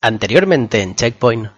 Anteriormente 0.00 0.80
en 0.80 0.94
Checkpoint. 0.94 1.50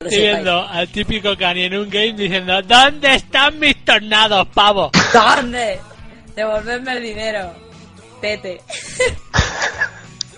Estoy 0.00 0.20
viendo 0.20 0.60
al 0.60 0.88
típico 0.88 1.36
Cani 1.36 1.64
en 1.64 1.78
un 1.78 1.88
game 1.88 2.14
diciendo 2.14 2.60
¿Dónde 2.62 3.14
están 3.14 3.58
mis 3.60 3.84
tornados, 3.84 4.48
pavo? 4.48 4.90
¿Dónde? 5.12 5.78
Devolverme 6.34 6.92
el 6.96 7.02
dinero. 7.02 7.52
Tete. 8.20 8.60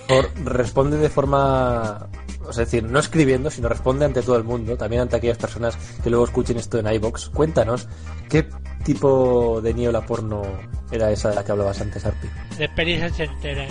Por, 0.07 0.31
responde 0.45 0.99
de 0.99 1.09
forma. 1.09 2.09
O 2.47 2.53
sea, 2.53 2.65
es 2.65 2.71
decir, 2.71 2.85
no 2.85 2.99
escribiendo, 2.99 3.51
sino 3.51 3.69
responde 3.69 4.05
ante 4.05 4.23
todo 4.23 4.37
el 4.37 4.45
mundo, 4.45 4.77
también 4.77 5.03
ante 5.03 5.17
aquellas 5.17 5.39
personas 5.39 5.77
que 6.03 6.09
luego 6.09 6.25
escuchen 6.25 6.59
esto 6.59 6.79
en 6.79 6.87
iBox. 6.87 7.31
Cuéntanos, 7.31 7.89
¿qué 8.29 8.47
tipo 8.85 9.61
de 9.61 9.75
niebla 9.75 10.03
porno 10.03 10.43
era 10.91 11.11
esa 11.11 11.31
de 11.31 11.35
la 11.35 11.45
que 11.45 11.53
hablabas 11.53 11.81
antes, 11.81 12.05
Arpi? 12.05 12.29
De 12.57 12.65
experiencia 12.65 13.25
entera. 13.25 13.67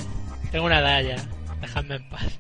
Tengo 0.51 0.65
una 0.65 0.81
daya. 0.81 1.15
Dejadme 1.61 1.95
en 1.95 2.09
paz. 2.09 2.39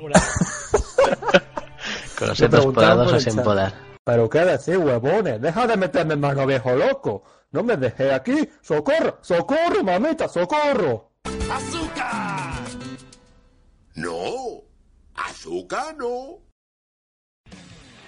Con 2.18 2.28
los 2.28 2.40
podados 2.40 3.08
por 3.08 3.16
o 3.16 3.20
sin 3.20 3.36
podar. 3.42 3.72
Pero 4.04 4.28
qué 4.28 4.40
decir, 4.40 4.78
huevones, 4.78 5.40
deja 5.40 5.66
de 5.66 5.76
meterme 5.76 6.14
en 6.14 6.20
mano 6.20 6.46
viejo 6.46 6.74
loco. 6.74 7.22
No 7.52 7.62
me 7.62 7.76
dejé 7.76 8.12
aquí. 8.12 8.48
Socorro, 8.62 9.18
socorro, 9.20 9.82
mamita, 9.82 10.28
socorro. 10.28 11.10
¡Azúcar! 11.50 12.52
No, 13.94 14.62
azúcar 15.14 15.96
no. 15.96 16.38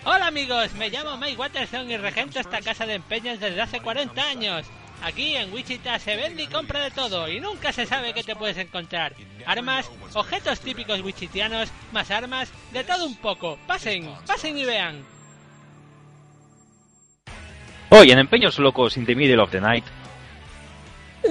Hola 0.05 0.27
amigos, 0.27 0.73
me 0.75 0.91
llamo 0.91 1.17
Mike 1.17 1.37
Watterson 1.37 1.91
y 1.91 1.97
regento 1.97 2.41
esta 2.41 2.61
casa 2.61 2.87
de 2.87 2.95
empeños 2.95 3.39
desde 3.39 3.61
hace 3.61 3.81
40 3.81 4.21
años. 4.21 4.67
Aquí 5.03 5.35
en 5.35 5.53
Wichita 5.53 5.99
se 5.99 6.15
vende 6.15 6.45
y 6.45 6.47
compra 6.47 6.81
de 6.85 6.93
todo 6.93 7.29
y 7.29 7.41
nunca 7.41 7.73
se 7.73 7.87
sabe 7.87 8.15
qué 8.15 8.23
te 8.23 8.37
puedes 8.37 8.57
encontrar. 8.57 9.13
Armas, 9.47 9.91
objetos 10.15 10.61
típicos 10.61 11.01
wichitianos, 11.01 11.71
más 11.91 12.11
armas, 12.13 12.53
de 12.73 12.85
todo 12.85 13.07
un 13.07 13.17
poco. 13.17 13.59
Pasen, 13.67 14.09
pasen 14.27 14.57
y 14.57 14.65
vean. 14.65 15.05
Hoy 17.91 18.13
en 18.13 18.21
Empeños 18.21 18.61
Locos 18.61 18.97
in 18.97 19.05
the 19.05 19.17
Middle 19.17 19.43
of 19.43 19.51
the 19.51 19.61
Night. 19.61 19.85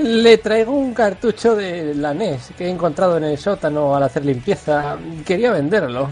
Le 0.04 0.38
traigo 0.38 0.74
un 0.74 0.94
cartucho 0.94 1.56
de 1.56 1.96
la 1.96 2.14
NES 2.14 2.52
que 2.58 2.66
he 2.66 2.70
encontrado 2.70 3.18
en 3.18 3.24
el 3.24 3.38
sótano 3.38 3.96
al 3.96 4.04
hacer 4.04 4.26
limpieza. 4.26 4.98
Quería 5.26 5.52
venderlo. 5.52 6.10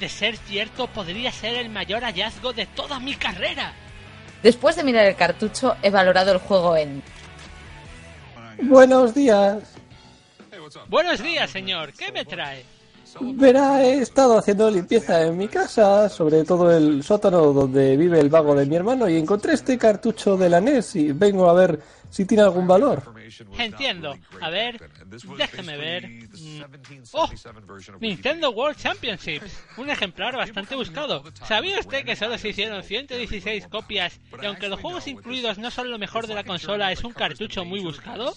De 0.00 0.08
ser 0.08 0.36
cierto, 0.36 0.88
podría 0.88 1.30
ser 1.30 1.54
el 1.54 1.70
mayor 1.70 2.02
hallazgo 2.02 2.52
de 2.52 2.66
toda 2.66 2.98
mi 2.98 3.14
carrera. 3.14 3.74
Después 4.46 4.76
de 4.76 4.84
mirar 4.84 5.06
el 5.06 5.16
cartucho, 5.16 5.76
he 5.82 5.90
valorado 5.90 6.30
el 6.30 6.38
juego 6.38 6.76
en. 6.76 7.02
Buenos 8.62 9.12
días. 9.12 9.74
Buenos 10.86 11.20
días, 11.20 11.50
señor. 11.50 11.92
¿Qué 11.92 12.12
me 12.12 12.24
trae? 12.24 12.64
Verá, 13.20 13.82
he 13.84 13.98
estado 14.00 14.38
haciendo 14.38 14.70
limpieza 14.70 15.22
en 15.22 15.36
mi 15.36 15.48
casa, 15.48 16.08
sobre 16.08 16.44
todo 16.44 16.74
el 16.74 17.02
sótano 17.02 17.52
donde 17.52 17.96
vive 17.96 18.20
el 18.20 18.28
vago 18.28 18.54
de 18.54 18.66
mi 18.66 18.76
hermano, 18.76 19.08
y 19.08 19.16
encontré 19.16 19.54
este 19.54 19.78
cartucho 19.78 20.36
de 20.36 20.48
la 20.48 20.60
NES 20.60 20.96
y 20.96 21.12
vengo 21.12 21.48
a 21.48 21.54
ver 21.54 21.80
si 22.10 22.24
tiene 22.24 22.42
algún 22.42 22.66
valor. 22.66 23.02
Entiendo. 23.58 24.14
A 24.40 24.50
ver, 24.50 24.80
déjeme 25.36 25.76
ver. 25.76 26.08
Mm. 26.08 26.62
Oh, 27.12 27.28
Nintendo 28.00 28.50
World 28.50 28.76
Championships. 28.76 29.64
Un 29.76 29.90
ejemplar 29.90 30.36
bastante 30.36 30.76
buscado. 30.76 31.22
¿Sabía 31.44 31.80
usted 31.80 32.04
que 32.04 32.16
solo 32.16 32.38
se 32.38 32.50
hicieron 32.50 32.82
116 32.82 33.66
copias 33.68 34.20
y 34.40 34.46
aunque 34.46 34.68
los 34.68 34.80
juegos 34.80 35.06
incluidos 35.08 35.58
no 35.58 35.70
son 35.70 35.90
lo 35.90 35.98
mejor 35.98 36.26
de 36.26 36.34
la 36.34 36.44
consola, 36.44 36.92
es 36.92 37.02
un 37.04 37.12
cartucho 37.12 37.64
muy 37.64 37.80
buscado? 37.80 38.34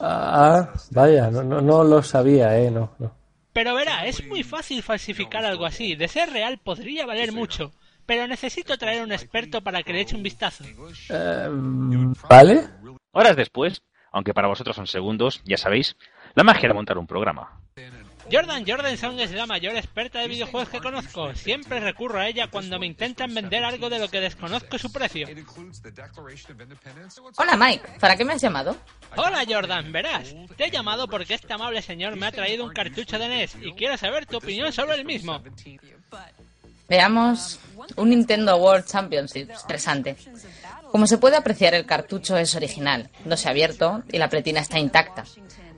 Ah, 0.00 0.72
vaya, 0.90 1.30
no, 1.30 1.42
no, 1.42 1.60
no 1.60 1.84
lo 1.84 2.02
sabía, 2.02 2.58
eh, 2.58 2.70
no, 2.70 2.94
no. 2.98 3.23
Pero 3.54 3.74
verá, 3.76 4.04
es 4.04 4.26
muy 4.26 4.42
fácil 4.42 4.82
falsificar 4.82 5.44
algo 5.44 5.64
así. 5.64 5.94
De 5.94 6.08
ser 6.08 6.28
real 6.30 6.58
podría 6.58 7.06
valer 7.06 7.32
mucho. 7.32 7.72
Pero 8.04 8.26
necesito 8.26 8.76
traer 8.76 9.00
a 9.00 9.04
un 9.04 9.12
experto 9.12 9.62
para 9.62 9.82
que 9.82 9.92
le 9.92 10.00
eche 10.00 10.16
un 10.16 10.24
vistazo. 10.24 10.64
Eh, 11.08 11.48
¿Vale? 12.28 12.68
Horas 13.12 13.36
después, 13.36 13.80
aunque 14.12 14.34
para 14.34 14.48
vosotros 14.48 14.74
son 14.74 14.88
segundos, 14.88 15.40
ya 15.44 15.56
sabéis, 15.56 15.96
la 16.34 16.42
magia 16.42 16.68
de 16.68 16.74
montar 16.74 16.98
un 16.98 17.06
programa. 17.06 17.60
Jordan 18.30 18.64
Jordanson 18.66 19.20
es 19.20 19.32
la 19.32 19.46
mayor 19.46 19.76
experta 19.76 20.20
de 20.20 20.28
videojuegos 20.28 20.68
que 20.68 20.80
conozco. 20.80 21.34
Siempre 21.34 21.80
recurro 21.80 22.20
a 22.20 22.28
ella 22.28 22.48
cuando 22.48 22.78
me 22.78 22.86
intentan 22.86 23.34
vender 23.34 23.64
algo 23.64 23.90
de 23.90 23.98
lo 23.98 24.08
que 24.08 24.20
desconozco 24.20 24.78
su 24.78 24.90
precio. 24.90 25.26
Hola 27.36 27.56
Mike, 27.56 27.88
¿para 28.00 28.16
qué 28.16 28.24
me 28.24 28.32
has 28.32 28.40
llamado? 28.40 28.76
Hola 29.16 29.44
Jordan, 29.48 29.92
verás. 29.92 30.34
Te 30.56 30.66
he 30.66 30.70
llamado 30.70 31.06
porque 31.08 31.34
este 31.34 31.52
amable 31.52 31.82
señor 31.82 32.16
me 32.16 32.26
ha 32.26 32.32
traído 32.32 32.64
un 32.64 32.72
cartucho 32.72 33.18
de 33.18 33.28
NES 33.28 33.56
y 33.62 33.72
quiero 33.72 33.96
saber 33.96 34.26
tu 34.26 34.38
opinión 34.38 34.72
sobre 34.72 34.96
el 34.96 35.04
mismo. 35.04 35.42
Veamos. 36.88 37.60
Un 37.96 38.10
Nintendo 38.10 38.56
World 38.56 38.86
Championship. 38.86 39.50
Interesante. 39.50 40.16
Como 40.90 41.06
se 41.06 41.18
puede 41.18 41.36
apreciar, 41.36 41.74
el 41.74 41.86
cartucho 41.86 42.36
es 42.36 42.54
original, 42.54 43.10
no 43.24 43.36
se 43.36 43.48
ha 43.48 43.50
abierto 43.50 44.02
y 44.12 44.18
la 44.18 44.28
pletina 44.28 44.60
está 44.60 44.78
intacta. 44.78 45.24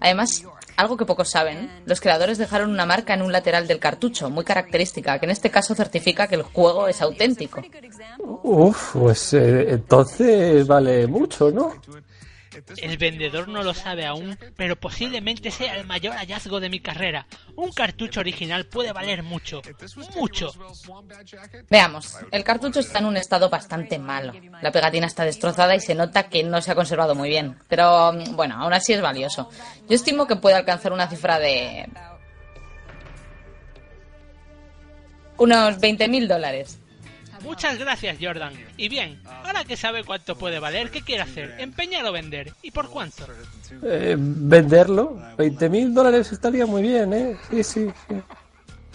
Además, 0.01 0.45
algo 0.77 0.97
que 0.97 1.07
pocos 1.07 1.31
saben, 1.31 1.71
los 1.87 2.01
creadores 2.01 2.39
dejaron 2.39 2.71
una 2.71 2.87
marca 2.87 3.15
en 3.15 3.23
un 3.23 3.33
lateral 3.33 3.67
del 3.67 3.79
cartucho, 3.79 4.31
muy 4.31 4.45
característica, 4.45 5.19
que 5.19 5.27
en 5.27 5.33
este 5.33 5.51
caso 5.51 5.75
certifica 5.75 6.29
que 6.29 6.37
el 6.37 6.43
juego 6.43 6.89
es 6.89 7.03
auténtico. 7.03 7.63
Uf, 8.19 8.93
pues 8.95 9.35
eh, 9.35 9.71
entonces 9.71 10.67
vale 10.67 11.07
mucho, 11.07 11.51
¿no? 11.51 11.75
El 12.77 12.97
vendedor 12.97 13.49
no 13.49 13.63
lo 13.63 13.75
sabe 13.75 14.07
aún, 14.07 14.39
pero 14.57 14.77
posiblemente 14.77 15.51
sea 15.51 15.77
el 15.77 15.87
mayor 15.87 16.15
hallazgo 16.15 16.61
de 16.61 16.69
mi 16.69 16.81
carrera. 16.81 17.27
Un 17.55 17.73
cartucho 17.73 18.21
original 18.21 18.67
puede 18.67 18.93
valer 18.93 19.23
mucho, 19.23 19.63
mucho. 20.15 20.53
Veamos, 21.71 22.17
el 22.31 22.45
cartucho 22.45 22.81
está 22.81 22.99
en 22.99 23.07
un 23.07 23.17
estado 23.17 23.49
bastante 23.49 23.99
malo. 23.99 24.33
La 24.63 24.73
pegatina 24.73 25.07
está 25.07 25.25
destrozada 25.25 25.75
y 25.75 25.81
se 25.81 25.95
nota 25.95 26.29
que 26.29 26.43
no 26.43 26.61
se 26.61 26.73
ha 26.73 26.75
conservado 26.75 27.15
muy 27.15 27.29
bien. 27.29 27.57
Pero 27.69 28.13
mm, 28.13 28.35
bueno, 28.37 28.57
aún 28.59 28.73
así 28.73 28.93
es 28.93 29.01
valioso. 29.01 29.49
Yo 29.89 29.95
estimo 29.95 30.27
que 30.27 30.37
puede 30.37 30.57
alcanzar 30.57 30.93
una 30.93 31.09
cifra 31.09 31.39
de... 31.39 31.89
unos 35.39 35.79
20.000 35.79 36.27
dólares. 36.27 36.79
Muchas 37.47 37.79
gracias, 37.79 38.19
Jordan. 38.21 38.53
Y 38.77 38.89
bien, 38.89 39.21
ahora 39.25 39.65
que 39.65 39.77
sabe 39.77 40.05
cuánto 40.05 40.37
puede 40.37 40.59
valer, 40.59 40.91
¿qué 40.91 41.03
quiere 41.03 41.23
hacer? 41.23 41.55
¿Empeñar 41.59 42.05
o 42.05 42.13
vender? 42.13 42.53
¿Y 42.63 42.73
por 42.73 42.91
cuánto? 42.91 43.27
Eh, 43.83 44.17
venderlo, 44.19 45.19
20 45.39 45.69
mil 45.69 45.95
dólares 45.95 46.33
estaría 46.33 46.67
muy 46.67 46.83
bien, 46.83 47.13
¿eh? 47.13 47.37
Sí, 47.51 47.63
sí, 47.63 47.89
sí. 48.09 48.17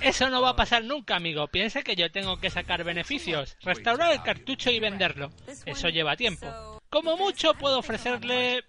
Eso 0.02 0.30
no 0.30 0.42
va 0.42 0.50
a 0.50 0.56
pasar 0.56 0.84
nunca, 0.84 1.16
amigo. 1.16 1.48
Piensa 1.48 1.84
que 1.84 1.96
yo 1.96 2.12
tengo 2.12 2.40
que 2.40 2.50
sacar 2.50 2.84
beneficios, 2.84 3.56
restaurar 3.62 4.12
el 4.12 4.22
cartucho 4.22 4.70
y 4.72 4.80
venderlo. 4.80 5.32
Eso 5.66 5.90
lleva 5.90 6.16
tiempo. 6.16 6.82
Como 6.90 7.16
mucho 7.18 7.54
puedo 7.54 7.80
ofrecerle 7.80 8.64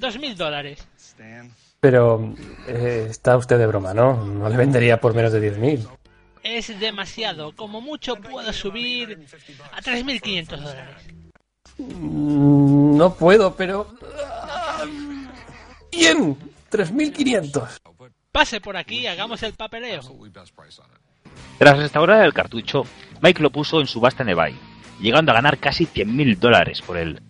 dos 0.00 0.18
mil 0.18 0.36
dólares. 0.36 0.86
Pero 1.80 2.34
eh, 2.66 3.06
está 3.08 3.36
usted 3.36 3.58
de 3.58 3.66
broma, 3.66 3.94
¿no? 3.94 4.24
No 4.24 4.48
le 4.48 4.56
vendería 4.56 5.00
por 5.00 5.14
menos 5.14 5.32
de 5.32 5.40
10 5.40 5.58
mil. 5.58 5.88
Es 6.56 6.80
demasiado. 6.80 7.52
Como 7.54 7.82
mucho 7.82 8.16
puedo 8.16 8.50
subir 8.54 9.26
a 9.72 9.82
3.500 9.82 10.46
dólares. 10.56 10.96
Mm, 11.76 12.96
No 12.96 13.14
puedo, 13.14 13.54
pero... 13.54 13.86
ah, 14.40 14.84
Bien, 15.92 16.36
3.500. 16.70 17.78
Pase 18.32 18.60
por 18.62 18.76
aquí 18.78 19.00
y 19.00 19.06
hagamos 19.06 19.42
el 19.42 19.52
papeleo. 19.52 20.00
Tras 21.58 21.78
restaurar 21.78 22.24
el 22.24 22.32
cartucho, 22.32 22.84
Mike 23.20 23.42
lo 23.42 23.50
puso 23.50 23.80
en 23.80 23.86
subasta 23.86 24.22
en 24.22 24.30
eBay, 24.30 24.54
llegando 25.00 25.32
a 25.32 25.34
ganar 25.34 25.58
casi 25.58 25.86
100.000 25.86 26.38
dólares 26.38 26.80
por 26.80 26.96
él. 26.96 27.20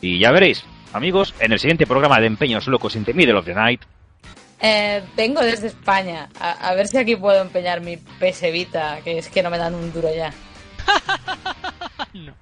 Y 0.00 0.18
ya 0.20 0.30
veréis, 0.30 0.64
amigos, 0.92 1.34
en 1.40 1.52
el 1.52 1.58
siguiente 1.58 1.86
programa 1.86 2.20
de 2.20 2.26
Empeños 2.26 2.68
Locos 2.68 2.94
in 2.94 3.04
the 3.04 3.14
Middle 3.14 3.36
of 3.38 3.46
the 3.46 3.54
Night, 3.54 3.80
Eh, 4.66 5.02
vengo 5.14 5.42
desde 5.42 5.66
España. 5.66 6.30
A, 6.40 6.52
a 6.70 6.74
ver 6.74 6.88
si 6.88 6.96
aquí 6.96 7.16
puedo 7.16 7.42
empeñar 7.42 7.82
mi 7.82 7.98
PS 7.98 8.50
Vita, 8.50 9.00
que 9.04 9.18
es 9.18 9.28
que 9.28 9.42
no 9.42 9.50
me 9.50 9.58
dan 9.58 9.74
un 9.74 9.92
duro 9.92 10.08
ya. 10.14 10.32
No. 12.14 12.32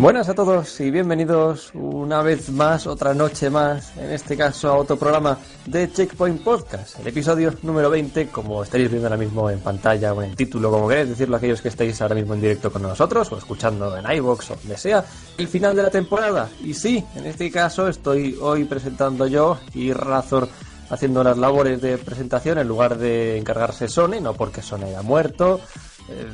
Buenas 0.00 0.30
a 0.30 0.34
todos 0.34 0.80
y 0.80 0.90
bienvenidos 0.90 1.72
una 1.74 2.22
vez 2.22 2.48
más, 2.48 2.86
otra 2.86 3.12
noche 3.12 3.50
más, 3.50 3.94
en 3.98 4.10
este 4.12 4.34
caso 4.34 4.70
a 4.70 4.76
otro 4.78 4.96
programa 4.96 5.36
de 5.66 5.92
Checkpoint 5.92 6.42
Podcast, 6.42 6.98
el 7.00 7.08
episodio 7.08 7.52
número 7.60 7.90
20, 7.90 8.28
como 8.28 8.62
estaréis 8.62 8.88
viendo 8.88 9.08
ahora 9.08 9.18
mismo 9.18 9.50
en 9.50 9.60
pantalla 9.60 10.14
o 10.14 10.22
en 10.22 10.34
título, 10.34 10.70
como 10.70 10.88
queréis 10.88 11.10
decirlo 11.10 11.36
aquellos 11.36 11.60
que 11.60 11.68
estáis 11.68 12.00
ahora 12.00 12.14
mismo 12.14 12.32
en 12.32 12.40
directo 12.40 12.72
con 12.72 12.80
nosotros 12.80 13.30
o 13.30 13.36
escuchando 13.36 13.94
en 13.94 14.10
iVoox 14.10 14.52
o 14.52 14.56
donde 14.56 14.78
sea, 14.78 15.04
el 15.36 15.48
final 15.48 15.76
de 15.76 15.82
la 15.82 15.90
temporada. 15.90 16.48
Y 16.64 16.72
sí, 16.72 17.04
en 17.14 17.26
este 17.26 17.50
caso 17.50 17.86
estoy 17.86 18.38
hoy 18.40 18.64
presentando 18.64 19.26
yo 19.26 19.58
y 19.74 19.92
Razor 19.92 20.48
haciendo 20.88 21.22
las 21.22 21.36
labores 21.36 21.82
de 21.82 21.98
presentación 21.98 22.56
en 22.56 22.68
lugar 22.68 22.96
de 22.96 23.36
encargarse 23.36 23.86
Sony, 23.86 24.18
no 24.22 24.32
porque 24.32 24.62
Sony 24.62 24.84
haya 24.84 25.02
muerto. 25.02 25.60
eh, 26.08 26.26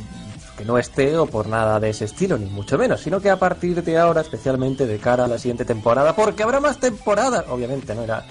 que 0.57 0.65
no 0.65 0.79
esté 0.79 1.17
o 1.17 1.27
por 1.27 1.49
nada 1.49 1.79
de 1.79 1.91
ese 1.91 2.07
estilo, 2.07 2.39
ni 2.39 2.47
mucho 2.47 2.79
menos, 2.79 3.01
sino 3.01 3.21
que 3.21 3.31
a 3.31 3.39
partir 3.39 3.83
de 3.83 3.99
ahora, 3.99 4.23
especialmente 4.23 4.87
de 4.87 4.99
cara 4.99 5.25
a 5.25 5.29
la 5.29 5.39
siguiente 5.39 5.65
temporada, 5.65 6.15
porque 6.17 6.43
habrá 6.43 6.61
más 6.61 6.79
temporadas, 6.79 7.45
obviamente, 7.49 7.95
¿no? 7.95 8.03
Era, 8.03 8.25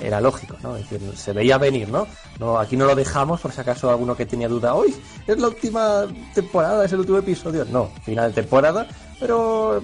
era 0.00 0.20
lógico, 0.20 0.56
¿no? 0.62 0.76
Es 0.76 0.88
decir, 0.88 1.16
se 1.16 1.32
veía 1.32 1.58
venir, 1.58 1.88
¿no? 1.88 2.06
no 2.38 2.58
Aquí 2.58 2.76
no 2.76 2.86
lo 2.86 2.94
dejamos 2.94 3.40
por 3.40 3.52
si 3.52 3.60
acaso 3.60 3.90
alguno 3.90 4.16
que 4.16 4.26
tenía 4.26 4.48
duda, 4.48 4.74
hoy 4.74 4.94
es 5.26 5.38
la 5.38 5.48
última 5.48 6.06
temporada, 6.34 6.84
es 6.84 6.92
el 6.92 7.00
último 7.00 7.18
episodio. 7.18 7.64
No, 7.64 7.90
final 8.04 8.30
de 8.30 8.42
temporada, 8.42 8.86
pero 9.18 9.82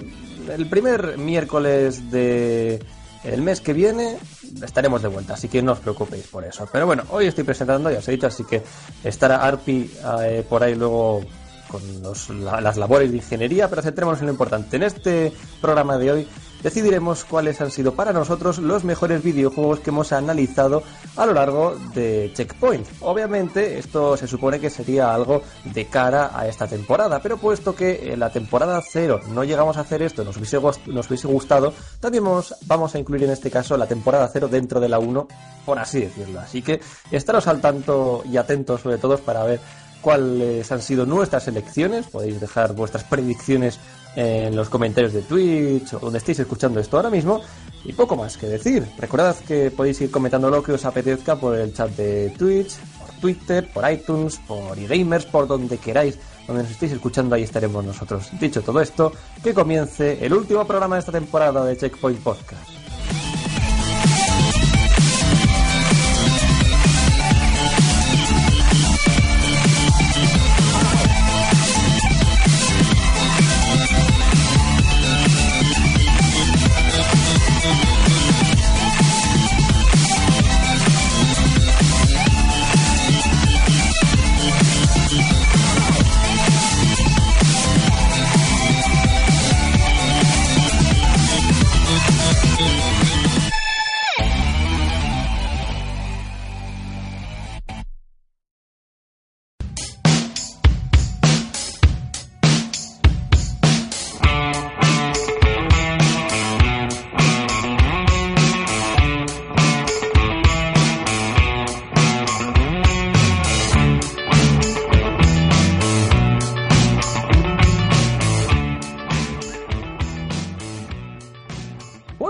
el 0.49 0.69
primer 0.69 1.17
miércoles 1.17 2.09
de 2.11 2.79
el 3.23 3.41
mes 3.41 3.59
que 3.59 3.73
viene 3.73 4.17
estaremos 4.63 5.01
de 5.01 5.09
vuelta, 5.09 5.33
así 5.33 5.47
que 5.47 5.61
no 5.61 5.73
os 5.73 5.79
preocupéis 5.79 6.27
por 6.27 6.43
eso. 6.45 6.67
Pero 6.71 6.85
bueno, 6.85 7.03
hoy 7.09 7.27
estoy 7.27 7.43
presentando, 7.43 7.91
ya 7.91 7.99
os 7.99 8.07
he 8.07 8.11
dicho, 8.11 8.27
así 8.27 8.43
que 8.43 8.63
estará 9.03 9.45
Arpi 9.45 9.91
eh, 10.23 10.45
por 10.47 10.63
ahí 10.63 10.75
luego 10.75 11.21
con 11.69 11.81
los- 12.01 12.29
la- 12.29 12.59
las 12.61 12.77
labores 12.77 13.11
de 13.11 13.17
ingeniería, 13.17 13.69
pero 13.69 13.81
centrémonos 13.81 14.19
en 14.19 14.25
lo 14.27 14.31
importante. 14.33 14.75
En 14.77 14.83
este 14.83 15.31
programa 15.61 15.97
de 15.97 16.11
hoy 16.11 16.27
decidiremos 16.63 17.23
cuáles 17.23 17.61
han 17.61 17.71
sido 17.71 17.93
para 17.93 18.11
nosotros 18.11 18.57
los 18.59 18.83
mejores 18.83 19.23
videojuegos 19.23 19.79
que 19.79 19.91
hemos 19.91 20.11
analizado 20.11 20.83
a 21.15 21.25
lo 21.25 21.33
largo 21.33 21.77
de 21.93 22.31
Checkpoint. 22.35 22.85
Obviamente 22.99 23.79
esto 23.79 24.17
se 24.17 24.27
supone 24.27 24.59
que 24.59 24.69
sería 24.69 25.13
algo 25.13 25.41
de 25.63 25.85
cara 25.87 26.31
a 26.37 26.47
esta 26.49 26.67
temporada, 26.67 27.21
pero 27.21 27.37
puesto 27.37 27.73
que 27.73 28.11
en 28.11 28.19
la 28.19 28.29
temporada 28.29 28.81
0 28.85 29.21
no 29.29 29.45
llegamos 29.45 29.77
a 29.77 29.81
hacer 29.81 30.01
esto, 30.01 30.25
nos 30.25 30.35
hubiese, 30.35 30.59
nos 30.87 31.07
hubiese 31.07 31.27
gustado, 31.27 31.73
también 32.01 32.25
vamos, 32.25 32.53
vamos 32.65 32.93
a 32.93 32.99
incluir 32.99 33.23
en 33.23 33.29
este 33.31 33.49
caso 33.49 33.77
la 33.77 33.87
temporada 33.87 34.29
0 34.31 34.49
dentro 34.49 34.81
de 34.81 34.89
la 34.89 34.99
1, 34.99 35.27
por 35.65 35.79
así 35.79 36.01
decirlo. 36.01 36.41
Así 36.41 36.61
que 36.61 36.81
estaros 37.11 37.47
al 37.47 37.61
tanto 37.61 38.23
y 38.29 38.35
atentos 38.35 38.81
sobre 38.81 38.97
todo 38.97 39.17
para 39.19 39.43
ver 39.45 39.61
cuáles 40.01 40.71
han 40.71 40.81
sido 40.81 41.05
nuestras 41.05 41.47
elecciones. 41.47 42.07
Podéis 42.07 42.39
dejar 42.39 42.73
vuestras 42.73 43.03
predicciones 43.03 43.79
en 44.15 44.55
los 44.55 44.69
comentarios 44.69 45.13
de 45.13 45.21
Twitch 45.21 45.93
o 45.93 45.99
donde 45.99 46.17
estéis 46.17 46.39
escuchando 46.39 46.79
esto 46.79 46.97
ahora 46.97 47.09
mismo. 47.09 47.41
Y 47.85 47.93
poco 47.93 48.15
más 48.15 48.37
que 48.37 48.47
decir. 48.47 48.85
Recordad 48.97 49.35
que 49.47 49.71
podéis 49.71 50.01
ir 50.01 50.11
comentando 50.11 50.49
lo 50.49 50.61
que 50.61 50.73
os 50.73 50.85
apetezca 50.85 51.35
por 51.35 51.55
el 51.55 51.73
chat 51.73 51.89
de 51.91 52.29
Twitch, 52.37 52.77
por 52.97 53.09
Twitter, 53.21 53.69
por 53.71 53.89
iTunes, 53.89 54.39
por 54.47 54.77
eGamers, 54.77 55.25
por 55.25 55.47
donde 55.47 55.77
queráis. 55.77 56.17
Donde 56.47 56.63
nos 56.63 56.71
estéis 56.71 56.93
escuchando, 56.93 57.35
ahí 57.35 57.43
estaremos 57.43 57.85
nosotros. 57.85 58.29
Dicho 58.39 58.61
todo 58.61 58.81
esto, 58.81 59.13
que 59.43 59.53
comience 59.53 60.17
el 60.25 60.33
último 60.33 60.65
programa 60.65 60.95
de 60.95 60.99
esta 60.99 61.11
temporada 61.11 61.63
de 61.63 61.77
Checkpoint 61.77 62.19
Podcast. 62.21 62.78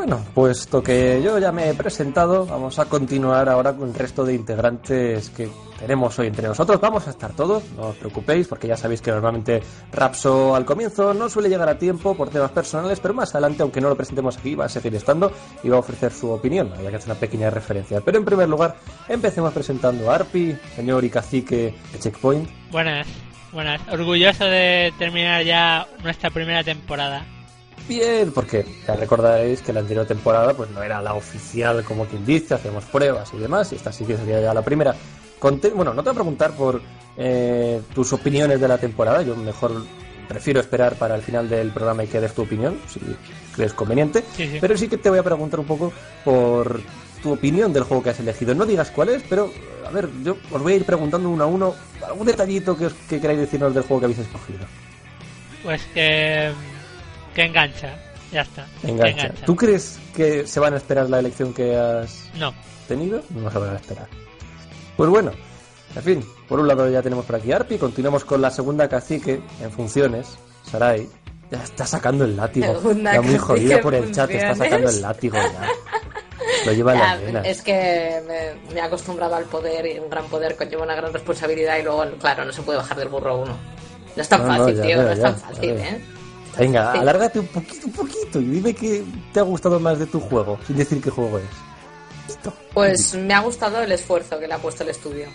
Bueno, 0.09 0.25
puesto 0.33 0.81
que 0.81 1.21
yo 1.23 1.37
ya 1.37 1.51
me 1.51 1.69
he 1.69 1.75
presentado, 1.75 2.43
vamos 2.47 2.79
a 2.79 2.85
continuar 2.85 3.47
ahora 3.47 3.73
con 3.73 3.89
el 3.89 3.93
resto 3.93 4.25
de 4.25 4.33
integrantes 4.33 5.29
que 5.29 5.47
tenemos 5.77 6.17
hoy 6.17 6.25
entre 6.25 6.47
nosotros. 6.47 6.81
Vamos 6.81 7.05
a 7.05 7.11
estar 7.11 7.33
todos, 7.33 7.63
no 7.77 7.89
os 7.89 7.95
preocupéis, 7.95 8.47
porque 8.47 8.67
ya 8.67 8.75
sabéis 8.75 9.03
que 9.03 9.11
normalmente 9.11 9.61
Rapso 9.91 10.55
al 10.55 10.65
comienzo 10.65 11.13
no 11.13 11.29
suele 11.29 11.47
llegar 11.47 11.69
a 11.69 11.77
tiempo 11.77 12.17
por 12.17 12.31
temas 12.31 12.49
personales, 12.49 12.99
pero 12.99 13.13
más 13.13 13.35
adelante, 13.35 13.61
aunque 13.61 13.81
no 13.81 13.89
lo 13.89 13.95
presentemos 13.95 14.35
aquí, 14.35 14.55
va 14.55 14.65
a 14.65 14.69
seguir 14.69 14.95
estando 14.95 15.31
y 15.61 15.69
va 15.69 15.75
a 15.75 15.81
ofrecer 15.81 16.11
su 16.11 16.31
opinión. 16.31 16.73
Había 16.75 16.89
que 16.89 16.95
hacer 16.95 17.11
una 17.11 17.19
pequeña 17.19 17.51
referencia. 17.51 18.01
Pero 18.01 18.17
en 18.17 18.25
primer 18.25 18.49
lugar, 18.49 18.77
empecemos 19.07 19.53
presentando 19.53 20.09
a 20.09 20.15
Arpi, 20.15 20.57
señor 20.75 21.03
y 21.03 21.11
cacique 21.11 21.75
de 21.93 21.99
Checkpoint. 21.99 22.49
Buenas, 22.71 23.05
buenas. 23.53 23.79
Orgulloso 23.91 24.45
de 24.45 24.91
terminar 24.97 25.43
ya 25.43 25.85
nuestra 26.01 26.31
primera 26.31 26.63
temporada. 26.63 27.27
Bien, 27.89 28.31
porque 28.31 28.65
ya 28.87 28.95
recordaréis 28.95 29.61
que 29.61 29.73
la 29.73 29.79
anterior 29.81 30.05
temporada 30.05 30.53
pues 30.53 30.69
no 30.69 30.81
era 30.83 31.01
la 31.01 31.15
oficial 31.15 31.83
como 31.83 32.05
quien 32.05 32.23
dice, 32.25 32.53
hacemos 32.53 32.85
pruebas 32.85 33.31
y 33.33 33.37
demás, 33.37 33.71
y 33.73 33.75
esta 33.75 33.91
sí 33.91 34.05
que 34.05 34.15
sería 34.15 34.39
ya 34.39 34.53
la 34.53 34.61
primera. 34.61 34.95
Conte- 35.39 35.71
bueno, 35.71 35.93
no 35.93 36.03
te 36.03 36.09
voy 36.09 36.15
a 36.15 36.21
preguntar 36.21 36.51
por 36.51 36.81
eh, 37.17 37.81
tus 37.95 38.13
opiniones 38.13 38.61
de 38.61 38.67
la 38.67 38.77
temporada, 38.77 39.23
yo 39.23 39.35
mejor 39.35 39.71
prefiero 40.27 40.59
esperar 40.59 40.93
para 40.95 41.15
el 41.15 41.23
final 41.23 41.49
del 41.49 41.71
programa 41.71 42.03
y 42.03 42.07
que 42.07 42.21
des 42.21 42.33
tu 42.33 42.43
opinión, 42.43 42.77
si 42.87 42.99
crees 43.55 43.73
conveniente, 43.73 44.23
Sí, 44.37 44.47
sí. 44.47 44.57
pero 44.61 44.77
sí 44.77 44.87
que 44.87 44.97
te 44.97 45.09
voy 45.09 45.17
a 45.17 45.23
preguntar 45.23 45.59
un 45.59 45.65
poco 45.65 45.91
por 46.23 46.79
tu 47.23 47.33
opinión 47.33 47.73
del 47.73 47.83
juego 47.83 48.03
que 48.03 48.11
has 48.11 48.19
elegido. 48.19 48.53
No 48.53 48.65
digas 48.67 48.91
cuál 48.91 49.09
es, 49.09 49.23
pero 49.27 49.51
a 49.87 49.89
ver, 49.89 50.07
yo 50.23 50.37
os 50.51 50.61
voy 50.61 50.73
a 50.73 50.75
ir 50.75 50.85
preguntando 50.85 51.27
uno 51.27 51.43
a 51.43 51.47
uno 51.47 51.73
algún 52.05 52.27
detallito 52.27 52.77
que, 52.77 52.85
os, 52.85 52.93
que 53.09 53.19
queráis 53.19 53.39
decirnos 53.39 53.73
del 53.73 53.81
juego 53.83 54.01
que 54.01 54.05
habéis 54.05 54.19
escogido. 54.19 54.59
Pues 55.63 55.81
que, 55.93 56.51
que 57.39 57.45
engancha. 57.45 57.95
Ya 58.33 58.41
está. 58.41 58.67
Engancha. 58.83 59.31
¿Tú 59.45 59.55
crees 59.55 59.97
que 60.13 60.45
se 60.45 60.59
van 60.59 60.73
a 60.73 60.77
esperar 60.77 61.09
la 61.09 61.19
elección 61.19 61.53
que 61.53 61.75
has 61.75 62.29
No. 62.35 62.53
tenido? 62.87 63.21
No 63.29 63.49
se 63.49 63.57
van 63.57 63.69
a 63.73 63.75
esperar. 63.77 64.07
Pues 64.97 65.09
bueno, 65.09 65.31
en 65.95 66.03
fin, 66.03 66.25
por 66.49 66.59
un 66.59 66.67
lado 66.67 66.89
ya 66.89 67.01
tenemos 67.01 67.23
por 67.25 67.37
aquí 67.37 67.51
Arpi, 67.53 67.77
continuamos 67.77 68.25
con 68.25 68.41
la 68.41 68.51
segunda 68.51 68.89
cacique 68.89 69.41
en 69.61 69.71
funciones, 69.71 70.37
Sarai. 70.69 71.07
Ya 71.49 71.63
está 71.63 71.85
sacando 71.85 72.25
el 72.25 72.35
látigo. 72.35 72.79
Ya 73.01 73.21
muy 73.21 73.37
jodida 73.37 73.75
en 73.77 73.81
por 73.81 73.95
el 73.95 74.11
chat, 74.11 74.29
está 74.29 74.53
sacando 74.53 74.89
el 74.89 75.01
látigo 75.01 75.37
ya. 75.37 75.67
Lo 76.65 76.73
lleva 76.73 76.93
en 76.93 76.99
Ya, 76.99 77.05
las 77.15 77.21
venas. 77.23 77.47
es 77.47 77.61
que 77.61 78.21
me, 78.27 78.73
me 78.73 78.79
he 78.79 78.83
acostumbrado 78.83 79.35
al 79.35 79.45
poder 79.45 79.85
y 79.87 79.97
un 79.97 80.09
gran 80.09 80.25
poder 80.25 80.55
conlleva 80.57 80.83
una 80.83 80.93
gran 80.95 81.11
responsabilidad 81.13 81.77
y 81.79 81.83
luego, 81.83 82.03
claro, 82.19 82.43
no 82.45 82.51
se 82.51 82.61
puede 82.61 82.77
bajar 82.79 82.97
del 82.97 83.07
burro 83.07 83.37
uno. 83.37 83.57
No 84.15 84.21
es 84.21 84.27
tan 84.29 84.41
No, 84.45 84.47
no, 84.49 84.57
fácil, 84.57 84.75
ya 84.75 84.83
tío, 84.83 84.97
no 85.01 85.09
es 85.09 85.21
tan 85.21 85.35
ya 85.35 85.39
fácil. 85.47 85.69
¿eh? 85.71 86.01
Venga, 86.59 86.91
Sí. 86.93 86.99
alárgate 86.99 87.39
un 87.39 87.47
poquito, 87.47 87.87
un 87.87 87.93
poquito 87.93 88.39
y 88.41 88.45
dime 88.45 88.73
qué 88.73 89.03
te 89.33 89.39
ha 89.39 89.43
gustado 89.43 89.79
más 89.79 89.97
de 89.99 90.05
tu 90.05 90.19
juego, 90.19 90.59
sin 90.67 90.77
decir 90.77 91.01
qué 91.01 91.09
juego 91.09 91.37
es. 91.39 91.45
Listo. 92.27 92.53
Pues 92.73 93.15
me 93.15 93.33
ha 93.33 93.39
gustado 93.39 93.81
el 93.81 93.91
esfuerzo 93.91 94.39
que 94.39 94.47
le 94.47 94.53
ha 94.53 94.57
puesto 94.59 94.83
el 94.83 94.89
estudio. 94.89 95.25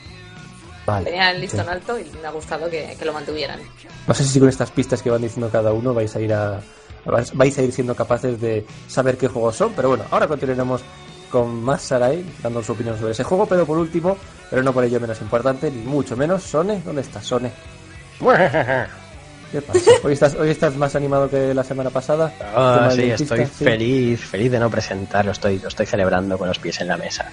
Vale. 0.87 1.07
Tenía 1.07 1.31
el 1.31 1.41
listón 1.41 1.65
sí. 1.65 1.71
alto 1.71 1.99
y 1.99 2.05
me 2.21 2.29
ha 2.29 2.31
gustado 2.31 2.69
que, 2.69 2.95
que 2.99 3.05
lo 3.05 3.13
mantuvieran. 3.13 3.59
No 4.07 4.13
sé 4.15 4.23
si 4.25 4.39
con 4.39 4.49
estas 4.51 4.71
pistas 4.71 5.01
que 5.03 5.11
van 5.11 5.23
diciendo 5.23 5.49
cada 5.51 5.73
uno 5.73 5.95
vais 5.95 6.15
a 6.15 6.21
ir 6.21 6.33
a 6.35 6.61
vais 7.35 7.59
a 7.59 7.63
ir 7.63 7.73
siendo 7.73 7.95
capaces 7.95 8.41
de 8.41 8.67
saber 8.89 9.17
qué 9.19 9.29
juegos 9.29 9.57
son, 9.57 9.73
pero 9.75 9.89
bueno, 9.91 10.05
ahora 10.11 10.27
continuaremos 10.27 10.83
con 11.31 11.63
más 11.63 11.83
Sarai 11.83 12.25
dando 12.43 12.63
su 12.63 12.73
opinión 12.73 12.97
sobre 12.99 13.13
ese 13.13 13.25
juego, 13.25 13.45
pero 13.47 13.67
por 13.67 13.77
último, 13.77 14.17
pero 14.49 14.63
no 14.63 14.73
por 14.73 14.85
ello 14.85 15.01
menos 15.01 15.21
importante, 15.21 15.71
ni 15.71 15.83
mucho 15.83 16.17
menos, 16.17 16.43
Sone, 16.45 16.81
¿dónde 16.85 17.03
estás, 17.03 17.27
Sone? 17.27 17.51
¿Qué 19.55 19.63
pasa? 19.63 19.89
¿Hoy 20.03 20.13
estás, 20.15 20.35
hoy 20.35 20.51
estás 20.51 20.75
más 20.75 20.97
animado 20.97 21.31
que 21.31 21.55
la 21.55 21.63
semana 21.63 21.89
pasada? 21.89 22.33
Ah, 22.41 22.89
sí, 22.91 23.03
dentista, 23.03 23.37
estoy 23.37 23.47
sí. 23.57 23.65
feliz, 23.65 24.21
feliz 24.21 24.51
de 24.51 24.59
no 24.59 24.69
presentar, 24.69 25.25
lo 25.25 25.31
estoy, 25.31 25.61
lo 25.61 25.69
estoy 25.69 25.87
celebrando 25.87 26.37
con 26.37 26.49
los 26.49 26.59
pies 26.59 26.81
en 26.81 26.89
la 26.89 26.97
mesa. 26.97 27.31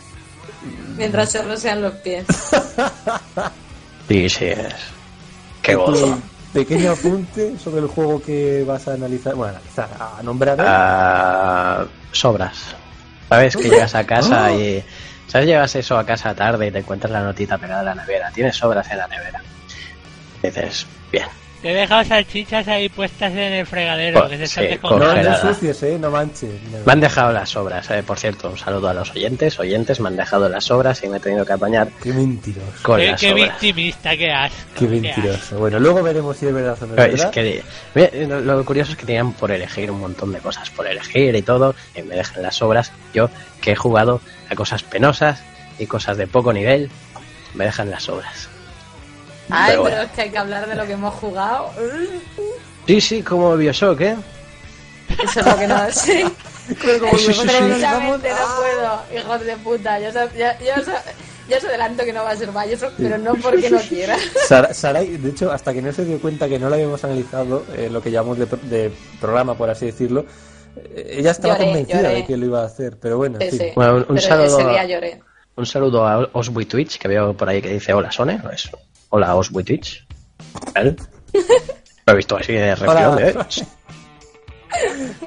Mientras 0.97 1.31
se 1.31 1.41
rosean 1.41 1.81
los 1.81 1.93
pies. 1.95 2.25
Sí, 4.07 4.27
sí, 4.29 4.45
es. 4.45 4.73
Qué 5.63 5.71
¿Y 5.71 5.75
tu- 5.75 5.81
gozo. 5.85 6.19
pequeño 6.53 6.91
apunte 6.91 7.57
sobre 7.57 7.79
el 7.81 7.87
juego 7.87 8.21
que 8.21 8.63
vas 8.67 8.85
a 8.89 8.93
analizar, 8.95 9.33
bueno, 9.35 9.53
analizar, 9.55 9.89
a 9.99 10.21
nombrar. 10.21 10.59
¿eh? 10.59 10.63
Ah, 10.67 11.85
sobras. 12.11 12.75
¿Sabes? 13.29 13.55
Que 13.55 13.69
llegas 13.69 13.95
a 13.95 14.05
casa 14.05 14.51
y. 14.55 14.83
¿Sabes? 15.27 15.47
Llegas 15.47 15.75
eso 15.75 15.97
a 15.97 16.05
casa 16.05 16.35
tarde 16.35 16.67
y 16.67 16.71
te 16.71 16.79
encuentras 16.79 17.09
la 17.11 17.21
notita 17.23 17.57
pegada 17.57 17.79
en 17.79 17.85
la 17.85 17.95
nevera. 17.95 18.29
Tienes 18.31 18.55
sobras 18.57 18.91
en 18.91 18.97
la 18.97 19.07
nevera. 19.07 19.41
Dices, 20.43 20.85
bien. 21.11 21.27
Te 21.61 21.69
he 21.71 21.75
dejado 21.75 22.03
salchichas 22.03 22.67
ahí 22.67 22.89
puestas 22.89 23.31
en 23.33 23.37
el 23.53 23.67
fregadero, 23.67 24.23
Oh, 24.25 24.27
que 24.29 24.37
se 24.37 24.47
sí, 24.47 24.79
no, 24.81 25.11
ensucies, 25.15 25.83
eh, 25.83 25.97
no 25.99 26.09
manches. 26.09 26.49
Me 26.85 26.91
han 26.91 26.99
dejado 26.99 27.31
las 27.31 27.49
sobras, 27.49 27.87
eh. 27.91 28.01
por 28.01 28.17
cierto, 28.17 28.49
un 28.49 28.57
saludo 28.57 28.89
a 28.89 28.93
los 28.95 29.11
oyentes. 29.11 29.59
Oyentes, 29.59 29.99
me 29.99 30.07
han 30.07 30.15
dejado 30.17 30.49
las 30.49 30.63
sobras 30.65 31.03
y 31.03 31.07
me 31.09 31.17
he 31.17 31.19
tenido 31.19 31.45
que 31.45 31.53
apañar 31.53 31.89
Qué 32.01 32.13
mentiroso. 32.13 32.67
con 32.81 32.99
Qué, 32.99 33.07
las 33.11 33.19
qué 33.21 33.29
sobras. 33.29 33.49
victimista, 33.61 34.17
qué 34.17 34.31
asco. 34.31 34.57
Qué 34.79 34.87
mentiroso. 34.87 35.59
Bueno, 35.59 35.79
luego 35.79 36.01
veremos 36.01 36.35
si 36.37 36.47
es 36.47 36.53
verdad 36.53 36.77
o 36.81 36.85
no 36.87 36.91
es 36.93 37.11
verdad. 37.11 37.29
que 37.29 37.63
mira, 37.93 38.09
lo, 38.39 38.41
lo 38.57 38.65
curioso 38.65 38.93
es 38.93 38.97
que 38.97 39.05
tenían 39.05 39.33
por 39.33 39.51
elegir 39.51 39.91
un 39.91 39.99
montón 39.99 40.31
de 40.33 40.39
cosas 40.39 40.69
por 40.71 40.87
elegir 40.87 41.35
y 41.35 41.41
todo, 41.43 41.75
y 41.95 42.01
me 42.01 42.15
dejan 42.15 42.41
las 42.41 42.55
sobras. 42.55 42.91
Yo, 43.13 43.29
que 43.61 43.73
he 43.73 43.75
jugado 43.75 44.19
a 44.49 44.55
cosas 44.55 44.81
penosas 44.81 45.43
y 45.77 45.85
cosas 45.85 46.17
de 46.17 46.25
poco 46.25 46.53
nivel, 46.53 46.89
me 47.53 47.65
dejan 47.65 47.91
las 47.91 48.03
sobras. 48.03 48.49
Ay, 49.51 49.71
Pero 49.71 49.83
pero 49.83 49.95
bueno. 49.95 50.01
es 50.03 50.11
que 50.11 50.21
hay 50.21 50.29
que 50.29 50.37
hablar 50.37 50.67
de 50.67 50.75
lo 50.75 50.85
que 50.85 50.93
hemos 50.93 51.13
jugado. 51.15 51.69
Sí, 52.87 53.01
sí, 53.01 53.21
como 53.21 53.55
Bioshock, 53.55 54.01
¿eh? 54.01 54.15
Eso 55.23 55.39
es 55.41 55.45
lo 55.45 55.57
que 55.57 55.67
no 55.67 55.91
sé. 55.91 56.25
Pero 56.81 57.09
Sí, 57.11 57.17
sí, 57.17 57.33
sí. 57.33 57.47
Precisamente 57.47 58.29
no 58.29 58.55
puedo, 58.57 59.19
hijos 59.21 59.45
de 59.45 59.57
puta. 59.57 59.99
Yo, 59.99 60.09
os- 60.09 60.33
ya, 60.37 60.57
ya 60.59 60.75
os, 61.57 61.63
adelanto 61.65 62.03
que 62.05 62.13
no 62.13 62.23
va 62.23 62.31
a 62.31 62.35
ser 62.35 62.49
Bioshock, 62.51 62.93
pero 62.97 63.17
no 63.17 63.33
porque 63.35 63.69
no 63.69 63.79
quiera. 63.79 64.15
Sara- 64.47 64.73
Sarai, 64.73 65.17
de 65.17 65.29
hecho, 65.29 65.51
hasta 65.51 65.73
que 65.73 65.81
no 65.81 65.91
se 65.91 66.05
dio 66.05 66.19
cuenta 66.21 66.47
que 66.47 66.57
no 66.59 66.69
lo 66.69 66.75
habíamos 66.75 67.03
analizado, 67.03 67.65
eh, 67.75 67.89
lo 67.91 68.01
que 68.01 68.09
llamamos 68.11 68.37
de, 68.39 68.45
de 68.45 68.91
programa, 69.19 69.55
por 69.55 69.69
así 69.69 69.87
decirlo, 69.87 70.25
eh, 70.77 71.15
ella 71.19 71.31
estaba 71.31 71.55
Lloré, 71.55 71.65
convencida 71.65 72.01
lloré. 72.03 72.13
de 72.15 72.25
que 72.25 72.37
lo 72.37 72.45
iba 72.45 72.61
a 72.61 72.65
hacer, 72.67 72.97
pero 73.01 73.17
bueno, 73.17 73.37
en 73.41 73.51
Sí, 73.51 73.57
sí. 73.57 73.65
Bueno, 73.75 73.93
un- 73.95 73.99
un 74.01 74.05
pero 74.15 74.21
saludo 74.21 74.45
ese 74.59 74.61
a- 74.61 74.69
día 74.71 74.85
lloré. 74.85 75.21
Un 75.57 75.65
saludo 75.65 76.07
a 76.07 76.29
Osby 76.31 76.65
Twitch, 76.65 76.97
que 76.97 77.09
veo 77.09 77.35
por 77.35 77.49
ahí 77.49 77.61
que 77.61 77.69
dice 77.69 77.91
hola 77.93 78.09
Sone, 78.11 78.39
¿no 78.41 78.49
es? 78.49 78.69
Hola 79.11 79.39
Twitch. 79.65 80.05
¿Vale? 80.73 80.95
Lo 82.07 82.13
he 82.13 82.15
visto 82.15 82.35
así 82.37 82.53
de 82.53 82.73
Hola. 82.73 83.17
¿eh? 83.19 83.35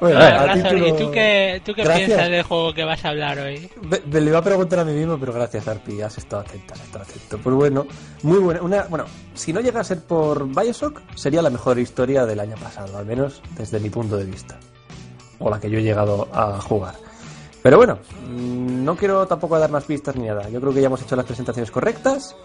Bueno, 0.01 0.19
A 0.19 0.53
título- 0.53 0.87
¿Y 0.87 0.91
tú 0.93 1.11
qué, 1.11 1.61
tú 1.63 1.73
qué 1.75 1.83
piensas 1.83 2.29
del 2.29 2.41
juego 2.43 2.73
que 2.73 2.83
vas 2.83 3.05
a 3.05 3.09
hablar 3.09 3.37
hoy? 3.39 3.69
Me, 3.83 4.01
me 4.11 4.21
lo 4.21 4.29
iba 4.29 4.39
a 4.39 4.43
preguntar 4.43 4.79
a 4.79 4.85
mí 4.85 4.91
mismo, 4.91 5.17
pero 5.19 5.33
gracias, 5.33 5.67
Arpi, 5.67 6.01
has 6.01 6.17
estado 6.17 6.41
atenta, 6.41 6.73
has 6.73 6.81
estado 6.81 7.03
atento. 7.03 7.37
Pues 7.37 7.55
bueno, 7.55 7.85
muy 8.23 8.39
buena. 8.39 8.61
Una, 8.61 8.83
bueno, 8.85 9.05
si 9.35 9.53
no 9.53 9.61
llega 9.61 9.79
a 9.81 9.83
ser 9.83 9.99
por 10.01 10.47
Bioshock, 10.47 10.99
sería 11.15 11.41
la 11.43 11.51
mejor 11.51 11.77
historia 11.77 12.25
del 12.25 12.39
año 12.39 12.55
pasado, 12.55 12.97
al 12.97 13.05
menos 13.05 13.41
desde 13.55 13.79
mi 13.79 13.89
punto 13.91 14.17
de 14.17 14.25
vista. 14.25 14.57
O 15.37 15.49
la 15.49 15.59
que 15.59 15.69
yo 15.69 15.77
he 15.77 15.83
llegado 15.83 16.27
a 16.33 16.59
jugar. 16.59 16.95
Pero 17.61 17.77
bueno, 17.77 17.99
mm, 18.27 18.83
no 18.83 18.95
quiero 18.95 19.27
tampoco 19.27 19.59
dar 19.59 19.69
más 19.69 19.83
pistas 19.85 20.15
ni 20.15 20.25
nada. 20.25 20.49
Yo 20.49 20.59
creo 20.59 20.73
que 20.73 20.81
ya 20.81 20.87
hemos 20.87 21.01
hecho 21.03 21.15
las 21.15 21.25
presentaciones 21.25 21.69
correctas. 21.71 22.35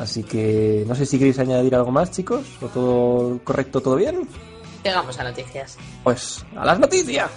Así 0.00 0.22
que 0.22 0.84
no 0.86 0.94
sé 0.94 1.04
si 1.04 1.18
queréis 1.18 1.38
añadir 1.38 1.74
algo 1.74 1.90
más, 1.90 2.10
chicos. 2.10 2.46
¿O 2.62 2.66
todo 2.68 3.38
correcto, 3.44 3.82
todo 3.82 3.96
bien? 3.96 4.26
Llegamos 4.82 5.18
a 5.18 5.24
noticias. 5.24 5.76
Pues 6.02 6.44
a 6.56 6.64
las 6.64 6.80
noticias. 6.80 7.30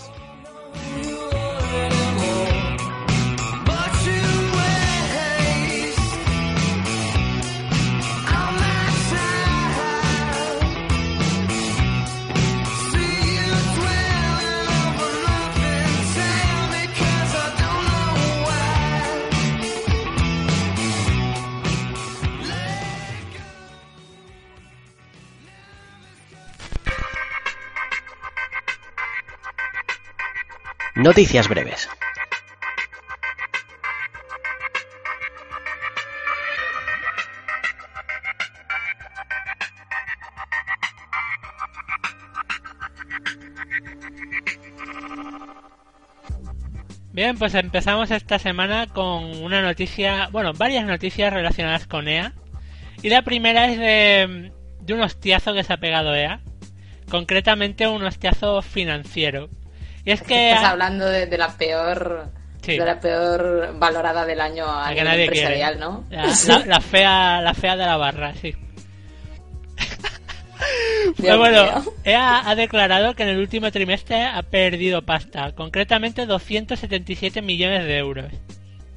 Noticias 31.03 31.49
breves. 31.49 31.89
Bien, 47.11 47.37
pues 47.37 47.53
empezamos 47.55 48.09
esta 48.09 48.39
semana 48.39 48.87
con 48.87 49.43
una 49.43 49.61
noticia, 49.61 50.29
bueno, 50.31 50.53
varias 50.53 50.85
noticias 50.85 51.33
relacionadas 51.33 51.85
con 51.85 52.07
EA. 52.07 52.31
Y 53.01 53.09
la 53.09 53.23
primera 53.23 53.65
es 53.69 53.77
de, 53.77 54.53
un 54.89 55.01
hostiazo 55.01 55.53
que 55.53 55.65
se 55.65 55.73
ha 55.73 55.77
pegado 55.77 56.15
EA. 56.15 56.39
Concretamente 57.09 57.89
un 57.89 58.05
hostiazo 58.05 58.61
financiero. 58.61 59.49
Y 60.05 60.11
es 60.11 60.21
que... 60.21 60.49
Estás 60.51 60.65
ha- 60.65 60.69
hablando 60.71 61.05
de, 61.05 61.25
de 61.27 61.37
la 61.37 61.49
peor 61.57 62.27
Sí. 62.61 62.77
de 62.77 62.85
la 62.85 62.97
peor 62.99 63.77
valorada 63.77 64.25
del 64.25 64.39
año 64.39 64.65
a 64.65 64.83
la 64.83 64.87
que 64.89 64.93
nivel 65.01 65.05
nadie 65.09 65.23
empresarial, 65.25 65.73
quiere. 65.73 65.85
¿no? 65.85 66.03
La, 66.09 66.25
la- 66.47 66.65
la 66.65 66.79
fea, 66.81 67.41
la 67.41 67.53
fea 67.53 67.75
de 67.75 67.85
la 67.85 67.97
barra, 67.97 68.33
sí. 68.41 68.53
Pero 71.21 71.37
bueno, 71.37 71.63
mío. 71.63 71.93
EA 72.05 72.49
ha 72.49 72.55
declarado 72.55 73.13
que 73.15 73.23
en 73.23 73.29
el 73.29 73.37
último 73.39 73.69
trimestre 73.71 74.23
ha 74.23 74.41
perdido 74.43 75.01
pasta, 75.01 75.51
concretamente 75.53 76.25
277 76.25 77.41
millones 77.41 77.83
de 77.85 77.97
euros. 77.97 78.31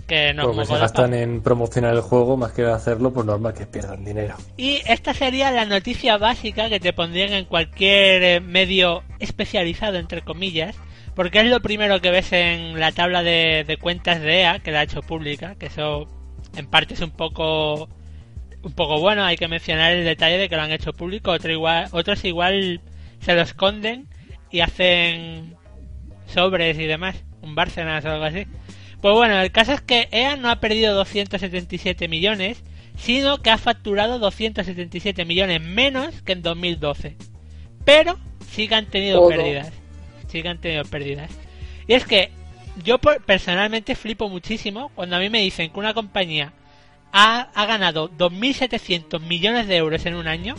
Que 0.07 0.33
no 0.33 0.43
es 0.43 0.47
Porque 0.47 0.57
muy 0.59 0.67
se 0.67 0.79
gastan 0.79 1.15
en 1.15 1.43
promocionar 1.43 1.93
el 1.93 2.01
juego 2.01 2.37
más 2.37 2.53
que 2.53 2.65
hacerlo, 2.65 3.13
pues 3.13 3.27
normal 3.27 3.55
que 3.55 3.67
pierdan 3.67 4.05
dinero. 4.05 4.37
Y 4.57 4.81
esta 4.87 5.13
sería 5.15 5.51
la 5.51 5.65
noticia 5.65 6.17
básica 6.17 6.69
que 6.69 6.79
te 6.79 6.93
pondrían 6.93 7.33
en 7.33 7.45
cualquier 7.47 8.23
eh, 8.23 8.41
medio 8.41 9.03
especializado, 9.19 9.97
entre 9.99 10.23
comillas, 10.23 10.77
porque 11.17 11.41
es 11.41 11.47
lo 11.47 11.61
primero 11.61 12.01
que 12.01 12.11
ves 12.11 12.31
en 12.33 12.79
la 12.79 12.93
tabla 12.93 13.23
de, 13.23 13.65
de 13.67 13.79
cuentas 13.79 14.21
de 14.21 14.43
EA, 14.43 14.59
que 14.61 14.71
la 14.71 14.81
ha 14.81 14.85
hecho 14.85 15.01
pública, 15.01 15.57
que 15.59 15.67
eso 15.67 16.07
en 16.57 16.67
parte 16.67 16.95
es 16.95 17.01
un 17.01 17.11
poco 17.11 17.89
un 18.63 18.73
poco 18.73 19.01
bueno, 19.01 19.25
hay 19.25 19.37
que 19.37 19.49
mencionar 19.49 19.93
el 19.93 20.05
detalle 20.05 20.37
de 20.37 20.49
que 20.49 20.57
lo 20.57 20.63
han 20.63 20.73
hecho 20.73 20.93
público, 20.93 21.31
otro 21.31 21.51
igual, 21.51 21.89
otros 21.93 22.25
igual 22.25 22.83
se 23.21 23.35
lo 23.35 23.41
esconden 23.41 24.09
y 24.51 24.61
hacen 24.61 25.57
sobres 26.27 26.79
y 26.79 26.85
demás, 26.85 27.17
un 27.41 27.55
Bárcenas 27.55 28.05
o 28.05 28.11
algo 28.11 28.25
así. 28.25 28.47
Pues 29.01 29.15
bueno, 29.15 29.41
el 29.41 29.53
caso 29.53 29.73
es 29.73 29.81
que 29.81 30.09
EA 30.11 30.37
no 30.37 30.51
ha 30.51 30.61
perdido 30.61 30.95
277 30.95 32.09
millones, 32.09 32.63
sino 32.97 33.39
que 33.39 33.51
ha 33.51 33.59
facturado 33.59 34.19
277 34.19 35.25
millones 35.25 35.63
menos 35.63 36.21
que 36.23 36.33
en 36.33 36.43
2012. 36.43 37.17
Pero 37.85 38.19
sí 38.51 38.69
que 38.69 38.75
han 38.75 38.87
tenido 38.87 39.21
Todo. 39.21 39.29
pérdidas. 39.29 39.73
Que 40.43 40.49
han 40.49 40.61
tenido 40.61 40.85
pérdidas. 40.85 41.31
Y 41.87 41.95
es 41.95 42.05
que 42.05 42.31
yo 42.85 42.99
personalmente 42.99 43.95
flipo 43.95 44.29
muchísimo 44.29 44.91
cuando 44.95 45.17
a 45.17 45.19
mí 45.19 45.31
me 45.31 45.41
dicen 45.41 45.71
que 45.73 45.79
una 45.79 45.95
compañía 45.95 46.53
ha, 47.13 47.49
ha 47.55 47.67
ganado 47.67 48.11
2.700 48.11 49.21
millones 49.21 49.67
de 49.69 49.77
euros 49.77 50.05
en 50.07 50.15
un 50.15 50.29
año. 50.29 50.55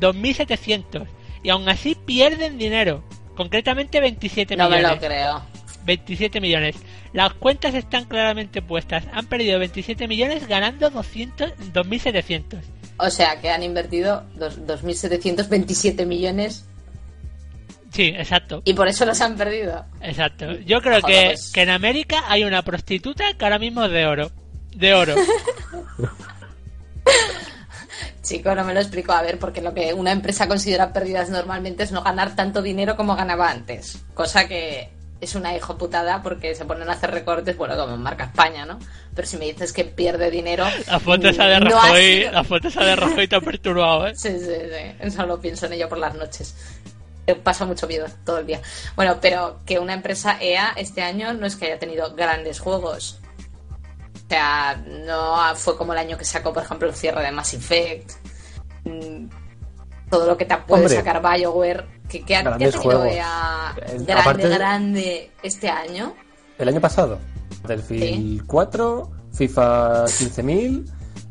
2.700. 0.00 1.06
Y 1.42 1.50
aún 1.50 1.68
así 1.68 1.94
pierden 1.94 2.58
dinero. 2.58 3.02
Concretamente 3.36 4.00
27 4.00 4.56
No 4.56 4.68
me 4.70 4.76
millones. 4.76 5.00
lo 5.02 5.06
creo. 5.08 5.42
27 5.84 6.40
millones. 6.40 6.76
Las 7.12 7.32
cuentas 7.34 7.74
están 7.74 8.04
claramente 8.04 8.60
puestas. 8.62 9.04
Han 9.12 9.26
perdido 9.26 9.58
27 9.58 10.08
millones 10.08 10.46
ganando 10.48 10.90
200, 10.90 11.52
2.700. 11.72 12.60
O 12.98 13.10
sea, 13.10 13.40
que 13.40 13.50
han 13.50 13.62
invertido 13.62 14.24
dos- 14.34 14.58
2.727 14.66 16.06
millones 16.06 16.66
Sí, 17.96 18.12
exacto. 18.16 18.60
y 18.64 18.74
por 18.74 18.86
eso 18.88 19.04
los 19.06 19.18
han 19.22 19.36
perdido. 19.36 19.84
Exacto. 20.02 20.52
Yo 20.66 20.80
creo 20.82 21.00
Joder, 21.00 21.16
que, 21.22 21.26
pues. 21.34 21.50
que 21.52 21.62
en 21.62 21.70
América 21.70 22.24
hay 22.28 22.44
una 22.44 22.60
prostituta 22.62 23.32
que 23.34 23.44
ahora 23.44 23.58
mismo 23.58 23.84
es 23.84 23.90
de 23.90 24.06
oro. 24.06 24.30
De 24.74 24.92
oro. 24.94 25.14
Chico, 28.22 28.54
no 28.54 28.64
me 28.64 28.74
lo 28.74 28.80
explico. 28.80 29.12
A 29.12 29.22
ver, 29.22 29.38
porque 29.38 29.62
lo 29.62 29.72
que 29.72 29.94
una 29.94 30.12
empresa 30.12 30.48
considera 30.48 30.92
pérdidas 30.92 31.30
normalmente 31.30 31.84
es 31.84 31.92
no 31.92 32.02
ganar 32.02 32.34
tanto 32.34 32.60
dinero 32.60 32.96
como 32.96 33.14
ganaba 33.16 33.50
antes. 33.50 34.04
Cosa 34.14 34.48
que 34.48 34.90
es 35.20 35.34
una 35.34 35.56
hijoputada 35.56 36.22
porque 36.22 36.54
se 36.54 36.64
ponen 36.64 36.90
a 36.90 36.92
hacer 36.92 37.10
recortes, 37.12 37.56
bueno, 37.56 37.76
como 37.76 37.94
en 37.94 38.02
marca 38.02 38.24
España, 38.24 38.66
¿no? 38.66 38.78
Pero 39.14 39.26
si 39.28 39.36
me 39.38 39.46
dices 39.46 39.72
que 39.72 39.84
pierde 39.84 40.30
dinero. 40.30 40.66
La 40.88 40.98
foto 41.00 41.28
esa 41.28 41.46
de 41.46 41.60
no 41.60 41.70
Rajoy, 41.70 42.02
sido- 42.18 42.32
la 42.32 42.44
foto 42.44 42.68
esa 42.68 42.84
de 42.84 42.96
Rajoy 42.96 43.28
te 43.28 43.36
ha 43.36 43.40
perturbado, 43.40 44.08
¿eh? 44.08 44.12
Sí, 44.16 44.30
sí, 44.38 44.50
sí. 45.00 45.10
Solo 45.12 45.40
pienso 45.40 45.66
en 45.66 45.74
ello 45.74 45.88
por 45.88 45.98
las 45.98 46.14
noches. 46.14 46.54
Eh, 47.26 47.34
Pasa 47.34 47.64
mucho 47.64 47.86
miedo 47.86 48.06
todo 48.24 48.38
el 48.38 48.46
día. 48.46 48.60
Bueno, 48.94 49.18
pero 49.20 49.58
que 49.66 49.78
una 49.78 49.94
empresa 49.94 50.38
EA 50.40 50.72
este 50.76 51.02
año 51.02 51.32
no 51.34 51.46
es 51.46 51.56
que 51.56 51.66
haya 51.66 51.78
tenido 51.78 52.14
grandes 52.14 52.60
juegos. 52.60 53.18
O 54.14 54.28
sea, 54.28 54.76
no 54.86 55.36
fue 55.56 55.76
como 55.76 55.92
el 55.92 55.98
año 56.00 56.16
que 56.18 56.24
sacó, 56.24 56.52
por 56.52 56.62
ejemplo, 56.62 56.88
el 56.88 56.94
cierre 56.94 57.22
de 57.22 57.30
Mass 57.32 57.54
Effect. 57.54 58.12
Mm, 58.84 59.28
todo 60.10 60.26
lo 60.26 60.36
que 60.36 60.44
te 60.44 60.56
puede 60.58 60.82
Hombre. 60.84 60.96
sacar 60.96 61.20
BioWare, 61.22 61.86
que, 62.08 62.24
que 62.24 62.36
ha, 62.36 62.56
tenido 62.56 62.80
juegos. 62.80 63.06
EA 63.06 63.74
Eh, 63.76 63.80
grande, 63.98 64.12
aparte- 64.12 64.48
grande 64.48 65.30
este 65.42 65.68
año. 65.68 66.14
El 66.58 66.68
año 66.68 66.80
pasado, 66.80 67.18
Battlefield 67.62 68.46
4, 68.46 69.10
FIFA 69.32 70.04
15.000, 70.06 70.84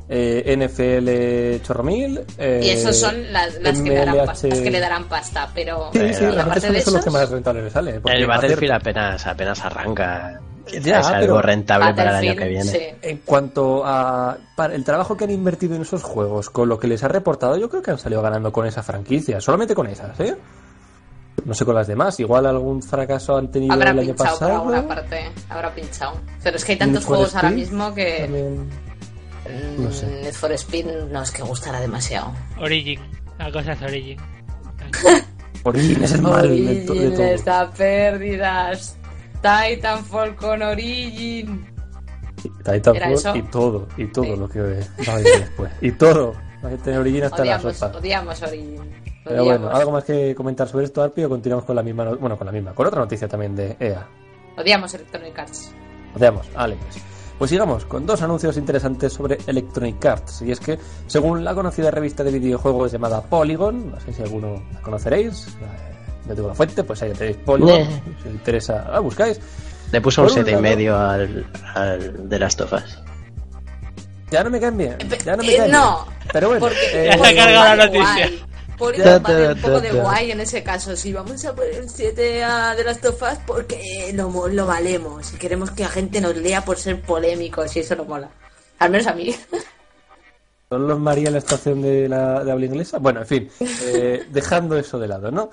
eh, 0.07 0.55
NFL 0.57 1.65
chorromil. 1.65 2.21
Eh, 2.37 2.61
Y 2.63 2.69
esos 2.69 2.95
son 2.97 3.31
las, 3.33 3.59
las 3.61 3.79
que, 3.81 3.93
darán 3.95 4.15
MLH. 4.15 4.25
pasta, 4.25 4.47
las 4.47 4.59
que 4.59 4.71
le 4.71 4.79
darán 4.79 5.03
pasta, 5.05 5.49
pero 5.53 5.89
Sí, 5.93 5.99
sí, 6.13 6.25
realmente 6.25 6.61
son, 6.61 6.73
de 6.73 6.81
son 6.81 6.93
los 6.93 7.03
que 7.03 7.09
esos, 7.09 7.13
más 7.13 7.29
rentables 7.29 7.75
le 7.83 7.99
porque 7.99 8.17
El 8.17 8.27
Battlefield 8.27 8.71
hacer- 8.73 8.81
apenas, 8.81 9.27
apenas 9.27 9.65
arranca. 9.65 10.39
Quizás 10.65 10.83
es 11.07 11.13
algo 11.13 11.41
rentable 11.43 11.93
para 11.93 12.19
el 12.19 12.27
año 12.27 12.35
que 12.39 12.47
viene. 12.47 12.63
sí. 12.65 12.79
En 13.03 13.17
cuanto 13.19 13.83
a 13.85 14.35
para 14.55 14.73
el 14.73 14.83
trabajo 14.83 15.15
que 15.15 15.23
han 15.25 15.31
invertido 15.31 15.75
en 15.75 15.83
esos 15.83 16.01
juegos, 16.01 16.49
con 16.49 16.67
lo 16.69 16.79
que 16.79 16.87
les 16.87 17.03
ha 17.03 17.07
reportado, 17.07 17.55
yo 17.57 17.69
creo 17.69 17.83
que 17.83 17.91
han 17.91 17.99
salido 17.99 18.21
ganando 18.23 18.51
con 18.51 18.65
esa 18.65 18.81
franquicia, 18.81 19.39
solamente 19.39 19.75
con 19.75 19.85
esas, 19.87 20.19
¿eh? 20.19 20.35
No 21.43 21.53
sé 21.53 21.65
con 21.65 21.75
las 21.75 21.85
demás, 21.85 22.19
igual 22.19 22.47
algún 22.47 22.81
fracaso 22.81 23.35
han 23.37 23.51
tenido 23.51 23.73
Habrá 23.73 23.91
el 23.91 23.99
año 23.99 24.07
pinchado 24.15 24.29
por 24.31 24.39
pasado. 24.39 24.59
alguna 24.59 24.87
parte, 24.87 25.31
habrá 25.49 25.75
pinchado. 25.75 26.13
Pero 26.41 26.57
es 26.57 26.65
que 26.65 26.71
hay 26.71 26.77
tantos 26.79 27.05
juegos 27.05 27.35
ahora 27.35 27.51
mismo 27.51 27.93
que 27.93 28.19
también. 28.21 28.69
Mm, 29.49 29.83
no 29.83 29.91
sé. 29.91 30.05
Need 30.21 30.33
for 30.33 30.51
Speed 30.53 30.85
no 31.11 31.21
es 31.21 31.31
que 31.31 31.41
gustará 31.43 31.79
demasiado. 31.79 32.31
Origin. 32.59 32.99
La 33.37 33.51
cosa 33.51 33.73
es 33.73 33.81
Origin. 33.81 34.17
Origin 35.63 36.03
es 36.03 36.11
el 36.13 36.21
mal 36.21 36.47
de, 36.47 36.61
de 36.61 36.85
todo. 36.85 37.43
da 37.43 37.71
pérdidas. 37.71 38.97
Titanfall 39.41 40.35
con 40.35 40.61
Origin. 40.61 41.65
¿Era 42.61 42.73
Titanfall 42.73 43.37
y 43.37 43.41
todo, 43.43 43.87
y 43.97 44.05
todo 44.07 44.23
Sí. 44.25 44.35
lo 44.35 44.49
que 44.49 44.61
va 44.61 45.13
a 45.13 45.15
venir 45.17 45.39
después. 45.39 45.71
Y 45.81 45.91
todo. 45.91 46.33
Va 46.63 46.69
a 46.69 46.77
tener 46.77 46.99
Origin 46.99 47.23
hasta 47.23 47.37
la 47.45 47.55
Odiamos, 47.57 47.77
sopa. 47.77 47.97
odiamos 47.97 48.41
Origin. 48.41 48.75
Pero 49.23 49.41
Odiamos. 49.41 49.61
bueno, 49.61 49.75
algo 49.75 49.91
más 49.91 50.03
que 50.03 50.35
comentar 50.35 50.67
sobre 50.67 50.85
esto, 50.85 51.01
Arpi, 51.03 51.23
o 51.23 51.29
continuamos 51.29 51.65
con 51.65 51.75
la 51.75 51.83
misma, 51.83 52.05
no- 52.05 52.17
bueno, 52.17 52.37
con 52.37 52.45
la 52.45 52.51
misma, 52.53 52.73
con 52.73 52.85
otra 52.87 53.01
noticia 53.01 53.27
también 53.27 53.55
de 53.55 53.75
EA. 53.79 54.07
Odiamos 54.57 54.93
Electronic 54.93 55.37
Arts. 55.39 55.71
Veamos, 56.17 56.51
vale, 56.53 56.75
pues. 56.77 57.03
Pues 57.37 57.49
sigamos 57.51 57.85
con 57.85 58.05
dos 58.05 58.21
anuncios 58.21 58.55
interesantes 58.57 59.11
sobre 59.11 59.37
Electronic 59.45 60.03
Arts. 60.05 60.41
Y 60.41 60.51
es 60.51 60.59
que, 60.59 60.79
según 61.07 61.43
la 61.43 61.53
conocida 61.53 61.91
revista 61.91 62.23
de 62.23 62.31
videojuegos 62.31 62.91
llamada 62.93 63.21
Polygon, 63.21 63.91
no 63.91 63.99
sé 63.99 64.13
si 64.13 64.21
alguno 64.21 64.63
la 64.73 64.81
conoceréis, 64.81 65.47
eh, 65.47 65.95
yo 66.29 66.35
tengo 66.35 66.47
la 66.47 66.55
fuente, 66.55 66.83
pues 66.85 67.01
ahí 67.01 67.11
tenéis 67.11 67.37
Polygon, 67.37 67.81
Eh. 67.81 68.01
si 68.23 68.29
os 68.29 68.33
interesa, 68.35 68.87
la 68.89 68.99
buscáis. 68.99 69.39
Le 69.91 69.99
puso 70.01 70.21
un 70.21 70.29
Por 70.29 70.37
un 70.39 70.45
7 70.45 70.57
y 70.57 70.61
medio 70.61 70.97
al, 70.97 71.45
al 71.75 72.29
de 72.29 72.39
Last 72.39 72.61
of 72.61 72.71
Us. 72.73 72.99
Ya 74.31 74.43
no 74.43 74.49
me 74.49 74.59
caen 74.59 74.77
bien, 74.77 74.97
ya 75.23 75.35
no 75.35 75.43
me 75.43 75.53
Eh, 75.53 75.57
caen 75.57 75.71
no, 75.71 76.05
bien. 76.05 76.15
Pero 76.33 76.47
bueno, 76.47 76.65
Porque 76.65 76.77
eh, 76.93 77.09
Ya 77.11 77.17
se 77.23 77.27
ha 77.27 77.35
cargado 77.35 77.75
la 77.75 77.85
noticia. 77.85 78.29
De 78.97 79.03
da, 79.03 79.17
un 79.53 79.61
poco 79.61 79.81
de 79.81 79.89
guay 80.01 80.31
en 80.31 80.39
ese 80.41 80.63
caso. 80.63 80.95
Si 80.95 81.13
vamos 81.13 81.43
a 81.45 81.55
poner 81.55 81.81
un 81.81 81.89
7 81.89 82.43
a 82.43 82.75
de 82.75 82.83
las 82.83 82.99
tofas 83.01 83.39
porque 83.45 84.11
lo, 84.13 84.29
mo- 84.29 84.47
lo 84.47 84.65
valemos 84.65 85.33
y 85.33 85.37
queremos 85.37 85.71
que 85.71 85.83
la 85.83 85.89
gente 85.89 86.21
nos 86.21 86.35
lea 86.35 86.63
por 86.63 86.77
ser 86.77 87.01
polémicos 87.01 87.75
y 87.75 87.79
eso 87.79 87.95
no 87.95 88.05
mola. 88.05 88.29
Al 88.79 88.89
menos 88.91 89.07
a 89.07 89.13
mí. 89.13 89.35
¿Son 90.69 90.87
los 90.87 90.99
María 90.99 91.27
en 91.27 91.33
la 91.33 91.39
estación 91.39 91.81
de, 91.81 92.09
la, 92.09 92.43
de 92.43 92.51
habla 92.51 92.65
inglesa? 92.65 92.97
Bueno, 92.97 93.21
en 93.21 93.27
fin, 93.27 93.49
eh, 93.83 94.25
dejando 94.31 94.77
eso 94.77 94.97
de 94.99 95.07
lado, 95.07 95.29
¿no? 95.31 95.49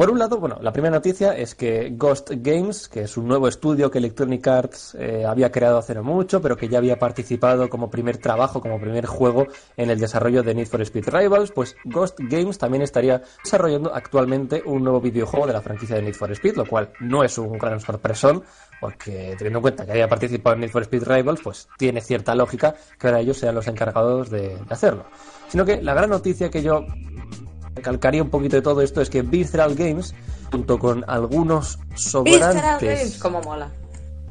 Por 0.00 0.10
un 0.10 0.18
lado, 0.18 0.38
bueno, 0.38 0.56
la 0.62 0.72
primera 0.72 0.94
noticia 0.96 1.36
es 1.36 1.54
que 1.54 1.92
Ghost 1.94 2.30
Games, 2.36 2.88
que 2.88 3.02
es 3.02 3.18
un 3.18 3.28
nuevo 3.28 3.48
estudio 3.48 3.90
que 3.90 3.98
Electronic 3.98 4.46
Arts 4.48 4.96
eh, 4.98 5.26
había 5.26 5.52
creado 5.52 5.76
hace 5.76 5.94
no 5.94 6.02
mucho, 6.02 6.40
pero 6.40 6.56
que 6.56 6.70
ya 6.70 6.78
había 6.78 6.98
participado 6.98 7.68
como 7.68 7.90
primer 7.90 8.16
trabajo, 8.16 8.62
como 8.62 8.80
primer 8.80 9.04
juego 9.04 9.46
en 9.76 9.90
el 9.90 10.00
desarrollo 10.00 10.42
de 10.42 10.54
Need 10.54 10.68
for 10.68 10.80
Speed 10.80 11.06
Rivals, 11.10 11.52
pues 11.52 11.76
Ghost 11.84 12.18
Games 12.18 12.56
también 12.56 12.82
estaría 12.82 13.20
desarrollando 13.44 13.94
actualmente 13.94 14.62
un 14.64 14.82
nuevo 14.84 15.02
videojuego 15.02 15.46
de 15.46 15.52
la 15.52 15.60
franquicia 15.60 15.96
de 15.96 16.02
Need 16.02 16.14
for 16.14 16.32
Speed, 16.32 16.56
lo 16.56 16.64
cual 16.64 16.92
no 17.00 17.22
es 17.22 17.36
un 17.36 17.58
gran 17.58 17.78
sorpresón, 17.78 18.42
porque 18.80 19.34
teniendo 19.36 19.58
en 19.58 19.62
cuenta 19.62 19.84
que 19.84 19.92
haya 19.92 20.08
participado 20.08 20.54
en 20.54 20.60
Need 20.60 20.70
for 20.70 20.80
Speed 20.80 21.02
Rivals, 21.02 21.42
pues 21.44 21.68
tiene 21.76 22.00
cierta 22.00 22.34
lógica 22.34 22.74
que 22.98 23.06
ahora 23.06 23.20
ellos 23.20 23.36
sean 23.36 23.54
los 23.54 23.68
encargados 23.68 24.30
de, 24.30 24.56
de 24.56 24.70
hacerlo. 24.70 25.04
Sino 25.48 25.66
que 25.66 25.82
la 25.82 25.92
gran 25.92 26.08
noticia 26.08 26.48
que 26.48 26.62
yo 26.62 26.86
recalcaría 27.80 28.22
un 28.22 28.28
poquito 28.28 28.56
de 28.56 28.62
todo 28.62 28.82
esto 28.82 29.00
es 29.00 29.08
que 29.08 29.22
Visceral 29.22 29.74
Games, 29.74 30.14
junto 30.52 30.78
con 30.78 31.02
algunos 31.08 31.78
Visceral 31.88 32.24
Games, 32.24 32.42
sobrantes 32.52 33.18
como 33.18 33.40
mola. 33.40 33.68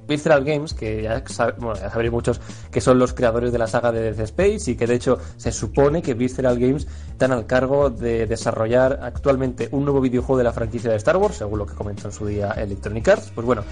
Visceral 0.08 0.44
Games, 0.44 0.74
que 0.74 1.04
ya, 1.04 1.24
sab- 1.26 1.56
bueno, 1.58 1.80
ya 1.80 1.90
sabréis 1.92 2.12
muchos 2.12 2.42
que 2.72 2.82
son 2.82 2.98
los 2.98 3.14
creadores 3.14 3.52
de 3.52 3.58
la 3.60 3.68
saga 3.68 3.92
de 3.92 4.02
Death 4.02 4.20
Space 4.22 4.72
y 4.72 4.76
que 4.76 4.86
de 4.88 4.96
hecho 4.96 5.20
se 5.38 5.52
supone 5.52 6.02
que 6.02 6.14
Visceral 6.16 6.58
Games 6.60 6.88
están 7.12 7.32
al 7.32 7.46
cargo 7.48 7.90
de 7.90 8.26
desarrollar 8.28 9.00
actualmente 9.04 9.68
un 9.72 9.84
nuevo 9.84 10.00
videojuego 10.02 10.38
de 10.40 10.44
la 10.46 10.54
franquicia 10.54 10.90
de 10.92 10.98
Star 10.98 11.18
Wars, 11.18 11.38
según 11.38 11.60
lo 11.60 11.66
que 11.66 11.74
comentó 11.76 12.08
en 12.08 12.12
su 12.14 12.26
día 12.26 12.52
Electronic 12.52 13.08
Arts. 13.08 13.32
Pues 13.34 13.46
bueno, 13.46 13.64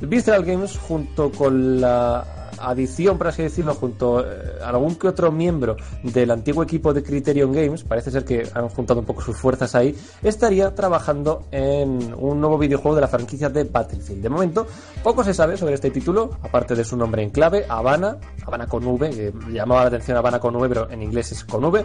Visceral 0.00 0.44
Games 0.44 0.76
junto 0.78 1.30
con 1.32 1.80
la 1.80 2.24
adición, 2.60 3.18
por 3.18 3.28
así 3.28 3.42
decirlo, 3.42 3.74
junto 3.74 4.24
eh, 4.24 4.58
a 4.62 4.68
algún 4.68 4.96
que 4.96 5.08
otro 5.08 5.32
miembro 5.32 5.76
del 6.02 6.30
antiguo 6.30 6.62
equipo 6.62 6.92
de 6.92 7.02
Criterion 7.02 7.52
Games, 7.52 7.84
parece 7.84 8.10
ser 8.10 8.24
que 8.24 8.48
han 8.54 8.68
juntado 8.68 9.00
un 9.00 9.06
poco 9.06 9.22
sus 9.22 9.36
fuerzas 9.36 9.74
ahí, 9.74 9.96
estaría 10.22 10.74
trabajando 10.74 11.46
en 11.50 12.14
un 12.14 12.40
nuevo 12.40 12.58
videojuego 12.58 12.94
de 12.94 13.00
la 13.00 13.08
franquicia 13.08 13.48
de 13.48 13.64
Battlefield. 13.64 14.22
De 14.22 14.28
momento, 14.28 14.66
poco 15.02 15.24
se 15.24 15.34
sabe 15.34 15.56
sobre 15.56 15.74
este 15.74 15.90
título, 15.90 16.30
aparte 16.42 16.74
de 16.74 16.84
su 16.84 16.96
nombre 16.96 17.22
en 17.22 17.30
clave, 17.30 17.64
Habana, 17.68 18.18
Habana 18.46 18.66
con 18.66 18.86
V, 18.86 19.10
que 19.10 19.32
llamaba 19.52 19.82
la 19.82 19.88
atención 19.88 20.16
Habana 20.16 20.38
con 20.38 20.54
V, 20.56 20.68
pero 20.68 20.90
en 20.90 21.02
inglés 21.02 21.32
es 21.32 21.44
con 21.44 21.64
V, 21.64 21.84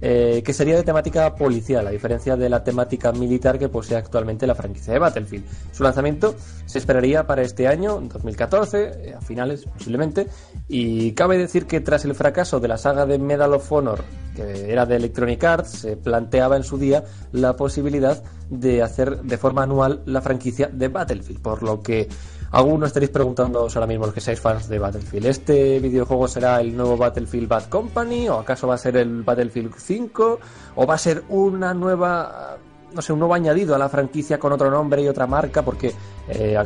eh, 0.00 0.42
que 0.44 0.52
sería 0.52 0.76
de 0.76 0.82
temática 0.82 1.34
policial, 1.34 1.86
a 1.86 1.90
diferencia 1.90 2.36
de 2.36 2.48
la 2.48 2.62
temática 2.62 3.12
militar 3.12 3.58
que 3.58 3.68
posee 3.68 3.96
actualmente 3.96 4.46
la 4.46 4.54
franquicia 4.54 4.92
de 4.92 4.98
Battlefield. 4.98 5.44
Su 5.72 5.82
lanzamiento 5.82 6.34
se 6.66 6.78
esperaría 6.78 7.26
para 7.26 7.42
este 7.42 7.68
año, 7.68 8.00
2014, 8.00 9.08
eh, 9.10 9.14
a 9.14 9.20
finales 9.20 9.64
posiblemente, 9.64 10.26
y 10.68 11.12
cabe 11.12 11.38
decir 11.38 11.66
que 11.66 11.80
tras 11.80 12.04
el 12.04 12.14
fracaso 12.14 12.60
de 12.60 12.68
la 12.68 12.78
saga 12.78 13.06
de 13.06 13.18
Medal 13.18 13.54
of 13.54 13.70
Honor, 13.72 14.04
que 14.34 14.70
era 14.70 14.84
de 14.84 14.96
Electronic 14.96 15.42
Arts, 15.44 15.70
se 15.70 15.96
planteaba 15.96 16.56
en 16.56 16.64
su 16.64 16.78
día 16.78 17.04
la 17.32 17.56
posibilidad 17.56 18.22
de 18.50 18.82
hacer 18.82 19.22
de 19.22 19.38
forma 19.38 19.62
anual 19.62 20.02
la 20.04 20.20
franquicia 20.20 20.68
de 20.72 20.88
Battlefield, 20.88 21.40
por 21.40 21.62
lo 21.62 21.82
que 21.82 22.08
algunos 22.56 22.86
estaréis 22.86 23.10
preguntándoos 23.10 23.76
ahora 23.76 23.86
mismo 23.86 24.06
los 24.06 24.14
que 24.14 24.22
seáis 24.22 24.40
fans 24.40 24.66
de 24.66 24.78
Battlefield, 24.78 25.26
¿este 25.26 25.78
videojuego 25.78 26.26
será 26.26 26.58
el 26.62 26.74
nuevo 26.74 26.96
Battlefield 26.96 27.46
Bad 27.46 27.68
Company? 27.68 28.30
¿O 28.30 28.38
acaso 28.38 28.66
va 28.66 28.76
a 28.76 28.78
ser 28.78 28.96
el 28.96 29.22
Battlefield 29.22 29.74
5? 29.76 30.40
¿O 30.76 30.86
va 30.86 30.94
a 30.94 30.98
ser 30.98 31.22
una 31.28 31.74
nueva, 31.74 32.56
no 32.94 33.02
sé, 33.02 33.12
un 33.12 33.18
nuevo 33.18 33.34
añadido 33.34 33.74
a 33.74 33.78
la 33.78 33.90
franquicia 33.90 34.38
con 34.38 34.54
otro 34.54 34.70
nombre 34.70 35.02
y 35.02 35.08
otra 35.08 35.26
marca? 35.26 35.62
Porque 35.62 35.92
eh, 36.28 36.56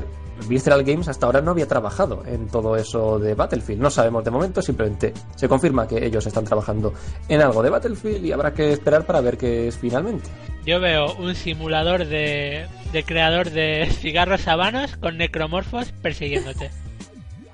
Visceral 0.49 0.85
Games 0.85 1.09
hasta 1.09 1.27
ahora 1.27 1.41
no 1.41 1.53
había 1.53 1.67
trabajado 1.67 2.23
en 2.27 2.49
todo 2.49 2.77
eso 2.77 3.19
de 3.19 3.35
Battlefield. 3.35 3.81
No 3.81 3.91
sabemos 3.91 4.25
de 4.25 4.31
momento, 4.31 4.63
simplemente 4.63 5.13
se 5.37 5.49
confirma 5.49 5.87
que 5.87 6.05
ellos 6.05 6.27
están 6.27 6.45
trabajando 6.45 6.93
en 7.29 7.41
algo 7.41 7.63
de 7.63 7.71
Battlefield 7.71 8.25
y 8.25 8.33
habrá 8.33 8.53
que 8.53 8.73
esperar 8.73 9.05
para 9.05 9.21
ver 9.21 9.37
qué 9.37 9.69
es 9.69 9.79
finalmente. 9.79 10.29
Yo 10.67 10.81
veo 10.81 11.15
un 11.15 11.35
simulador 11.35 12.07
de, 12.07 12.67
de 12.93 13.05
creador 13.05 13.51
de 13.51 13.89
cigarros 14.01 14.47
habanos 14.49 14.97
con 14.97 15.19
necromorfos 15.19 15.93
persiguiéndote. 16.03 16.71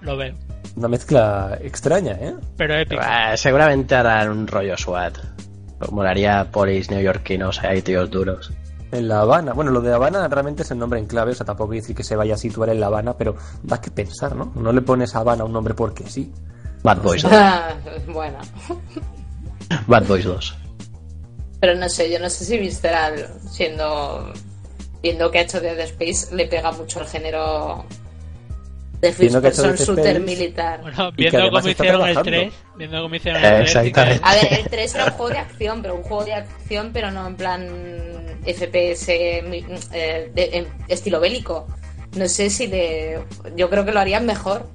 Lo 0.01 0.17
veo. 0.17 0.35
Una 0.77 0.89
mezcla 0.89 1.59
extraña, 1.63 2.13
¿eh? 2.13 2.35
Pero 2.57 2.75
épico. 2.75 3.01
Ah, 3.03 3.37
seguramente 3.37 3.95
harán 3.95 4.31
un 4.31 4.47
rollo 4.47 4.77
SWAT. 4.77 5.17
Molaría 5.91 6.51
polis 6.51 6.91
neoyorquinos 6.91 7.63
ahí, 7.63 7.83
tíos 7.83 8.11
duros. 8.11 8.53
En 8.93 9.09
La 9.09 9.21
Habana. 9.21 9.53
Bueno, 9.53 9.71
lo 9.71 9.81
de 9.81 9.93
Habana 9.93 10.29
realmente 10.29 10.63
es 10.63 10.71
el 10.71 10.79
nombre 10.79 10.99
en 10.99 11.07
clave, 11.07 11.33
o 11.33 11.35
sea, 11.35 11.45
tampoco 11.45 11.71
quiere 11.71 11.83
decir 11.83 11.97
que 11.97 12.05
se 12.05 12.17
vaya 12.17 12.35
a 12.35 12.39
situar 12.39 12.69
en 12.69 12.81
La 12.81 12.87
Habana, 12.87 13.17
pero 13.17 13.37
da 13.63 13.81
que 13.81 13.91
pensar, 13.91 14.37
¿no? 14.37 14.53
No 14.55 14.73
le 14.73 14.83
pones 14.83 15.15
a 15.17 15.21
Habana 15.21 15.45
un 15.45 15.53
nombre 15.53 15.75
porque 15.75 16.09
sí. 16.09 16.33
Bad 16.83 17.03
Boys 17.03 17.23
2. 17.23 17.33
bueno. 18.09 18.39
Bad 19.87 20.07
Boys 20.07 20.25
2. 20.25 20.57
Pero 21.61 21.75
no 21.75 21.89
sé, 21.89 22.11
yo 22.11 22.21
no 22.21 22.31
sé 22.31 22.45
si 22.45 22.59
Visceral, 22.59 23.29
siendo. 23.51 24.33
Viendo 25.03 25.31
que 25.31 25.39
ha 25.39 25.43
hecho 25.43 25.61
Dead 25.61 25.79
Space, 25.81 26.35
le 26.35 26.47
pega 26.47 26.73
mucho 26.73 27.01
el 27.01 27.07
género 27.07 27.85
de 29.01 29.09
First 29.09 29.21
Viendo 29.21 29.41
que 29.41 29.49
ha 29.49 29.51
hecho 29.51 29.63
Person 29.63 29.97
Dead 29.97 30.05
shooter 30.05 30.17
Space. 30.17 30.37
militar. 30.37 30.81
Bueno, 30.83 31.13
que 31.13 31.17
viendo 31.17 31.51
cómo 31.51 31.69
hicieron 31.69 32.09
el 32.09 32.15
trabajando. 32.15 32.23
3, 32.23 32.55
viendo 32.77 33.03
cómo 33.03 33.15
hicieron 33.15 33.45
el 33.45 33.51
3, 33.51 33.61
exactamente. 33.61 34.21
A 34.25 34.35
ver, 34.35 34.53
el 34.61 34.69
3 34.69 34.95
era 34.95 35.05
un 35.05 35.11
juego 35.13 35.31
de 35.31 35.39
acción, 35.39 35.83
pero 35.83 35.95
un 35.95 36.03
juego 36.03 36.25
de 36.25 36.35
acción, 36.35 36.91
pero 36.93 37.11
no 37.11 37.27
en 37.27 37.37
plan 37.37 37.69
FPS 38.47 39.09
eh, 39.09 40.31
de- 40.35 40.51
en 40.53 40.67
estilo 40.89 41.21
bélico. 41.21 41.67
No 42.17 42.29
sé 42.29 42.49
si 42.51 42.67
le. 42.67 43.19
Yo 43.57 43.69
creo 43.69 43.85
que 43.85 43.93
lo 43.93 44.01
harían 44.01 44.25
mejor 44.27 44.67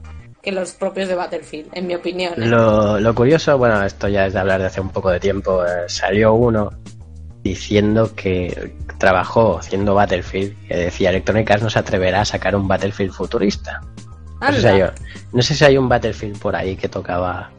que 0.42 0.52
los 0.52 0.72
propios 0.72 1.08
de 1.08 1.16
Battlefield, 1.16 1.70
en 1.74 1.88
mi 1.88 1.96
opinión. 1.96 2.34
¿eh? 2.42 2.48
Lo, 2.48 3.00
lo 3.00 3.14
curioso, 3.16 3.58
bueno, 3.58 3.84
esto 3.84 4.08
ya 4.08 4.26
es 4.26 4.34
de 4.34 4.40
hablar 4.40 4.60
de 4.60 4.68
hace 4.68 4.82
un 4.82 4.90
poco 4.90 5.10
de 5.12 5.20
tiempo, 5.20 5.64
eh, 5.66 5.88
salió 5.88 6.34
uno 6.34 6.72
diciendo 7.44 8.14
que 8.16 8.76
trabajó 9.00 9.58
haciendo 9.60 9.96
Battlefield, 9.96 10.68
que 10.68 10.78
decía 10.78 11.10
Electronic 11.10 11.50
Arts 11.50 11.64
no 11.64 11.70
se 11.70 11.80
atreverá 11.80 12.22
a 12.22 12.26
sacar 12.26 12.56
un 12.56 12.68
Battlefield 12.68 13.12
futurista. 13.14 13.82
No 14.40 14.52
sé, 14.52 14.62
si 14.62 14.68
hay, 14.68 14.84
no 15.34 15.42
sé 15.42 15.56
si 15.56 15.66
hay 15.66 15.78
un 15.78 15.88
Battlefield 15.90 16.40
por 16.40 16.56
ahí 16.56 16.76
que 16.76 16.90
tocaba 16.90 17.52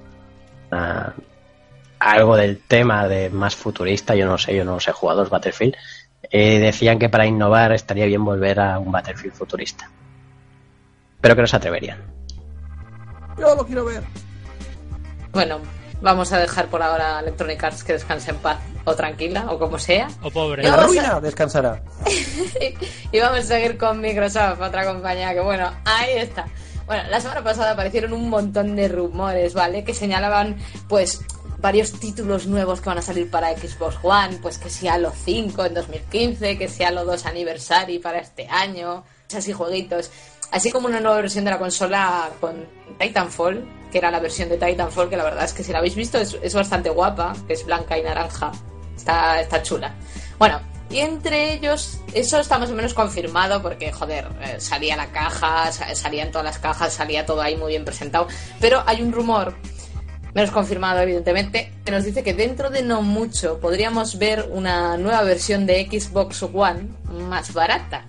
una, 0.70 1.14
algo 2.00 2.36
del 2.36 2.58
tema 2.58 3.06
de 3.06 3.30
más 3.30 3.54
futurista, 3.54 4.14
yo 4.16 4.26
no 4.26 4.38
sé, 4.38 4.56
yo 4.56 4.64
no 4.64 4.80
sé 4.80 4.90
jugadores 4.92 5.30
Battlefield, 5.30 5.74
eh, 6.32 6.58
decían 6.58 6.98
que 6.98 7.08
para 7.08 7.26
innovar 7.26 7.72
estaría 7.72 8.06
bien 8.06 8.24
volver 8.24 8.58
a 8.58 8.78
un 8.78 8.90
Battlefield 8.90 9.34
futurista. 9.34 9.88
Pero 11.20 11.36
que 11.36 11.42
no 11.42 11.46
se 11.46 11.56
atreverían. 11.56 11.98
Yo 13.38 13.54
lo 13.54 13.64
quiero 13.66 13.84
ver. 13.84 14.02
Bueno, 15.32 15.58
vamos 16.00 16.32
a 16.32 16.38
dejar 16.38 16.66
por 16.66 16.82
ahora 16.82 17.18
a 17.18 17.20
Electronic 17.20 17.62
Arts 17.62 17.84
que 17.84 17.92
descanse 17.94 18.30
en 18.30 18.36
paz 18.38 18.58
o 18.84 18.94
tranquila 18.94 19.46
o 19.50 19.58
como 19.58 19.78
sea. 19.78 20.08
O 20.22 20.30
pobre. 20.30 20.62
La 20.62 20.74
a- 20.74 20.86
ruina 20.86 21.20
descansará. 21.20 21.82
y 23.12 23.20
vamos 23.20 23.38
a 23.40 23.42
seguir 23.42 23.78
con 23.78 24.00
Microsoft, 24.00 24.60
otra 24.60 24.84
compañía 24.84 25.32
que 25.32 25.40
bueno, 25.40 25.70
ahí 25.84 26.16
está. 26.16 26.46
Bueno, 26.86 27.04
la 27.08 27.20
semana 27.20 27.42
pasada 27.44 27.70
aparecieron 27.72 28.12
un 28.12 28.28
montón 28.28 28.74
de 28.74 28.88
rumores, 28.88 29.54
¿vale? 29.54 29.84
Que 29.84 29.94
señalaban, 29.94 30.56
pues, 30.88 31.20
varios 31.62 31.92
títulos 31.92 32.46
nuevos 32.46 32.80
que 32.82 32.88
van 32.90 32.98
a 32.98 33.02
salir 33.02 33.30
para 33.30 33.56
Xbox 33.56 33.96
One, 34.02 34.38
pues 34.42 34.58
que 34.58 34.68
sea 34.68 34.94
Halo 34.94 35.12
5 35.24 35.64
en 35.64 35.74
2015, 35.74 36.58
que 36.58 36.68
sea 36.68 36.88
Halo 36.88 37.04
2 37.06 37.24
Anniversary 37.24 37.98
para 38.00 38.18
este 38.18 38.46
año, 38.48 39.04
así 39.34 39.52
jueguitos. 39.52 40.10
Así 40.50 40.70
como 40.70 40.88
una 40.88 41.00
nueva 41.00 41.16
versión 41.22 41.44
de 41.46 41.52
la 41.52 41.58
consola 41.58 42.28
con 42.40 42.66
Titanfall, 42.98 43.66
que 43.90 43.98
era 43.98 44.10
la 44.10 44.20
versión 44.20 44.48
de 44.50 44.58
Titanfall, 44.58 45.08
que 45.08 45.16
la 45.16 45.24
verdad 45.24 45.44
es 45.44 45.52
que 45.54 45.64
si 45.64 45.72
la 45.72 45.78
habéis 45.78 45.94
visto 45.94 46.18
es, 46.18 46.36
es 46.42 46.52
bastante 46.54 46.90
guapa, 46.90 47.34
que 47.46 47.54
es 47.54 47.64
blanca 47.64 47.96
y 47.96 48.02
naranja. 48.02 48.52
Está, 48.96 49.40
está 49.40 49.62
chula. 49.62 49.94
Bueno, 50.38 50.60
y 50.90 50.98
entre 50.98 51.54
ellos, 51.54 51.98
eso 52.12 52.38
está 52.38 52.58
más 52.58 52.68
o 52.70 52.74
menos 52.74 52.92
confirmado 52.92 53.62
porque, 53.62 53.90
joder, 53.92 54.28
eh, 54.42 54.56
salía 54.60 54.94
la 54.96 55.06
caja, 55.10 55.72
sa- 55.72 55.94
salían 55.94 56.30
todas 56.30 56.44
las 56.44 56.58
cajas, 56.58 56.92
salía 56.92 57.24
todo 57.24 57.40
ahí 57.40 57.56
muy 57.56 57.70
bien 57.70 57.84
presentado. 57.86 58.28
Pero 58.60 58.82
hay 58.86 59.00
un 59.00 59.10
rumor, 59.12 59.54
menos 60.34 60.50
confirmado 60.50 61.00
evidentemente, 61.00 61.72
que 61.84 61.92
nos 61.92 62.04
dice 62.04 62.22
que 62.22 62.34
dentro 62.34 62.70
de 62.70 62.82
no 62.82 63.02
mucho 63.02 63.60
podríamos 63.60 64.18
ver 64.18 64.48
una 64.50 64.96
nueva 64.96 65.22
versión 65.22 65.66
de 65.66 65.86
Xbox 65.86 66.42
One 66.42 66.88
más 67.28 67.52
barata. 67.52 68.06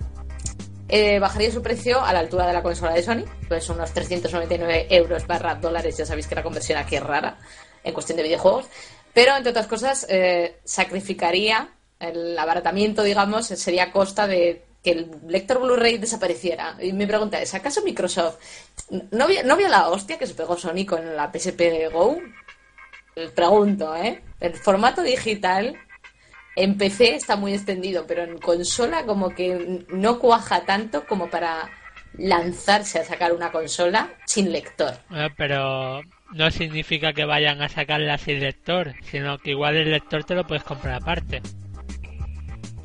Eh, 0.88 1.18
bajaría 1.18 1.50
su 1.50 1.62
precio 1.62 2.02
a 2.02 2.12
la 2.12 2.20
altura 2.20 2.46
de 2.46 2.52
la 2.52 2.62
consola 2.62 2.92
de 2.92 3.02
Sony, 3.02 3.24
pues 3.48 3.68
unos 3.68 3.92
399 3.92 4.86
euros 4.90 5.26
barra 5.26 5.54
dólares, 5.54 5.96
ya 5.96 6.06
sabéis 6.06 6.26
que 6.26 6.34
la 6.34 6.42
conversión 6.42 6.78
aquí 6.78 6.96
es 6.96 7.02
rara 7.02 7.38
en 7.82 7.92
cuestión 7.92 8.16
de 8.16 8.22
videojuegos, 8.22 8.66
pero 9.12 9.36
entre 9.36 9.50
otras 9.50 9.66
cosas 9.66 10.06
eh, 10.08 10.60
sacrificaría 10.64 11.70
el 12.00 12.38
abaratamiento, 12.38 13.02
digamos, 13.02 13.46
sería 13.46 13.84
a 13.84 13.92
costa 13.92 14.26
de 14.26 14.64
que 14.84 14.90
el 14.90 15.10
lector 15.26 15.60
Blu-ray 15.60 15.96
desapareciera. 15.96 16.76
Y 16.78 16.92
mi 16.92 17.06
pregunta 17.06 17.40
es, 17.40 17.54
¿acaso 17.54 17.82
Microsoft 17.82 18.36
no 19.10 19.26
vio, 19.26 19.42
no 19.42 19.58
la 19.58 19.88
hostia 19.88 20.18
que 20.18 20.26
se 20.26 20.34
pegó 20.34 20.58
Sony 20.58 20.84
con 20.86 21.16
la 21.16 21.32
PSP 21.32 21.90
Go? 21.90 22.18
Pregunto, 23.34 23.96
¿eh? 23.96 24.22
El 24.40 24.54
formato 24.54 25.02
digital 25.02 25.74
en 26.54 26.76
PC 26.76 27.14
está 27.14 27.36
muy 27.36 27.54
extendido, 27.54 28.06
pero 28.06 28.24
en 28.24 28.38
consola 28.38 29.06
como 29.06 29.30
que 29.30 29.84
no 29.88 30.18
cuaja 30.18 30.66
tanto 30.66 31.06
como 31.06 31.30
para 31.30 31.70
lanzarse 32.18 32.98
a 32.98 33.04
sacar 33.04 33.32
una 33.32 33.50
consola 33.50 34.10
sin 34.26 34.52
lector. 34.52 34.94
Pero 35.36 36.02
no 36.32 36.50
significa 36.50 37.12
que 37.12 37.24
vayan 37.24 37.62
a 37.62 37.68
sacarla 37.68 38.18
sin 38.18 38.40
lector, 38.40 38.94
sino 39.10 39.38
que 39.38 39.50
igual 39.50 39.76
el 39.76 39.90
lector 39.90 40.24
te 40.24 40.34
lo 40.34 40.46
puedes 40.46 40.64
comprar 40.64 40.94
aparte. 40.94 41.40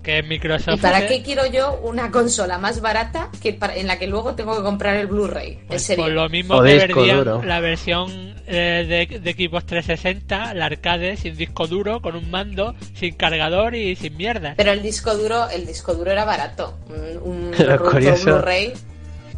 Que 0.04 0.24
Microsoft. 0.24 0.76
¿Y 0.76 0.82
para 0.82 0.98
hace- 1.00 1.08
qué 1.08 1.24
quiero 1.24 1.46
yo 1.48 1.80
una 1.84 2.10
consola 2.12 2.58
más 2.58 2.80
barata 2.82 3.30
que 3.42 3.54
para- 3.54 3.76
en 3.76 3.88
la 3.88 4.00
que 4.00 4.08
luego 4.08 4.34
tengo 4.36 4.56
que 4.56 4.64
comprar 4.64 4.96
el 4.96 5.08
Blu-ray? 5.08 5.54
En 5.62 5.68
Pues 5.68 5.84
serio. 5.84 6.06
por 6.06 6.14
lo 6.14 6.30
mismo 6.30 6.56
O 6.56 6.64
que 6.64 6.74
disco 6.76 7.00
vendían 7.02 7.18
duro. 7.18 7.44
la 7.44 7.60
versión 7.60 8.30
eh, 8.52 9.06
de, 9.12 9.20
de 9.20 9.34
Xbox 9.34 9.66
360, 9.68 10.56
la 10.56 10.66
arcade 10.66 11.16
sin 11.18 11.38
disco 11.38 11.68
duro, 11.68 12.02
con 12.02 12.16
un 12.16 12.32
mando, 12.32 12.74
sin 12.96 13.14
cargador 13.14 13.76
y 13.76 13.96
sin 13.96 14.18
mierda. 14.18 14.56
Pero 14.58 14.72
el 14.72 14.82
disco 14.82 15.16
duro, 15.16 15.48
el 15.50 15.68
disco 15.68 15.94
duro 15.94 16.10
era 16.12 16.26
barato. 16.26 16.80
Un, 16.90 17.32
un 17.32 17.52
Lo 17.52 17.58
reproductor 17.58 17.92
curioso- 17.92 18.26
Blu-ray. 18.38 18.74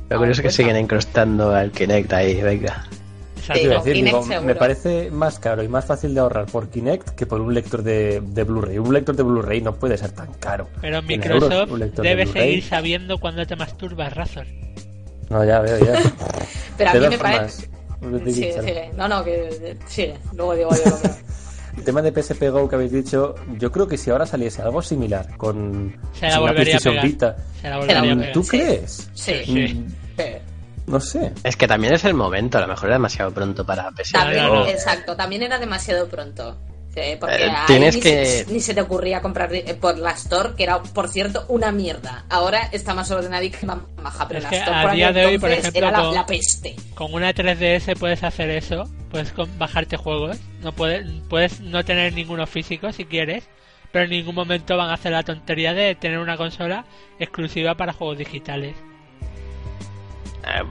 Lo 0.10 0.18
curioso 0.18 0.40
es 0.42 0.46
que 0.46 0.52
siguen 0.52 0.78
incrustando 0.78 1.54
al 1.54 1.72
Kinect 1.72 2.14
ahí, 2.14 2.42
venga. 2.42 2.86
Decir, 3.48 3.94
Kinect 3.94 4.26
digo, 4.28 4.42
me 4.42 4.56
parece 4.56 5.10
más 5.12 5.40
caro 5.40 5.64
y 5.64 5.68
más 5.68 5.86
fácil 5.86 6.14
de 6.14 6.20
ahorrar 6.20 6.46
por 6.46 6.70
Kinect 6.70 7.10
que 7.12 7.26
por 7.26 7.42
un 7.42 7.54
lector 7.54 7.82
de, 7.84 8.22
de 8.22 8.44
Blu-ray. 8.44 8.78
Un 8.78 8.94
lector 8.94 9.16
de 9.16 9.24
Blu-ray 9.24 9.62
no 9.62 9.76
puede 9.76 9.98
ser 9.98 10.12
tan 10.12 10.32
caro. 10.34 10.68
Pero 10.82 11.02
100 11.02 11.08
Microsoft 11.08 11.52
euros, 11.70 11.80
de 11.80 11.90
debe 12.04 12.26
seguir 12.28 12.64
sabiendo 12.64 13.18
cuándo 13.20 13.46
te 13.46 13.56
masturbas, 13.56 14.14
Razor. 14.14 14.46
No, 15.30 15.44
ya 15.46 15.60
veo, 15.62 15.78
ya. 15.80 16.00
Pero 16.78 16.90
a 16.90 16.94
De 16.94 17.00
mí 17.02 17.08
me 17.10 17.18
parece. 17.18 17.70
Sigue, 18.26 18.54
sigue. 18.62 18.92
No, 18.98 19.08
no, 19.08 19.24
que 19.24 19.78
sigue. 19.88 20.16
Luego 20.36 20.56
digo 20.56 20.70
yo 20.72 20.92
lo. 20.92 20.98
El 21.78 21.84
tema 21.86 22.02
de 22.02 22.12
PSP 22.12 22.50
Go 22.50 22.68
que 22.68 22.76
habéis 22.76 22.92
dicho, 22.92 23.36
yo 23.58 23.72
creo 23.72 23.88
que 23.88 23.98
si 23.98 24.10
ahora 24.10 24.26
saliese 24.26 24.62
algo 24.62 24.82
similar 24.82 25.38
con 25.38 25.96
Se 26.20 26.28
la 26.28 26.42
una 26.42 26.52
PlayStation. 26.54 26.96
Vita, 27.02 27.38
Se 27.62 27.70
la 27.70 27.80
pegar. 27.80 28.32
¿tú 28.34 28.44
Sí. 28.44 28.50
crees? 28.50 29.10
Sí. 29.14 29.34
Sí. 29.46 29.86
No 30.92 31.00
sé. 31.00 31.32
Es 31.44 31.56
que 31.56 31.68
también 31.68 31.94
es 31.94 32.04
el 32.06 32.14
momento, 32.14 32.58
a 32.58 32.62
lo 32.62 32.68
mejor 32.68 32.88
era 32.88 32.96
demasiado 32.96 33.32
pronto 33.34 33.66
para 33.66 33.90
PS. 33.92 34.12
También, 34.12 34.46
exacto, 34.68 35.16
también 35.16 35.42
era 35.44 35.58
demasiado 35.58 36.08
pronto. 36.10 36.58
Sí, 36.94 37.00
porque 37.22 37.46
Eh, 37.46 37.52
tienes 37.68 37.96
ni, 37.96 38.02
que- 38.02 38.26
se, 38.26 38.52
ni 38.52 38.60
se 38.60 38.74
te 38.74 38.82
ocurría 38.82 39.22
comprar 39.22 39.50
eh, 39.56 39.78
por 39.80 39.98
la 39.98 40.12
Store, 40.12 40.56
que 40.58 40.64
era, 40.64 40.84
por 40.84 41.08
cierto, 41.08 41.46
una 41.48 41.72
mierda. 41.72 42.26
Ahora 42.30 42.68
está 42.74 42.94
más 42.94 43.10
ordenada 43.12 43.42
y 43.46 43.50
que 43.50 43.66
más 43.66 43.78
maja, 44.04 44.28
pero 44.28 44.40
Es 44.40 44.44
la 44.44 44.50
que 44.50 44.58
Store 44.58 44.78
a 44.78 44.82
por 44.84 44.92
día 44.92 45.14
de 45.14 45.26
hoy, 45.26 45.40
por 45.40 45.50
entonces, 45.52 45.70
ejemplo, 45.74 45.88
era 45.88 45.98
la, 45.98 46.04
con- 46.06 46.16
la 46.16 46.26
peste. 46.26 46.76
Con 46.94 47.14
una 47.14 47.34
3DS 47.34 47.96
puedes 47.98 48.22
hacer 48.26 48.50
eso, 48.50 48.84
puedes 49.10 49.32
con- 49.32 49.58
bajarte 49.58 49.96
juegos, 49.96 50.38
no 50.62 50.74
puedes, 50.74 51.08
puedes 51.30 51.62
no 51.62 51.86
tener 51.86 52.12
ninguno 52.12 52.46
físico 52.46 52.92
si 52.92 53.06
quieres, 53.06 53.46
pero 53.94 54.04
en 54.04 54.12
ningún 54.12 54.36
momento 54.36 54.76
van 54.76 54.90
a 54.90 54.96
hacer 54.96 55.14
la 55.14 55.24
tontería 55.24 55.74
de 55.74 55.96
tener 55.96 56.18
una 56.20 56.36
consola 56.36 56.84
exclusiva 57.20 57.76
para 57.76 57.94
juegos 57.94 58.18
digitales. 58.18 58.76
Eh, 60.44 60.64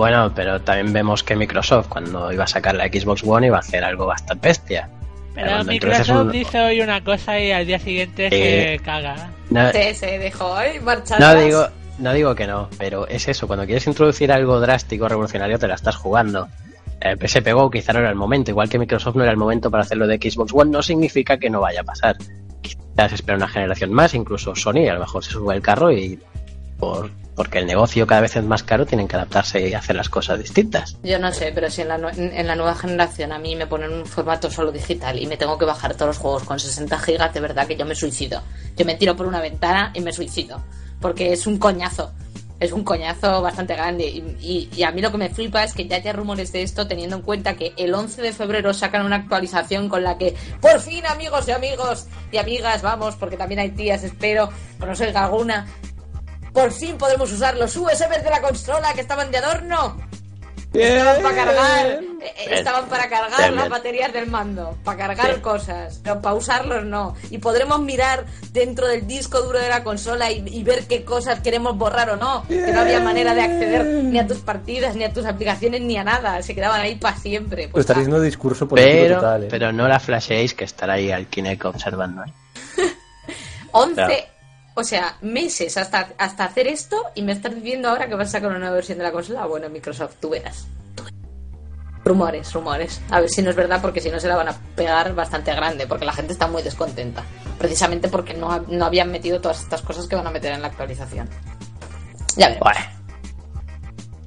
bueno, 0.00 0.32
pero 0.34 0.60
también 0.60 0.92
vemos 0.92 1.22
que 1.22 1.36
Microsoft, 1.36 1.88
cuando 1.88 2.32
iba 2.32 2.44
a 2.44 2.46
sacar 2.46 2.74
la 2.74 2.86
Xbox 2.88 3.22
One, 3.24 3.46
iba 3.46 3.58
a 3.58 3.60
hacer 3.60 3.84
algo 3.84 4.06
bastante 4.06 4.48
bestia. 4.48 4.88
Pero 5.34 5.62
Microsoft 5.64 6.10
un- 6.10 6.32
dice 6.32 6.60
hoy 6.60 6.80
una 6.80 7.04
cosa 7.04 7.38
y 7.38 7.52
al 7.52 7.66
día 7.66 7.78
siguiente 7.78 8.28
Eh, 8.32 8.78
se 8.78 8.84
caga. 8.84 9.30
No, 9.50 9.70
Se, 9.70 9.94
se 9.94 10.18
dejó 10.18 10.60
¿eh? 10.60 10.80
marchar 10.80 11.20
no 11.20 11.34
digo, 11.34 11.66
no 11.98 12.12
digo 12.12 12.34
que 12.34 12.46
no, 12.46 12.68
pero 12.78 13.06
es 13.06 13.28
eso, 13.28 13.46
cuando 13.46 13.64
quieres 13.66 13.86
introducir 13.86 14.32
algo 14.32 14.58
drástico, 14.58 15.08
revolucionario, 15.08 15.58
te 15.58 15.68
la 15.68 15.74
estás 15.74 15.96
jugando. 15.96 16.48
El 17.00 17.16
PSP 17.18 17.52
Go 17.52 17.70
quizá 17.70 17.92
no 17.92 18.00
era 18.00 18.08
el 18.10 18.16
momento, 18.16 18.50
igual 18.50 18.68
que 18.68 18.78
Microsoft 18.78 19.16
no 19.16 19.22
era 19.22 19.30
el 19.32 19.38
momento 19.38 19.70
para 19.70 19.82
hacerlo 19.84 20.06
de 20.06 20.16
Xbox 20.16 20.52
One, 20.54 20.70
no 20.70 20.82
significa 20.82 21.38
que 21.38 21.48
no 21.48 21.60
vaya 21.60 21.80
a 21.82 21.84
pasar. 21.84 22.16
Quizás 22.60 23.12
espera 23.12 23.36
una 23.36 23.48
generación 23.48 23.92
más, 23.92 24.12
incluso 24.14 24.54
Sony 24.56 24.88
a 24.90 24.94
lo 24.94 25.00
mejor 25.00 25.24
se 25.24 25.30
sube 25.30 25.54
el 25.54 25.62
carro 25.62 25.90
y 25.92 26.18
por, 26.80 27.10
porque 27.36 27.58
el 27.60 27.66
negocio 27.66 28.06
cada 28.06 28.22
vez 28.22 28.34
es 28.36 28.42
más 28.44 28.62
caro, 28.62 28.86
tienen 28.86 29.06
que 29.06 29.16
adaptarse 29.16 29.68
y 29.68 29.74
hacer 29.74 29.94
las 29.94 30.08
cosas 30.08 30.38
distintas. 30.38 30.96
Yo 31.04 31.18
no 31.18 31.32
sé, 31.32 31.52
pero 31.54 31.70
si 31.70 31.82
en 31.82 31.88
la, 31.88 31.96
en 32.16 32.46
la 32.46 32.56
nueva 32.56 32.74
generación 32.74 33.32
a 33.32 33.38
mí 33.38 33.54
me 33.54 33.66
ponen 33.66 33.92
un 33.92 34.06
formato 34.06 34.50
solo 34.50 34.72
digital 34.72 35.18
y 35.18 35.26
me 35.26 35.36
tengo 35.36 35.56
que 35.58 35.64
bajar 35.66 35.94
todos 35.94 36.08
los 36.08 36.18
juegos 36.18 36.42
con 36.44 36.58
60 36.58 36.98
gigas, 36.98 37.32
de 37.32 37.40
verdad 37.40 37.66
que 37.66 37.76
yo 37.76 37.84
me 37.86 37.94
suicido. 37.94 38.42
Yo 38.76 38.84
me 38.84 38.96
tiro 38.96 39.14
por 39.16 39.26
una 39.26 39.40
ventana 39.40 39.92
y 39.94 40.00
me 40.00 40.12
suicido. 40.12 40.60
Porque 41.00 41.32
es 41.32 41.46
un 41.46 41.58
coñazo. 41.58 42.12
Es 42.58 42.72
un 42.72 42.84
coñazo 42.84 43.40
bastante 43.40 43.74
grande. 43.74 44.04
Y, 44.06 44.68
y- 44.76 44.82
a 44.82 44.90
mí 44.90 45.00
lo 45.00 45.10
que 45.10 45.16
me 45.16 45.30
flipa 45.30 45.64
es 45.64 45.72
que 45.72 45.86
ya 45.88 45.96
haya 45.96 46.12
rumores 46.12 46.52
de 46.52 46.60
esto, 46.62 46.86
teniendo 46.86 47.16
en 47.16 47.22
cuenta 47.22 47.54
que 47.56 47.72
el 47.78 47.94
11 47.94 48.20
de 48.20 48.34
febrero 48.34 48.74
sacan 48.74 49.06
una 49.06 49.16
actualización 49.16 49.88
con 49.88 50.02
la 50.04 50.18
que, 50.18 50.34
por 50.60 50.78
fin, 50.80 51.06
amigos 51.06 51.48
y 51.48 51.52
amigos 51.52 52.06
y 52.30 52.36
amigas, 52.36 52.82
vamos, 52.82 53.16
porque 53.16 53.38
también 53.38 53.60
hay 53.60 53.70
tías, 53.70 54.04
espero, 54.04 54.50
o 54.78 54.84
no 54.84 54.94
sé, 54.94 55.08
alguna, 55.08 55.66
por 56.52 56.72
fin 56.72 56.96
podremos 56.98 57.30
usar 57.32 57.56
los 57.56 57.76
USBs 57.76 58.22
de 58.24 58.30
la 58.30 58.40
consola 58.40 58.92
que 58.94 59.00
estaban 59.00 59.30
de 59.30 59.38
adorno. 59.38 59.96
Estaban 60.72 61.20
para 61.20 61.34
cargar, 61.34 61.86
eh, 61.86 62.00
eh, 62.22 62.32
estaban 62.50 62.88
para 62.88 63.08
cargar 63.08 63.38
Bien, 63.38 63.54
las 63.56 63.64
bien. 63.64 63.70
baterías 63.72 64.12
del 64.12 64.28
mando, 64.28 64.78
para 64.84 64.98
cargar 64.98 65.34
Sí. 65.34 65.40
cosas, 65.40 65.98
pero 66.04 66.22
para 66.22 66.36
usarlos 66.36 66.84
no. 66.84 67.16
Y 67.28 67.38
podremos 67.38 67.80
mirar 67.80 68.24
dentro 68.52 68.86
del 68.86 69.04
disco 69.04 69.40
duro 69.42 69.58
de 69.58 69.68
la 69.68 69.82
consola 69.82 70.30
y, 70.30 70.44
y 70.46 70.62
ver 70.62 70.86
qué 70.86 71.04
cosas 71.04 71.40
queremos 71.40 71.76
borrar 71.76 72.10
o 72.10 72.16
no. 72.16 72.44
Que 72.46 72.70
no 72.70 72.82
había 72.82 73.00
manera 73.00 73.34
de 73.34 73.40
acceder 73.42 73.84
ni 74.04 74.16
a 74.20 74.28
tus 74.28 74.38
partidas, 74.38 74.94
ni 74.94 75.02
a 75.02 75.12
tus 75.12 75.26
aplicaciones, 75.26 75.80
ni 75.80 75.96
a 75.96 76.04
nada. 76.04 76.40
Se 76.40 76.54
quedaban 76.54 76.80
ahí 76.80 76.94
para 76.94 77.16
siempre. 77.16 77.66
Pues 77.66 77.82
estaréis 77.82 78.06
dando 78.06 78.20
discurso 78.22 78.68
político 78.68 78.92
Pero, 78.96 79.14
total, 79.16 79.42
¿eh? 79.42 79.48
pero 79.50 79.72
no 79.72 79.88
la 79.88 79.98
flasheéis 79.98 80.54
que 80.54 80.62
estará 80.66 80.92
ahí 80.92 81.10
al 81.10 81.26
Kinect 81.26 81.64
observando. 81.64 82.22
¿eh? 82.22 82.32
11, 83.72 83.94
Claro. 83.94 84.14
O 84.80 84.84
sea, 84.84 85.16
meses 85.20 85.76
hasta, 85.76 86.08
hasta 86.16 86.44
hacer 86.44 86.66
esto 86.66 87.04
y 87.14 87.22
me 87.22 87.32
estás 87.32 87.54
diciendo 87.54 87.88
ahora 87.90 88.08
que 88.08 88.14
vas 88.14 88.28
a 88.28 88.32
sacar 88.32 88.48
una 88.48 88.58
nueva 88.58 88.74
versión 88.74 88.98
de 88.98 89.04
la 89.04 89.12
consola. 89.12 89.46
Bueno, 89.46 89.68
Microsoft, 89.68 90.14
tú 90.20 90.30
verás. 90.30 90.66
Rumores, 92.02 92.52
rumores. 92.54 93.00
A 93.10 93.20
ver 93.20 93.28
si 93.28 93.42
no 93.42 93.50
es 93.50 93.56
verdad, 93.56 93.80
porque 93.82 94.00
si 94.00 94.10
no 94.10 94.18
se 94.18 94.26
la 94.26 94.36
van 94.36 94.48
a 94.48 94.56
pegar 94.74 95.14
bastante 95.14 95.54
grande, 95.54 95.86
porque 95.86 96.06
la 96.06 96.14
gente 96.14 96.32
está 96.32 96.46
muy 96.46 96.62
descontenta. 96.62 97.22
Precisamente 97.58 98.08
porque 98.08 98.32
no, 98.32 98.64
no 98.68 98.86
habían 98.86 99.10
metido 99.10 99.38
todas 99.40 99.60
estas 99.60 99.82
cosas 99.82 100.08
que 100.08 100.16
van 100.16 100.26
a 100.26 100.30
meter 100.30 100.52
en 100.52 100.62
la 100.62 100.68
actualización. 100.68 101.28
Ya 102.36 102.48
veremos. 102.48 102.72
Bueno. 102.72 102.80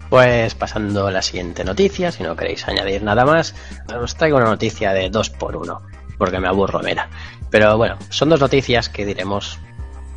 Pues 0.10 0.54
pasando 0.54 1.08
a 1.08 1.12
la 1.12 1.24
siguiente 1.24 1.64
noticia, 1.64 2.12
si 2.12 2.22
no 2.22 2.36
queréis 2.36 2.68
añadir 2.68 3.02
nada 3.02 3.26
más, 3.26 3.56
os 4.00 4.16
traigo 4.16 4.38
una 4.38 4.46
noticia 4.46 4.94
de 4.94 5.12
2x1. 5.12 5.82
porque 6.20 6.40
me 6.40 6.48
aburro, 6.48 6.80
mira. 6.84 7.10
Pero 7.50 7.76
bueno, 7.76 7.98
son 8.10 8.30
dos 8.30 8.40
noticias 8.40 8.90
que 8.90 9.04
diremos 9.04 9.60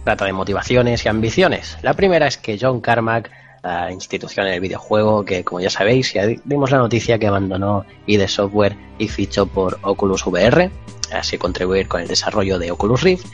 trata 0.07 0.25
de 0.25 0.33
motivaciones 0.33 1.05
y 1.05 1.09
ambiciones. 1.09 1.79
La 1.83 1.95
primera 1.95 2.29
es 2.29 2.37
que 2.37 2.57
John 2.61 2.81
Carmack, 2.81 3.29
la 3.65 3.91
institución 3.91 4.47
en 4.47 4.55
el 4.55 4.61
videojuego, 4.61 5.25
que 5.25 5.43
como 5.43 5.61
ya 5.61 5.69
sabéis, 5.69 6.13
ya 6.13 6.25
dimos 6.45 6.71
la 6.71 6.79
noticia 6.79 7.19
que 7.19 7.27
abandonó 7.27 7.85
ID 8.07 8.25
Software 8.29 8.77
y 8.99 9.09
fichó 9.09 9.47
por 9.47 9.81
Oculus 9.83 10.25
VR, 10.25 10.71
así 11.13 11.39
contribuir 11.39 11.89
con 11.89 12.03
el 12.03 12.07
desarrollo 12.07 12.57
de 12.61 12.71
Oculus 12.71 13.03
Rift. 13.03 13.27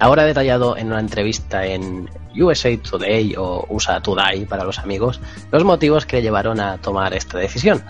Ahora 0.00 0.24
detallado 0.24 0.76
en 0.76 0.88
una 0.88 0.98
entrevista 0.98 1.64
en 1.64 2.10
USA 2.36 2.76
Today 2.76 3.36
o 3.38 3.64
USA 3.70 4.00
Today 4.00 4.46
para 4.46 4.64
los 4.64 4.80
amigos 4.80 5.20
los 5.52 5.62
motivos 5.62 6.06
que 6.06 6.16
le 6.16 6.22
llevaron 6.22 6.58
a 6.58 6.78
tomar 6.78 7.14
esta 7.14 7.38
decisión. 7.38 7.84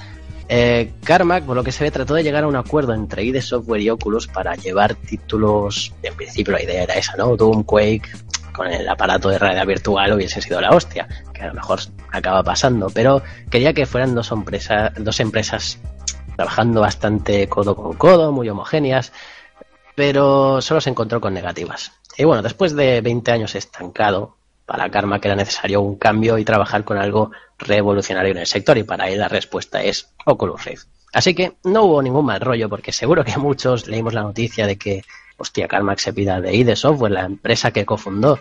Eh, 0.49 0.93
Carmack, 1.03 1.45
por 1.45 1.57
lo 1.57 1.65
que 1.65 1.73
se 1.73 1.83
ve, 1.83 1.91
trató 1.91 2.15
de 2.15 2.23
llegar 2.23 2.45
a 2.45 2.47
un 2.47 2.55
acuerdo 2.55 2.95
entre 2.95 3.25
ID 3.25 3.41
Software 3.41 3.81
y 3.81 3.91
Oculus 3.91 4.29
para 4.29 4.55
llevar 4.55 4.95
títulos. 4.95 5.93
En 6.03 6.15
principio, 6.15 6.53
la 6.53 6.63
idea 6.63 6.85
era 6.85 6.95
esa, 6.95 7.17
¿no? 7.17 7.37
Doom, 7.37 7.65
Quake, 7.65 8.09
con 8.57 8.69
el 8.69 8.89
aparato 8.89 9.29
de 9.29 9.39
realidad 9.39 9.67
virtual 9.67 10.15
hubiese 10.15 10.41
sido 10.41 10.61
la 10.61 10.71
hostia, 10.71 11.07
que 11.33 11.43
a 11.43 11.49
lo 11.49 11.55
mejor 11.55 11.81
acaba 12.11 12.43
pasando, 12.43 12.89
pero 12.91 13.23
quería 13.51 13.75
que 13.75 13.87
fueran 13.87 14.15
dos, 14.15 14.33
empresas 14.33 14.93
dos 14.97 15.21
empresas 15.21 15.79
trabajando 16.37 16.81
bastante 16.81 17.49
codo 17.49 17.77
con 17.77 17.95
codo, 17.95 18.33
muy 18.33 18.49
homogéneas, 18.49 19.13
pero 19.95 20.61
solo 20.61 20.81
se 20.81 20.91
encontró 20.91 21.21
con 21.21 21.35
negativas. 21.35 21.93
Y 22.17 22.25
bueno, 22.25 22.43
después 22.43 22.75
de 22.75 23.01
20 23.01 23.31
años 23.33 23.55
estancado, 23.55 24.37
para 24.65 24.91
Karma 24.91 25.21
que 25.21 25.29
era 25.29 25.37
necesario 25.37 25.81
un 25.81 25.97
cambio 25.97 26.39
y 26.39 26.45
trabajar 26.45 26.85
con 26.85 26.99
algo 26.99 27.31
revolucionario 27.59 28.33
en 28.33 28.39
el 28.39 28.47
sector, 28.47 28.77
y 28.79 28.83
para 28.83 29.09
él 29.09 29.21
la 29.21 29.29
respuesta 29.29 29.83
es 29.83 30.11
Oculus 30.25 30.65
Rift. 30.65 30.89
Así 31.13 31.35
que 31.35 31.57
no 31.65 31.85
hubo 31.85 32.03
ningún 32.03 32.27
mal 32.27 32.41
rollo, 32.41 32.69
porque 32.69 32.93
seguro 32.93 33.25
que 33.25 33.37
muchos 33.39 33.87
leímos 33.87 34.13
la 34.13 34.23
noticia 34.23 34.67
de 34.67 34.77
que, 34.77 35.03
hostia, 35.37 35.69
Carmack 35.69 35.99
se 35.99 36.13
pida 36.13 36.41
de 36.41 36.55
ID 36.55 36.75
Software, 36.75 37.13
la 37.13 37.25
empresa 37.25 37.71
que 37.71 37.85
cofundó 37.85 38.41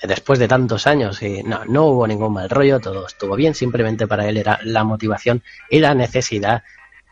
eh, 0.00 0.06
después 0.06 0.38
de 0.38 0.48
tantos 0.48 0.86
años, 0.86 1.22
y 1.22 1.42
no, 1.42 1.64
no 1.64 1.86
hubo 1.86 2.06
ningún 2.06 2.32
mal 2.32 2.48
rollo, 2.48 2.80
todo 2.80 3.06
estuvo 3.06 3.36
bien, 3.36 3.54
simplemente 3.54 4.06
para 4.06 4.28
él 4.28 4.36
era 4.36 4.58
la 4.62 4.84
motivación 4.84 5.42
y 5.70 5.80
la 5.80 5.94
necesidad 5.94 6.62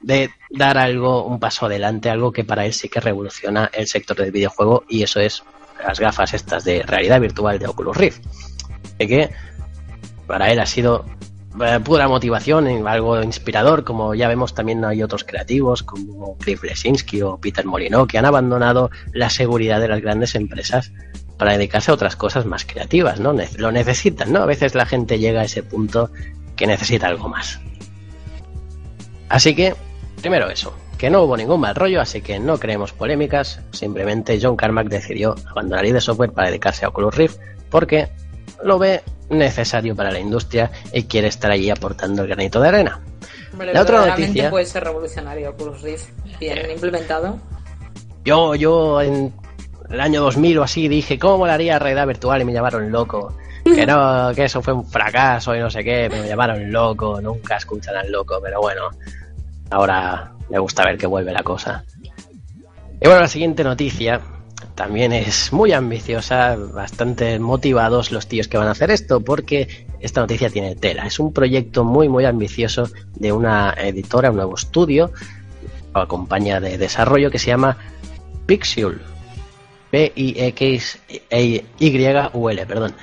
de 0.00 0.30
dar 0.50 0.78
algo, 0.78 1.24
un 1.24 1.40
paso 1.40 1.66
adelante, 1.66 2.10
algo 2.10 2.32
que 2.32 2.44
para 2.44 2.66
él 2.66 2.72
sí 2.72 2.88
que 2.88 3.00
revoluciona 3.00 3.70
el 3.72 3.86
sector 3.86 4.16
del 4.16 4.30
videojuego, 4.30 4.84
y 4.88 5.02
eso 5.02 5.20
es 5.20 5.42
las 5.84 6.00
gafas 6.00 6.34
estas 6.34 6.64
de 6.64 6.82
realidad 6.82 7.20
virtual 7.20 7.58
de 7.58 7.66
Oculus 7.66 7.96
Rift. 7.96 8.24
De 8.98 9.06
que 9.06 9.30
para 10.26 10.50
él 10.50 10.58
ha 10.60 10.66
sido 10.66 11.04
eh, 11.64 11.80
pura 11.80 12.08
motivación, 12.08 12.70
y 12.70 12.86
algo 12.86 13.22
inspirador, 13.22 13.84
como 13.84 14.14
ya 14.14 14.28
vemos 14.28 14.54
también 14.54 14.84
hay 14.84 15.02
otros 15.02 15.24
creativos 15.24 15.82
como 15.82 16.36
Cliff 16.38 16.62
Lesinski 16.62 17.22
o 17.22 17.38
Peter 17.38 17.64
Molyneux 17.64 18.06
que 18.06 18.18
han 18.18 18.24
abandonado 18.24 18.90
la 19.12 19.30
seguridad 19.30 19.80
de 19.80 19.88
las 19.88 20.00
grandes 20.00 20.34
empresas 20.34 20.92
para 21.38 21.52
dedicarse 21.52 21.90
a 21.90 21.94
otras 21.94 22.16
cosas 22.16 22.46
más 22.46 22.64
creativas, 22.64 23.20
¿no? 23.20 23.34
Lo 23.56 23.72
necesitan, 23.72 24.32
¿no? 24.32 24.40
A 24.40 24.46
veces 24.46 24.74
la 24.74 24.86
gente 24.86 25.18
llega 25.18 25.42
a 25.42 25.44
ese 25.44 25.62
punto 25.62 26.10
que 26.56 26.66
necesita 26.66 27.08
algo 27.08 27.28
más. 27.28 27.60
Así 29.28 29.54
que, 29.54 29.74
primero 30.20 30.48
eso, 30.48 30.74
que 30.98 31.10
no 31.10 31.22
hubo 31.22 31.36
ningún 31.36 31.60
mal 31.60 31.74
rollo, 31.74 32.00
así 32.00 32.22
que 32.22 32.38
no 32.38 32.58
creemos 32.58 32.92
polémicas, 32.92 33.60
simplemente 33.72 34.38
John 34.40 34.56
Carmack 34.56 34.88
decidió 34.88 35.34
abandonar 35.50 35.84
ID 35.84 35.98
Software 36.00 36.32
para 36.32 36.48
dedicarse 36.48 36.84
a 36.84 36.88
Oculus 36.88 37.14
Rift 37.14 37.38
porque 37.70 38.08
lo 38.64 38.78
ve 38.78 39.02
necesario 39.30 39.94
para 39.96 40.10
la 40.10 40.18
industria 40.20 40.70
y 40.92 41.04
quiere 41.04 41.28
estar 41.28 41.50
allí 41.50 41.70
aportando 41.70 42.22
el 42.22 42.28
granito 42.28 42.60
de 42.60 42.68
arena. 42.68 43.00
Hombre, 43.52 43.72
La 43.72 43.82
otra 43.82 44.06
noticia- 44.06 44.50
puede 44.50 44.66
ser 44.66 44.84
revolucionario 44.84 45.50
Oculus 45.50 45.82
Rift. 45.82 46.08
Bien 46.38 46.70
implementado. 46.70 47.38
Yo, 48.24 48.54
yo 48.54 49.00
en 49.00 49.32
el 49.88 50.00
año 50.00 50.20
2000 50.22 50.58
o 50.58 50.62
así 50.64 50.88
dije, 50.88 51.18
¿cómo 51.18 51.38
molaría 51.38 51.78
realidad 51.78 52.06
virtual? 52.06 52.42
Y 52.42 52.44
me 52.44 52.52
llamaron 52.52 52.90
loco. 52.90 53.36
Que 53.64 53.84
no, 53.84 54.30
que 54.34 54.44
eso 54.44 54.62
fue 54.62 54.72
un 54.72 54.84
fracaso 54.88 55.54
y 55.56 55.58
no 55.58 55.68
sé 55.68 55.82
qué, 55.82 56.08
me 56.08 56.28
llamaron 56.28 56.70
loco, 56.70 57.20
nunca 57.20 57.56
escuchan 57.56 57.96
al 57.96 58.12
loco, 58.12 58.38
pero 58.40 58.60
bueno, 58.60 58.82
ahora 59.70 60.32
me 60.48 60.58
gusta 60.60 60.84
ver 60.84 60.96
que 60.96 61.06
vuelve 61.08 61.32
la 61.32 61.42
cosa. 61.42 61.84
Y 63.00 63.06
bueno, 63.06 63.20
la 63.22 63.28
siguiente 63.28 63.64
noticia 63.64 64.20
también 64.74 65.12
es 65.12 65.52
muy 65.52 65.72
ambiciosa, 65.72 66.56
bastante 66.56 67.38
motivados 67.38 68.12
los 68.12 68.26
tíos 68.26 68.48
que 68.48 68.58
van 68.58 68.68
a 68.68 68.72
hacer 68.72 68.90
esto, 68.90 69.20
porque 69.20 69.86
esta 70.00 70.20
noticia 70.20 70.50
tiene 70.50 70.76
tela. 70.76 71.06
Es 71.06 71.18
un 71.18 71.32
proyecto 71.32 71.84
muy, 71.84 72.08
muy 72.08 72.24
ambicioso 72.24 72.88
de 73.14 73.32
una 73.32 73.74
editora, 73.78 74.30
un 74.30 74.36
nuevo 74.36 74.54
estudio, 74.54 75.12
o 75.94 76.06
compañía 76.06 76.60
de 76.60 76.78
desarrollo 76.78 77.30
que 77.30 77.38
se 77.38 77.46
llama 77.48 77.76
Pixul. 78.46 79.00
P-I-X-Y-U-L, 79.90 81.06
perdón. 82.66 82.94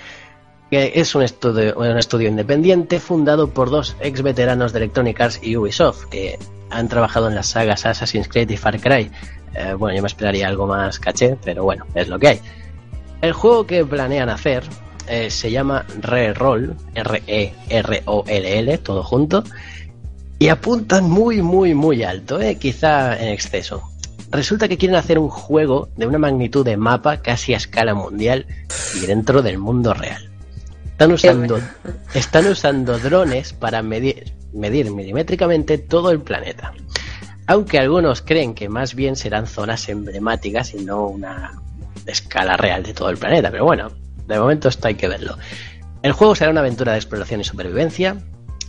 Que 0.70 0.92
es 0.96 1.16
un 1.16 1.24
estudio, 1.24 1.76
un 1.78 1.98
estudio 1.98 2.30
independiente 2.30 3.00
fundado 3.00 3.50
por 3.50 3.70
dos 3.70 3.96
ex 4.00 4.22
veteranos 4.22 4.74
de 4.74 4.80
Electronic 4.80 5.22
Arts 5.22 5.40
y 5.42 5.56
Ubisoft 5.56 6.06
que 6.06 6.38
han 6.70 6.88
trabajado 6.88 7.30
en 7.30 7.36
las 7.36 7.48
sagas 7.48 7.86
Assassin's 7.86 8.28
Creed 8.28 8.50
y 8.50 8.58
Far 8.58 8.80
Cry. 8.80 9.12
Eh, 9.56 9.74
bueno, 9.74 9.96
yo 9.96 10.02
me 10.02 10.08
esperaría 10.08 10.48
algo 10.48 10.68
más 10.68 11.00
caché, 11.00 11.38
pero 11.44 11.64
bueno, 11.64 11.86
es 11.96 12.08
lo 12.08 12.20
que 12.20 12.28
hay. 12.28 12.40
El 13.22 13.34
juego 13.34 13.66
que 13.66 13.86
planean 13.86 14.30
hacer 14.30 14.64
eh, 15.08 15.30
se 15.30 15.52
llama 15.52 15.86
Re-Roll, 16.02 16.76
R-E-R-O-L-L, 16.96 18.78
todo 18.80 19.04
junto, 19.04 19.44
y 20.40 20.50
apuntan 20.50 21.10
muy, 21.10 21.42
muy, 21.42 21.74
muy 21.74 22.04
alto, 22.04 22.42
eh, 22.42 22.58
quizá 22.58 23.18
en 23.18 23.30
exceso. 23.30 23.84
Resulta 24.32 24.68
que 24.68 24.78
quieren 24.78 24.96
hacer 24.96 25.20
un 25.20 25.30
juego 25.30 25.90
de 25.96 26.08
una 26.08 26.18
magnitud 26.18 26.66
de 26.66 26.76
mapa 26.76 27.22
casi 27.22 27.54
a 27.54 27.58
escala 27.58 27.94
mundial 27.94 28.48
y 28.96 29.06
dentro 29.06 29.42
del 29.42 29.58
mundo 29.60 29.94
real. 29.94 30.30
Están 30.92 31.12
usando, 31.12 31.60
están 32.14 32.48
usando 32.48 32.98
drones 32.98 33.54
para 33.54 33.84
medir, 33.84 34.34
medir 34.54 34.90
milimétricamente 34.92 35.78
todo 35.78 36.12
el 36.12 36.22
planeta. 36.22 36.74
Aunque 37.48 37.80
algunos 37.80 38.22
creen 38.22 38.54
que 38.54 38.70
más 38.70 38.96
bien 38.96 39.16
serán 39.16 39.48
zonas 39.48 39.90
emblemáticas 39.90 40.74
y 40.74 40.84
no 40.86 41.08
una 41.08 41.62
escala 42.06 42.58
real 42.58 42.84
de 42.84 42.94
todo 42.94 43.10
el 43.10 43.18
planeta. 43.18 43.52
Pero 43.52 43.66
bueno, 43.66 43.92
de 44.28 44.40
momento 44.40 44.70
esto 44.70 44.88
hay 44.88 44.96
que 44.96 45.08
verlo. 45.08 45.38
El 46.02 46.14
juego 46.14 46.36
será 46.36 46.52
una 46.52 46.62
aventura 46.62 46.94
de 46.94 46.98
exploración 46.98 47.42
y 47.42 47.44
supervivencia, 47.44 48.18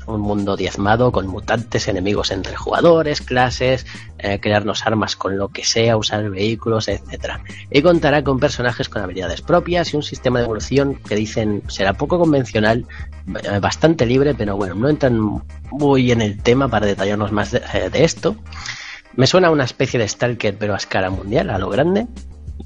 un 0.06 0.20
mundo 0.20 0.56
diezmado 0.56 1.12
con 1.12 1.26
mutantes, 1.26 1.88
enemigos 1.88 2.30
entre 2.30 2.56
jugadores, 2.56 3.20
clases, 3.20 3.86
eh, 4.18 4.40
crearnos 4.40 4.86
armas 4.86 5.16
con 5.16 5.36
lo 5.38 5.48
que 5.48 5.64
sea, 5.64 5.96
usar 5.96 6.28
vehículos, 6.30 6.88
etcétera. 6.88 7.42
Y 7.70 7.82
contará 7.82 8.22
con 8.22 8.38
personajes 8.38 8.88
con 8.88 9.02
habilidades 9.02 9.42
propias 9.42 9.92
y 9.92 9.96
un 9.96 10.02
sistema 10.02 10.38
de 10.38 10.44
evolución 10.44 10.94
que 10.96 11.16
dicen 11.16 11.62
será 11.68 11.94
poco 11.94 12.18
convencional, 12.18 12.86
eh, 13.42 13.58
bastante 13.60 14.06
libre, 14.06 14.34
pero 14.34 14.56
bueno, 14.56 14.74
no 14.74 14.88
entran 14.88 15.42
muy 15.70 16.12
en 16.12 16.20
el 16.20 16.42
tema 16.42 16.68
para 16.68 16.86
detallarnos 16.86 17.32
más 17.32 17.50
de, 17.50 17.62
eh, 17.72 17.90
de 17.90 18.04
esto. 18.04 18.36
Me 19.16 19.26
suena 19.26 19.48
a 19.48 19.50
una 19.50 19.64
especie 19.64 19.98
de 20.00 20.08
Stalker, 20.08 20.56
pero 20.58 20.74
a 20.74 20.76
escala 20.76 21.10
mundial, 21.10 21.50
a 21.50 21.58
lo 21.58 21.68
grande. 21.68 22.06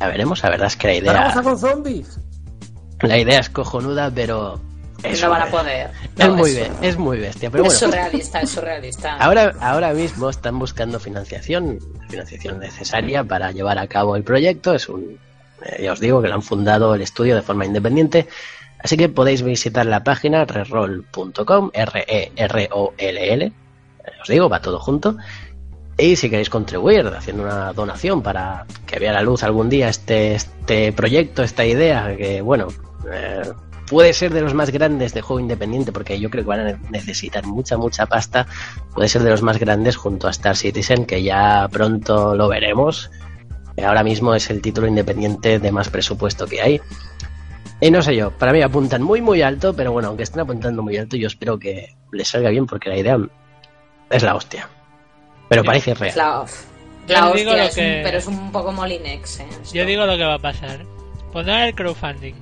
Ya 0.01 0.07
veremos, 0.07 0.43
la 0.43 0.51
verdad 0.51 0.69
es 0.69 0.77
que 0.77 0.87
la 0.87 0.95
idea, 0.95 1.13
¡Vamos 1.13 1.37
a 1.37 1.43
con 1.43 1.59
zombies! 1.59 2.21
la 3.07 3.19
idea 3.19 3.39
es 3.39 3.51
cojonuda, 3.51 4.11
pero 4.13 4.61
es, 5.03 5.23
no 5.23 5.31
van 5.31 5.43
a 5.43 5.47
poder. 5.47 5.91
es 6.19 6.29
muy 6.29 6.51
es- 6.51 6.57
be- 6.81 6.89
es 6.89 6.97
muy 6.99 7.19
bestia. 7.19 7.51
Pero 7.51 7.65
es 7.67 7.75
surrealista, 7.79 8.41
es 8.41 8.51
surrealista. 8.51 9.17
Ahora, 9.17 9.55
ahora 9.61 9.93
mismo 9.93 10.29
están 10.31 10.59
buscando 10.59 10.99
financiación, 10.99 11.79
financiación 12.09 12.59
necesaria 12.59 13.23
para 13.25 13.53
llevar 13.53 13.79
a 13.79 13.87
cabo 13.87 14.17
el 14.17 14.25
proyecto. 14.25 14.75
Es 14.75 14.89
un, 14.89 15.19
eh, 15.65 15.83
ya 15.85 15.93
os 15.93 16.01
digo 16.01 16.21
que 16.23 16.29
lo 16.29 16.35
han 16.35 16.43
fundado 16.43 16.95
el 16.95 17.03
estudio 17.03 17.35
de 17.37 17.43
forma 17.43 17.65
independiente. 17.67 18.27
Así 18.81 18.97
que 18.97 19.09
podéis 19.09 19.43
visitar 19.43 19.87
la 19.87 20.05
página 20.05 20.45
reroll.com, 20.45 21.71
R-E-R-O-L-L. 21.75 23.45
Eh, 23.47 23.53
Os 24.23 24.29
digo, 24.29 24.49
va 24.49 24.61
todo 24.61 24.79
junto. 24.79 25.17
Y 25.97 26.15
si 26.15 26.31
queréis 26.31 26.49
contribuir 26.49 27.07
haciendo 27.09 27.43
una 27.43 27.73
donación 27.73 28.23
para 28.23 28.67
que 28.87 29.01
vea 29.01 29.13
la 29.13 29.23
luz 29.23 29.43
algún 29.43 29.69
día 29.69 29.89
este, 29.89 30.35
este 30.37 30.93
proyecto, 30.93 31.43
esta 31.43 31.65
idea, 31.67 32.15
que 32.17 32.41
bueno, 32.41 32.69
eh, 33.13 33.43
puede 33.89 34.13
ser 34.13 34.33
de 34.33 34.41
los 34.41 34.55
más 34.55 34.71
grandes 34.71 35.15
de 35.15 35.21
juego 35.23 35.41
independiente, 35.41 35.93
porque 35.93 36.19
yo 36.21 36.31
creo 36.31 36.45
que 36.45 36.49
van 36.49 36.67
a 36.67 36.79
necesitar 36.91 37.47
mucha, 37.47 37.77
mucha 37.77 38.07
pasta. 38.07 38.47
Puede 38.95 39.09
ser 39.09 39.23
de 39.23 39.31
los 39.31 39.43
más 39.43 39.59
grandes 39.59 39.97
junto 39.97 40.27
a 40.29 40.31
Star 40.31 40.57
Citizen, 40.57 41.05
que 41.07 41.23
ya 41.23 41.69
pronto 41.71 42.35
lo 42.35 42.49
veremos. 42.49 43.11
Eh, 43.77 43.85
Ahora 43.85 44.03
mismo 44.03 44.35
es 44.35 44.51
el 44.51 44.61
título 44.61 44.87
independiente 44.87 45.59
de 45.59 45.73
más 45.73 45.89
presupuesto 45.89 46.47
que 46.47 46.61
hay. 46.61 46.81
Y 47.81 47.91
no 47.93 48.03
sé 48.03 48.17
yo, 48.17 48.31
para 48.33 48.53
mí 48.53 48.61
apuntan 48.63 49.03
muy, 49.03 49.21
muy 49.21 49.41
alto, 49.43 49.73
pero 49.75 49.93
bueno, 49.93 50.09
aunque 50.09 50.25
estén 50.25 50.41
apuntando 50.41 50.83
muy 50.83 50.97
alto, 50.97 51.17
yo 51.17 51.29
espero 51.29 51.59
que 51.59 51.95
les 52.13 52.27
salga 52.29 52.51
bien, 52.51 52.67
porque 52.67 52.89
la 52.89 52.97
idea 52.99 53.17
es 54.11 54.23
la 54.25 54.35
hostia. 54.35 54.69
Pero 55.49 55.63
parece 55.65 55.95
real. 55.95 56.13
la, 56.17 56.45
la 57.07 57.33
digo 57.33 57.51
hostia, 57.53 57.57
lo 57.57 57.63
es 57.63 57.71
un- 57.71 57.75
que- 57.77 58.01
pero 58.03 58.19
es 58.19 58.27
un 58.27 58.51
poco 58.53 58.73
Molinex. 58.73 59.41
¿eh? 59.41 59.47
Yo 59.73 59.85
digo 59.87 60.05
lo 60.07 60.17
que 60.17 60.25
va 60.25 60.35
a 60.35 60.39
pasar. 60.41 60.85
Pondrán 61.33 61.63
el 61.69 61.75
crowdfunding. 61.75 62.35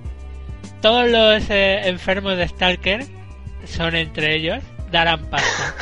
Todos 0.86 1.10
los 1.10 1.50
eh, 1.50 1.88
enfermos 1.88 2.36
de 2.36 2.46
Stalker 2.46 3.04
son 3.64 3.96
entre 3.96 4.36
ellos. 4.36 4.62
Darán 4.92 5.26
pasta. 5.26 5.74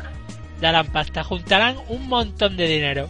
darán 0.60 0.88
pasta. 0.88 1.22
Juntarán 1.22 1.76
un 1.86 2.08
montón 2.08 2.56
de 2.56 2.66
dinero. 2.66 3.08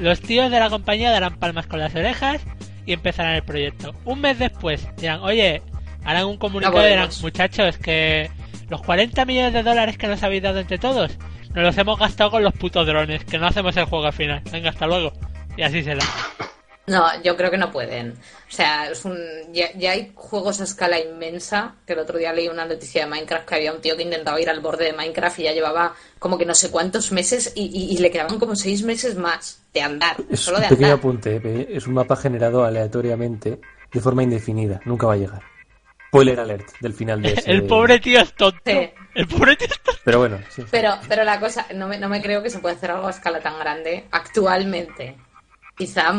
los 0.00 0.20
tíos 0.20 0.50
de 0.50 0.58
la 0.58 0.68
compañía 0.68 1.12
darán 1.12 1.36
palmas 1.38 1.68
con 1.68 1.78
las 1.78 1.94
orejas 1.94 2.42
y 2.84 2.94
empezarán 2.94 3.36
el 3.36 3.44
proyecto. 3.44 3.94
Un 4.04 4.22
mes 4.22 4.40
después 4.40 4.88
dirán, 4.96 5.20
oye, 5.20 5.62
harán 6.02 6.24
un 6.24 6.36
comunicado 6.36 6.84
y 6.84 6.90
dirán, 6.90 7.10
muchachos, 7.22 7.78
que 7.78 8.28
los 8.68 8.82
40 8.82 9.24
millones 9.24 9.52
de 9.52 9.62
dólares 9.62 9.98
que 9.98 10.08
nos 10.08 10.20
habéis 10.24 10.42
dado 10.42 10.58
entre 10.58 10.78
todos, 10.78 11.16
nos 11.54 11.62
los 11.62 11.78
hemos 11.78 11.96
gastado 11.96 12.32
con 12.32 12.42
los 12.42 12.54
putos 12.54 12.84
drones, 12.88 13.24
que 13.24 13.38
no 13.38 13.46
hacemos 13.46 13.76
el 13.76 13.84
juego 13.84 14.06
al 14.06 14.12
final. 14.12 14.42
Venga, 14.50 14.70
hasta 14.70 14.88
luego. 14.88 15.12
Y 15.56 15.62
así 15.62 15.80
será. 15.84 16.02
No, 16.88 17.06
yo 17.22 17.36
creo 17.36 17.50
que 17.50 17.56
no 17.58 17.70
pueden. 17.70 18.12
O 18.12 18.50
sea, 18.50 18.90
es 18.90 19.04
un, 19.04 19.18
ya, 19.52 19.66
ya 19.76 19.92
hay 19.92 20.12
juegos 20.14 20.60
a 20.60 20.64
escala 20.64 20.98
inmensa. 20.98 21.74
Que 21.86 21.92
el 21.92 21.98
otro 21.98 22.18
día 22.18 22.32
leí 22.32 22.48
una 22.48 22.64
noticia 22.64 23.04
de 23.04 23.10
Minecraft 23.10 23.46
que 23.48 23.54
había 23.56 23.72
un 23.72 23.80
tío 23.80 23.96
que 23.96 24.02
intentaba 24.02 24.40
ir 24.40 24.48
al 24.48 24.60
borde 24.60 24.86
de 24.86 24.92
Minecraft 24.94 25.38
y 25.40 25.42
ya 25.44 25.52
llevaba 25.52 25.94
como 26.18 26.38
que 26.38 26.46
no 26.46 26.54
sé 26.54 26.70
cuántos 26.70 27.12
meses 27.12 27.52
y, 27.54 27.64
y- 27.66 27.94
y 27.94 27.98
le 27.98 28.10
quedaban 28.10 28.38
como 28.38 28.56
seis 28.56 28.82
meses 28.82 29.16
más 29.16 29.62
de 29.74 29.82
andar. 29.82 30.16
Es 30.30 30.40
solo 30.40 30.56
un 30.58 30.62
de 30.62 30.68
pequeño 30.70 30.86
andar. 30.88 30.98
apunte, 30.98 31.40
eh, 31.44 31.68
es 31.70 31.86
un 31.86 31.94
mapa 31.94 32.16
generado 32.16 32.64
aleatoriamente 32.64 33.60
de 33.92 34.00
forma 34.00 34.22
indefinida. 34.22 34.80
Nunca 34.84 35.06
va 35.06 35.12
a 35.14 35.18
llegar. 35.18 35.42
Spoiler 36.08 36.40
alert 36.40 36.70
del 36.80 36.94
final 36.94 37.20
de 37.20 37.32
ese... 37.34 37.50
El 37.50 37.66
pobre 37.66 38.00
tío 38.00 38.20
es 38.20 38.32
tonto. 38.34 38.58
Sí. 38.64 38.90
El 39.14 39.26
pobre 39.28 39.56
tío 39.56 39.66
es 39.70 39.78
tonto. 39.80 40.00
Pero 40.04 40.18
bueno, 40.20 40.38
sí. 40.48 40.64
Pero, 40.70 40.94
pero 41.06 41.22
la 41.22 41.38
cosa, 41.38 41.66
no 41.74 41.86
me, 41.86 41.98
no 41.98 42.08
me 42.08 42.22
creo 42.22 42.42
que 42.42 42.48
se 42.48 42.60
pueda 42.60 42.74
hacer 42.76 42.90
algo 42.92 43.08
a 43.08 43.10
escala 43.10 43.40
tan 43.40 43.58
grande 43.58 44.06
actualmente. 44.10 45.16
Quizá. 45.76 46.12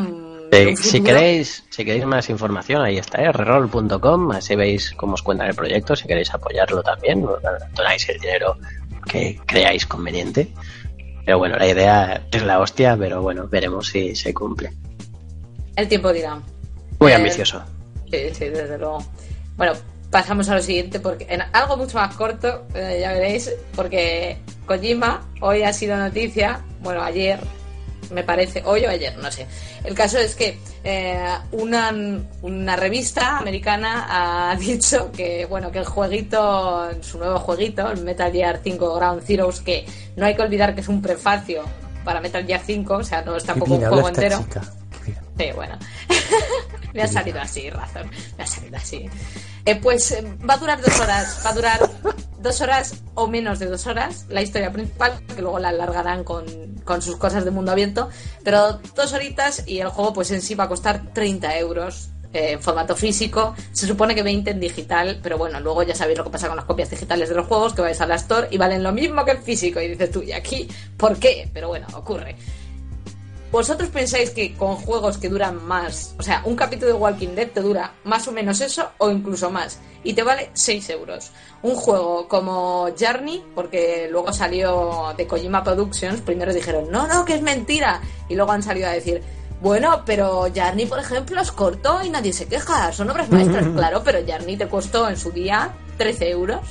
Eh, 0.52 0.76
si 0.76 1.02
queréis 1.02 1.64
si 1.70 1.86
queréis 1.86 2.06
más 2.06 2.30
información, 2.30 2.82
ahí 2.82 2.98
está, 2.98 3.22
eh, 3.22 3.32
reroll.com, 3.32 4.32
así 4.32 4.56
veis 4.56 4.92
cómo 4.98 5.14
os 5.14 5.22
cuentan 5.22 5.48
el 5.50 5.56
proyecto, 5.56 5.96
si 5.96 6.08
queréis 6.08 6.34
apoyarlo 6.34 6.82
también, 6.82 7.26
donáis 7.76 8.10
el 8.10 8.20
dinero 8.20 8.58
que 9.08 9.40
creáis 9.46 9.86
conveniente. 9.86 10.48
Pero 11.26 11.38
bueno, 11.38 11.58
la 11.58 11.68
idea 11.68 12.24
es 12.32 12.44
la 12.44 12.60
hostia, 12.60 12.98
pero 12.98 13.22
bueno, 13.22 13.48
veremos 13.48 13.88
si 13.88 14.16
se 14.16 14.34
cumple. 14.34 14.74
El 15.76 15.88
tiempo 15.88 16.12
dirá. 16.12 16.40
Muy 17.00 17.12
Eh, 17.12 17.16
ambicioso. 17.16 17.62
Sí, 18.12 18.18
sí, 18.34 18.46
desde 18.46 18.78
luego. 18.78 19.04
Bueno, 19.56 19.74
pasamos 20.10 20.50
a 20.50 20.56
lo 20.56 20.62
siguiente, 20.64 21.00
porque 21.00 21.28
en 21.30 21.42
algo 21.54 21.78
mucho 21.78 21.98
más 21.98 22.16
corto, 22.16 22.66
eh, 22.74 22.98
ya 23.02 23.14
veréis, 23.14 23.52
porque 23.76 24.40
Kojima 24.66 25.22
hoy 25.42 25.62
ha 25.62 25.72
sido 25.72 25.96
noticia, 25.98 26.62
bueno, 26.82 27.04
ayer, 27.04 27.40
me 28.12 28.24
parece, 28.24 28.64
hoy 28.66 28.86
o 28.86 28.90
ayer, 28.90 29.18
no 29.18 29.32
sé. 29.32 29.48
El 29.84 29.94
caso 29.94 30.18
es 30.18 30.36
que 30.36 30.60
eh, 30.84 31.24
una, 31.52 31.94
una 32.42 32.76
revista 32.76 33.38
americana 33.38 34.52
ha 34.52 34.56
dicho 34.60 35.12
que, 35.12 35.46
bueno, 35.46 35.72
que 35.72 35.80
el 35.80 35.86
jueguito, 35.86 36.90
su 37.02 37.18
nuevo 37.18 37.40
jueguito, 37.40 37.90
el 37.92 38.04
Metal 38.04 38.32
Gear 38.32 38.60
5 38.64 38.96
Ground 38.96 39.24
Zeroes, 39.24 39.62
que 39.62 39.86
no 40.16 40.26
hay 40.26 40.36
que 40.36 40.42
olvidar 40.42 40.76
que 40.76 40.82
es 40.82 40.88
un 40.88 41.02
prefacio 41.02 41.64
para 42.04 42.22
Metal 42.22 42.46
Gear 42.46 42.62
5, 42.66 42.94
o 42.94 43.04
sea, 43.04 43.22
no 43.22 43.36
es 43.36 43.44
tampoco 43.44 43.76
un 43.76 43.86
juego 43.86 44.08
entero. 44.08 44.40
chica. 44.40 44.62
Sí, 45.38 45.46
bueno. 45.56 45.78
me 46.94 47.04
ha 47.04 47.08
salido 47.08 47.40
así, 47.40 47.70
razón. 47.70 48.10
Me 48.38 48.44
ha 48.44 48.48
salido 48.48 48.76
así. 48.76 49.10
Eh, 49.70 49.76
pues 49.76 50.12
eh, 50.14 50.24
va 50.50 50.56
a 50.56 50.58
durar 50.58 50.82
dos 50.82 51.00
horas. 51.00 51.42
Va 51.46 51.52
a 51.52 51.54
durar 51.54 51.80
dos 52.42 52.60
horas 52.60 52.96
o 53.14 53.28
menos 53.28 53.60
de 53.60 53.68
dos 53.68 53.86
horas 53.86 54.26
la 54.28 54.42
historia 54.42 54.72
principal, 54.72 55.22
que 55.36 55.44
luego 55.44 55.60
la 55.60 55.70
alargarán 55.70 56.24
con, 56.24 56.44
con 56.84 57.04
sus 57.04 57.18
cosas 57.18 57.46
de 57.46 57.52
mundo 57.52 57.72
abierto. 57.72 58.10
Pero 58.44 58.80
dos 58.96 59.14
horitas 59.14 59.64
y 59.68 59.78
el 59.78 59.90
juego 59.90 60.12
pues 60.12 60.32
en 60.32 60.42
sí 60.42 60.56
va 60.56 60.64
a 60.64 60.70
costar 60.70 61.14
30 61.14 61.60
euros. 61.60 62.10
eh, 62.34 62.52
en 62.54 62.62
formato 62.62 62.96
físico, 62.96 63.56
se 63.72 63.88
supone 63.88 64.14
que 64.16 64.24
20 64.24 64.52
en 64.52 64.60
digital, 64.60 65.20
pero 65.22 65.38
bueno, 65.38 65.60
luego 65.60 65.84
ya 65.84 65.96
sabéis 65.96 66.18
lo 66.18 66.24
que 66.24 66.30
pasa 66.30 66.48
con 66.48 66.58
las 66.58 66.66
copias 66.66 66.90
digitales 66.90 67.30
de 67.30 67.36
los 67.36 67.48
juegos, 67.48 67.74
que 67.74 67.82
vais 67.82 68.00
a 68.02 68.06
la 68.06 68.16
Store 68.16 68.48
y 68.52 68.58
valen 68.58 68.84
lo 68.84 68.92
mismo 68.92 69.26
que 69.26 69.32
el 69.32 69.40
físico, 69.40 69.82
y 69.82 69.88
dices 69.90 70.12
tú, 70.12 70.22
¿y 70.22 70.32
aquí 70.32 70.68
por 70.98 71.18
qué? 71.18 71.50
Pero 71.54 71.70
bueno, 71.70 71.88
ocurre. 71.94 72.36
¿Vosotros 73.52 73.90
pensáis 73.90 74.30
que 74.30 74.56
con 74.56 74.76
juegos 74.76 75.18
que 75.18 75.28
duran 75.28 75.66
más, 75.66 76.14
o 76.20 76.24
sea, 76.24 76.44
un 76.46 76.56
capítulo 76.56 76.88
de 76.94 76.98
Walking 77.00 77.30
Dead 77.30 77.48
te 77.50 77.62
dura 77.62 77.94
más 78.04 78.28
o 78.28 78.32
menos 78.32 78.62
eso 78.62 78.92
o 79.00 79.10
incluso 79.10 79.50
más 79.50 79.80
y 80.04 80.14
te 80.14 80.22
vale 80.22 80.52
6 80.54 80.88
euros? 80.92 81.32
Un 81.64 81.74
juego 81.76 82.28
como 82.28 82.90
Journey, 83.00 83.44
porque 83.56 84.08
luego 84.12 84.32
salió 84.34 85.14
de 85.18 85.26
Kojima 85.26 85.64
Productions, 85.64 86.22
primero 86.22 86.54
dijeron, 86.54 86.92
no, 86.92 87.08
no, 87.08 87.26
que 87.26 87.34
es 87.34 87.42
mentira, 87.42 88.02
y 88.30 88.36
luego 88.36 88.52
han 88.52 88.62
salido 88.62 88.88
a 88.88 88.92
decir, 88.92 89.24
bueno, 89.62 90.04
pero 90.06 90.46
Journey, 90.56 90.86
por 90.86 91.00
ejemplo, 91.00 91.42
es 91.42 91.52
corto 91.52 92.04
y 92.04 92.10
nadie 92.12 92.32
se 92.34 92.46
queja, 92.48 92.92
son 92.94 93.10
obras 93.10 93.30
maestras, 93.32 93.66
claro, 93.76 94.04
pero 94.06 94.20
Journey 94.28 94.58
te 94.58 94.68
costó 94.70 95.10
en 95.10 95.18
su 95.18 95.32
día 95.32 95.74
13 95.98 96.30
euros. 96.30 96.62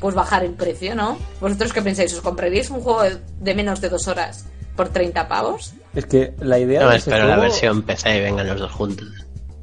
Pues 0.00 0.14
bajar 0.14 0.44
el 0.44 0.52
precio, 0.52 0.94
¿no? 0.94 1.16
¿Vosotros 1.40 1.72
qué 1.72 1.80
pensáis? 1.80 2.12
¿Os 2.12 2.20
compraríais 2.20 2.68
un 2.68 2.82
juego 2.82 3.02
de- 3.40 3.54
menos 3.54 3.80
de 3.80 3.88
dos 3.88 4.06
horas 4.06 4.44
por 4.76 4.90
30 4.90 5.26
pavos? 5.28 5.72
Es 5.94 6.06
que 6.06 6.34
la 6.40 6.58
idea 6.58 6.82
No, 6.82 6.90
de 6.90 6.96
espero 6.96 7.26
la 7.28 7.36
versión 7.36 7.82
PC 7.82 8.16
y 8.16 8.20
vengan 8.20 8.46
los 8.48 8.58
dos 8.60 8.72
juntos. 8.72 9.06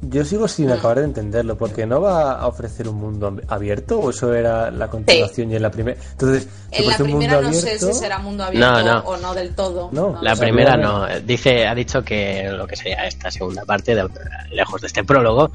yo 0.00 0.24
sigo 0.24 0.48
sin 0.48 0.70
acabar 0.70 0.98
de 0.98 1.04
entenderlo, 1.04 1.56
porque 1.58 1.86
no 1.86 2.00
va 2.00 2.32
a 2.32 2.46
ofrecer 2.48 2.88
un 2.88 2.96
mundo 2.96 3.30
ab- 3.30 3.44
abierto 3.48 4.00
o 4.00 4.10
eso 4.10 4.32
era 4.34 4.70
la 4.70 4.88
continuación 4.88 5.52
y 5.52 5.56
en 5.56 5.62
la 5.62 5.70
primera. 5.70 5.96
Entonces, 6.12 6.48
En 6.70 6.86
la 6.86 6.94
ofrece 6.94 7.02
un 7.04 7.10
mundo 7.10 7.26
primera 7.26 7.40
no 7.48 7.52
sé 7.54 7.78
si 7.78 7.92
será 7.92 8.18
mundo 8.18 8.44
abierto 8.44 8.68
No, 8.72 8.82
no. 8.82 8.98
o 9.00 9.16
no 9.18 9.34
del 9.34 9.54
todo. 9.54 9.90
No, 9.92 10.18
La 10.22 10.32
O 10.32 10.36
sea, 10.36 10.44
primera 10.44 10.76
no- 10.76 11.06
dice, 11.24 11.66
ha 11.68 11.74
dicho 11.74 12.02
que 12.02 12.48
lo 12.50 12.66
que 12.66 12.76
sería 12.76 13.06
esta 13.06 13.30
segunda 13.30 13.64
parte, 13.64 13.94
de- 13.94 14.08
lejos 14.50 14.80
de 14.80 14.86
este 14.88 15.04
prólogo, 15.04 15.52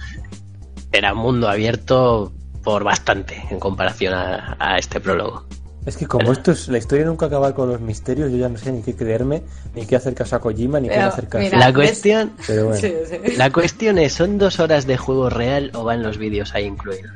era 0.91 1.11
un 1.13 1.19
mundo 1.19 1.49
abierto 1.49 2.31
por 2.63 2.83
bastante 2.83 3.43
en 3.49 3.59
comparación 3.59 4.13
a, 4.13 4.55
a 4.59 4.77
este 4.77 4.99
prólogo. 5.01 5.45
Es 5.87 5.95
que 5.97 6.05
como 6.05 6.31
esto 6.33 6.51
es 6.51 6.67
la 6.67 6.77
historia 6.77 7.05
nunca 7.05 7.27
acaba 7.27 7.55
con 7.55 7.69
los 7.71 7.79
misterios, 7.79 8.29
yo 8.29 8.37
ya 8.37 8.49
no 8.49 8.57
sé 8.57 8.71
ni 8.73 8.81
qué 8.83 8.93
creerme, 8.93 9.41
ni 9.73 9.85
qué 9.85 9.95
hacer 9.95 10.13
caso 10.13 10.35
a 10.35 10.39
Kojima, 10.41 10.79
ni 10.81 10.89
qué 10.89 10.95
hacer 10.95 11.27
caso. 11.29 11.45
mira, 11.45 11.57
La 11.59 11.73
cuestión, 11.73 12.33
Pero 12.45 12.65
bueno. 12.67 12.79
Sí, 12.81 12.93
sí. 13.09 13.35
la 13.37 13.49
cuestión 13.51 13.97
es, 13.97 14.11
¿son 14.13 14.37
dos 14.37 14.59
horas 14.59 14.85
de 14.85 14.97
juego 14.97 15.29
real 15.29 15.71
o 15.73 15.83
van 15.85 16.03
los 16.03 16.17
vídeos 16.17 16.53
ahí 16.53 16.65
incluidos? 16.65 17.09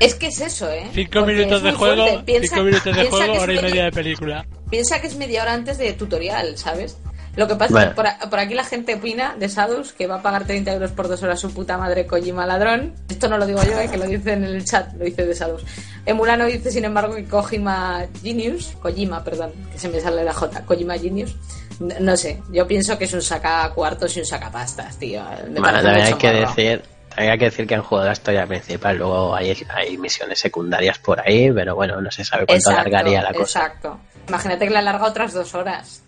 Es 0.00 0.14
que 0.14 0.28
es 0.28 0.40
eso, 0.40 0.70
¿eh? 0.70 0.88
Cinco 0.94 1.10
Porque 1.20 1.32
minutos 1.34 1.62
de 1.62 1.72
juego. 1.72 2.04
Piensa- 2.24 2.48
cinco 2.54 2.64
minutos 2.64 2.96
de 2.96 3.04
juego, 3.10 3.32
hora 3.34 3.52
y 3.52 3.56
media- 3.56 3.62
media 3.68 3.84
de 3.84 3.92
película. 3.92 4.46
Piensa 4.70 5.00
que 5.00 5.06
es 5.08 5.16
media 5.16 5.42
hora 5.42 5.52
antes 5.54 5.78
de 5.78 5.92
tutorial, 5.92 6.56
¿sabes? 6.56 6.96
Lo 7.36 7.48
que 7.48 7.56
pasa 7.56 7.72
Bueno. 7.72 7.90
es 7.90 7.94
que 7.96 8.02
por, 8.20 8.30
por 8.30 8.38
aquí 8.38 8.54
la 8.54 8.64
gente 8.64 8.94
opina 8.94 9.34
de 9.38 9.48
Sadus 9.48 9.92
que 9.92 10.06
va 10.06 10.16
a 10.16 10.22
pagar 10.22 10.46
30 10.46 10.72
euros 10.72 10.92
por 10.92 11.08
dos 11.08 11.22
horas 11.22 11.40
su 11.40 11.52
puta 11.52 11.76
madre 11.78 12.06
Kojima 12.06 12.46
ladrón. 12.46 12.94
Esto 13.08 13.28
no 13.28 13.38
lo 13.38 13.46
digo 13.46 13.62
yo, 13.64 13.78
eh, 13.80 13.88
que 13.90 13.96
lo 13.96 14.04
dice 14.06 14.32
en 14.34 14.44
el 14.44 14.64
chat, 14.64 14.92
lo 14.94 15.04
dice 15.04 15.26
de 15.26 15.34
Sadus. 15.34 15.64
Emulano 16.06 16.44
dice, 16.46 16.70
sin 16.70 16.84
embargo, 16.84 17.14
que 17.16 17.24
Kojima 17.24 18.04
Genius, 18.22 18.76
Kojima, 18.80 19.24
perdón, 19.24 19.52
que 19.72 19.78
se 19.78 19.88
me 19.88 20.00
sale 20.00 20.22
la 20.22 20.32
J, 20.32 20.64
Kojima 20.64 20.96
Genius. 20.98 21.34
No, 21.80 21.94
no 21.98 22.16
sé, 22.16 22.40
yo 22.52 22.66
pienso 22.68 22.96
que 22.96 23.04
es 23.04 23.12
un 23.14 23.22
saca 23.22 23.68
cuartos 23.74 24.16
y 24.16 24.20
un 24.20 24.26
saca 24.26 24.50
pastas, 24.50 24.96
tío. 24.96 25.22
Me 25.50 25.58
Bueno, 25.60 25.82
también 25.82 26.06
hay 26.06 26.14
que 26.14 26.32
morro. 26.32 26.40
decir, 26.54 26.82
también 27.08 27.32
hay 27.32 27.38
que 27.38 27.44
decir 27.46 27.66
que 27.66 27.74
han 27.74 27.82
jugado 27.82 28.06
la 28.06 28.12
historia 28.12 28.46
principal, 28.46 28.96
luego 28.96 29.34
hay, 29.34 29.56
hay 29.74 29.98
misiones 29.98 30.38
secundarias 30.38 30.98
por 31.00 31.18
ahí, 31.20 31.50
pero 31.50 31.74
bueno, 31.74 32.00
no 32.00 32.10
se 32.12 32.24
sabe 32.24 32.46
cuánto 32.46 32.70
Exacto, 32.70 32.80
alargaría 32.80 33.22
la 33.22 33.32
cosa. 33.32 33.66
Exacto. 33.66 33.98
Imagínate 34.28 34.66
que 34.66 34.70
le 34.70 34.78
alarga 34.78 35.06
otras 35.06 35.32
dos 35.32 35.52
horas. 35.56 36.03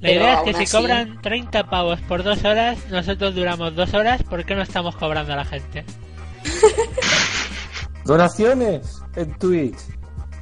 La 0.00 0.12
idea 0.12 0.34
es 0.34 0.40
que 0.42 0.54
si 0.54 0.62
así- 0.64 0.76
cobran 0.76 1.20
30 1.22 1.64
pavos 1.68 2.00
por 2.02 2.22
dos 2.22 2.44
horas, 2.44 2.78
nosotros 2.90 3.34
duramos 3.34 3.74
dos 3.74 3.92
horas, 3.94 4.22
¿por 4.22 4.44
qué 4.44 4.54
no 4.54 4.62
estamos 4.62 4.94
cobrando 4.96 5.32
a 5.32 5.36
la 5.36 5.44
gente? 5.44 5.84
Donaciones 8.04 9.02
en 9.16 9.36
Twitch. 9.38 9.76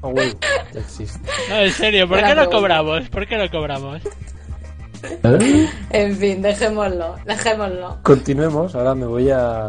Oh, 0.03 0.11
güey, 0.11 0.33
ya 0.73 0.81
existe. 0.81 1.19
No, 1.49 1.57
en 1.57 1.73
serio, 1.73 2.07
¿por 2.07 2.19
Buena 2.19 2.29
qué 2.29 2.35
no 2.41 2.51
cobramos? 2.51 3.09
¿Por 3.09 3.27
qué 3.27 3.37
no 3.39 3.51
cobramos? 3.51 4.03
¿Eh? 5.03 5.69
En 5.91 6.17
fin, 6.17 6.43
dejémoslo, 6.43 7.17
dejémoslo. 7.25 7.99
Continuemos, 8.03 8.75
ahora 8.75 8.95
me 8.95 9.07
voy 9.07 9.31
a 9.31 9.67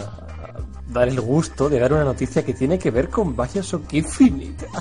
dar 0.88 1.08
el 1.08 1.19
gusto 1.21 1.69
de 1.69 1.80
dar 1.80 1.93
una 1.93 2.04
noticia 2.04 2.43
que 2.43 2.54
tiene 2.54 2.78
que 2.78 2.91
ver 2.91 3.10
con 3.10 3.36
Bioshock 3.36 3.91
Infinite. 3.93 4.67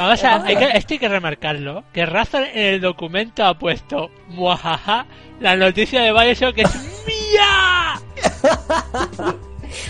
Vamos 0.00 0.24
a, 0.24 0.42
hay 0.44 0.56
que, 0.56 0.64
esto 0.78 0.94
hay 0.94 0.98
que 0.98 1.08
remarcarlo, 1.10 1.84
que 1.92 2.06
Razor 2.06 2.44
en 2.54 2.74
el 2.74 2.80
documento 2.80 3.44
ha 3.44 3.58
puesto, 3.58 4.10
muajaja, 4.28 5.04
la 5.40 5.56
noticia 5.56 6.00
de 6.00 6.10
Bioshock 6.10 6.56
es 6.56 6.74
mía. 7.06 8.00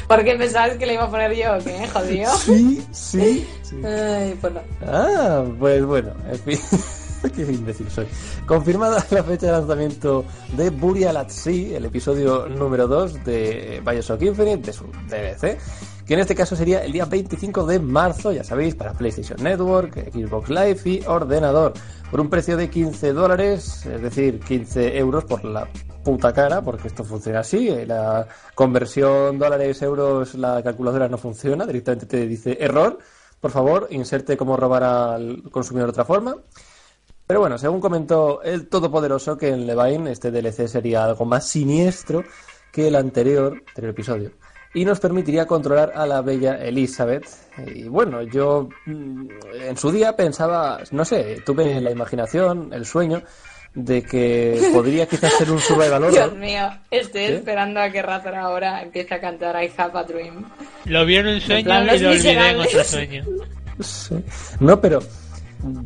¿Por 0.08 0.24
qué 0.24 0.34
pensabas 0.34 0.76
que 0.78 0.86
le 0.86 0.94
iba 0.94 1.04
a 1.04 1.10
poner 1.10 1.32
yo? 1.36 1.56
¿Qué? 1.64 1.86
¿Jodido? 1.86 2.36
Sí, 2.38 2.84
sí, 2.90 3.48
sí. 3.62 3.76
Ay, 3.84 4.36
pues 4.40 4.52
no. 4.52 4.60
Ah, 4.84 5.44
pues 5.60 5.84
bueno, 5.84 6.12
en 6.28 6.38
fin. 6.40 6.58
Qué 7.34 7.42
imbécil 7.42 7.90
soy. 7.90 8.06
Confirmada 8.46 9.04
la 9.10 9.22
fecha 9.22 9.46
de 9.46 9.52
lanzamiento 9.52 10.24
de 10.56 10.70
Burial 10.70 11.16
at 11.16 11.28
Sea, 11.28 11.76
el 11.76 11.84
episodio 11.84 12.48
número 12.48 12.86
2 12.86 13.24
de 13.24 13.82
Bioshock 13.84 14.22
Infinite, 14.22 14.66
de 14.66 14.72
su 14.72 14.84
DLC, 15.08 15.58
que 16.06 16.14
en 16.14 16.20
este 16.20 16.34
caso 16.34 16.56
sería 16.56 16.82
el 16.84 16.92
día 16.92 17.04
25 17.04 17.66
de 17.66 17.78
marzo, 17.78 18.32
ya 18.32 18.42
sabéis, 18.42 18.74
para 18.74 18.92
PlayStation 18.92 19.42
Network, 19.42 20.10
Xbox 20.12 20.48
Live 20.48 20.80
y 20.84 21.06
ordenador, 21.06 21.74
por 22.10 22.20
un 22.20 22.30
precio 22.30 22.56
de 22.56 22.70
15 22.70 23.12
dólares, 23.12 23.86
es 23.86 24.02
decir, 24.02 24.40
15 24.40 24.96
euros 24.96 25.24
por 25.24 25.44
la 25.44 25.68
puta 26.02 26.32
cara, 26.32 26.62
porque 26.62 26.88
esto 26.88 27.04
funciona 27.04 27.40
así, 27.40 27.68
eh, 27.68 27.84
la 27.86 28.26
conversión 28.54 29.38
dólares-euros, 29.38 30.34
la 30.34 30.62
calculadora 30.62 31.08
no 31.08 31.18
funciona, 31.18 31.66
directamente 31.66 32.06
te 32.06 32.26
dice 32.26 32.56
error, 32.58 32.98
por 33.40 33.50
favor, 33.50 33.88
inserte 33.90 34.36
cómo 34.36 34.56
robar 34.56 34.82
al 34.82 35.42
consumidor 35.50 35.88
de 35.88 35.90
otra 35.90 36.04
forma. 36.04 36.36
Pero 37.30 37.38
bueno, 37.38 37.58
según 37.58 37.78
comentó 37.80 38.42
el 38.42 38.66
Todopoderoso, 38.66 39.38
que 39.38 39.50
en 39.50 39.64
Levine 39.64 40.10
este 40.10 40.32
DLC 40.32 40.66
sería 40.66 41.04
algo 41.04 41.24
más 41.24 41.46
siniestro 41.46 42.24
que 42.72 42.88
el 42.88 42.96
anterior, 42.96 43.62
anterior 43.68 43.90
episodio, 43.92 44.32
y 44.74 44.84
nos 44.84 44.98
permitiría 44.98 45.46
controlar 45.46 45.92
a 45.94 46.06
la 46.06 46.22
bella 46.22 46.56
Elizabeth. 46.56 47.24
Y 47.68 47.84
bueno, 47.84 48.22
yo 48.22 48.68
mm, 48.84 49.28
en 49.62 49.76
su 49.76 49.92
día 49.92 50.16
pensaba, 50.16 50.80
no 50.90 51.04
sé, 51.04 51.40
tuve 51.46 51.80
la 51.80 51.92
imaginación, 51.92 52.72
el 52.72 52.84
sueño 52.84 53.22
de 53.74 54.02
que 54.02 54.60
podría 54.72 55.06
quizás 55.06 55.32
ser 55.34 55.52
un 55.52 55.60
survival 55.60 56.10
Dios 56.10 56.26
horror. 56.26 56.36
mío, 56.36 56.68
estoy 56.90 57.26
¿Qué? 57.26 57.36
esperando 57.36 57.78
a 57.78 57.90
que 57.90 58.02
Razor 58.02 58.34
ahora 58.34 58.82
empiece 58.82 59.14
a 59.14 59.20
cantar 59.20 59.54
I 59.62 59.70
Have 59.76 59.96
a 59.96 60.02
Dream. 60.02 60.44
Lo 60.86 61.06
vio 61.06 61.20
en 61.20 61.28
un 61.28 61.40
sueño 61.40 61.62
plan, 61.64 61.84
y 61.94 61.98
lo 62.00 62.10
olvidé 62.10 62.50
en 62.50 62.58
otro 62.60 62.82
sueño. 62.82 63.24
Sí. 63.82 64.14
No, 64.58 64.78
pero 64.78 65.00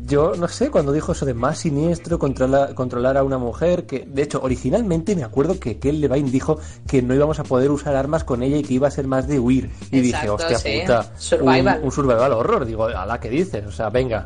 yo 0.05 0.33
no 0.35 0.47
sé, 0.47 0.69
cuando 0.71 0.91
dijo 0.91 1.11
eso 1.11 1.25
de 1.25 1.33
más 1.33 1.57
siniestro, 1.59 2.17
controlar, 2.19 2.73
controlar 2.73 3.17
a 3.17 3.23
una 3.23 3.37
mujer, 3.37 3.85
que 3.85 4.05
de 4.07 4.21
hecho 4.21 4.39
originalmente 4.41 5.15
me 5.15 5.23
acuerdo 5.23 5.59
que 5.59 5.77
Kel 5.79 5.99
Levine 6.01 6.31
dijo 6.31 6.59
que 6.87 7.01
no 7.01 7.13
íbamos 7.13 7.39
a 7.39 7.43
poder 7.43 7.71
usar 7.71 7.95
armas 7.95 8.23
con 8.23 8.41
ella 8.43 8.57
y 8.57 8.63
que 8.63 8.73
iba 8.75 8.87
a 8.87 8.91
ser 8.91 9.07
más 9.07 9.27
de 9.27 9.39
huir. 9.39 9.69
Y 9.91 9.99
dije, 10.01 10.29
hostia 10.29 10.57
sí. 10.57 10.79
puta, 10.81 11.11
Survival. 11.17 11.79
Un, 11.79 11.85
un 11.85 11.91
survival 11.91 12.31
horror. 12.33 12.65
Digo, 12.65 12.85
a 12.85 13.05
la 13.05 13.19
que 13.19 13.29
dices, 13.29 13.65
o 13.65 13.71
sea, 13.71 13.89
venga, 13.89 14.23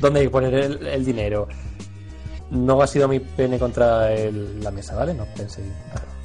¿dónde 0.00 0.20
hay 0.20 0.26
que 0.26 0.30
poner 0.30 0.54
el, 0.54 0.86
el 0.86 1.04
dinero? 1.04 1.48
No 2.50 2.82
ha 2.82 2.86
sido 2.86 3.08
mi 3.08 3.18
pene 3.18 3.58
contra 3.58 4.12
el- 4.12 4.62
la 4.62 4.70
mesa, 4.70 4.94
¿vale? 4.94 5.14
No 5.14 5.24
pensé, 5.36 5.62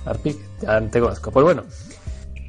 Arpic, 0.06 0.38
ya 0.62 0.80
te 0.90 1.00
conozco. 1.00 1.32
Pues 1.32 1.44
bueno, 1.44 1.64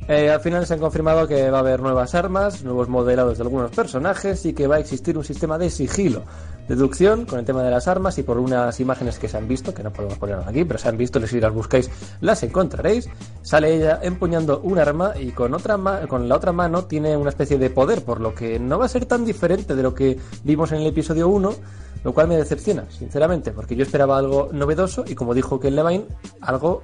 eh, 0.09 0.31
al 0.31 0.41
final 0.41 0.67
se 0.67 0.73
han 0.73 0.81
confirmado 0.81 1.29
que 1.29 1.51
va 1.51 1.59
a 1.59 1.61
haber 1.61 1.81
nuevas 1.81 2.15
armas, 2.15 2.65
nuevos 2.65 2.89
modelados 2.89 3.37
de 3.37 3.45
algunos 3.45 3.71
personajes 3.71 4.47
y 4.47 4.55
que 4.55 4.67
va 4.67 4.77
a 4.77 4.79
existir 4.79 5.19
un 5.19 5.25
sistema 5.25 5.59
de 5.59 5.69
sigilo, 5.69 6.23
deducción 6.67 7.27
con 7.27 7.39
el 7.39 7.45
tema 7.45 7.63
de 7.63 7.71
las 7.71 7.89
armas 7.89 8.17
y 8.17 8.23
por 8.23 8.39
unas 8.39 8.81
imágenes 8.81 9.19
que 9.19 9.29
se 9.29 9.37
han 9.37 9.47
visto, 9.47 9.75
que 9.75 9.83
no 9.83 9.93
podemos 9.93 10.17
ponerlas 10.17 10.49
aquí, 10.49 10.65
pero 10.65 10.79
se 10.79 10.89
han 10.89 10.97
visto, 10.97 11.25
si 11.27 11.41
las 11.41 11.53
buscáis 11.53 11.91
las 12.23 12.43
encontraréis. 12.43 13.07
Sale 13.43 13.75
ella 13.75 14.01
empuñando 14.03 14.61
un 14.61 14.79
arma 14.79 15.13
y 15.15 15.33
con, 15.33 15.53
otra 15.53 15.79
con 16.09 16.27
la 16.27 16.37
otra 16.37 16.53
mano 16.53 16.87
tiene 16.87 17.15
una 17.15 17.29
especie 17.29 17.59
de 17.59 17.69
poder, 17.69 18.03
por 18.03 18.23
lo 18.23 18.35
que 18.35 18.59
no 18.59 18.79
va 18.79 18.87
a 18.87 18.89
ser 18.89 19.05
tan 19.05 19.27
diferente 19.27 19.75
de 19.75 19.83
lo 19.83 19.95
que 19.95 20.19
vimos 20.43 20.73
en 20.73 20.79
el 20.79 20.87
episodio 20.87 21.29
1, 21.29 21.55
lo 22.05 22.15
cual 22.15 22.29
me 22.29 22.37
decepciona, 22.39 22.87
sinceramente, 22.91 23.53
porque 23.53 23.77
yo 23.77 23.83
esperaba 23.83 24.17
algo 24.17 24.49
novedoso 24.53 25.05
y 25.07 25.15
como 25.15 25.35
dijo 25.35 25.61
Ken 25.61 25.77
Levine, 25.77 26.07
algo 26.41 26.83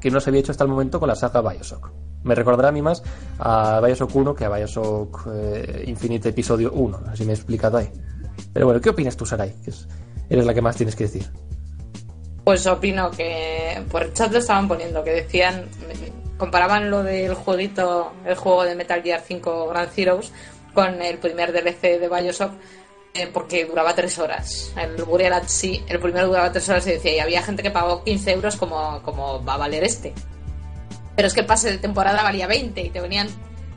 que 0.00 0.10
no 0.10 0.18
se 0.18 0.30
había 0.30 0.40
hecho 0.40 0.50
hasta 0.50 0.64
el 0.64 0.70
momento 0.70 0.98
con 0.98 1.08
la 1.08 1.14
saga 1.14 1.40
Bioshock. 1.40 2.03
Me 2.24 2.34
recordará 2.34 2.70
a 2.70 2.72
mí 2.72 2.82
más 2.82 3.02
a 3.38 3.80
Bioshock 3.80 4.14
1 4.14 4.34
que 4.34 4.44
a 4.44 4.48
Bioshock 4.48 5.28
eh, 5.32 5.84
Infinite 5.86 6.30
Episodio 6.30 6.72
1. 6.72 7.00
Así 7.08 7.24
me 7.24 7.32
he 7.32 7.34
explicado 7.34 7.78
ahí. 7.78 7.90
Pero 8.52 8.66
bueno, 8.66 8.80
¿qué 8.80 8.90
opinas 8.90 9.16
tú, 9.16 9.26
Sarai? 9.26 9.54
Eres 10.28 10.46
la 10.46 10.54
que 10.54 10.62
más 10.62 10.76
tienes 10.76 10.96
que 10.96 11.04
decir. 11.04 11.30
Pues 12.44 12.66
opino 12.66 13.10
que 13.10 13.82
por 13.90 14.02
el 14.02 14.12
chat 14.12 14.32
lo 14.32 14.38
estaban 14.38 14.68
poniendo, 14.68 15.02
que 15.02 15.12
decían, 15.12 15.66
comparaban 16.36 16.90
lo 16.90 17.02
del 17.02 17.34
jueguito, 17.34 18.12
el 18.24 18.34
juego 18.34 18.64
de 18.64 18.74
Metal 18.74 19.02
Gear 19.02 19.22
5 19.26 19.68
Grand 19.68 19.90
Heroes 19.96 20.32
con 20.74 21.00
el 21.00 21.18
primer 21.18 21.52
DLC 21.52 22.00
de 22.00 22.08
Bioshock, 22.08 22.52
eh, 23.14 23.30
porque 23.32 23.64
duraba 23.64 23.94
tres 23.94 24.18
horas. 24.18 24.72
El 24.76 25.02
Burial 25.04 25.32
at 25.32 25.44
el 25.88 26.00
primero 26.00 26.26
duraba 26.26 26.50
tres 26.50 26.68
horas 26.68 26.86
y 26.86 26.92
decía, 26.92 27.16
y 27.16 27.18
había 27.20 27.42
gente 27.42 27.62
que 27.62 27.70
pagó 27.70 28.02
15 28.02 28.32
euros 28.32 28.56
como, 28.56 29.00
como 29.02 29.44
va 29.44 29.54
a 29.54 29.58
valer 29.58 29.84
este. 29.84 30.12
Pero 31.16 31.28
es 31.28 31.34
que 31.34 31.40
el 31.40 31.46
pase 31.46 31.70
de 31.70 31.78
temporada 31.78 32.22
valía 32.22 32.46
20 32.46 32.80
y 32.80 32.90
te 32.90 33.00
venían 33.00 33.28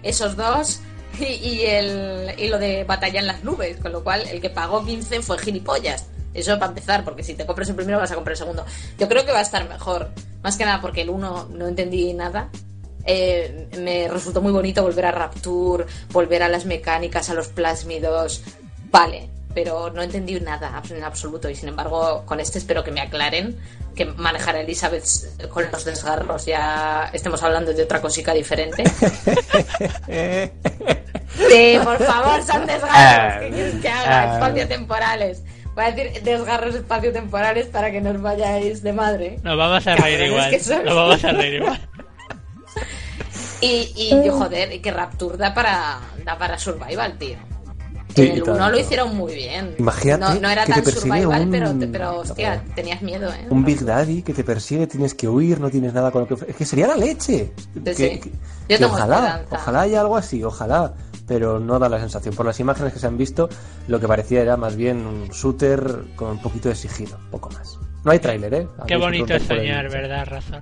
esos 0.03 0.35
dos 0.35 0.79
y, 1.19 1.61
el, 1.61 2.33
y 2.37 2.47
lo 2.47 2.59
de 2.59 2.83
batalla 2.83 3.19
en 3.19 3.27
las 3.27 3.43
nubes, 3.43 3.77
con 3.77 3.91
lo 3.91 4.03
cual 4.03 4.27
el 4.27 4.41
que 4.41 4.49
pagó 4.49 4.85
15 4.85 5.21
fue 5.21 5.37
gilipollas. 5.37 6.05
Eso 6.33 6.59
para 6.59 6.69
empezar, 6.69 7.03
porque 7.03 7.23
si 7.23 7.33
te 7.33 7.45
compras 7.45 7.69
el 7.69 7.75
primero 7.75 7.97
vas 7.97 8.11
a 8.11 8.15
comprar 8.15 8.33
el 8.33 8.37
segundo. 8.37 8.65
Yo 8.99 9.07
creo 9.07 9.25
que 9.25 9.31
va 9.31 9.39
a 9.39 9.43
estar 9.43 9.67
mejor. 9.67 10.09
Más 10.43 10.55
que 10.55 10.65
nada 10.65 10.81
porque 10.81 11.01
el 11.01 11.09
uno 11.09 11.47
no 11.51 11.67
entendí 11.67 12.13
nada. 12.13 12.49
Eh, 13.05 13.69
me 13.79 14.07
resultó 14.07 14.41
muy 14.41 14.51
bonito 14.51 14.83
volver 14.83 15.05
a 15.07 15.11
Rapture, 15.11 15.85
volver 16.11 16.43
a 16.43 16.49
las 16.49 16.65
mecánicas, 16.65 17.29
a 17.29 17.33
los 17.33 17.47
plásmidos. 17.47 18.43
Vale, 18.91 19.29
pero 19.57 19.89
no 19.89 20.03
entendí 20.03 20.39
nada 20.39 20.83
en 20.87 21.03
absoluto. 21.03 21.49
Y 21.49 21.55
sin 21.55 21.69
embargo, 21.69 22.21
con 22.27 22.39
este 22.39 22.59
espero 22.59 22.83
que 22.83 22.91
me 22.91 23.01
aclaren 23.01 23.57
que 23.95 24.05
manejar 24.05 24.55
a 24.55 24.61
Elizabeth 24.61 25.03
con 25.49 25.65
los 25.71 25.83
desgarros 25.83 26.45
ya 26.45 27.09
estemos 27.11 27.41
hablando 27.41 27.73
de 27.73 27.81
otra 27.81 27.99
cosica 27.99 28.33
diferente. 28.33 28.83
Sí, 31.49 31.77
por 31.83 32.01
favor, 32.03 32.41
son 32.41 32.65
desgarros. 32.65 33.43
¿Qué 33.43 33.49
quieres 33.51 33.75
que 33.75 33.89
haga? 33.89 34.33
Espacio-temporales. 34.35 35.43
Voy 35.75 35.85
a 35.85 35.91
decir 35.91 36.23
desgarros 36.23 36.73
espacio-temporales 36.73 37.67
para 37.67 37.91
que 37.91 38.01
nos 38.01 38.19
vayáis 38.19 38.81
de 38.81 38.93
madre. 38.93 39.39
Nos 39.43 39.55
vamos 39.57 39.85
a 39.85 39.95
reír 39.97 40.21
igual. 40.27 40.51
Nos 40.51 40.95
vamos 40.95 41.23
a 41.23 41.31
reír 41.31 41.53
igual. 41.55 41.79
Y, 43.59 43.91
y 43.95 44.09
yo, 44.23 44.33
joder, 44.33 44.71
y 44.71 44.79
que 44.79 44.91
Rapture 44.91 45.35
da 45.35 45.51
para, 45.51 45.99
da 46.23 46.37
para 46.37 46.59
Survival, 46.59 47.17
tío. 47.17 47.37
Sí, 48.17 48.27
en 48.27 48.31
el 48.33 48.37
y 48.37 48.41
1 48.41 48.53
tanto. 48.55 48.69
lo 48.71 48.79
hicieron 48.79 49.15
muy 49.15 49.33
bien. 49.33 49.75
Imagínate 49.79 50.19
No, 50.35 50.39
no 50.41 50.49
era 50.49 50.65
que 50.65 50.73
te 50.73 50.81
tan 50.81 50.91
survival, 50.93 51.41
un- 51.43 51.51
pero, 51.51 51.73
pero 51.91 52.19
hostia, 52.19 52.63
tenías 52.75 53.01
miedo, 53.01 53.29
¿eh? 53.29 53.47
Un 53.49 53.63
Big 53.63 53.83
Daddy 53.83 54.21
que 54.21 54.33
te 54.33 54.43
persigue, 54.43 54.87
tienes 54.87 55.13
que 55.13 55.27
huir, 55.27 55.59
no 55.59 55.69
tienes 55.69 55.93
nada 55.93 56.11
con 56.11 56.21
lo 56.21 56.27
que... 56.27 56.51
Es 56.51 56.55
que 56.55 56.65
sería 56.65 56.87
la 56.87 56.95
leche. 56.95 57.51
Sí, 57.73 57.79
Que- 57.83 57.93
sí. 57.95 58.03
que- 58.19 58.29
Yo 58.29 58.31
que 58.67 58.77
tengo 58.77 58.93
ojalá, 58.93 59.15
esperanza. 59.17 59.55
ojalá 59.55 59.81
haya 59.81 60.01
algo 60.01 60.17
así, 60.17 60.43
ojalá. 60.43 60.93
Pero 61.27 61.59
no 61.59 61.77
da 61.77 61.89
la 61.89 61.99
sensación. 61.99 62.33
Por 62.35 62.45
las 62.45 62.57
imágenes 62.61 62.93
que 62.93 62.99
se 62.99 63.07
han 63.07 63.17
visto, 63.17 63.49
lo 63.89 63.99
que 63.99 64.07
parecía 64.07 64.41
era 64.41 64.55
más 64.55 64.75
bien 64.77 65.05
un 65.05 65.27
shooter 65.27 66.05
con 66.15 66.29
un 66.31 66.41
poquito 66.41 66.69
de 66.69 66.75
sigilo, 66.75 67.17
poco 67.31 67.49
más. 67.49 67.77
No 68.05 68.11
hay 68.11 68.19
tráiler, 68.19 68.53
¿eh? 68.53 68.67
Qué 68.87 68.95
bonito 68.95 69.37
soñar. 69.39 69.89
¿verdad, 69.89 70.25
Razón? 70.25 70.59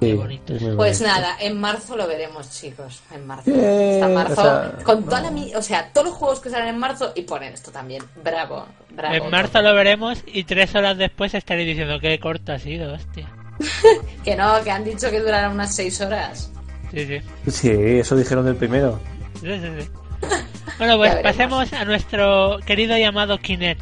Qué 0.00 0.14
bonito. 0.14 0.54
es 0.54 0.62
Pues 0.74 1.00
nada, 1.00 1.36
en 1.40 1.58
marzo 1.58 1.96
lo 1.96 2.06
veremos, 2.06 2.50
chicos. 2.50 3.02
En 3.14 3.26
marzo. 3.26 3.50
Eh, 3.50 4.00
Hasta 4.02 4.14
marzo. 4.14 4.40
o 4.40 4.44
sea, 4.44 4.72
con 4.84 5.04
toda 5.04 5.20
la 5.22 5.58
O 5.58 5.62
sea, 5.62 5.90
todos 5.92 6.08
los 6.08 6.16
juegos 6.16 6.40
que 6.40 6.50
salen 6.50 6.68
en 6.68 6.78
marzo 6.78 7.12
y 7.14 7.22
ponen 7.22 7.52
esto 7.54 7.70
también. 7.70 8.02
Bravo, 8.22 8.66
bravo. 8.90 9.14
En 9.14 9.30
marzo 9.30 9.62
lo 9.62 9.74
veremos 9.74 10.22
y 10.26 10.44
tres 10.44 10.74
horas 10.74 10.98
después 10.98 11.34
estaré 11.34 11.64
diciendo 11.64 11.98
qué 12.00 12.18
corto 12.18 12.52
ha 12.52 12.58
sido, 12.58 12.92
hostia. 12.94 13.28
Que 14.24 14.36
no, 14.36 14.62
que 14.62 14.70
han 14.70 14.84
dicho 14.84 15.10
que 15.10 15.20
durará 15.20 15.48
unas 15.48 15.74
6 15.74 16.00
horas. 16.02 16.50
Sí, 16.92 17.06
sí. 17.06 17.50
Sí, 17.50 17.70
eso 17.70 18.16
dijeron 18.16 18.44
del 18.44 18.56
primero. 18.56 19.00
Sí, 19.40 19.48
sí, 19.48 19.68
sí. 19.80 19.88
Bueno, 20.78 20.98
pues 20.98 21.14
pasemos 21.16 21.72
a 21.72 21.84
nuestro 21.86 22.58
querido 22.66 22.98
llamado 22.98 23.38
Kinect. 23.38 23.80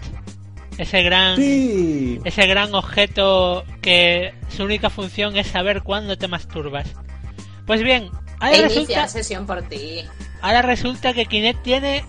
Ese 0.79 1.03
gran, 1.03 1.37
Sí. 1.37 2.19
ese 2.25 2.47
gran 2.47 2.75
objeto 2.75 3.65
que 3.81 4.35
su 4.49 4.65
única 4.65 4.91
función 4.91 5.37
es 5.37 5.47
saber 5.47 5.83
cuándo 5.83 6.17
te 6.19 6.27
masturbas. 6.29 6.89
Pues 7.67 7.83
bien, 7.83 8.11
ahora 8.41 8.59
resulta, 8.63 9.07
sesión 9.09 9.47
por 9.47 9.63
ti. 9.63 10.05
ahora 10.43 10.63
resulta 10.63 11.13
que 11.15 11.27
Kinect 11.27 11.63
tiene 11.63 12.05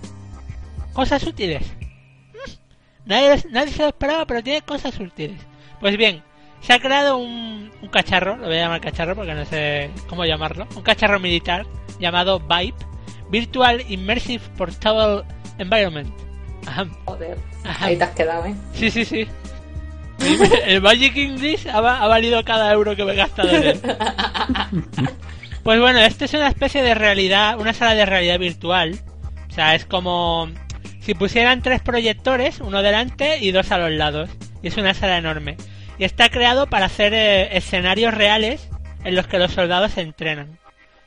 cosas 0.94 1.24
útiles. 1.24 1.62
Mm. 1.64 2.52
Nadie, 3.06 3.44
nadie 3.52 3.72
se 3.72 3.84
lo 3.84 3.90
esperaba, 3.90 4.26
pero 4.26 4.42
tiene 4.44 4.62
cosas 4.62 5.00
útiles. 5.00 5.40
Pues 5.80 5.96
bien, 5.98 6.24
se 6.62 6.74
ha 6.74 6.80
creado 6.80 7.18
un, 7.18 7.72
un 7.82 7.90
cacharro, 7.90 8.36
lo 8.38 8.48
voy 8.48 8.58
a 8.58 8.62
llamar 8.62 8.82
cacharro 8.82 9.16
porque 9.16 9.36
no 9.36 9.46
sé 9.46 9.92
cómo 10.10 10.26
llamarlo, 10.26 10.68
un 10.76 10.82
cacharro 10.82 11.20
militar 11.20 11.66
llamado 12.00 12.40
VIPE, 12.40 12.84
Virtual 13.30 13.84
Immersive 13.90 14.44
Portable 14.58 15.24
Environment. 15.60 16.12
Ajá. 16.66 16.86
Joder, 17.06 17.38
Ajá. 17.64 17.86
ahí 17.86 17.98
te 17.98 18.04
has 18.04 18.12
quedado, 18.12 18.46
¿eh? 18.46 18.56
Sí, 18.74 18.90
sí, 18.92 19.06
sí. 19.06 19.28
El 20.66 20.82
Magic 20.82 21.16
English 21.18 21.68
ha 21.68 21.82
valido 21.82 22.44
cada 22.46 22.72
euro 22.72 22.96
que 22.96 23.04
me 23.04 23.14
he 23.14 23.16
gastado 23.16 23.50
en 23.50 23.64
él. 23.64 23.82
Pues 25.64 25.80
bueno, 25.80 25.98
esto 26.00 26.26
es 26.26 26.34
una 26.36 26.48
especie 26.48 26.84
de 26.84 26.94
realidad, 26.94 27.60
una 27.60 27.74
sala 27.74 27.96
de 27.96 28.06
realidad 28.06 28.38
virtual. 28.38 29.00
O 29.50 29.52
sea, 29.52 29.74
es 29.74 29.84
como 29.84 30.48
si 31.00 31.16
pusieran 31.16 31.64
tres 31.64 31.82
proyectores, 31.82 32.60
uno 32.60 32.84
delante 32.84 33.40
y 33.40 33.50
dos 33.50 33.72
a 33.72 33.80
los 33.80 33.90
lados. 33.90 34.30
Y 34.62 34.68
es 34.68 34.78
una 34.78 34.94
sala 34.94 35.18
enorme. 35.18 35.58
Y 35.98 36.04
está 36.04 36.30
creado 36.30 36.68
para 36.68 36.86
hacer 36.86 37.16
eh, 37.16 37.58
escenarios 37.58 38.14
reales 38.14 38.70
en 39.04 39.16
los 39.16 39.26
que 39.26 39.40
los 39.40 39.54
soldados 39.54 39.94
se 39.94 40.02
entrenan. 40.02 40.60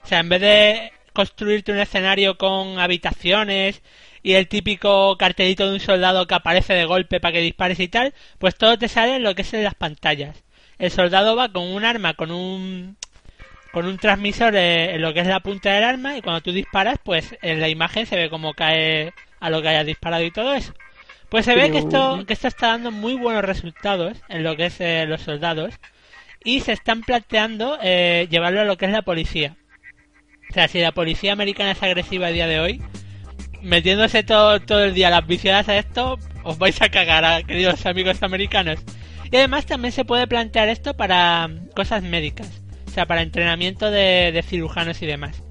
O 0.03 0.09
sea, 0.09 0.19
en 0.19 0.29
vez 0.29 0.41
de 0.41 0.93
construirte 1.13 1.71
un 1.71 1.79
escenario 1.79 2.37
con 2.37 2.81
habitaciones 2.81 3.81
y 4.23 4.35
el 4.35 4.49
típico 4.49 5.17
cartelito 5.17 5.67
de 5.67 5.75
un 5.75 5.81
soldado 5.81 6.27
que 6.27 6.35
aparece 6.35 6.75
de 6.75 6.85
golpe 6.85 7.21
para 7.21 7.33
que 7.33 7.41
dispares 7.41 7.81
y 7.81 7.89
tal, 7.89 8.15
pues 8.39 8.57
todo 8.57 8.79
te 8.79 8.89
sale 8.89 9.17
en 9.17 9.23
lo 9.23 9.35
que 9.35 9.43
es 9.43 9.55
en 9.55 9.65
las 9.65 9.75
pantallas. 9.75 10.45
El 10.79 10.91
soldado 10.91 11.37
va 11.37 11.53
con 11.53 11.65
un 11.65 11.85
arma, 11.85 12.15
con 12.15 12.31
un 12.31 12.97
con 13.73 13.87
un 13.87 13.99
transmisor 13.99 14.57
en 14.57 15.01
lo 15.03 15.13
que 15.13 15.21
es 15.21 15.27
la 15.27 15.41
punta 15.41 15.73
del 15.73 15.85
arma 15.85 16.17
y 16.17 16.23
cuando 16.23 16.41
tú 16.41 16.53
disparas, 16.53 16.99
pues 17.03 17.37
en 17.43 17.61
la 17.61 17.69
imagen 17.69 18.07
se 18.07 18.17
ve 18.17 18.31
cómo 18.31 18.55
cae 18.55 19.13
a 19.41 19.51
lo 19.51 19.61
que 19.63 19.69
hayas 19.69 19.87
disparado 19.87 20.25
y 20.25 20.31
todo 20.31 20.55
eso. 20.55 20.73
Pues 21.29 21.45
se 21.45 21.55
ve 21.55 21.71
que 21.71 21.79
esto, 21.79 22.25
que 22.27 22.33
esto 22.33 22.49
está 22.49 22.69
dando 22.69 22.91
muy 22.91 23.15
buenos 23.15 23.45
resultados 23.45 24.17
en 24.29 24.43
lo 24.43 24.57
que 24.57 24.67
es 24.67 24.81
eh, 24.81 25.05
los 25.07 25.21
soldados 25.21 25.75
y 26.43 26.61
se 26.61 26.73
están 26.73 27.03
planteando 27.03 27.79
eh, 27.83 28.27
llevarlo 28.31 28.63
a 28.63 28.65
lo 28.65 28.79
que 28.79 28.87
es 28.87 28.93
la 28.93 29.03
policía. 29.03 29.57
O 30.51 30.55
sea, 30.55 30.69
si 30.69 30.81
la 30.81 30.93
policía 30.93 31.35
americana 31.35 31.73
es 31.73 31.83
agresiva 31.83 32.29
a 32.29 32.33
día 32.33 32.47
de 32.47 32.61
hoy, 32.61 32.83
metiéndose 33.63 34.23
todo, 34.23 34.61
todo 34.61 34.85
el 34.85 34.95
día 34.95 35.11
las 35.11 35.27
viciadas 35.27 35.69
a 35.69 35.79
esto, 35.79 36.19
os 36.45 36.59
vais 36.59 36.81
a 36.83 36.89
cagar, 36.89 37.25
a, 37.25 37.43
queridos 37.43 37.85
amigos 37.87 38.23
americanos. 38.23 38.79
Y 39.31 39.37
además 39.37 39.67
también 39.67 39.93
se 39.93 40.05
puede 40.05 40.27
plantear 40.27 40.69
esto 40.69 40.95
para 40.95 41.49
mm, 41.49 41.69
cosas 41.77 42.03
médicas, 42.03 42.49
o 42.87 42.91
sea, 42.91 43.07
para 43.07 43.23
entrenamiento 43.23 43.91
de, 43.91 44.33
de 44.33 44.43
cirujanos 44.43 45.01
y 45.03 45.07
demás. 45.07 45.43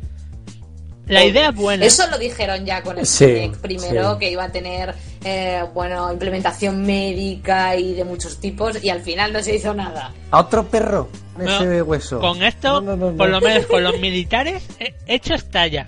La 1.06 1.24
idea 1.24 1.50
es 1.50 1.56
buena. 1.56 1.86
Eso 1.86 2.06
lo 2.10 2.18
dijeron 2.18 2.66
ya 2.66 2.84
con 2.84 3.00
el 3.00 3.06
Sí, 3.06 3.50
primero, 3.62 4.14
sí. 4.14 4.20
que 4.20 4.30
iba 4.32 4.44
a 4.44 4.52
tener, 4.52 4.94
eh, 5.24 5.64
bueno, 5.74 6.12
implementación 6.12 6.86
médica 6.86 7.78
y 7.78 7.94
de 7.94 8.04
muchos 8.04 8.42
tipos, 8.42 8.84
y 8.84 8.90
al 8.90 9.00
final 9.02 9.32
no 9.32 9.42
se 9.42 9.56
hizo 9.56 9.74
nada. 9.74 10.12
A 10.32 10.42
otro 10.42 10.68
perro. 10.68 11.08
No, 11.38 11.46
Ese 11.50 11.82
hueso. 11.82 12.20
Con 12.20 12.44
esto, 12.44 12.82
No, 12.82 12.98
no, 12.98 12.98
no, 12.98 13.12
no. 13.12 13.18
por 13.18 13.30
lo 13.30 13.40
menos 13.40 13.68
con 13.68 13.84
los 13.86 13.98
militares, 14.02 14.66
hecho 15.06 15.36
está 15.36 15.66
ya. 15.68 15.86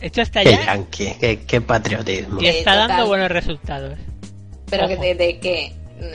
Hecho 0.00 0.22
está 0.22 0.42
Qué 0.42 0.52
ya 0.52 0.64
yankee, 0.66 1.14
qué, 1.20 1.40
qué 1.46 1.60
patriotismo. 1.60 2.40
y 2.40 2.46
está 2.46 2.72
total. 2.72 2.88
dando 2.88 3.06
buenos 3.06 3.28
resultados. 3.30 3.98
Pero 4.70 4.86
que 4.88 4.96
de, 4.96 5.14
de 5.14 5.38
que, 5.40 5.72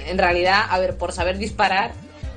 en 0.07 0.17
realidad, 0.17 0.61
a 0.69 0.79
ver, 0.79 0.97
por 0.97 1.11
saber 1.11 1.37
disparar, 1.37 1.91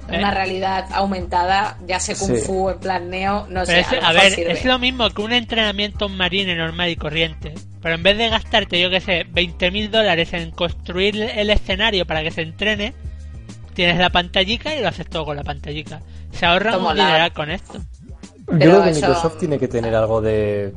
Eh. 0.08 0.18
una 0.18 0.30
realidad 0.30 0.86
aumentada, 0.92 1.78
ya 1.86 1.98
sé 2.00 2.14
Kung 2.16 2.36
Sí. 2.36 2.42
Fu 2.42 2.70
en 2.70 2.78
plan 2.78 3.10
neo, 3.10 3.46
no 3.48 3.62
Pero 3.64 3.66
sé, 3.66 3.80
es- 3.80 3.88
a, 3.88 3.94
lo 3.96 3.98
a 4.02 4.08
mejor 4.12 4.22
ver, 4.22 4.32
sirve. 4.32 4.52
es 4.52 4.64
lo 4.64 4.78
mismo 4.78 5.10
que 5.10 5.22
un 5.22 5.32
entrenamiento 5.32 6.08
marine 6.08 6.54
normal 6.56 6.90
y 6.90 6.96
corriente. 6.96 7.54
Pero 7.82 7.94
en 7.96 8.02
vez 8.02 8.16
de 8.16 8.28
gastarte, 8.28 8.80
yo 8.80 8.88
que 8.90 9.00
sé, 9.00 9.24
20 9.28 9.70
mil 9.70 9.90
dólares 9.90 10.32
en 10.32 10.50
construir 10.52 11.20
el 11.20 11.50
escenario 11.50 12.06
para 12.06 12.22
que 12.22 12.30
se 12.30 12.42
entrene, 12.42 12.94
tienes 13.74 13.98
la 13.98 14.10
pantallica 14.10 14.74
y 14.74 14.80
lo 14.80 14.88
haces 14.88 15.08
todo 15.08 15.24
con 15.24 15.36
la 15.36 15.44
pantallica. 15.44 16.00
Se 16.32 16.46
ahorran 16.46 16.74
Como 16.74 16.90
un 16.90 16.96
la- 16.98 17.06
dineral 17.06 17.32
con 17.32 17.50
esto. 17.50 17.74
Yo 17.78 18.44
Pero 18.46 18.58
creo 18.58 18.82
que 18.84 18.90
eso- 18.90 19.00
Microsoft 19.08 19.38
tiene 19.38 19.58
que 19.58 19.68
tener 19.68 19.94
algo 19.94 20.20
de. 20.20 20.72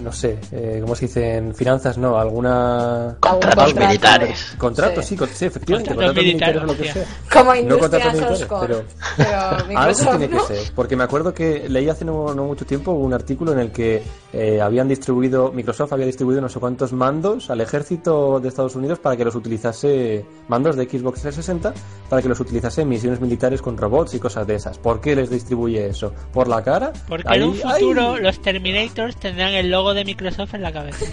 No 0.00 0.12
sé, 0.12 0.38
eh, 0.52 0.78
¿cómo 0.80 0.94
se 0.94 1.06
dice 1.06 1.36
en 1.36 1.54
finanzas? 1.54 1.98
No, 1.98 2.18
alguna. 2.18 3.16
Contratos 3.20 3.64
contrato. 3.66 3.88
militares. 3.88 4.54
Contratos, 4.58 5.04
Sí. 5.04 5.10
sí, 5.10 5.16
con- 5.16 5.28
sí, 5.28 5.44
efectivamente, 5.44 5.90
Contratos 5.94 6.14
contratos 6.14 6.24
militares 6.24 6.62
o 6.62 6.66
lo 6.66 6.76
que 6.76 6.92
sea. 6.92 7.04
Como 7.32 7.54
No 7.68 7.78
contratos 7.78 8.12
militares, 8.12 8.46
pero. 8.48 8.82
pero 9.16 9.78
Algo 9.78 10.16
tiene 10.16 10.28
que 10.28 10.40
ser, 10.40 10.72
porque 10.74 10.96
me 10.96 11.04
acuerdo 11.04 11.34
que 11.34 11.68
leí 11.68 11.88
hace 11.88 12.04
no, 12.04 12.34
no 12.34 12.44
mucho 12.44 12.64
tiempo 12.64 12.92
un 12.92 13.12
artículo 13.12 13.52
en 13.52 13.58
el 13.58 13.72
que 13.72 14.02
eh, 14.32 14.60
habían 14.60 14.88
distribuido, 14.88 15.52
Microsoft 15.52 15.92
había 15.92 16.06
distribuido 16.06 16.40
no 16.40 16.48
sé 16.48 16.58
cuántos 16.60 16.92
mandos 16.92 17.50
al 17.50 17.60
ejército 17.60 18.40
de 18.40 18.48
Estados 18.48 18.76
Unidos 18.76 18.98
para 19.00 19.16
que 19.16 19.24
los 19.24 19.34
utilizase, 19.34 20.24
mandos 20.48 20.76
de 20.76 20.84
Xbox 20.84 21.20
360, 21.22 21.74
para 22.08 22.22
que 22.22 22.28
los 22.28 22.40
utilizase 22.40 22.82
en 22.82 22.88
misiones 22.88 23.20
militares 23.20 23.60
con 23.60 23.76
robots 23.76 24.14
y 24.14 24.18
cosas 24.18 24.46
de 24.46 24.54
esas. 24.54 24.78
¿Por 24.78 25.00
qué 25.00 25.14
les 25.14 25.28
distribuye 25.30 25.86
eso? 25.88 26.12
¿Por 26.32 26.48
la 26.48 26.62
cara? 26.62 26.92
Porque 27.08 27.24
Ahí- 27.28 27.40
en 27.42 27.48
un 27.48 27.54
futuro 27.54 28.16
los 28.18 28.40
Terminators 28.40 29.16
tendrán 29.16 29.52
el 29.54 29.70
logo 29.70 29.89
de 29.94 30.04
Microsoft 30.04 30.54
en 30.54 30.62
la 30.62 30.72
cabeza. 30.72 31.04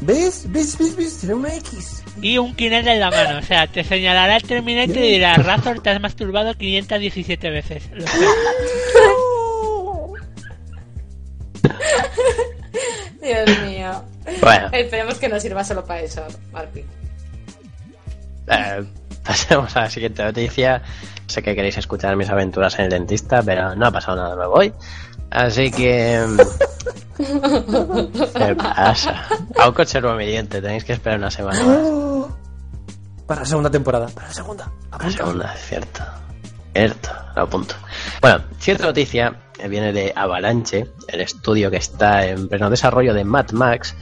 ¿Ves? 0.00 0.44
¿Ves? 0.48 0.76
¿Ves? 0.78 0.96
¿Ves? 0.96 1.18
Tiene 1.18 1.34
una 1.34 1.54
X. 1.56 2.02
Y 2.20 2.38
un 2.38 2.54
Kinect 2.54 2.86
en 2.86 3.00
la 3.00 3.10
mano. 3.10 3.38
O 3.38 3.42
sea, 3.42 3.66
te 3.66 3.82
señalará 3.84 4.36
el 4.36 4.42
Terminator 4.42 4.96
y 4.96 5.12
dirá, 5.12 5.34
Razor, 5.34 5.80
te 5.80 5.90
has 5.90 6.00
masturbado 6.00 6.54
517 6.54 7.50
veces. 7.50 7.82
Dios 13.22 13.60
mío. 13.66 14.04
Bueno, 14.40 14.68
Esperemos 14.72 15.18
que 15.18 15.28
no 15.28 15.38
sirva 15.40 15.64
solo 15.64 15.84
para 15.84 16.00
eso, 16.00 16.24
Marpi. 16.52 16.84
eh, 18.48 18.84
pasemos 19.24 19.74
a 19.76 19.82
la 19.82 19.90
siguiente 19.90 20.22
noticia. 20.22 20.82
Sé 21.26 21.42
que 21.42 21.54
queréis 21.56 21.76
escuchar 21.76 22.14
mis 22.16 22.28
aventuras 22.28 22.78
en 22.78 22.84
el 22.84 22.90
dentista, 22.90 23.42
pero 23.42 23.74
no 23.74 23.86
ha 23.86 23.90
pasado 23.90 24.16
nada 24.16 24.36
nuevo 24.36 24.54
hoy. 24.54 24.72
Así 25.30 25.70
que... 25.70 26.24
mm, 26.26 26.38
¿Qué 28.36 28.54
pasa? 28.56 29.22
Aún 29.58 29.74
conservo 29.74 30.14
mi 30.14 30.26
diente, 30.26 30.60
tenéis 30.60 30.84
que 30.84 30.92
esperar 30.92 31.18
una 31.18 31.30
semana 31.30 31.62
más. 31.62 31.78
Para 33.26 33.40
la 33.40 33.46
segunda 33.46 33.70
temporada. 33.70 34.06
Para 34.08 34.28
la 34.28 34.34
segunda. 34.34 34.70
La 35.00 35.10
segunda, 35.10 35.54
es 35.54 35.60
cierto. 35.66 36.04
Cierto, 36.74 37.10
lo 37.34 37.42
apunto. 37.42 37.74
Bueno, 38.26 38.42
siguiente 38.58 38.82
noticia 38.82 39.36
eh, 39.56 39.68
viene 39.68 39.92
de 39.92 40.12
Avalanche, 40.16 40.88
el 41.06 41.20
estudio 41.20 41.70
que 41.70 41.76
está 41.76 42.26
en 42.26 42.48
pleno 42.48 42.68
desarrollo 42.68 43.14
de 43.14 43.22
Mad 43.22 43.52
Max, 43.52 43.94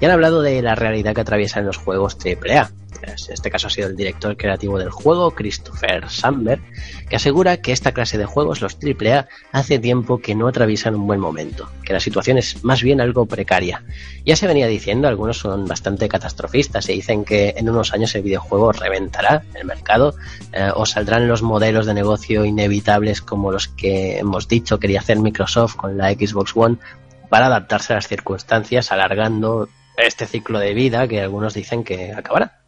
y 0.00 0.04
han 0.04 0.10
hablado 0.10 0.42
de 0.42 0.60
la 0.62 0.74
realidad 0.74 1.14
que 1.14 1.20
atraviesan 1.20 1.64
los 1.64 1.76
juegos 1.76 2.16
AAA. 2.16 2.72
En 3.02 3.14
este 3.32 3.50
caso 3.50 3.68
ha 3.68 3.70
sido 3.70 3.88
el 3.88 3.96
director 3.96 4.36
creativo 4.36 4.78
del 4.78 4.90
juego, 4.90 5.30
Christopher 5.30 6.10
Sandberg, 6.10 6.60
que 7.08 7.16
asegura 7.16 7.58
que 7.58 7.72
esta 7.72 7.92
clase 7.92 8.18
de 8.18 8.24
juegos, 8.24 8.60
los 8.60 8.76
AAA, 8.76 9.28
hace 9.52 9.78
tiempo 9.78 10.18
que 10.18 10.34
no 10.34 10.48
atraviesan 10.48 10.94
un 10.94 11.06
buen 11.06 11.20
momento, 11.20 11.70
que 11.84 11.92
la 11.92 12.00
situación 12.00 12.38
es 12.38 12.64
más 12.64 12.82
bien 12.82 13.00
algo 13.00 13.26
precaria. 13.26 13.84
Ya 14.24 14.36
se 14.36 14.46
venía 14.46 14.66
diciendo, 14.66 15.08
algunos 15.08 15.38
son 15.38 15.66
bastante 15.66 16.08
catastrofistas 16.08 16.88
y 16.88 16.94
dicen 16.94 17.24
que 17.24 17.54
en 17.56 17.70
unos 17.70 17.92
años 17.92 18.14
el 18.14 18.22
videojuego 18.22 18.72
reventará 18.72 19.44
el 19.54 19.64
mercado 19.64 20.14
eh, 20.52 20.70
o 20.74 20.84
saldrán 20.84 21.28
los 21.28 21.42
modelos 21.42 21.86
de 21.86 21.94
negocio 21.94 22.44
inevitables 22.44 23.22
como 23.22 23.52
los 23.52 23.67
que 23.76 24.18
hemos 24.18 24.48
dicho 24.48 24.78
quería 24.78 25.00
hacer 25.00 25.18
Microsoft 25.18 25.76
con 25.76 25.96
la 25.96 26.10
Xbox 26.12 26.52
One 26.56 26.78
para 27.28 27.46
adaptarse 27.46 27.92
a 27.92 27.96
las 27.96 28.08
circunstancias, 28.08 28.90
alargando 28.92 29.68
este 29.96 30.26
ciclo 30.26 30.58
de 30.58 30.74
vida 30.74 31.06
que 31.08 31.20
algunos 31.20 31.54
dicen 31.54 31.84
que 31.84 32.12
acabará. 32.12 32.60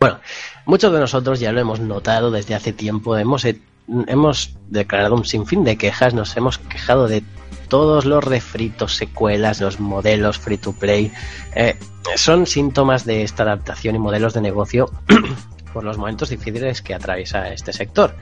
Bueno, 0.00 0.18
muchos 0.66 0.92
de 0.92 0.98
nosotros 1.00 1.40
ya 1.40 1.52
lo 1.52 1.60
hemos 1.60 1.80
notado 1.80 2.30
desde 2.30 2.54
hace 2.54 2.72
tiempo, 2.72 3.16
hemos, 3.16 3.44
he- 3.44 3.60
hemos 4.06 4.54
declarado 4.68 5.14
un 5.14 5.24
sinfín 5.24 5.62
de 5.64 5.76
quejas, 5.76 6.14
nos 6.14 6.36
hemos 6.36 6.58
quejado 6.58 7.06
de 7.06 7.22
todos 7.68 8.04
los 8.04 8.24
refritos, 8.24 8.96
secuelas, 8.96 9.60
los 9.60 9.78
modelos 9.78 10.38
free 10.38 10.56
to 10.58 10.72
play, 10.72 11.12
eh, 11.54 11.76
son 12.16 12.46
síntomas 12.46 13.04
de 13.04 13.22
esta 13.22 13.42
adaptación 13.44 13.94
y 13.94 13.98
modelos 13.98 14.34
de 14.34 14.40
negocio 14.40 14.90
por 15.72 15.84
los 15.84 15.98
momentos 15.98 16.30
difíciles 16.30 16.82
que 16.82 16.94
atraviesa 16.94 17.48
este 17.52 17.72
sector. 17.72 18.16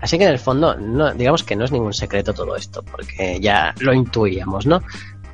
Así 0.00 0.18
que 0.18 0.24
en 0.24 0.30
el 0.30 0.38
fondo, 0.38 0.76
no, 0.76 1.12
digamos 1.12 1.42
que 1.42 1.56
no 1.56 1.64
es 1.64 1.72
ningún 1.72 1.92
secreto 1.92 2.32
todo 2.32 2.56
esto, 2.56 2.82
porque 2.82 3.40
ya 3.40 3.74
lo 3.80 3.92
intuíamos, 3.92 4.66
¿no? 4.66 4.82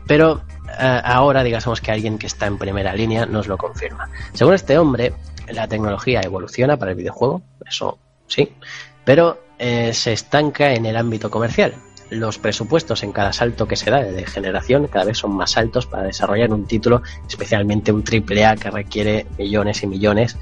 Pero 0.07 0.43
eh, 0.79 1.01
ahora, 1.05 1.43
digamos 1.43 1.81
que 1.81 1.93
alguien 1.93 2.19
que 2.19 2.27
está 2.27 2.47
en 2.47 2.59
primera 2.59 2.95
línea 2.95 3.27
nos 3.27 3.47
lo 3.47 3.57
confirma. 3.57 4.09
Según 4.33 4.55
este 4.55 4.79
hombre, 4.79 5.13
la 5.49 5.69
tecnología 5.69 6.21
evoluciona 6.21 6.77
para 6.77 6.93
el 6.93 6.97
videojuego, 6.97 7.43
eso 7.67 7.99
sí, 8.27 8.53
pero 9.05 9.39
eh, 9.59 9.93
se 9.93 10.13
estanca 10.13 10.73
en 10.73 10.87
el 10.87 10.97
ámbito 10.97 11.31
comercial. 11.31 11.75
Los 12.11 12.39
presupuestos 12.39 13.03
en 13.03 13.13
cada 13.13 13.33
salto 13.33 13.67
que 13.67 13.77
se 13.77 13.91
da 13.91 14.03
de 14.03 14.27
generación 14.27 14.87
cada 14.89 15.07
vez 15.07 15.19
son 15.19 15.33
más 15.33 15.57
altos 15.57 15.87
para 15.87 16.05
desarrollar 16.05 16.53
un 16.53 16.67
título, 16.67 17.03
especialmente 17.29 17.93
un 17.93 18.05
AAA 18.05 18.57
que 18.57 18.71
requiere 18.71 19.27
millones 19.39 19.83
y 19.83 19.87
millones 19.87 20.37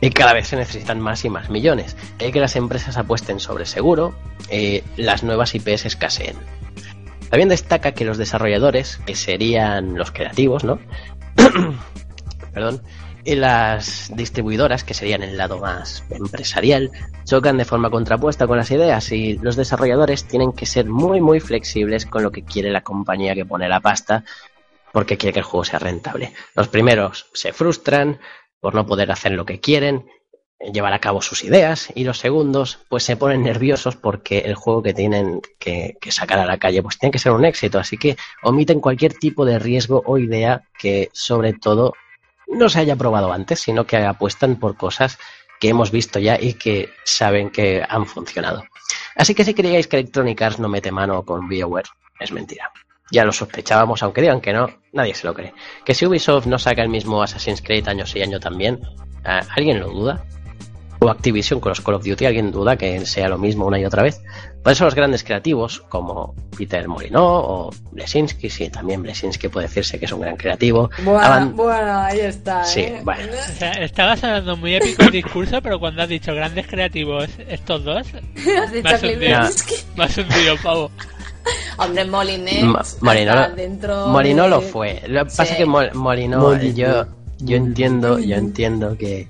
y 0.00 0.10
cada 0.10 0.32
vez 0.32 0.48
se 0.48 0.56
necesitan 0.56 1.00
más 1.00 1.24
y 1.24 1.30
más 1.30 1.50
millones. 1.50 1.96
Hay 2.20 2.32
que 2.32 2.40
las 2.40 2.56
empresas 2.56 2.96
apuesten 2.96 3.40
sobre 3.40 3.66
seguro, 3.66 4.14
eh, 4.48 4.84
las 4.96 5.22
nuevas 5.22 5.54
IPs 5.54 5.86
escaseen. 5.86 6.36
También 7.30 7.48
destaca 7.48 7.92
que 7.92 8.04
los 8.04 8.18
desarrolladores, 8.18 8.98
que 9.06 9.16
serían 9.16 9.96
los 9.96 10.12
creativos, 10.12 10.64
¿no? 10.64 10.78
Perdón. 12.52 12.82
Y 13.24 13.34
las 13.34 14.12
distribuidoras, 14.14 14.84
que 14.84 14.94
serían 14.94 15.24
el 15.24 15.36
lado 15.36 15.58
más 15.58 16.04
empresarial, 16.10 16.92
chocan 17.24 17.56
de 17.56 17.64
forma 17.64 17.90
contrapuesta 17.90 18.46
con 18.46 18.56
las 18.56 18.70
ideas 18.70 19.10
y 19.10 19.36
los 19.38 19.56
desarrolladores 19.56 20.28
tienen 20.28 20.52
que 20.52 20.64
ser 20.64 20.86
muy 20.86 21.20
muy 21.20 21.40
flexibles 21.40 22.06
con 22.06 22.22
lo 22.22 22.30
que 22.30 22.44
quiere 22.44 22.70
la 22.70 22.82
compañía 22.82 23.34
que 23.34 23.44
pone 23.44 23.68
la 23.68 23.80
pasta 23.80 24.22
porque 24.92 25.16
quiere 25.18 25.32
que 25.34 25.40
el 25.40 25.44
juego 25.44 25.64
sea 25.64 25.80
rentable. 25.80 26.32
Los 26.54 26.68
primeros 26.68 27.28
se 27.34 27.52
frustran 27.52 28.20
por 28.66 28.74
no 28.74 28.84
poder 28.84 29.12
hacer 29.12 29.30
lo 29.30 29.46
que 29.46 29.60
quieren, 29.60 30.06
eh, 30.58 30.72
llevar 30.72 30.92
a 30.92 30.98
cabo 30.98 31.22
sus 31.22 31.44
ideas 31.44 31.92
y 31.94 32.02
los 32.02 32.18
segundos 32.18 32.80
pues 32.88 33.04
se 33.04 33.16
ponen 33.16 33.44
nerviosos 33.44 33.94
porque 33.94 34.38
el 34.38 34.56
juego 34.56 34.82
que 34.82 34.92
tienen 34.92 35.40
que, 35.60 35.96
sacar 36.08 36.40
a 36.40 36.46
la 36.46 36.58
calle 36.58 36.82
pues 36.82 36.98
tiene 36.98 37.12
que 37.12 37.20
ser 37.20 37.30
un 37.30 37.44
éxito, 37.44 37.78
así 37.78 37.96
que 37.96 38.16
omiten 38.42 38.80
cualquier 38.80 39.14
tipo 39.14 39.44
de 39.44 39.60
riesgo 39.60 40.02
o 40.04 40.18
idea 40.18 40.64
que 40.80 41.10
sobre 41.12 41.52
todo 41.52 41.92
no 42.48 42.68
se 42.68 42.80
haya 42.80 42.96
probado 42.96 43.32
antes, 43.32 43.60
sino 43.60 43.86
que 43.86 43.98
apuestan 43.98 44.56
por 44.56 44.76
cosas 44.76 45.16
que 45.60 45.68
hemos 45.68 45.92
visto 45.92 46.18
ya 46.18 46.36
y 46.36 46.54
que 46.54 46.88
saben 47.04 47.50
que 47.50 47.84
han 47.88 48.04
funcionado. 48.04 48.64
Así 49.14 49.32
que 49.36 49.44
si 49.44 49.54
creíais 49.54 49.86
que 49.86 49.98
Electronic 49.98 50.42
Arts 50.42 50.58
no 50.58 50.68
mete 50.68 50.90
mano 50.90 51.24
con 51.24 51.46
BioWare, 51.46 51.86
es 52.18 52.32
mentira. 52.32 52.72
Ya 53.10 53.24
lo 53.24 53.32
sospechábamos, 53.32 54.02
aunque 54.02 54.20
digan 54.20 54.40
que 54.40 54.52
no, 54.52 54.68
nadie 54.92 55.14
se 55.14 55.26
lo 55.26 55.34
cree. 55.34 55.52
Que 55.84 55.94
si 55.94 56.06
Ubisoft 56.06 56.46
no 56.46 56.58
saca 56.58 56.82
el 56.82 56.88
mismo 56.88 57.22
Assassin's 57.22 57.62
Creed 57.62 57.86
año 57.88 58.04
sí 58.06 58.20
año 58.20 58.40
también, 58.40 58.80
¿a- 59.24 59.42
¿alguien 59.56 59.78
lo 59.80 59.88
duda? 59.88 60.24
O 60.98 61.10
Activision 61.10 61.60
con 61.60 61.70
los 61.70 61.80
Call 61.82 61.94
of 61.94 62.04
Duty, 62.04 62.24
¿alguien 62.24 62.50
duda 62.50 62.76
que 62.76 63.04
sea 63.04 63.28
lo 63.28 63.36
mismo 63.38 63.66
una 63.66 63.78
y 63.78 63.84
otra 63.84 64.02
vez? 64.02 64.20
Por 64.62 64.72
eso 64.72 64.84
los 64.86 64.94
grandes 64.94 65.22
creativos, 65.22 65.80
como 65.90 66.34
Peter 66.56 66.88
Molyneux 66.88 67.20
o 67.22 67.70
Blesinski, 67.92 68.48
sí, 68.50 68.70
también 68.70 69.02
Blesinski 69.02 69.48
puede 69.48 69.68
decirse 69.68 69.98
que 70.00 70.06
es 70.06 70.12
un 70.12 70.22
gran 70.22 70.36
creativo. 70.36 70.90
Bueno, 71.04 71.20
aban- 71.20 71.54
bueno, 71.54 71.98
ahí 72.00 72.20
está. 72.20 72.64
Sí, 72.64 72.80
¿eh? 72.80 73.00
bueno. 73.04 73.22
O 73.30 73.52
sea, 73.58 73.72
estaba 73.72 74.16
sonando 74.16 74.56
muy 74.56 74.74
épico 74.74 75.02
el 75.02 75.10
discurso, 75.12 75.60
pero 75.62 75.78
cuando 75.78 76.02
has 76.02 76.08
dicho 76.08 76.34
grandes 76.34 76.66
creativos, 76.66 77.28
estos 77.46 77.84
dos, 77.84 78.06
Has 78.58 78.72
dicho 78.72 78.82
me 78.82 78.90
has 78.94 79.02
hundido, 79.02 79.40
me 79.96 80.04
has 80.04 80.18
hundido, 80.18 80.56
pavo. 80.62 80.90
Hombre, 81.78 82.04
Molinex. 82.04 82.62
Ma- 82.64 82.82
Molinó, 83.00 83.48
dentro 83.50 84.06
Molinó 84.08 84.44
de- 84.44 84.48
lo 84.50 84.60
fue. 84.60 85.02
Lo 85.06 85.20
que 85.20 85.24
pasa 85.26 85.42
es 85.44 85.50
que 85.56 85.66
Mol- 85.66 85.92
Molinó, 85.94 86.40
Molinó. 86.40 86.74
yo, 86.74 87.06
yo 87.38 87.56
entiendo, 87.56 88.18
yo 88.18 88.36
entiendo 88.36 88.96
que 88.96 89.28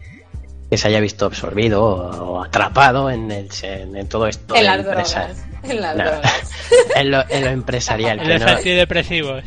que 0.68 0.76
se 0.76 0.88
haya 0.88 0.98
visto 0.98 1.26
absorbido 1.26 1.84
o, 1.84 2.42
atrapado 2.42 3.08
en, 3.08 3.30
el, 3.30 3.48
en, 3.62 3.96
en 3.96 4.08
todo 4.08 4.26
esto 4.26 4.52
En 4.56 4.62
del 4.62 4.66
las 4.66 4.78
empresa- 4.86 5.20
drogas. 5.28 5.44
En 5.62 5.80
las 5.80 5.96
No. 5.96 6.04
drogas. 6.04 6.50
en, 6.96 7.10
lo, 7.12 7.24
en 7.30 7.44
lo 7.44 7.50
empresarial. 7.50 8.18
En 8.20 8.28
los 8.30 8.40
no- 8.40 8.48
antidepresivos. 8.48 9.44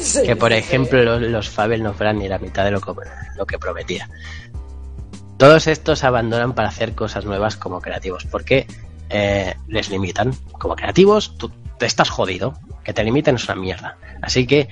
Sí, 0.00 0.22
que 0.24 0.36
por 0.36 0.52
sí. 0.52 0.58
ejemplo 0.58 1.02
los, 1.02 1.20
los 1.20 1.50
Fabel 1.50 1.82
no 1.82 1.92
fueran 1.92 2.18
ni 2.18 2.28
la 2.28 2.38
mitad 2.38 2.64
de 2.64 2.70
lo 2.70 2.80
que, 2.80 2.92
lo 3.36 3.44
que 3.46 3.58
prometía. 3.58 4.08
Todos 5.36 5.66
estos 5.66 6.02
abandonan 6.04 6.54
para 6.54 6.68
hacer 6.68 6.94
cosas 6.94 7.24
nuevas 7.26 7.56
como 7.56 7.80
creativos, 7.82 8.24
porque 8.24 8.66
eh, 9.10 9.54
les 9.68 9.90
limitan. 9.90 10.32
Como 10.52 10.76
creativos, 10.76 11.36
tú 11.36 11.50
te 11.78 11.86
estás 11.86 12.10
jodido. 12.10 12.54
Que 12.84 12.92
te 12.92 13.04
limiten 13.04 13.36
es 13.36 13.44
una 13.46 13.54
mierda. 13.54 13.96
Así 14.20 14.46
que 14.46 14.68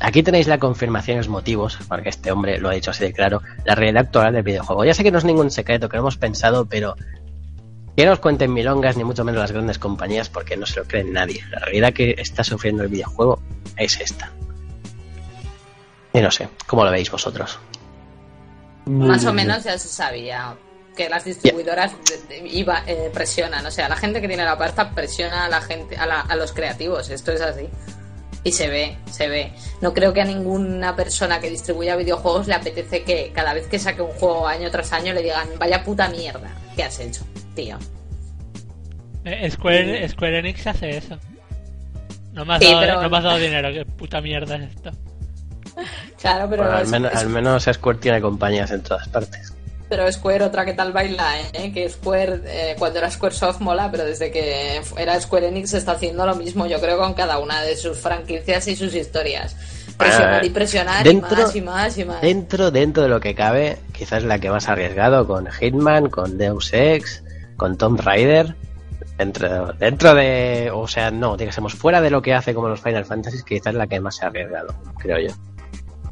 aquí 0.00 0.22
tenéis 0.22 0.46
la 0.46 0.58
confirmación 0.58 1.16
y 1.16 1.18
los 1.18 1.28
motivos, 1.28 1.78
porque 1.88 2.08
este 2.08 2.30
hombre 2.30 2.58
lo 2.58 2.68
ha 2.68 2.72
dicho 2.72 2.90
así 2.90 3.04
de 3.04 3.12
claro, 3.12 3.42
la 3.64 3.74
realidad 3.74 4.04
actual 4.04 4.32
del 4.32 4.42
videojuego. 4.42 4.84
Ya 4.84 4.94
sé 4.94 5.02
que 5.02 5.10
no 5.10 5.18
es 5.18 5.24
ningún 5.24 5.50
secreto, 5.50 5.88
que 5.88 5.96
lo 5.96 6.02
hemos 6.02 6.16
pensado, 6.16 6.66
pero 6.66 6.96
que 7.96 8.04
no 8.04 8.12
os 8.12 8.20
cuenten 8.20 8.52
milongas, 8.52 8.96
ni 8.96 9.04
mucho 9.04 9.24
menos 9.24 9.40
las 9.40 9.52
grandes 9.52 9.78
compañías, 9.78 10.28
porque 10.28 10.56
no 10.56 10.66
se 10.66 10.80
lo 10.80 10.86
cree 10.86 11.04
nadie. 11.04 11.42
La 11.50 11.60
realidad 11.60 11.92
que 11.92 12.14
está 12.18 12.44
sufriendo 12.44 12.82
el 12.82 12.88
videojuego 12.88 13.40
es 13.76 14.00
esta. 14.00 14.30
Y 16.12 16.20
no 16.20 16.30
sé, 16.30 16.48
¿cómo 16.66 16.84
lo 16.84 16.90
veis 16.90 17.10
vosotros? 17.10 17.58
Más 18.86 19.24
o 19.24 19.32
menos 19.32 19.64
ya 19.64 19.78
se 19.78 19.88
sabía 19.88 20.54
que 20.96 21.08
las 21.08 21.24
distribuidoras 21.24 21.92
de- 22.28 22.40
de- 22.40 22.48
iba, 22.48 22.82
eh, 22.86 23.10
presionan, 23.12 23.64
o 23.66 23.70
sea, 23.70 23.88
la 23.88 23.96
gente 23.96 24.20
que 24.20 24.28
tiene 24.28 24.44
la 24.44 24.56
pasta 24.58 24.90
presiona 24.90 25.44
a 25.44 25.48
la 25.48 25.60
gente, 25.60 25.96
a, 25.96 26.06
la- 26.06 26.20
a 26.22 26.34
los 26.36 26.52
creativos, 26.52 27.10
esto 27.10 27.30
es 27.32 27.40
así. 27.42 27.68
Y 28.42 28.52
se 28.52 28.68
ve, 28.68 28.96
se 29.10 29.28
ve. 29.28 29.52
No 29.80 29.92
creo 29.92 30.12
que 30.12 30.20
a 30.20 30.24
ninguna 30.24 30.94
persona 30.96 31.40
que 31.40 31.50
distribuya 31.50 31.96
videojuegos 31.96 32.46
le 32.46 32.54
apetece 32.54 33.02
que 33.02 33.32
cada 33.34 33.52
vez 33.54 33.66
que 33.66 33.78
saque 33.78 34.02
un 34.02 34.12
juego 34.12 34.46
año 34.46 34.70
tras 34.70 34.92
año 34.92 35.12
le 35.12 35.22
digan, 35.22 35.48
vaya 35.58 35.82
puta 35.84 36.08
mierda, 36.08 36.48
¿qué 36.76 36.84
has 36.84 36.98
hecho, 37.00 37.22
tío? 37.54 37.76
Eh, 39.24 39.50
Square, 39.50 40.08
Square 40.08 40.38
Enix 40.38 40.66
hace 40.66 40.96
eso. 40.98 41.18
No 42.32 42.44
me 42.44 42.54
has, 42.54 42.60
Sí, 42.62 42.66
dado, 42.70 42.80
pero- 42.80 43.02
no 43.02 43.10
me 43.10 43.16
has 43.18 43.24
dado 43.24 43.38
dinero, 43.38 43.68
qué 43.72 43.84
puta 43.84 44.20
mierda 44.20 44.56
es 44.56 44.70
esto. 44.74 44.90
Claro, 46.20 46.48
pero, 46.48 46.62
Bueno, 46.62 46.76
al, 46.78 46.82
es- 46.84 46.90
menos, 46.90 47.12
es- 47.12 47.18
al 47.18 47.28
menos 47.28 47.64
Square 47.70 47.98
tiene 47.98 48.20
compañías 48.20 48.70
en 48.70 48.82
todas 48.82 49.08
partes. 49.08 49.52
Pero 49.88 50.10
Square 50.10 50.44
otra 50.44 50.64
que 50.64 50.72
tal 50.74 50.92
baila, 50.92 51.40
¿eh? 51.52 51.72
Que 51.72 51.88
Square, 51.88 52.40
eh, 52.46 52.76
cuando 52.78 52.98
era 52.98 53.10
Squaresoft 53.10 53.60
mola, 53.60 53.90
pero 53.90 54.04
desde 54.04 54.30
que 54.30 54.80
era 54.96 55.20
Square 55.20 55.48
Enix 55.48 55.74
está 55.74 55.92
haciendo 55.92 56.26
lo 56.26 56.34
mismo, 56.34 56.66
yo 56.66 56.80
creo, 56.80 56.98
con 56.98 57.14
cada 57.14 57.38
una 57.38 57.62
de 57.62 57.76
sus 57.76 57.98
franquicias 57.98 58.66
y 58.68 58.76
sus 58.76 58.94
historias. 58.94 59.56
Presionar 59.96 60.44
y 60.44 60.50
presionar 60.50 61.04
dentro- 61.04 61.30
y 61.38 61.40
más 61.40 61.56
y 61.56 61.60
más 61.62 61.98
y 61.98 62.04
más. 62.04 62.20
Dentro, 62.20 62.70
dentro 62.70 63.02
de 63.02 63.08
lo 63.08 63.20
que 63.20 63.34
cabe, 63.34 63.78
quizás 63.92 64.22
la 64.24 64.38
que 64.38 64.50
más 64.50 64.68
arriesgado 64.68 65.26
con 65.26 65.46
Hitman, 65.50 66.10
con 66.10 66.36
Deus 66.36 66.72
Ex, 66.74 67.22
con 67.56 67.78
Tomb 67.78 68.00
Raider. 68.00 68.54
Dentro, 69.16 69.72
dentro 69.72 70.14
de. 70.14 70.70
O 70.74 70.86
sea, 70.86 71.10
no, 71.10 71.38
digamos, 71.38 71.72
fuera 71.74 72.02
de 72.02 72.10
lo 72.10 72.20
que 72.20 72.34
hace 72.34 72.52
como 72.52 72.68
los 72.68 72.80
Final 72.82 73.06
Fantasy, 73.06 73.38
quizás 73.46 73.72
la 73.74 73.86
que 73.86 73.98
más 74.00 74.16
se 74.16 74.26
ha 74.26 74.28
arriesgado, 74.28 74.74
creo 74.98 75.18
yo. 75.18 75.34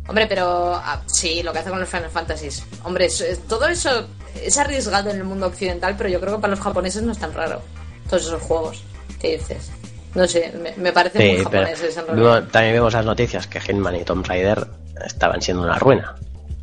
Hombre, 0.07 0.27
pero 0.27 0.75
ah, 0.75 1.01
sí, 1.07 1.43
lo 1.43 1.53
que 1.53 1.61
hace 1.61 1.71
con 1.71 1.81
los 1.81 1.89
Final 1.89 2.11
Fantasies. 2.11 2.65
Hombre, 2.85 3.09
todo 3.49 3.67
eso 3.69 4.07
es 4.43 4.59
arriesgado 4.59 5.11
en 5.11 5.17
el 5.17 5.25
mundo 5.25 5.47
occidental, 5.47 5.95
pero 5.97 6.11
yo 6.11 6.21
creo 6.21 6.35
que 6.37 6.41
para 6.43 6.51
los 6.53 6.61
japoneses 6.61 7.03
no 7.03 7.13
es 7.13 7.19
tan 7.19 7.33
raro. 7.33 7.63
Todos 8.09 8.27
esos 8.27 8.43
juegos 8.43 8.83
que 9.21 9.39
dices. 9.39 9.71
No 10.15 10.27
sé, 10.29 10.53
me, 10.63 10.73
muy 10.77 10.93
Sí, 10.93 10.93
pero 11.17 11.45
japoneses 11.45 11.97
en 11.97 12.07
realidad. 12.07 12.45
también 12.53 12.75
vemos 12.75 12.93
las 12.93 13.05
noticias 13.05 13.47
que 13.47 13.61
Hitman 13.61 13.97
y 13.97 14.05
Tomb 14.05 14.25
Raider 14.27 14.67
estaban 15.07 15.41
siendo 15.41 15.63
una 15.65 15.79
ruina. 15.79 16.15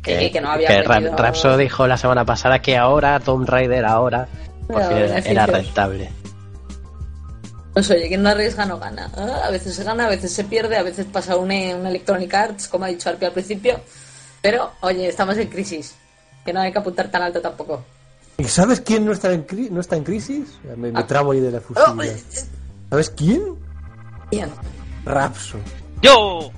Sí, 0.04 0.30
que 0.30 0.40
no 0.40 0.50
había 0.50 0.68
que 0.68 0.82
Rap- 0.82 1.18
Rapso 1.18 1.56
dijo 1.56 1.86
la 1.86 1.96
semana 1.96 2.24
pasada 2.24 2.60
que 2.60 2.76
ahora 2.76 3.20
Tomb 3.20 3.48
Raider 3.48 3.84
ahora 3.84 4.26
por 4.66 4.76
Pero 4.88 5.08
fin 5.22 5.32
era, 5.32 5.46
rentable. 5.46 6.10
Sé, 7.80 7.94
oye, 7.94 8.08
quien 8.08 8.22
no 8.22 8.28
arriesga 8.28 8.66
no 8.66 8.78
gana. 8.78 9.10
Ah, 9.16 9.42
A 9.46 9.50
veces 9.50 9.74
se 9.74 9.82
gana, 9.84 10.06
a 10.06 10.08
veces 10.10 10.30
se 10.32 10.44
pierde, 10.44 10.76
a 10.76 10.82
veces 10.82 11.06
pasa 11.10 11.36
un, 11.36 11.50
un 11.50 11.86
Electronic 11.86 12.32
Arts, 12.34 12.68
como 12.68 12.84
ha 12.84 12.88
dicho 12.88 13.08
Arpi 13.08 13.24
al 13.24 13.32
principio. 13.32 13.80
Pero, 14.42 14.72
oye, 14.82 15.08
estamos 15.08 15.36
en 15.38 15.48
crisis. 15.48 15.94
Que 16.44 16.52
no 16.52 16.60
hay 16.60 16.72
que 16.72 16.78
apuntar 16.78 17.10
tan 17.10 17.22
alto 17.22 17.40
tampoco. 17.40 17.82
¿Y 18.38 18.44
sabes 18.44 18.80
quién 18.80 19.04
no 19.06 19.12
está 19.12 19.32
en, 19.32 19.46
cri- 19.46 19.70
no 19.70 19.80
está 19.80 19.96
en 19.96 20.04
crisis? 20.04 20.48
Me, 20.76 20.90
me 20.92 21.00
Ah. 21.00 21.06
trabo 21.06 21.32
ahí 21.32 21.40
de 21.40 21.50
la 21.52 21.58
Oh, 21.58 21.60
fusión. 21.62 22.02
eh, 22.02 22.16
¿Sabes 22.90 23.10
quién? 23.10 23.42
bien. 24.30 24.50
Rapso. 25.04 25.58
¡Yo! 26.02 26.50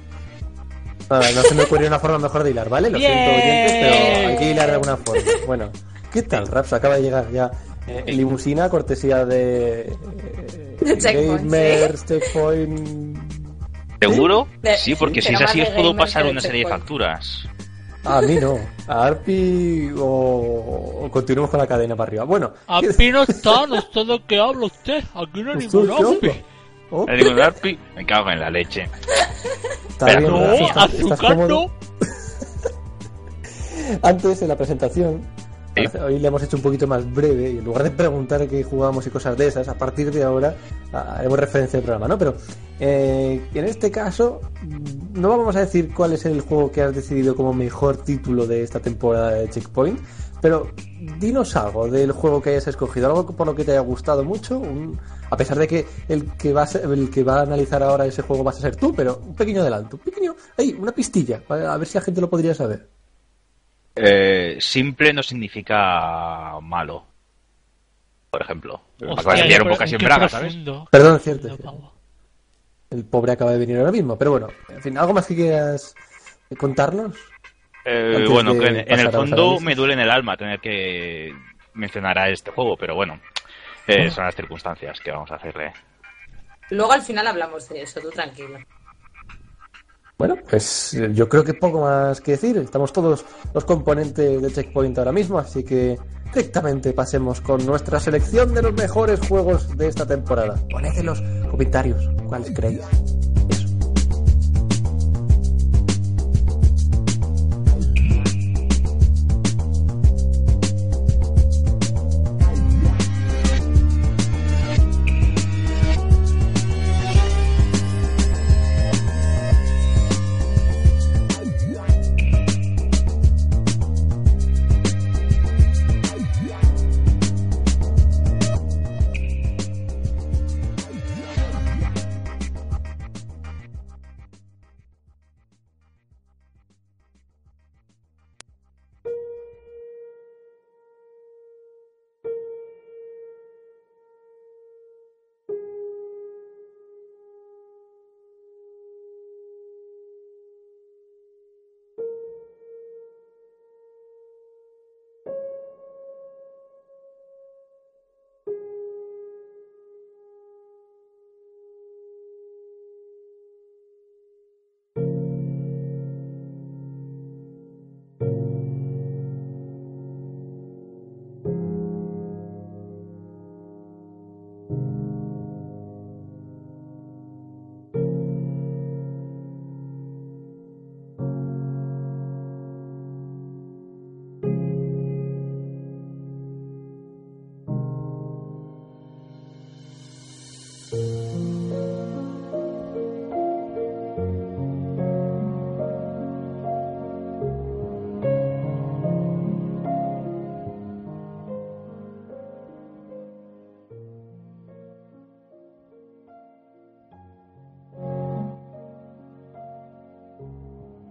Ah, 1.10 1.20
no 1.34 1.42
se 1.42 1.54
me 1.54 1.64
ocurrió 1.64 1.86
una 1.88 1.98
forma 1.98 2.18
mejor 2.18 2.42
de 2.44 2.50
hilar, 2.50 2.68
¿vale? 2.68 2.88
Lo 2.90 2.98
siento, 2.98 3.30
oyentes, 3.30 3.72
pero 3.72 4.28
hay 4.28 4.36
que 4.38 4.50
hilar 4.50 4.66
de 4.68 4.72
alguna 4.74 4.96
forma. 4.96 5.22
Bueno, 5.46 5.70
¿qué 6.12 6.22
tal, 6.22 6.46
Rapso? 6.46 6.76
Acaba 6.76 6.96
de 6.96 7.02
llegar 7.02 7.30
ya 7.30 7.50
eh, 7.86 8.04
limusina, 8.12 8.68
cortesía 8.70 9.26
de... 9.26 9.80
eh, 9.82 10.63
Gamers, 11.02 12.04
Checkpoint... 12.06 13.18
¿Seguro? 14.00 14.48
Sí, 14.76 14.94
porque 14.96 15.22
si 15.22 15.32
es 15.32 15.40
así 15.40 15.62
os 15.62 15.70
puedo 15.70 15.96
pasar 15.96 16.26
una 16.26 16.40
serie 16.40 16.64
de 16.64 16.70
facturas. 16.70 17.48
A 18.04 18.20
mí 18.20 18.34
no. 18.36 18.58
A 18.86 19.06
Arpi 19.06 19.90
o, 19.98 21.00
o 21.04 21.10
continuemos 21.10 21.50
con 21.50 21.58
la 21.58 21.66
cadena 21.66 21.96
para 21.96 22.08
arriba. 22.08 22.24
Bueno, 22.24 22.52
¿qué- 22.80 22.88
Aquí 22.90 23.10
no 23.10 23.22
está, 23.22 23.66
no 23.66 23.76
está 23.76 24.04
de 24.04 24.22
qué 24.28 24.38
habla 24.38 24.66
usted. 24.66 25.02
Aquí 25.14 25.42
no 25.42 25.52
hay 25.52 25.56
¿Usted 25.66 25.78
ningún 25.78 25.90
habla? 25.90 26.32
Oh, 26.90 27.06
Le 27.06 27.16
digo, 27.24 27.42
Arpi, 27.42 27.78
me 27.96 28.04
cago 28.04 28.30
en 28.30 28.40
la 28.40 28.50
leche. 28.50 28.86
está 29.88 30.06
Pero 30.06 30.50
bien, 30.52 31.48
no. 31.48 31.70
Antes, 34.02 34.42
en 34.42 34.48
la 34.48 34.56
presentación, 34.56 35.22
Hoy 36.04 36.18
le 36.20 36.28
hemos 36.28 36.42
hecho 36.42 36.56
un 36.56 36.62
poquito 36.62 36.86
más 36.86 37.12
breve 37.12 37.50
y 37.50 37.58
en 37.58 37.64
lugar 37.64 37.82
de 37.82 37.90
preguntar 37.90 38.46
qué 38.46 38.62
jugábamos 38.62 39.06
y 39.06 39.10
cosas 39.10 39.36
de 39.36 39.48
esas, 39.48 39.66
a 39.68 39.74
partir 39.74 40.12
de 40.12 40.22
ahora 40.22 40.54
ah, 40.92 41.16
haremos 41.18 41.38
referencia 41.38 41.78
al 41.78 41.82
programa, 41.84 42.06
¿no? 42.08 42.16
Pero 42.16 42.34
eh, 42.80 43.40
en 43.54 43.64
este 43.64 43.90
caso, 43.90 44.40
no 45.14 45.28
vamos 45.30 45.56
a 45.56 45.60
decir 45.60 45.92
cuál 45.92 46.12
es 46.12 46.24
el 46.26 46.40
juego 46.42 46.70
que 46.70 46.82
has 46.82 46.94
decidido 46.94 47.34
como 47.34 47.52
mejor 47.52 47.96
título 47.96 48.46
de 48.46 48.62
esta 48.62 48.78
temporada 48.80 49.30
de 49.32 49.48
Checkpoint, 49.50 49.98
pero 50.40 50.68
dinos 51.18 51.56
algo 51.56 51.88
del 51.88 52.12
juego 52.12 52.40
que 52.40 52.50
hayas 52.50 52.68
escogido, 52.68 53.06
algo 53.08 53.26
por 53.34 53.46
lo 53.46 53.54
que 53.54 53.64
te 53.64 53.72
haya 53.72 53.80
gustado 53.80 54.22
mucho, 54.24 54.58
un- 54.58 54.98
a 55.30 55.36
pesar 55.36 55.58
de 55.58 55.66
que 55.66 55.86
el 56.08 56.30
que, 56.36 56.52
va 56.52 56.64
a 56.64 56.68
el 56.92 57.10
que 57.10 57.24
va 57.24 57.40
a 57.40 57.42
analizar 57.42 57.82
ahora 57.82 58.06
ese 58.06 58.22
juego 58.22 58.44
vas 58.44 58.58
a 58.58 58.60
ser 58.60 58.76
tú, 58.76 58.94
pero 58.94 59.20
un 59.26 59.34
pequeño 59.34 59.62
adelanto, 59.62 59.96
un 59.96 60.02
pequeño, 60.02 60.36
ahí, 60.56 60.76
una 60.78 60.92
pistilla, 60.92 61.40
a 61.48 61.76
ver 61.78 61.86
si 61.88 61.98
la 61.98 62.02
gente 62.04 62.20
lo 62.20 62.30
podría 62.30 62.54
saber. 62.54 62.88
Eh, 63.96 64.56
simple 64.60 65.12
no 65.12 65.22
significa 65.22 66.58
malo. 66.60 67.04
Por 68.30 68.42
ejemplo. 68.42 68.82
De 68.98 69.06
pillar 69.06 69.62
un 69.62 69.68
poco 69.68 69.84
así 69.84 69.94
en 69.94 70.04
braga, 70.04 70.28
¿sabes? 70.28 70.56
Perdón, 70.90 71.16
es 71.16 71.22
cierto, 71.22 71.48
cierto. 71.48 71.92
El 72.90 73.04
pobre 73.04 73.32
acaba 73.32 73.52
de 73.52 73.58
venir 73.58 73.78
ahora 73.78 73.92
mismo, 73.92 74.16
pero 74.16 74.32
bueno, 74.32 74.48
en 74.68 74.82
fin, 74.82 74.96
¿algo 74.98 75.14
más 75.14 75.26
que 75.26 75.34
quieras 75.34 75.94
contarnos? 76.58 77.16
Eh, 77.84 78.24
bueno, 78.28 78.58
que 78.58 78.66
en, 78.66 79.00
el 79.00 79.10
fondo 79.10 79.60
me 79.60 79.74
duele 79.74 79.94
en 79.94 80.00
el 80.00 80.10
alma 80.10 80.36
tener 80.36 80.60
que 80.60 81.34
mencionar 81.74 82.18
a 82.18 82.30
este 82.30 82.50
juego, 82.50 82.76
pero 82.76 82.94
bueno, 82.94 83.20
eh, 83.86 84.10
son 84.10 84.24
las 84.24 84.34
circunstancias 84.34 85.00
que 85.00 85.10
vamos 85.10 85.30
a 85.30 85.36
hacerle. 85.36 85.72
Luego 86.70 86.92
al 86.92 87.02
final 87.02 87.26
hablamos 87.26 87.68
de 87.68 87.82
eso, 87.82 88.00
tú 88.00 88.10
tranquilo. 88.10 88.58
Bueno, 90.16 90.36
pues 90.48 90.94
eh, 90.94 91.10
yo 91.12 91.28
creo 91.28 91.44
que 91.44 91.54
poco 91.54 91.80
más 91.80 92.20
que 92.20 92.32
decir. 92.32 92.56
Estamos 92.58 92.92
todos 92.92 93.24
los 93.52 93.64
componentes 93.64 94.40
de 94.40 94.52
Checkpoint 94.52 94.96
ahora 94.98 95.12
mismo, 95.12 95.38
así 95.38 95.64
que 95.64 95.98
directamente 96.32 96.92
pasemos 96.92 97.40
con 97.40 97.64
nuestra 97.66 97.98
selección 97.98 98.54
de 98.54 98.62
los 98.62 98.74
mejores 98.74 99.20
juegos 99.28 99.76
de 99.76 99.88
esta 99.88 100.06
temporada. 100.06 100.54
Poned 100.70 100.96
en 100.96 101.06
los 101.06 101.20
comentarios 101.50 102.08
cuáles 102.28 102.50
creéis. 102.52 102.82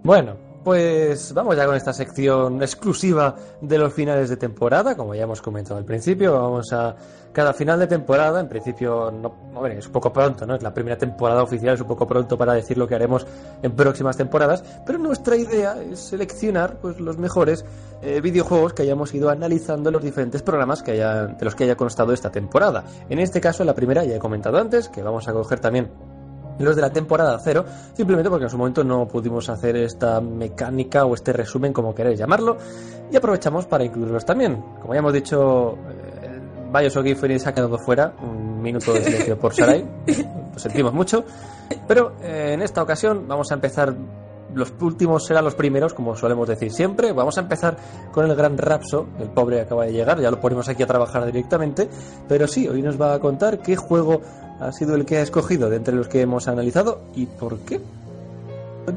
Bueno, 0.04 0.36
pues 0.66 1.34
vamos 1.34 1.56
ya 1.56 1.66
con 1.66 1.76
esta 1.76 1.93
sección 1.93 2.62
exclusiva 2.62 3.36
de 3.62 3.78
los 3.78 3.93
finales 3.93 4.30
de 4.30 4.36
temporada, 4.36 4.97
como 4.97 5.16
ya 5.16 5.24
hemos 5.24 5.41
comentado 5.41 5.78
al 5.78 5.86
principio, 5.86 6.34
vamos 6.34 6.74
a 6.74 6.93
cada 7.32 7.54
final 7.54 7.80
de 7.80 7.88
temporada, 7.88 8.41
en 8.41 8.49
principio 8.49 9.12
no, 9.12 9.66
es 9.66 9.88
un 9.88 9.93
poco 9.93 10.12
pronto, 10.12 10.45
¿no? 10.45 10.56
Es 10.56 10.62
la 10.62 10.74
primera 10.74 10.97
temporada 10.97 11.41
oficial, 11.41 11.76
es 11.76 11.82
un 11.82 11.88
poco 11.88 12.06
pronto 12.06 12.38
para 12.38 12.54
decir 12.54 12.78
lo 12.78 12.86
que 12.86 12.95
haremos 12.95 13.26
en 13.62 13.72
próximas 13.72 14.18
temporadas, 14.18 14.62
pero 14.86 14.99
nuestra 14.99 15.38
idea 15.38 15.82
es 15.82 15.99
seleccionar 15.99 16.80
pues 16.82 16.99
los 16.99 17.18
mejores 17.18 17.64
eh, 18.01 18.20
videojuegos 18.20 18.74
que 18.74 18.84
hayamos 18.84 19.14
ido 19.14 19.30
analizando 19.30 19.88
en 19.88 19.93
los 19.93 20.04
diferentes 20.04 20.43
programas 20.43 20.84
que 20.84 20.91
haya, 20.91 21.28
de 21.28 21.45
los 21.45 21.56
que 21.56 21.64
haya 21.64 21.78
constado 21.78 22.12
esta 22.12 22.30
temporada. 22.30 22.84
En 23.08 23.20
este 23.20 23.39
caso, 23.39 23.64
la 23.64 23.74
primera 23.74 24.04
ya 24.04 24.18
he 24.18 24.20
comentado 24.20 24.58
antes, 24.58 24.89
que 24.89 25.01
vamos 25.01 25.30
a 25.30 25.34
coger 25.34 25.62
también 25.62 25.91
los 26.60 26.76
de 26.76 26.82
la 26.82 26.91
temporada 26.91 27.39
cero, 27.43 27.66
simplemente 27.93 28.30
porque 28.30 28.45
en 28.45 28.49
su 28.49 28.58
momento 28.58 28.84
no 28.84 29.08
pudimos 29.08 29.49
hacer 29.49 29.76
esta 29.78 30.22
mecánica 30.22 31.06
o 31.06 31.14
este 31.14 31.34
resumen, 31.34 31.74
como 31.74 31.93
queréis 31.93 32.20
llamarlo, 32.20 32.58
y 33.12 33.16
aprovechamos 33.16 33.66
para 33.66 33.84
incluirlos 33.84 34.26
también. 34.26 34.62
Como 34.82 34.93
ya 34.93 34.99
hemos 34.99 35.14
dicho, 35.14 35.78
eh, 35.89 36.39
Bioshock 36.72 37.06
Infinite 37.08 37.39
se 37.39 37.49
ha 37.49 37.54
quedado 37.54 37.78
fuera, 37.78 38.14
un 38.22 38.62
minuto 38.62 38.93
de 38.93 39.04
silencio 39.04 39.38
por 39.38 39.54
Sarai, 39.54 39.86
lo 40.54 40.60
sentimos 40.60 40.93
mucho, 40.93 41.24
pero 41.88 42.14
eh, 42.22 42.51
en 42.54 42.62
esta 42.62 42.82
ocasión 42.82 43.28
vamos 43.28 43.51
a 43.51 43.56
empezar, 43.56 43.93
los 44.54 44.74
últimos 44.82 45.26
serán 45.26 45.43
los 45.43 45.56
primeros, 45.56 45.93
como 45.93 46.16
solemos 46.16 46.47
decir 46.47 46.72
siempre, 46.72 47.12
vamos 47.12 47.38
a 47.38 47.41
empezar 47.41 47.78
con 48.12 48.30
el 48.30 48.36
gran 48.36 48.58
Rapso, 48.58 49.08
el 49.20 49.30
pobre 49.30 49.62
acaba 49.62 49.86
de 49.86 49.93
llegar, 49.93 50.20
ya 50.20 50.32
lo 50.32 50.39
ponemos 50.39 50.70
aquí 50.70 50.84
a 50.84 50.88
trabajar 50.88 51.26
directamente, 51.26 51.89
pero 52.28 52.47
sí, 52.47 52.68
hoy 52.68 52.82
nos 52.82 52.99
va 52.99 53.14
a 53.14 53.20
contar 53.20 53.60
qué 53.60 53.76
juego 53.76 54.22
ha 54.60 54.72
sido 54.72 54.95
el 54.95 55.06
que 55.06 55.18
ha 55.18 55.22
escogido 55.22 55.70
de 55.70 55.78
entre 55.78 55.95
los 55.95 56.08
que 56.08 56.22
hemos 56.22 56.47
analizado 56.47 57.01
y 57.16 57.26
por 57.26 57.60
qué. 57.60 57.80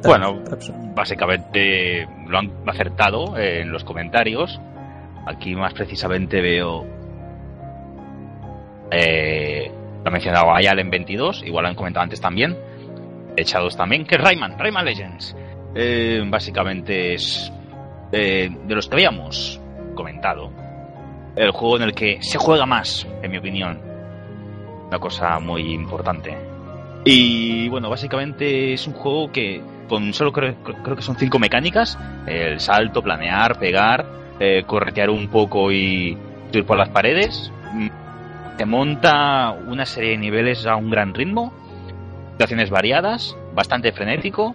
Bueno, 0.04 0.42
Rapso. 0.44 0.74
básicamente 0.94 2.09
lo 2.26 2.38
han 2.38 2.50
acertado 2.66 3.36
en 3.38 3.70
los 3.70 3.84
comentarios. 3.84 4.61
Aquí 5.26 5.54
más 5.54 5.74
precisamente 5.74 6.40
veo. 6.40 6.84
Eh, 8.90 9.70
lo 10.02 10.09
ha 10.09 10.12
mencionado 10.12 10.54
Ayal 10.54 10.78
en 10.78 10.90
22, 10.90 11.42
igual 11.44 11.64
lo 11.64 11.68
han 11.70 11.74
comentado 11.76 12.04
antes 12.04 12.20
también. 12.20 12.57
Echados 13.36 13.76
también, 13.76 14.07
que 14.07 14.16
es 14.16 14.20
Rayman, 14.20 14.59
Rayman 14.59 14.84
Legends. 14.84 15.36
Eh, 15.79 16.24
básicamente 16.27 17.12
es 17.12 17.53
eh, 18.11 18.49
de 18.66 18.74
los 18.74 18.89
que 18.89 18.95
habíamos 18.95 19.61
comentado. 19.95 20.51
El 21.37 21.51
juego 21.51 21.77
en 21.77 21.83
el 21.83 21.93
que 21.93 22.16
se 22.22 22.39
juega 22.39 22.64
más, 22.64 23.07
en 23.22 23.31
mi 23.31 23.37
opinión. 23.37 23.79
Una 24.89 24.99
cosa 24.99 25.39
muy 25.39 25.74
importante. 25.74 26.35
Y 27.05 27.68
bueno, 27.68 27.91
básicamente 27.91 28.72
es 28.72 28.87
un 28.87 28.95
juego 28.95 29.31
que 29.31 29.61
con 29.87 30.14
solo 30.14 30.33
creo, 30.33 30.55
creo 30.83 30.97
que 30.97 31.03
son 31.03 31.16
cinco 31.16 31.39
mecánicas: 31.39 31.99
el 32.27 32.59
salto, 32.59 33.03
planear, 33.03 33.59
pegar, 33.59 34.07
eh, 34.41 34.64
corretear 34.66 35.11
un 35.11 35.29
poco 35.29 35.70
y 35.70 36.16
ir 36.53 36.64
por 36.64 36.79
las 36.79 36.89
paredes. 36.89 37.53
Mm, 37.74 37.89
Te 38.57 38.64
monta 38.64 39.55
una 39.66 39.85
serie 39.85 40.12
de 40.12 40.16
niveles 40.16 40.64
a 40.64 40.77
un 40.77 40.89
gran 40.89 41.12
ritmo, 41.12 41.53
situaciones 42.33 42.70
variadas, 42.70 43.37
bastante 43.55 43.93
frenético 43.93 44.55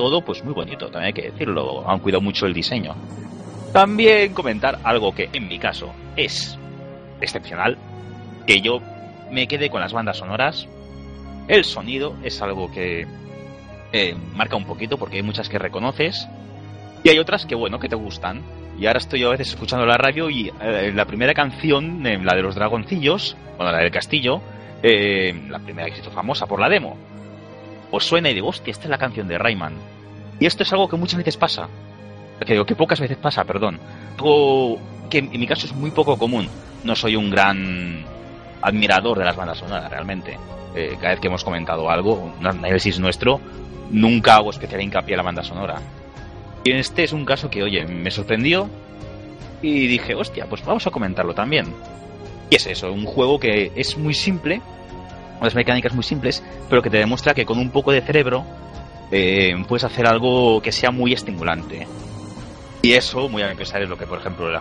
todo 0.00 0.22
pues 0.22 0.42
muy 0.42 0.54
bonito, 0.54 0.86
también 0.86 1.08
hay 1.08 1.12
que 1.12 1.30
decirlo. 1.30 1.84
Han 1.86 1.98
cuidado 1.98 2.22
mucho 2.22 2.46
el 2.46 2.54
diseño. 2.54 2.94
También 3.70 4.32
comentar 4.32 4.78
algo 4.82 5.14
que 5.14 5.28
en 5.30 5.46
mi 5.46 5.58
caso 5.58 5.92
es 6.16 6.58
excepcional, 7.20 7.76
que 8.46 8.62
yo 8.62 8.80
me 9.30 9.46
quedé 9.46 9.68
con 9.68 9.82
las 9.82 9.92
bandas 9.92 10.16
sonoras. 10.16 10.66
El 11.48 11.64
sonido 11.64 12.16
es 12.24 12.40
algo 12.40 12.70
que 12.70 13.06
eh, 13.92 14.16
marca 14.34 14.56
un 14.56 14.64
poquito 14.64 14.96
porque 14.96 15.16
hay 15.16 15.22
muchas 15.22 15.50
que 15.50 15.58
reconoces 15.58 16.26
y 17.04 17.10
hay 17.10 17.18
otras 17.18 17.44
que 17.44 17.54
bueno 17.54 17.78
que 17.78 17.90
te 17.90 17.96
gustan. 17.96 18.40
Y 18.78 18.86
ahora 18.86 19.00
estoy 19.00 19.22
a 19.24 19.28
veces 19.28 19.48
escuchando 19.50 19.84
la 19.84 19.98
radio 19.98 20.30
y 20.30 20.50
eh, 20.62 20.92
la 20.94 21.04
primera 21.04 21.34
canción, 21.34 22.06
eh, 22.06 22.18
la 22.24 22.34
de 22.34 22.40
los 22.40 22.54
dragoncillos, 22.54 23.36
bueno, 23.58 23.70
la 23.70 23.80
del 23.80 23.90
castillo, 23.90 24.40
eh, 24.82 25.38
la 25.50 25.58
primera 25.58 25.90
que 25.90 25.96
se 25.96 26.00
hizo 26.00 26.10
famosa 26.10 26.46
por 26.46 26.58
la 26.58 26.70
demo, 26.70 26.96
pues 27.90 28.04
suena 28.04 28.30
y 28.30 28.34
digo, 28.34 28.48
hostia, 28.48 28.70
esta 28.70 28.84
es 28.84 28.90
la 28.90 28.98
canción 28.98 29.28
de 29.28 29.38
Rayman. 29.38 29.74
Y 30.38 30.46
esto 30.46 30.62
es 30.62 30.72
algo 30.72 30.88
que 30.88 30.96
muchas 30.96 31.18
veces 31.18 31.36
pasa. 31.36 31.68
Que 32.44 32.54
digo, 32.54 32.64
que 32.64 32.74
pocas 32.74 33.00
veces 33.00 33.18
pasa, 33.18 33.44
perdón. 33.44 33.78
Algo 34.16 34.78
que 35.10 35.18
en 35.18 35.30
mi 35.30 35.46
caso 35.46 35.66
es 35.66 35.74
muy 35.74 35.90
poco 35.90 36.16
común. 36.16 36.48
No 36.84 36.96
soy 36.96 37.16
un 37.16 37.30
gran 37.30 38.04
admirador 38.62 39.18
de 39.18 39.24
las 39.24 39.36
bandas 39.36 39.58
sonoras, 39.58 39.90
realmente. 39.90 40.38
Eh, 40.74 40.96
cada 40.98 41.10
vez 41.10 41.20
que 41.20 41.26
hemos 41.26 41.44
comentado 41.44 41.90
algo, 41.90 42.32
un 42.38 42.46
análisis 42.46 42.98
nuestro, 42.98 43.40
nunca 43.90 44.36
hago 44.36 44.50
especial 44.50 44.80
hincapié 44.80 45.14
en 45.14 45.18
la 45.18 45.22
banda 45.22 45.42
sonora. 45.42 45.80
Y 46.64 46.72
este 46.72 47.04
es 47.04 47.12
un 47.12 47.24
caso 47.24 47.50
que, 47.50 47.62
oye, 47.62 47.86
me 47.86 48.10
sorprendió 48.10 48.68
y 49.62 49.86
dije, 49.86 50.14
hostia, 50.14 50.46
pues 50.46 50.64
vamos 50.64 50.86
a 50.86 50.90
comentarlo 50.90 51.34
también. 51.34 51.66
Y 52.50 52.56
es 52.56 52.66
eso, 52.66 52.92
un 52.92 53.04
juego 53.04 53.38
que 53.38 53.72
es 53.74 53.96
muy 53.96 54.14
simple, 54.14 54.60
unas 55.40 55.54
mecánicas 55.54 55.94
muy 55.94 56.04
simples, 56.04 56.44
pero 56.68 56.82
que 56.82 56.90
te 56.90 56.98
demuestra 56.98 57.34
que 57.34 57.46
con 57.46 57.58
un 57.58 57.70
poco 57.70 57.92
de 57.92 58.02
cerebro 58.02 58.44
eh, 59.10 59.54
puedes 59.66 59.84
hacer 59.84 60.06
algo 60.06 60.60
que 60.60 60.70
sea 60.70 60.90
muy 60.90 61.12
estimulante. 61.12 61.86
Y 62.82 62.92
eso, 62.92 63.28
muy 63.28 63.42
a 63.42 63.48
mi 63.48 63.54
pesar, 63.56 63.82
es 63.82 63.88
lo 63.88 63.98
que, 63.98 64.06
por 64.06 64.18
ejemplo, 64.18 64.50
le 64.50 64.56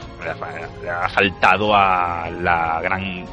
ha, 0.90 1.10
faltado 1.10 1.74
a 1.74 2.30
la 2.30 2.82
gran 2.82 3.26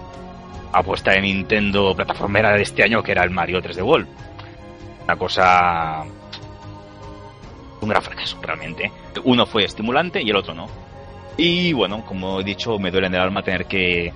apuesta 0.73 1.13
de 1.13 1.23
Nintendo 1.23 1.95
plataformera 1.95 2.53
de 2.53 2.63
este 2.63 2.85
año, 2.85 3.03
que 3.03 3.13
era 3.13 3.25
el 3.25 3.31
Mario 3.31 3.61
3D 3.61 3.83
World. 3.83 4.07
Una 5.05 5.17
cosa. 5.17 6.05
Un 7.81 7.89
gran 7.89 8.03
fracaso, 8.03 8.39
realmente. 8.41 8.91
Uno 9.25 9.45
fue 9.47 9.65
estimulante 9.65 10.23
y 10.23 10.31
el 10.31 10.37
otro 10.37 10.55
no. 10.55 10.67
Y 11.37 11.73
bueno, 11.73 12.05
como 12.05 12.41
he 12.41 12.45
dicho, 12.45 12.79
me 12.79 12.91
duele 12.91 13.09
en 13.09 13.15
el 13.15 13.21
alma 13.21 13.43
tener 13.43 13.67
que 13.67 14.13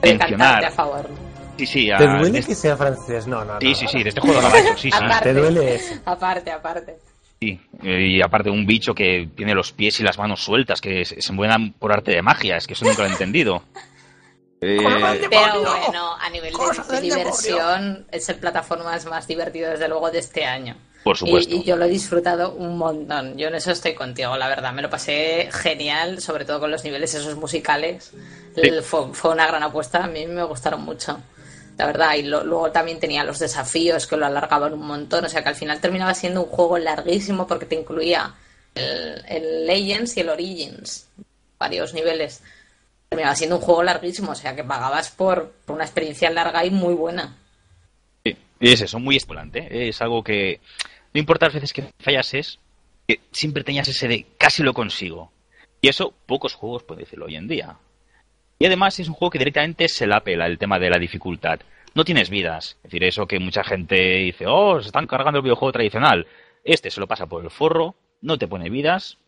cantarte 0.00 0.34
a 0.34 0.38
mencionar. 0.38 0.72
favor. 0.72 1.25
Sí, 1.58 1.66
sí, 1.66 1.90
a- 1.90 1.98
¿Te 1.98 2.06
duele 2.06 2.40
de- 2.40 2.44
que 2.46 2.54
sea 2.54 2.76
francés? 2.76 3.26
No, 3.26 3.44
no, 3.44 3.54
no. 3.54 3.60
Sí, 3.60 3.74
sí, 3.74 3.86
sí, 3.88 4.02
de 4.02 4.08
este 4.10 4.20
juego 4.20 4.40
no 4.40 4.48
lo 4.48 4.54
ha 4.54 4.58
hecho, 4.60 4.76
sí, 4.76 4.90
sí. 4.90 4.98
Aparte. 5.00 5.32
Te 5.32 5.40
duele 5.40 5.74
eso. 5.74 5.94
Aparte, 6.04 6.50
aparte. 6.50 6.98
Sí, 7.40 7.60
y 7.82 8.22
aparte 8.22 8.48
un 8.50 8.64
bicho 8.66 8.94
que 8.94 9.28
tiene 9.36 9.54
los 9.54 9.72
pies 9.72 10.00
y 10.00 10.02
las 10.02 10.16
manos 10.18 10.42
sueltas, 10.42 10.80
que 10.80 11.04
se, 11.04 11.20
se 11.20 11.32
mueven 11.32 11.72
por 11.74 11.92
arte 11.92 12.12
de 12.12 12.22
magia, 12.22 12.56
es 12.56 12.66
que 12.66 12.72
eso 12.72 12.84
nunca 12.86 13.02
lo 13.02 13.08
he 13.08 13.12
entendido. 13.12 13.62
Eh, 14.58 14.78
Pero 15.28 15.60
bueno, 15.60 16.16
a 16.18 16.30
nivel 16.30 16.50
de, 16.52 16.94
de 16.96 17.00
diversión, 17.02 18.06
es 18.10 18.26
el 18.30 18.36
plataformas 18.36 19.04
más 19.04 19.26
divertido, 19.26 19.70
desde 19.70 19.86
luego, 19.86 20.10
de 20.10 20.18
este 20.20 20.46
año. 20.46 20.74
por 21.04 21.14
supuesto. 21.14 21.54
Y, 21.54 21.58
y 21.58 21.64
yo 21.64 21.76
lo 21.76 21.84
he 21.84 21.88
disfrutado 21.90 22.52
un 22.52 22.78
montón. 22.78 23.36
Yo 23.36 23.48
en 23.48 23.54
eso 23.56 23.70
estoy 23.70 23.92
contigo, 23.94 24.34
la 24.38 24.48
verdad. 24.48 24.72
Me 24.72 24.80
lo 24.80 24.88
pasé 24.88 25.50
genial, 25.52 26.22
sobre 26.22 26.46
todo 26.46 26.58
con 26.58 26.70
los 26.70 26.82
niveles 26.84 27.14
esos 27.14 27.36
musicales. 27.36 28.12
Sí. 28.54 28.70
Fue, 28.82 29.12
fue 29.12 29.32
una 29.32 29.46
gran 29.46 29.62
apuesta, 29.62 30.04
a 30.04 30.06
mí 30.08 30.26
me 30.26 30.42
gustaron 30.44 30.82
mucho. 30.82 31.20
La 31.78 31.86
verdad, 31.86 32.14
y 32.14 32.22
lo- 32.22 32.42
luego 32.44 32.70
también 32.72 32.98
tenía 33.00 33.22
los 33.24 33.38
desafíos 33.38 34.06
que 34.06 34.16
lo 34.16 34.26
alargaban 34.26 34.72
un 34.72 34.86
montón. 34.86 35.24
O 35.24 35.28
sea 35.28 35.42
que 35.42 35.50
al 35.50 35.54
final 35.56 35.80
terminaba 35.80 36.14
siendo 36.14 36.42
un 36.42 36.48
juego 36.48 36.78
larguísimo 36.78 37.46
porque 37.46 37.66
te 37.66 37.74
incluía 37.74 38.34
el, 38.74 39.22
el 39.28 39.66
Legends 39.66 40.16
y 40.16 40.20
el 40.20 40.28
Origins. 40.30 41.08
Varios 41.58 41.92
niveles. 41.94 42.42
Terminaba 43.08 43.36
siendo 43.36 43.56
un 43.56 43.62
juego 43.62 43.82
larguísimo, 43.82 44.32
o 44.32 44.34
sea 44.34 44.56
que 44.56 44.64
pagabas 44.64 45.10
por, 45.10 45.52
por 45.64 45.76
una 45.76 45.84
experiencia 45.84 46.28
larga 46.30 46.64
y 46.64 46.70
muy 46.70 46.94
buena. 46.94 47.36
Sí, 48.24 48.36
es 48.60 48.80
eso, 48.80 48.98
muy 48.98 49.16
estimulante. 49.16 49.88
Es 49.88 50.00
algo 50.02 50.24
que 50.24 50.60
no 51.14 51.20
importa 51.20 51.46
las 51.46 51.54
veces 51.54 51.72
que 51.72 51.92
fallases, 52.00 52.58
que 53.06 53.20
siempre 53.32 53.62
tenías 53.64 53.86
ese 53.88 54.08
de 54.08 54.26
casi 54.38 54.62
lo 54.62 54.74
consigo. 54.74 55.30
Y 55.80 55.88
eso 55.88 56.12
pocos 56.26 56.54
juegos 56.54 56.82
pueden 56.82 57.04
decirlo 57.04 57.26
hoy 57.26 57.36
en 57.36 57.46
día. 57.48 57.76
Y 58.58 58.66
además 58.66 58.98
es 58.98 59.08
un 59.08 59.14
juego 59.14 59.30
que 59.30 59.38
directamente 59.38 59.88
se 59.88 60.06
la 60.06 60.20
pela 60.20 60.46
el 60.46 60.58
tema 60.58 60.78
de 60.78 60.90
la 60.90 60.98
dificultad. 60.98 61.60
No 61.94 62.04
tienes 62.04 62.30
vidas. 62.30 62.76
Es 62.78 62.84
decir, 62.84 63.04
eso 63.04 63.26
que 63.26 63.38
mucha 63.38 63.64
gente 63.64 63.96
dice, 64.18 64.46
oh, 64.46 64.80
se 64.80 64.88
están 64.88 65.06
cargando 65.06 65.38
el 65.38 65.42
videojuego 65.42 65.72
tradicional. 65.72 66.26
Este 66.64 66.90
se 66.90 67.00
lo 67.00 67.06
pasa 67.06 67.26
por 67.26 67.44
el 67.44 67.50
forro, 67.50 67.94
no 68.20 68.38
te 68.38 68.48
pone 68.48 68.70
vidas. 68.70 69.18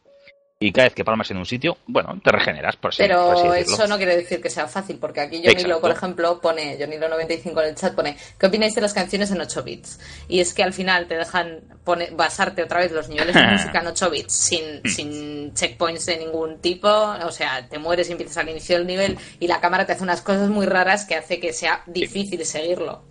Y 0.61 0.73
cada 0.73 0.87
vez 0.87 0.95
que 0.95 1.05
palmas 1.05 1.31
en 1.31 1.37
un 1.37 1.47
sitio, 1.47 1.79
bueno, 1.87 2.21
te 2.21 2.33
regeneras, 2.33 2.75
por 2.75 2.89
así, 2.89 3.05
por 3.05 3.13
así 3.13 3.43
Pero 3.43 3.55
eso 3.55 3.87
no 3.87 3.97
quiere 3.97 4.17
decir 4.17 4.41
que 4.41 4.51
sea 4.51 4.67
fácil, 4.67 4.99
porque 4.99 5.21
aquí 5.21 5.37
Johnny 5.37 5.51
Exacto. 5.51 5.69
Lo, 5.69 5.81
por 5.81 5.93
ejemplo, 5.93 6.41
pone, 6.41 6.77
Johnny 6.81 6.99
Lo 6.99 7.09
95 7.09 7.63
en 7.63 7.69
el 7.69 7.75
chat 7.77 7.95
pone, 7.95 8.17
¿qué 8.37 8.47
opináis 8.47 8.75
de 8.75 8.81
las 8.81 8.93
canciones 8.93 9.31
en 9.31 9.41
8 9.41 9.63
bits? 9.63 10.01
Y 10.27 10.41
es 10.41 10.53
que 10.53 10.65
al 10.65 10.73
final 10.73 11.07
te 11.07 11.17
dejan 11.17 11.61
pone, 11.85 12.11
basarte 12.11 12.65
otra 12.65 12.81
vez 12.81 12.91
los 12.91 13.09
niveles 13.09 13.37
de 13.37 13.47
música 13.47 13.79
en 13.79 13.87
8 13.87 14.11
bits 14.11 14.33
sin, 14.33 14.65
Hmm. 14.83 14.89
sin 14.89 15.55
checkpoints 15.55 16.07
de 16.07 16.17
ningún 16.17 16.59
tipo, 16.59 16.89
o 16.89 17.31
sea, 17.31 17.69
te 17.69 17.79
mueres 17.79 18.09
y 18.09 18.13
empiezas 18.13 18.39
al 18.39 18.49
inicio 18.49 18.79
del 18.79 18.87
nivel 18.87 19.17
y 19.39 19.47
la 19.47 19.61
cámara 19.61 19.87
te 19.87 19.93
hace 19.93 20.03
unas 20.03 20.23
cosas 20.23 20.49
muy 20.49 20.67
raras 20.67 21.05
que 21.05 21.15
hace 21.15 21.39
que 21.39 21.53
sea 21.53 21.85
difícil 21.87 22.45
seguirlo. 22.45 23.05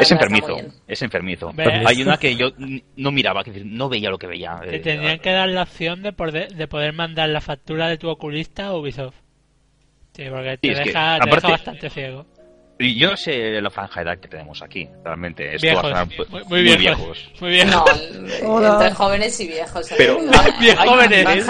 Es 0.00 0.10
enfermizo, 0.12 0.56
es 0.86 1.02
enfermizo. 1.02 1.52
Ve- 1.54 1.82
Hay 1.86 2.02
una 2.02 2.16
que 2.18 2.34
yo 2.36 2.50
no 2.96 3.10
miraba, 3.12 3.42
que 3.44 3.50
decir, 3.50 3.66
no 3.66 3.88
veía 3.88 4.10
lo 4.10 4.18
que 4.18 4.26
veía. 4.26 4.58
Te 4.62 4.76
Eh, 4.76 4.78
tendrían 4.80 5.18
que 5.18 5.30
dar 5.32 5.48
la 5.48 5.62
opción 5.62 6.02
de 6.02 6.12
poder, 6.12 6.54
de 6.54 6.68
poder 6.68 6.92
mandar 6.92 7.28
la 7.28 7.40
factura 7.40 7.88
de 7.88 7.98
tu 7.98 8.08
oculista 8.08 8.66
a 8.66 8.74
Ubisoft. 8.76 9.16
Sí, 10.14 10.24
porque 10.30 10.58
te, 10.58 10.68
Sí, 10.68 10.72
es 10.72 10.78
que, 10.80 10.84
deja, 10.86 11.16
te 11.18 11.22
aparte- 11.22 11.34
deja 11.36 11.48
bastante 11.48 11.90
ciego. 11.90 12.26
Y 12.78 12.98
yo 12.98 13.10
no 13.10 13.16
sé 13.16 13.58
la 13.62 13.70
franja 13.70 14.00
de 14.04 14.10
edad 14.10 14.18
que 14.20 14.28
tenemos 14.28 14.60
aquí, 14.62 14.86
realmente. 15.02 15.54
Esto 15.54 15.66
Viejos, 15.66 15.84
va 15.84 15.88
a 15.88 16.04
sonar 16.04 16.06
muy, 16.18 16.26
muy, 16.28 16.44
muy 16.44 16.62
viejos. 16.62 16.82
viejos. 16.98 17.30
Muy 17.40 17.50
viejos. 17.50 18.02
No, 18.42 18.72
entre 18.74 18.90
jóvenes 18.94 19.40
y 19.40 19.46
viejos. 19.48 19.90
Pero- 19.96 20.18
Hay 20.20 20.76
jóvenes. 20.86 21.48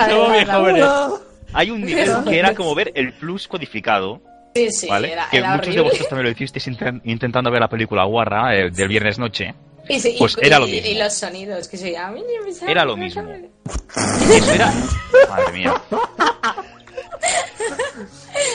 Hay 1.53 1.71
un 1.71 1.83
nivel 1.85 2.11
que 2.29 2.39
era 2.39 2.55
como 2.55 2.75
ver 2.75 2.93
el 2.95 3.13
plus 3.15 3.49
codificado, 3.49 4.21
Sí, 4.57 4.71
sí, 4.71 4.89
¿vale? 4.89 5.13
era, 5.13 5.29
que 5.31 5.39
era 5.39 5.57
muchos 5.57 5.75
de 5.75 5.81
vosotros 5.83 6.09
también 6.09 6.25
lo 6.27 6.31
hicisteis 6.33 6.67
inten- 6.69 7.01
intentando 7.05 7.51
ver 7.51 7.61
la 7.61 7.69
película 7.69 8.05
Guarra 8.05 8.57
eh, 8.57 8.71
del 8.71 8.89
viernes 8.89 9.19
noche. 9.19 9.55
Y, 9.89 10.01
sí, 10.01 10.15
y- 10.17 10.19
Pues 10.19 10.37
era 10.41 10.59
lo 10.59 10.67
mismo. 10.67 10.89
y 10.91 10.95
los 10.99 11.13
sonidos 11.15 11.69
que 11.69 11.77
se 11.77 11.93
llaman. 11.93 12.23
Era 12.67 12.85
lo 12.85 12.97
mismo. 12.97 13.23
Eso 13.23 14.53
era. 14.53 14.73
Madre 15.31 15.53
mía. 15.53 15.75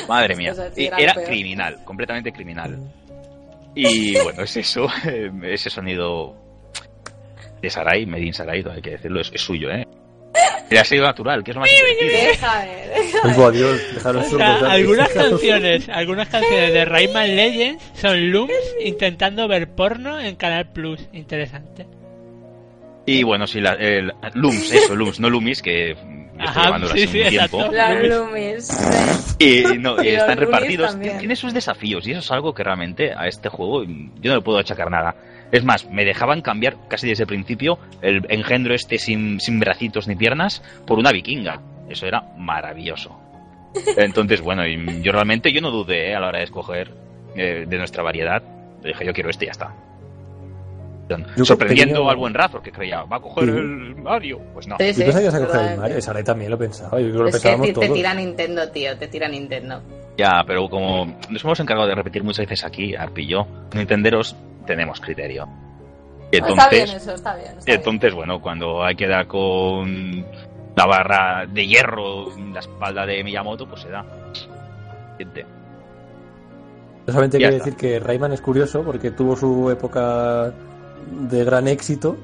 Madre 0.08 0.36
mía. 0.36 0.54
Era 0.76 1.14
criminal, 1.14 1.84
completamente 1.86 2.32
criminal. 2.32 2.78
Y 3.76 4.18
bueno, 4.20 4.44
es 4.44 4.58
eso. 4.58 4.88
Ese 5.44 5.70
sonido 5.70 6.36
de 7.62 7.70
Sarai, 7.70 8.06
Medin 8.06 8.34
Sarai, 8.34 8.64
hay 8.70 8.82
que 8.82 8.92
decirlo, 8.92 9.22
es, 9.22 9.32
es 9.34 9.42
suyo, 9.42 9.70
¿eh? 9.72 9.88
Ha 10.78 10.86
sido 10.86 11.04
natural, 11.04 11.44
que 11.44 11.52
es 11.52 11.56
lo 11.56 11.62
más 11.62 11.70
divertido. 11.70 12.28
Déjame, 12.28 12.88
déjame. 12.96 13.52
Dios, 13.52 13.82
dejaros 13.94 14.34
O 14.34 14.38
sea, 14.38 14.60
ya. 14.60 14.72
algunas 14.72 15.10
canciones, 15.10 15.90
algunas 15.90 16.30
canciones 16.30 16.74
de 16.74 16.86
Rayman 16.86 17.36
Legends 17.36 17.84
son 17.94 18.32
Looms 18.32 18.54
intentando 18.84 19.48
ver 19.48 19.70
porno 19.70 20.20
en 20.20 20.36
Canal 20.36 20.72
Plus. 20.72 21.02
Interesante. 21.12 21.86
Y 23.06 23.24
bueno, 23.24 23.48
sí, 23.48 23.60
la, 23.60 23.74
el, 23.74 24.14
Looms, 24.34 24.72
eso, 24.72 24.96
Looms, 24.96 25.20
no 25.20 25.30
Loomis, 25.30 25.62
que 25.62 25.98
Ajá, 26.40 26.80
sí, 26.94 27.08
sí, 27.08 27.22
un 27.22 27.30
tiempo. 27.30 27.70
Loomis. 28.04 28.70
Y, 29.40 29.64
no, 29.78 30.02
y 30.04 30.10
están 30.10 30.38
repartidos. 30.38 30.92
también. 30.92 31.18
Tiene 31.18 31.36
sus 31.36 31.54
desafíos 31.54 32.08
y 32.08 32.12
eso 32.12 32.20
es 32.20 32.32
algo 32.32 32.54
que 32.54 32.64
realmente 32.64 33.14
a 33.14 33.28
este 33.28 33.50
juego 33.50 33.84
yo 33.84 34.32
no 34.32 34.36
le 34.36 34.42
puedo 34.42 34.58
achacar 34.58 34.90
nada. 34.90 35.16
Es 35.52 35.64
más, 35.66 35.90
me 35.90 36.06
dejaban 36.06 36.42
cambiar 36.42 36.78
casi 36.88 37.08
desde 37.10 37.24
el 37.24 37.28
principio 37.28 37.78
el 38.02 38.26
engendro 38.30 38.74
este 38.74 38.98
sin, 38.98 39.40
sin 39.40 39.60
bracitos 39.60 40.08
ni 40.08 40.16
piernas 40.16 40.64
por 40.88 40.98
una 41.00 41.12
vikinga. 41.12 41.62
Eso 41.90 42.06
era 42.08 42.22
maravilloso. 42.38 43.18
Entonces, 43.98 44.42
bueno, 44.42 44.66
y 44.66 45.02
yo 45.02 45.12
realmente 45.12 45.52
yo 45.52 45.62
no 45.62 45.72
dudé 45.72 46.12
eh, 46.12 46.16
a 46.16 46.20
la 46.20 46.28
hora 46.28 46.40
de 46.40 46.46
escoger 46.46 46.92
eh, 47.36 47.66
de 47.68 47.78
nuestra 47.78 48.04
variedad. 48.04 48.42
Dije, 48.84 49.06
yo 49.06 49.14
quiero 49.14 49.30
este 49.30 49.46
y 49.46 49.48
ya 49.48 49.52
está. 49.52 49.74
Yo 51.36 51.44
Sorprendiendo 51.44 51.96
tenía- 51.96 52.12
al 52.12 52.18
buen 52.18 52.34
Razor, 52.34 52.62
que 52.62 52.72
creía, 52.72 53.04
va 53.04 53.18
a 53.18 53.20
coger 53.20 53.44
Sí. 53.44 53.50
el 53.50 53.96
Mario. 53.98 54.40
Pues 54.54 54.66
no. 54.68 54.78
Sí, 54.80 54.94
sí, 54.94 55.00
Yo 55.02 55.06
pensaba 55.08 55.20
que 55.20 55.24
ibas 55.28 55.36
a 55.36 55.46
coger 55.46 55.72
el. 55.74 55.78
Mario. 55.80 56.02
Sarai 56.02 56.24
también 56.24 56.52
lo 56.52 56.58
pensaba. 56.58 57.02
Yo 57.02 57.08
creo 57.08 57.12
que 57.12 57.20
lo 57.20 57.28
Es 57.28 57.42
que 57.44 57.50
te, 57.58 57.58
te 57.68 57.74
todos. 57.74 57.94
tira 57.94 58.14
Nintendo, 58.14 58.70
tío, 58.72 58.98
te 58.98 59.08
tira 59.10 59.28
Nintendo. 59.28 59.82
Ya, 60.18 60.42
pero 60.48 60.70
como 60.70 61.06
nos 61.30 61.44
hemos 61.44 61.60
encargado 61.60 61.88
de 61.90 61.96
repetir 61.96 62.24
muchas 62.24 62.46
veces 62.46 62.64
aquí, 62.66 62.96
Arpi 62.96 63.24
y 63.24 63.28
yo, 63.28 63.46
Nintenderos 63.76 64.36
tenemos 64.66 65.00
criterio. 65.00 65.48
Y 66.32 66.38
está 66.38 66.70
bien 66.70 66.84
entonces, 66.84 67.02
eso, 67.02 67.14
está 67.14 67.36
bien. 67.36 67.58
está 67.58 67.62
y 67.62 67.66
bien. 67.66 67.80
entonces 67.80 68.14
bueno, 68.14 68.42
cuando 68.42 68.84
hay 68.84 68.96
que 68.96 69.08
dar 69.08 69.28
con 69.28 70.26
la 70.76 70.86
barra 70.86 71.46
de 71.46 71.68
hierro 71.68 72.34
en 72.36 72.54
la 72.54 72.62
espalda 72.62 73.06
de 73.06 73.24
Miyamoto, 73.24 73.68
pues 73.68 73.82
se 73.82 73.90
da. 73.90 74.06
Siente. 75.18 75.46
Solamente 77.06 77.40
Ya 77.40 77.50
quiero 77.50 77.64
decir 77.64 77.76
que 77.76 78.00
Rayman 78.00 78.32
es 78.32 78.42
curioso 78.42 78.84
porque 78.84 79.12
tuvo 79.12 79.36
su 79.36 79.70
época 79.70 80.54
de 81.30 81.44
gran 81.44 81.68
éxito, 81.68 82.16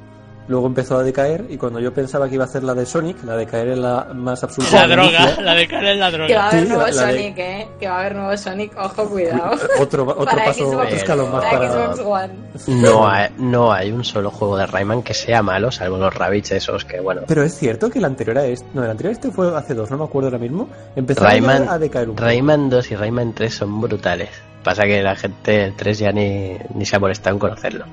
luego 0.48 0.68
empezó 0.68 0.98
a 0.98 1.04
decaer 1.04 1.46
y 1.50 1.58
cuando 1.58 1.80
yo 1.80 1.94
pensaba 1.94 2.28
que 2.30 2.36
iba 2.36 2.44
a 2.46 2.48
hacer 2.48 2.64
la 2.64 2.74
de 2.74 2.86
Sonic, 2.86 3.24
la 3.24 3.36
de 3.36 3.46
caer 3.46 3.70
en 3.70 3.82
la 3.82 4.08
más 4.14 4.44
absoluta 4.44 4.88
La 4.88 4.96
droga, 4.96 5.12
denuncia, 5.20 5.42
la 5.44 5.54
de 5.56 5.68
cara 5.68 5.92
en 5.92 6.00
la 6.00 6.12
Que 6.12 6.18
va 6.18 6.24
a 6.24 6.28
droga. 6.28 6.48
haber 6.50 6.62
Sí, 6.64 6.68
nuevo 6.70 6.84
la- 6.84 6.92
la 6.92 7.06
de- 7.08 7.12
Sonic, 7.18 7.38
eh. 7.38 7.68
Que 7.80 7.88
va 7.88 7.96
a 7.96 8.00
haber 8.00 8.16
nuevo 8.16 8.38
Sonic, 8.38 8.72
ojo, 8.78 9.10
cuidado. 9.10 9.52
otro, 9.80 10.04
otro 10.04 10.26
Para 10.26 10.46
paso, 10.46 10.60
Xbox, 10.72 10.86
otro 10.86 10.96
escalón 10.96 11.32
más 11.32 11.44
para 11.46 11.60
para... 11.60 11.94
Xbox 11.96 12.00
One. 12.06 12.34
No 12.82 13.08
hay, 13.10 13.30
no 13.38 13.72
hay 13.74 13.92
un 13.92 14.04
solo 14.04 14.32
juego 14.32 14.58
de 14.58 14.66
Rayman 14.68 15.04
que 15.04 15.14
sea 15.14 15.42
malo, 15.42 15.72
salvo 15.72 15.98
los 15.98 16.14
Rabbids 16.14 16.52
esos 16.52 16.86
que, 16.86 17.00
bueno, 17.00 17.22
Pero 17.28 17.44
es 17.44 17.54
cierto 17.58 17.90
que 17.90 18.00
el 18.00 18.06
anterior 18.06 18.38
a 18.38 18.46
este, 18.46 18.68
no, 18.74 18.84
el 18.84 18.90
anterior 18.90 19.12
a 19.12 19.14
este 19.14 19.32
fue 19.32 19.56
hace 19.56 19.74
dos, 19.74 19.92
no 19.92 19.98
me 19.98 20.06
acuerdo 20.06 20.28
ahora 20.30 20.40
mismo, 20.40 20.70
empezó 20.96 21.24
Rayman, 21.24 21.68
a 21.70 21.78
decaer 21.78 22.10
un 22.10 22.16
poco. 22.16 22.26
Rayman 22.26 22.70
2 22.70 22.92
y 22.92 22.96
Rayman 22.96 23.34
3 23.34 23.54
son 23.54 23.82
brutales. 23.82 24.30
Pasa 24.64 24.84
que 24.84 25.02
la 25.02 25.16
gente 25.16 25.64
el 25.66 25.76
3 25.76 26.00
ya 26.00 26.12
ni, 26.12 26.58
ni 26.74 26.86
se 26.86 26.96
ha 26.96 27.00
molestado 27.00 27.36
en 27.36 27.40
conocerlo. 27.40 27.86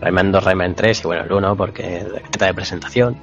Rayman 0.00 0.32
2, 0.32 0.44
Rayman 0.44 0.74
3 0.74 1.00
y 1.00 1.06
bueno, 1.06 1.22
el 1.24 1.32
1 1.32 1.56
porque 1.56 1.98
es 1.98 2.38
de 2.38 2.54
presentación. 2.54 3.16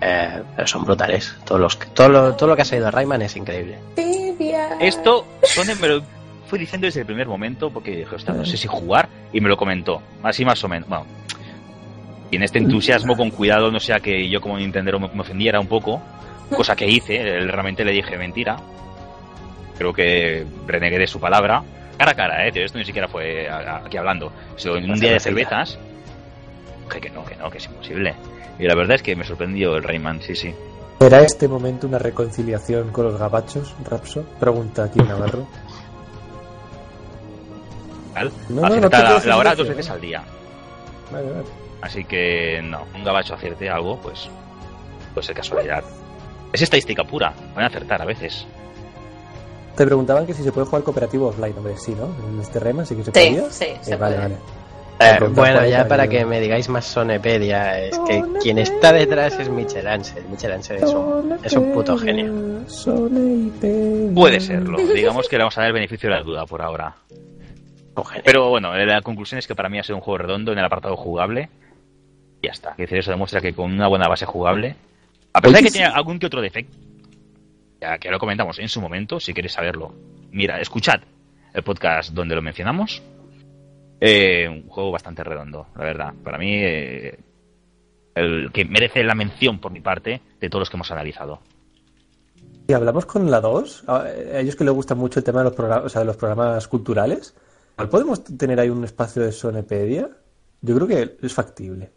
Eh, 0.00 0.42
pero 0.54 0.68
son 0.68 0.84
brutales. 0.84 1.34
Todos 1.44 1.60
los, 1.60 1.78
todo, 1.92 2.08
lo, 2.08 2.34
todo 2.34 2.50
lo 2.50 2.56
que 2.56 2.62
ha 2.62 2.64
salido 2.64 2.86
de 2.86 2.90
Rayman 2.92 3.22
es 3.22 3.36
increíble. 3.36 3.78
Tibia. 3.96 4.76
Esto, 4.80 5.26
me 5.80 5.88
lo 5.88 6.02
fue 6.46 6.58
diciendo 6.58 6.86
desde 6.86 7.00
el 7.00 7.06
primer 7.06 7.26
momento 7.26 7.70
porque 7.70 7.90
dije, 7.96 8.14
"Ostras, 8.14 8.36
no 8.36 8.44
sé 8.44 8.56
si 8.56 8.68
jugar, 8.68 9.08
y 9.32 9.40
me 9.40 9.48
lo 9.48 9.56
comentó. 9.56 10.00
Así 10.22 10.44
más 10.44 10.62
o 10.64 10.68
menos. 10.68 10.88
Bueno, 10.88 11.04
y 12.30 12.36
en 12.36 12.42
este 12.42 12.58
entusiasmo, 12.58 13.16
con 13.16 13.30
cuidado, 13.30 13.70
no 13.70 13.80
sea 13.80 14.00
que 14.00 14.28
yo 14.28 14.40
como 14.40 14.58
Nintendero 14.58 15.00
me, 15.00 15.08
me 15.08 15.20
ofendiera 15.20 15.60
un 15.60 15.66
poco, 15.66 16.00
cosa 16.54 16.76
que 16.76 16.86
hice, 16.86 17.40
realmente 17.40 17.84
le 17.84 17.92
dije 17.92 18.16
mentira. 18.18 18.56
Creo 19.78 19.92
que 19.92 20.44
renegué 20.66 20.98
de 20.98 21.06
su 21.06 21.20
palabra. 21.20 21.62
Cara 21.98 22.12
a 22.12 22.14
cara, 22.14 22.46
¿eh? 22.46 22.52
Esto 22.54 22.78
ni 22.78 22.84
siquiera 22.84 23.08
fue 23.08 23.48
aquí 23.50 23.96
hablando. 23.96 24.32
sino 24.56 24.76
en 24.76 24.84
un 24.84 24.90
La 24.90 24.96
día 24.96 25.12
de 25.12 25.20
cervezas. 25.20 25.78
Dije 26.84 27.00
que 27.00 27.10
no, 27.10 27.24
que 27.24 27.36
no, 27.36 27.50
que 27.50 27.58
es 27.58 27.66
imposible. 27.66 28.14
Y 28.58 28.66
la 28.66 28.74
verdad 28.74 28.96
es 28.96 29.02
que 29.02 29.16
me 29.16 29.24
sorprendió 29.24 29.76
el 29.76 29.82
Rayman, 29.82 30.22
sí, 30.22 30.34
sí. 30.34 30.54
¿Será 31.00 31.20
este 31.20 31.46
momento 31.46 31.86
una 31.86 31.98
reconciliación 31.98 32.90
con 32.90 33.04
los 33.06 33.18
gabachos, 33.18 33.74
Rapso? 33.84 34.24
Pregunta 34.40 34.84
aquí 34.84 34.98
Navarro. 35.00 35.46
¿Tal? 38.14 38.32
No, 38.48 38.62
la, 38.62 39.36
hora 39.36 39.54
dos 39.54 39.68
veces 39.68 39.88
¿eh? 39.88 39.92
al 39.92 40.00
día. 40.00 40.22
Vale, 41.12 41.30
vale. 41.30 41.44
Así 41.80 42.04
que 42.04 42.60
no, 42.64 42.84
un 42.94 43.04
gabacho 43.04 43.34
acierte 43.34 43.70
algo, 43.70 44.00
pues 44.00 44.28
puede 45.14 45.26
ser 45.26 45.36
casualidad. 45.36 45.84
Es 46.52 46.62
estadística 46.62 47.04
pura, 47.04 47.32
pueden 47.54 47.68
acertar 47.68 48.02
a 48.02 48.04
veces. 48.04 48.46
Te 49.78 49.86
preguntaban 49.86 50.26
que 50.26 50.34
si 50.34 50.42
se 50.42 50.50
puede 50.52 50.66
jugar 50.66 50.82
cooperativo 50.82 51.28
offline, 51.28 51.54
hombre, 51.56 51.76
sí, 51.76 51.94
¿no? 51.94 52.06
En 52.28 52.40
este 52.40 52.58
Rayman 52.58 52.84
sí 52.84 52.96
que 52.96 53.04
se 53.04 53.12
Sí, 53.12 53.28
podía. 53.36 53.50
sí, 53.50 53.64
Eh, 53.64 53.78
se 53.80 53.96
vale, 53.96 54.16
puede. 54.16 54.28
vale. 54.28 54.36
Eh, 55.00 55.28
bueno, 55.32 55.64
ya 55.64 55.86
para 55.86 56.08
que 56.08 56.24
me 56.24 56.40
digáis 56.40 56.68
más 56.68 56.84
Sonepedia, 56.84 57.78
es 57.80 57.96
que 58.00 58.20
quien 58.42 58.58
está 58.58 58.92
detrás 58.92 59.38
es 59.38 59.48
Michel 59.48 59.86
Ansel. 59.86 60.24
Michel 60.28 60.50
Ansel 60.50 60.78
es 60.78 60.92
un, 60.92 61.38
es 61.44 61.52
un 61.52 61.72
puto 61.72 61.96
genio. 61.96 62.32
Puede 64.14 64.40
serlo, 64.40 64.78
digamos 64.78 65.28
que 65.28 65.36
le 65.36 65.44
vamos 65.44 65.56
a 65.56 65.60
dar 65.60 65.68
el 65.68 65.74
beneficio 65.74 66.08
de 66.10 66.16
la 66.16 66.22
duda 66.22 66.44
por 66.46 66.60
ahora. 66.60 66.96
Pero 68.24 68.48
bueno, 68.50 68.74
la 68.76 69.00
conclusión 69.02 69.38
es 69.38 69.46
que 69.46 69.54
para 69.54 69.68
mí 69.68 69.78
ha 69.78 69.84
sido 69.84 69.94
un 69.96 70.02
juego 70.02 70.18
redondo 70.18 70.50
en 70.52 70.58
el 70.58 70.64
apartado 70.64 70.96
jugable. 70.96 71.48
Y 72.42 72.46
ya 72.46 72.52
está. 72.52 72.70
Es 72.70 72.76
decir, 72.78 72.98
eso 72.98 73.12
demuestra 73.12 73.40
que 73.40 73.52
con 73.54 73.72
una 73.72 73.86
buena 73.86 74.08
base 74.08 74.26
jugable, 74.26 74.74
a 75.32 75.40
pesar 75.40 75.58
de 75.58 75.64
que 75.64 75.70
tiene 75.70 75.86
algún 75.86 76.18
que 76.18 76.26
otro 76.26 76.40
defecto, 76.40 76.76
ya 77.80 77.98
que 77.98 78.10
lo 78.10 78.18
comentamos 78.18 78.58
en 78.58 78.68
su 78.68 78.80
momento, 78.80 79.20
si 79.20 79.34
queréis 79.34 79.52
saberlo, 79.52 79.94
mira, 80.30 80.60
escuchad 80.60 81.00
el 81.54 81.62
podcast 81.62 82.12
donde 82.12 82.34
lo 82.34 82.42
mencionamos. 82.42 83.02
Eh, 84.00 84.48
un 84.48 84.68
juego 84.68 84.92
bastante 84.92 85.24
redondo, 85.24 85.66
la 85.76 85.84
verdad. 85.84 86.14
Para 86.22 86.38
mí, 86.38 86.54
eh, 86.54 87.18
el 88.14 88.50
que 88.52 88.64
merece 88.64 89.02
la 89.02 89.14
mención 89.14 89.58
por 89.60 89.72
mi 89.72 89.80
parte 89.80 90.20
de 90.40 90.48
todos 90.48 90.62
los 90.62 90.70
que 90.70 90.76
hemos 90.76 90.90
analizado. 90.90 91.40
Y 92.68 92.72
hablamos 92.74 93.06
con 93.06 93.30
la 93.30 93.40
2, 93.40 93.84
a 93.86 94.10
ellos 94.34 94.54
que 94.54 94.64
les 94.64 94.74
gusta 94.74 94.94
mucho 94.94 95.20
el 95.20 95.24
tema 95.24 95.40
de 95.40 95.44
los 95.44 95.54
programas, 95.54 95.86
o 95.86 95.88
sea, 95.88 96.00
de 96.00 96.06
los 96.06 96.16
programas 96.16 96.68
culturales. 96.68 97.34
¿Cuál 97.74 97.88
¿Podemos 97.88 98.24
tener 98.24 98.60
ahí 98.60 98.68
un 98.68 98.84
espacio 98.84 99.22
de 99.22 99.32
Sonepedia? 99.32 100.10
Yo 100.60 100.74
creo 100.74 100.86
que 100.86 101.16
es 101.22 101.32
factible. 101.32 101.90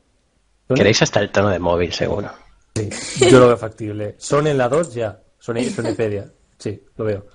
Queréis 0.74 1.02
hasta 1.02 1.20
el 1.20 1.30
tono 1.30 1.50
de 1.50 1.60
móvil, 1.60 1.92
seguro. 1.92 2.30
Sí, 2.76 2.90
yo 3.30 3.40
lo 3.40 3.48
veo 3.48 3.58
factible. 3.58 4.16
Son 4.18 4.48
en 4.48 4.58
la 4.58 4.70
2 4.70 4.94
ya. 4.94 5.20
Son 5.42 5.58
Sonepedia. 5.76 6.32
Sí, 6.58 6.82
lo 6.96 7.06
veo. 7.06 7.26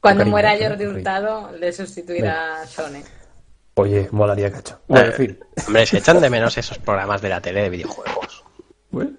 Cuando 0.00 0.18
Cariño, 0.20 0.30
muera 0.32 0.54
¿eh? 0.54 0.68
Jordi 0.68 0.86
Hurtado, 0.86 1.52
le 1.58 1.72
sustituirá 1.72 2.60
a 2.60 2.66
Sone. 2.66 3.02
Oye, 3.74 4.06
molaría 4.12 4.52
cacho. 4.52 4.78
Bueno, 4.86 5.06
en 5.06 5.12
fin. 5.14 5.38
Hombre, 5.66 5.86
se 5.86 5.98
echan 5.98 6.20
de 6.20 6.28
menos 6.28 6.58
esos 6.58 6.78
programas 6.78 7.22
de 7.22 7.28
la 7.30 7.40
tele 7.40 7.62
de 7.62 7.70
videojuegos. 7.70 8.44
Bueno, 8.90 9.12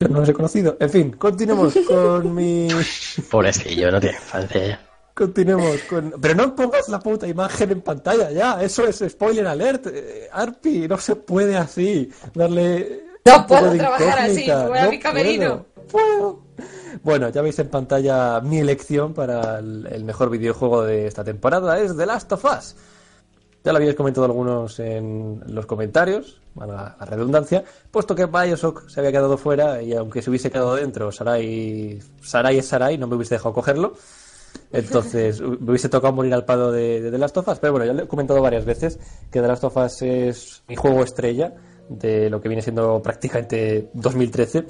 yo 0.00 0.08
no 0.08 0.18
los 0.20 0.28
he 0.28 0.32
conocido. 0.32 0.76
En 0.80 0.90
fin, 0.90 1.12
continuemos 1.12 1.74
con 1.86 2.34
mi... 2.34 2.68
Pobrecillo, 3.30 3.92
no 3.92 4.00
tiene 4.00 4.16
infancia 4.16 4.66
ya. 4.66 4.80
Continuemos 5.14 5.80
con... 5.82 6.14
Pero 6.20 6.34
no 6.34 6.56
pongas 6.56 6.88
la 6.88 6.98
puta 6.98 7.28
imagen 7.28 7.70
en 7.70 7.82
pantalla 7.82 8.32
ya. 8.32 8.60
Eso 8.60 8.84
es 8.88 9.04
spoiler 9.08 9.46
alert. 9.46 9.86
Eh, 9.92 10.28
Arpi, 10.32 10.88
no 10.88 10.98
se 10.98 11.14
puede 11.14 11.56
así. 11.56 12.10
Darle... 12.34 13.04
No 13.24 13.46
puedo 13.46 13.76
trabajar 13.76 14.18
así, 14.18 14.42
incógnita. 14.42 14.66
voy 14.66 14.78
a 14.78 14.84
No 14.84 14.90
mi 14.90 14.98
camerino. 14.98 15.66
puedo, 15.86 15.86
puedo. 15.86 16.41
Bueno, 17.02 17.28
ya 17.30 17.42
veis 17.42 17.58
en 17.58 17.68
pantalla 17.68 18.40
mi 18.40 18.58
elección 18.58 19.14
para 19.14 19.58
el, 19.58 19.86
el 19.90 20.04
mejor 20.04 20.30
videojuego 20.30 20.84
de 20.84 21.06
esta 21.06 21.24
temporada. 21.24 21.78
Es 21.80 21.96
The 21.96 22.06
Last 22.06 22.32
of 22.32 22.44
Us. 22.44 22.76
Ya 23.64 23.70
lo 23.70 23.78
habíais 23.78 23.94
comentado 23.94 24.24
algunos 24.24 24.80
en 24.80 25.40
los 25.46 25.66
comentarios, 25.66 26.40
valga 26.54 26.96
la 26.98 27.06
redundancia, 27.06 27.62
puesto 27.92 28.14
que 28.16 28.26
Bioshock 28.26 28.88
se 28.88 28.98
había 28.98 29.12
quedado 29.12 29.38
fuera 29.38 29.80
y 29.80 29.94
aunque 29.94 30.20
se 30.20 30.30
hubiese 30.30 30.50
quedado 30.50 30.74
dentro, 30.74 31.12
Sarai, 31.12 32.00
Sarai 32.20 32.58
es 32.58 32.66
Sarai, 32.66 32.98
no 32.98 33.06
me 33.06 33.14
hubiese 33.14 33.36
dejado 33.36 33.54
cogerlo. 33.54 33.94
Entonces, 34.72 35.40
me 35.60 35.70
hubiese 35.70 35.88
tocado 35.88 36.12
morir 36.12 36.34
al 36.34 36.44
palo 36.44 36.72
de, 36.72 37.00
de 37.02 37.10
The 37.12 37.18
Last 37.18 37.36
of 37.36 37.48
Us. 37.48 37.58
Pero 37.60 37.72
bueno, 37.74 37.86
ya 37.86 37.92
lo 37.92 38.02
he 38.02 38.08
comentado 38.08 38.42
varias 38.42 38.64
veces 38.64 38.98
que 39.30 39.40
The 39.40 39.46
Last 39.46 39.62
of 39.62 39.76
Us 39.76 40.02
es 40.02 40.62
mi 40.66 40.74
juego 40.74 41.04
estrella 41.04 41.54
de 41.88 42.30
lo 42.30 42.40
que 42.40 42.48
viene 42.48 42.62
siendo 42.62 43.00
prácticamente 43.00 43.90
2013. 43.94 44.66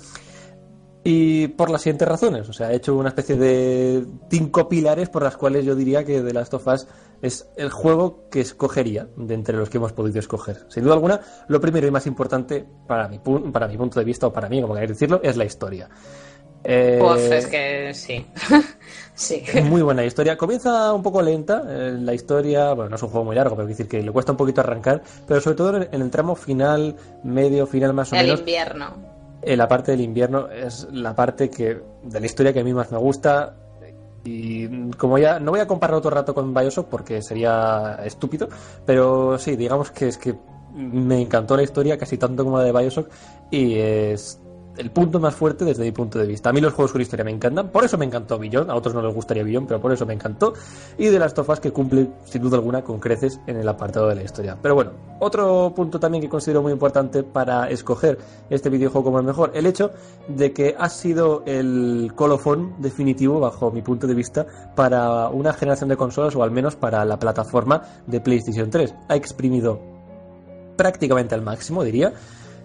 Y 1.04 1.48
por 1.48 1.68
las 1.70 1.82
siguientes 1.82 2.06
razones. 2.06 2.48
O 2.48 2.52
sea, 2.52 2.72
he 2.72 2.76
hecho 2.76 2.94
una 2.94 3.08
especie 3.08 3.34
de 3.36 4.04
cinco 4.30 4.68
pilares 4.68 5.08
por 5.08 5.22
las 5.24 5.36
cuales 5.36 5.64
yo 5.64 5.74
diría 5.74 6.04
que 6.04 6.20
The 6.20 6.32
Last 6.32 6.54
of 6.54 6.66
Us 6.68 6.86
es 7.20 7.48
el 7.56 7.70
juego 7.70 8.28
que 8.30 8.40
escogería 8.40 9.08
de 9.16 9.34
entre 9.34 9.56
los 9.56 9.68
que 9.68 9.78
hemos 9.78 9.92
podido 9.92 10.18
escoger. 10.20 10.64
Sin 10.68 10.84
duda 10.84 10.94
alguna, 10.94 11.20
lo 11.48 11.60
primero 11.60 11.86
y 11.86 11.90
más 11.90 12.06
importante 12.06 12.64
para 12.86 13.08
mi, 13.08 13.18
pu- 13.18 13.50
para 13.50 13.66
mi 13.66 13.76
punto 13.76 13.98
de 13.98 14.04
vista, 14.04 14.28
o 14.28 14.32
para 14.32 14.48
mí, 14.48 14.60
como 14.62 14.74
queráis 14.74 14.90
decirlo, 14.90 15.20
es 15.24 15.36
la 15.36 15.44
historia. 15.44 15.88
Eh, 16.64 16.98
Pues 17.00 17.22
es 17.32 17.46
que 17.48 17.92
sí. 17.94 18.24
sí. 19.14 19.42
muy 19.64 19.82
buena 19.82 20.04
historia. 20.04 20.36
Comienza 20.36 20.92
un 20.92 21.02
poco 21.02 21.20
lenta 21.20 21.64
eh, 21.68 21.96
la 21.98 22.14
historia. 22.14 22.72
Bueno, 22.74 22.90
no 22.90 22.96
es 22.96 23.02
un 23.02 23.08
juego 23.08 23.24
muy 23.24 23.34
largo, 23.34 23.56
pero 23.56 23.66
quiero 23.66 23.76
decir 23.78 23.88
que 23.88 24.02
le 24.04 24.12
cuesta 24.12 24.30
un 24.32 24.38
poquito 24.38 24.60
arrancar. 24.60 25.02
Pero 25.26 25.40
sobre 25.40 25.56
todo 25.56 25.76
en, 25.82 26.00
el 26.02 26.10
tramo 26.10 26.36
final, 26.36 26.94
medio, 27.24 27.66
final 27.66 27.92
más 27.92 28.12
o 28.12 28.16
El 28.16 28.26
menos. 28.26 28.38
invierno. 28.40 29.11
La 29.44 29.66
parte 29.68 29.92
del 29.92 30.00
invierno 30.00 30.48
es 30.48 30.88
la 30.92 31.14
parte 31.14 31.50
que 31.50 31.80
de 32.02 32.20
la 32.20 32.26
historia 32.26 32.52
que 32.52 32.60
a 32.60 32.64
mí 32.64 32.72
más 32.72 32.92
me 32.92 32.98
gusta. 32.98 33.56
Y 34.24 34.90
como 34.92 35.18
ya 35.18 35.40
no 35.40 35.50
voy 35.50 35.60
a 35.60 35.66
comparar 35.66 35.96
otro 35.96 36.10
rato 36.10 36.32
con 36.32 36.54
Bioshock 36.54 36.88
porque 36.88 37.22
sería 37.22 37.98
estúpido, 38.04 38.48
pero 38.86 39.36
sí, 39.38 39.56
digamos 39.56 39.90
que 39.90 40.08
es 40.08 40.16
que 40.16 40.36
me 40.74 41.20
encantó 41.20 41.56
la 41.56 41.64
historia 41.64 41.98
casi 41.98 42.18
tanto 42.18 42.44
como 42.44 42.58
la 42.58 42.64
de 42.64 42.72
Bioshock 42.72 43.10
y 43.50 43.74
es 43.74 44.40
el 44.76 44.90
punto 44.90 45.20
más 45.20 45.34
fuerte 45.34 45.64
desde 45.64 45.84
mi 45.84 45.92
punto 45.92 46.18
de 46.18 46.26
vista. 46.26 46.50
A 46.50 46.52
mí 46.52 46.60
los 46.60 46.72
juegos 46.72 46.92
con 46.92 47.00
historia 47.00 47.24
me 47.24 47.30
encantan, 47.30 47.68
por 47.68 47.84
eso 47.84 47.98
me 47.98 48.04
encantó 48.04 48.38
Billón, 48.38 48.70
a 48.70 48.74
otros 48.74 48.94
no 48.94 49.02
les 49.02 49.14
gustaría 49.14 49.42
Billón, 49.42 49.66
pero 49.66 49.80
por 49.80 49.92
eso 49.92 50.06
me 50.06 50.14
encantó. 50.14 50.54
Y 50.98 51.06
de 51.06 51.18
las 51.18 51.34
tofas 51.34 51.60
que 51.60 51.70
cumple 51.70 52.08
sin 52.24 52.42
duda 52.42 52.56
alguna 52.56 52.82
con 52.82 52.98
creces 52.98 53.40
en 53.46 53.56
el 53.56 53.68
apartado 53.68 54.08
de 54.08 54.14
la 54.14 54.22
historia. 54.22 54.56
Pero 54.60 54.74
bueno, 54.74 54.92
otro 55.18 55.72
punto 55.74 56.00
también 56.00 56.22
que 56.22 56.28
considero 56.28 56.62
muy 56.62 56.72
importante 56.72 57.22
para 57.22 57.68
escoger 57.68 58.18
este 58.50 58.70
videojuego 58.70 59.04
como 59.04 59.18
el 59.18 59.24
mejor, 59.24 59.52
el 59.54 59.66
hecho 59.66 59.90
de 60.28 60.52
que 60.52 60.74
ha 60.78 60.88
sido 60.88 61.42
el 61.46 62.12
colofón 62.14 62.74
definitivo, 62.78 63.40
bajo 63.40 63.70
mi 63.70 63.82
punto 63.82 64.06
de 64.06 64.14
vista, 64.14 64.46
para 64.74 65.28
una 65.28 65.52
generación 65.52 65.88
de 65.90 65.96
consolas 65.96 66.34
o 66.34 66.42
al 66.42 66.50
menos 66.50 66.76
para 66.76 67.04
la 67.04 67.18
plataforma 67.18 67.82
de 68.06 68.20
PlayStation 68.20 68.70
3. 68.70 68.94
Ha 69.08 69.16
exprimido 69.16 69.80
prácticamente 70.76 71.34
al 71.34 71.42
máximo, 71.42 71.84
diría. 71.84 72.12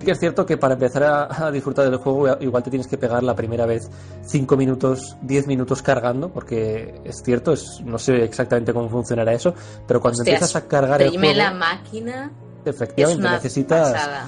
Que 0.04 0.12
es 0.12 0.20
cierto 0.20 0.46
que 0.46 0.58
para 0.58 0.76
empezar 0.76 1.04
a, 1.04 1.48
a 1.48 1.52
disfrutar 1.52 1.90
del 1.90 1.98
juego 1.98 2.38
igual 2.40 2.64
te 2.64 2.70
tienes 2.70 2.88
que 2.88 2.98
pegar 2.98 3.24
la 3.24 3.36
primera 3.36 3.66
vez 3.66 3.90
5 4.26 4.58
minutos, 4.58 5.18
10 5.22 5.48
minutos 5.48 5.82
cargando, 5.82 6.30
porque 6.30 7.02
es 7.04 7.22
cierto, 7.24 7.54
es, 7.54 7.82
no 7.84 7.98
sé 7.98 8.24
exactamente 8.24 8.74
cómo 8.74 8.90
funcionará 8.90 9.34
eso, 9.34 9.54
pero 9.88 10.00
cuando 10.00 10.20
Hostias, 10.20 10.36
empiezas 10.36 10.56
a 10.56 10.68
cargar 10.68 11.02
el 11.02 11.18
juego, 11.18 11.34
la 11.34 11.52
máquina. 11.52 12.32
Efectivamente 12.66 13.30
necesitas 13.30 13.94
pasada. 13.94 14.28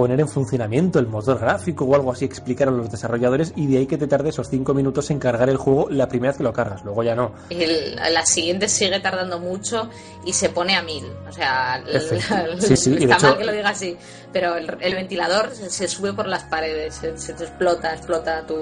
Poner 0.00 0.18
en 0.18 0.28
funcionamiento 0.28 0.98
el 0.98 1.06
motor 1.08 1.38
gráfico 1.38 1.84
o 1.84 1.94
algo 1.94 2.10
así, 2.10 2.24
explicar 2.24 2.68
a 2.68 2.70
los 2.70 2.90
desarrolladores 2.90 3.52
y 3.54 3.66
de 3.66 3.76
ahí 3.76 3.86
que 3.86 3.98
te 3.98 4.06
tarde 4.06 4.30
esos 4.30 4.48
5 4.48 4.72
minutos 4.72 5.10
en 5.10 5.18
cargar 5.18 5.50
el 5.50 5.58
juego 5.58 5.88
la 5.90 6.08
primera 6.08 6.30
vez 6.30 6.38
que 6.38 6.42
lo 6.42 6.54
cargas, 6.54 6.82
luego 6.84 7.02
ya 7.02 7.14
no. 7.14 7.32
El- 7.50 7.96
la 7.96 8.24
siguiente 8.24 8.66
sigue 8.66 8.98
tardando 9.00 9.38
mucho 9.38 9.90
y 10.24 10.32
se 10.32 10.48
pone 10.48 10.74
a 10.74 10.82
mil. 10.82 11.04
O 11.28 11.32
sea, 11.32 11.82
Efectivamente. 11.86 12.66
Sí, 12.66 12.76
sí, 12.78 12.94
está 12.98 13.16
hecho- 13.16 13.26
mal 13.26 13.36
que 13.38 13.44
lo 13.44 13.52
diga 13.52 13.68
así, 13.68 13.94
pero 14.32 14.54
el, 14.56 14.74
el 14.80 14.94
ventilador 14.94 15.50
se, 15.52 15.68
se 15.68 15.86
sube 15.86 16.14
por 16.14 16.26
las 16.26 16.44
paredes, 16.44 16.94
se, 16.94 17.18
se 17.18 17.34
te 17.34 17.44
explota, 17.44 17.92
explota 17.92 18.46
tu. 18.46 18.56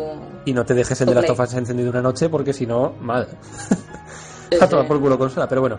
Y 0.45 0.53
no 0.53 0.64
te 0.66 0.74
dejes 0.74 1.01
el 1.03 1.07
de 1.11 1.14
las 1.14 1.26
tofas 1.26 1.55
encendido 1.55 1.91
una 1.91 2.03
noche 2.03 2.28
porque 2.28 2.53
si 2.53 2.66
no, 2.66 2.95
mal. 3.01 3.28
A 4.61 4.66
tomar 4.66 4.89
por 4.89 4.99
culo 5.01 5.16
consola, 5.18 5.47
pero 5.49 5.61
bueno. 5.61 5.78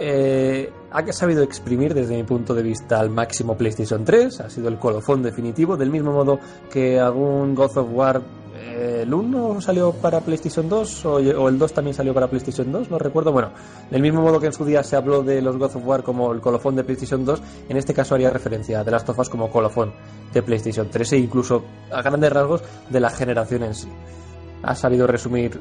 Eh, 0.00 0.70
ha 0.90 1.12
sabido 1.12 1.42
exprimir 1.42 1.92
desde 1.92 2.16
mi 2.16 2.22
punto 2.22 2.54
de 2.54 2.62
vista 2.62 3.00
al 3.00 3.10
máximo 3.10 3.56
PlayStation 3.56 4.04
3, 4.04 4.40
ha 4.40 4.50
sido 4.50 4.68
el 4.68 4.78
colofón 4.78 5.22
definitivo, 5.22 5.76
del 5.76 5.90
mismo 5.90 6.12
modo 6.12 6.38
que 6.70 6.98
algún 6.98 7.54
God 7.54 7.76
of 7.76 7.88
War, 7.92 8.22
eh, 8.56 9.00
el 9.02 9.12
1 9.12 9.60
salió 9.60 9.92
para 9.92 10.20
PlayStation 10.20 10.68
2 10.68 11.04
o, 11.04 11.48
el 11.48 11.58
2 11.58 11.72
también 11.72 11.94
salió 11.94 12.14
para 12.14 12.28
PlayStation 12.28 12.70
2, 12.70 12.90
no 12.90 12.98
recuerdo, 12.98 13.32
bueno, 13.32 13.50
del 13.90 14.00
mismo 14.00 14.22
modo 14.22 14.40
que 14.40 14.46
en 14.46 14.52
su 14.52 14.64
día 14.64 14.82
se 14.82 14.96
habló 14.96 15.22
de 15.22 15.42
los 15.42 15.56
God 15.56 15.76
of 15.76 15.86
War 15.86 16.02
como 16.02 16.32
el 16.32 16.40
colofón 16.40 16.76
de 16.76 16.84
PlayStation 16.84 17.24
2, 17.24 17.42
en 17.68 17.76
este 17.76 17.92
caso 17.92 18.14
haría 18.14 18.30
referencia 18.30 18.80
a 18.80 18.84
The 18.84 18.90
Last 18.92 19.08
of 19.08 19.18
Us 19.18 19.28
como 19.28 19.50
colofón 19.50 19.92
de 20.32 20.42
PlayStation 20.42 20.88
3 20.90 21.12
e 21.12 21.18
incluso 21.18 21.64
a 21.90 22.02
grandes 22.02 22.32
rasgos 22.32 22.62
de 22.88 23.00
la 23.00 23.10
generación 23.10 23.64
en 23.64 23.74
sí. 23.74 23.88
Ha 24.62 24.74
sabido 24.74 25.06
resumir 25.06 25.60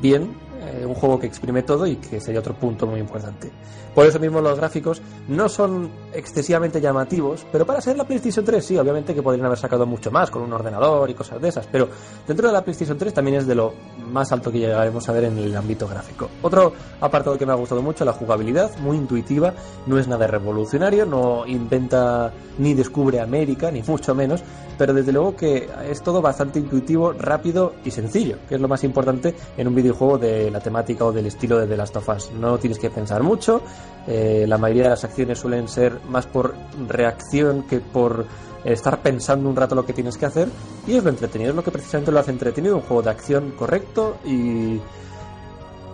bien 0.00 0.49
eh, 0.60 0.84
un 0.84 0.94
juego 0.94 1.18
que 1.18 1.26
exprime 1.26 1.62
todo 1.62 1.86
y 1.86 1.96
que 1.96 2.20
sería 2.20 2.40
otro 2.40 2.54
punto 2.54 2.86
muy 2.86 3.00
importante. 3.00 3.50
Por 3.94 4.06
eso 4.06 4.20
mismo 4.20 4.40
los 4.40 4.58
gráficos 4.58 5.02
no 5.28 5.48
son 5.48 5.90
excesivamente 6.12 6.80
llamativos, 6.80 7.44
pero 7.50 7.66
para 7.66 7.80
ser 7.80 7.96
la 7.96 8.04
PlayStation 8.04 8.44
3 8.44 8.64
sí, 8.64 8.76
obviamente 8.76 9.14
que 9.14 9.22
podrían 9.22 9.46
haber 9.46 9.58
sacado 9.58 9.86
mucho 9.86 10.10
más 10.10 10.30
con 10.30 10.42
un 10.42 10.52
ordenador 10.52 11.10
y 11.10 11.14
cosas 11.14 11.40
de 11.40 11.48
esas, 11.48 11.66
pero 11.66 11.88
dentro 12.26 12.46
de 12.46 12.52
la 12.52 12.62
PlayStation 12.62 12.96
3 12.96 13.12
también 13.12 13.38
es 13.38 13.46
de 13.46 13.54
lo 13.54 13.72
más 14.12 14.30
alto 14.32 14.52
que 14.52 14.58
llegaremos 14.58 15.08
a 15.08 15.12
ver 15.12 15.24
en 15.24 15.38
el 15.38 15.56
ámbito 15.56 15.88
gráfico. 15.88 16.28
Otro 16.42 16.72
apartado 17.00 17.36
que 17.36 17.46
me 17.46 17.52
ha 17.52 17.56
gustado 17.56 17.82
mucho, 17.82 18.04
la 18.04 18.12
jugabilidad, 18.12 18.76
muy 18.78 18.96
intuitiva, 18.96 19.54
no 19.86 19.98
es 19.98 20.06
nada 20.06 20.26
revolucionario, 20.26 21.06
no 21.06 21.46
inventa 21.46 22.32
ni 22.58 22.74
descubre 22.74 23.20
América, 23.20 23.70
ni 23.70 23.82
mucho 23.82 24.14
menos, 24.14 24.42
pero 24.80 24.94
desde 24.94 25.12
luego 25.12 25.36
que 25.36 25.68
es 25.90 26.00
todo 26.00 26.22
bastante 26.22 26.58
intuitivo, 26.58 27.12
rápido 27.12 27.74
y 27.84 27.90
sencillo, 27.90 28.38
que 28.48 28.54
es 28.54 28.60
lo 28.62 28.66
más 28.66 28.82
importante 28.82 29.34
en 29.58 29.68
un 29.68 29.74
videojuego 29.74 30.16
de 30.16 30.50
la 30.50 30.58
temática 30.60 31.04
o 31.04 31.12
del 31.12 31.26
estilo 31.26 31.58
de 31.58 31.66
The 31.66 31.76
Last 31.76 31.96
of 31.96 32.08
Us. 32.08 32.32
No 32.32 32.56
tienes 32.56 32.78
que 32.78 32.88
pensar 32.88 33.22
mucho, 33.22 33.60
eh, 34.06 34.46
la 34.48 34.56
mayoría 34.56 34.84
de 34.84 34.88
las 34.88 35.04
acciones 35.04 35.38
suelen 35.38 35.68
ser 35.68 36.00
más 36.08 36.24
por 36.24 36.54
reacción 36.88 37.64
que 37.64 37.80
por 37.80 38.24
estar 38.64 39.02
pensando 39.02 39.50
un 39.50 39.56
rato 39.56 39.74
lo 39.74 39.84
que 39.84 39.92
tienes 39.92 40.16
que 40.16 40.24
hacer 40.24 40.48
y 40.86 40.96
es 40.96 41.04
lo 41.04 41.10
entretenido, 41.10 41.50
es 41.50 41.56
lo 41.56 41.62
que 41.62 41.72
precisamente 41.72 42.10
lo 42.10 42.18
hace 42.18 42.30
entretenido, 42.30 42.76
un 42.76 42.82
juego 42.82 43.02
de 43.02 43.10
acción 43.10 43.50
correcto 43.50 44.16
y 44.24 44.80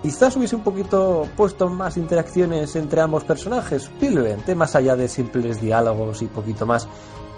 quizás 0.01 0.37
hubiese 0.37 0.55
un 0.55 0.63
poquito 0.63 1.27
puesto 1.37 1.69
más 1.69 1.97
interacciones 1.97 2.77
entre 2.77 3.01
ambos 3.01 3.25
personajes, 3.25 3.89
posiblemente, 3.89 4.55
más 4.55 4.77
allá 4.77 4.95
de 4.95 5.09
simples 5.09 5.61
diálogos 5.61 6.23
y 6.23 6.27
poquito 6.27 6.65
más. 6.67 6.87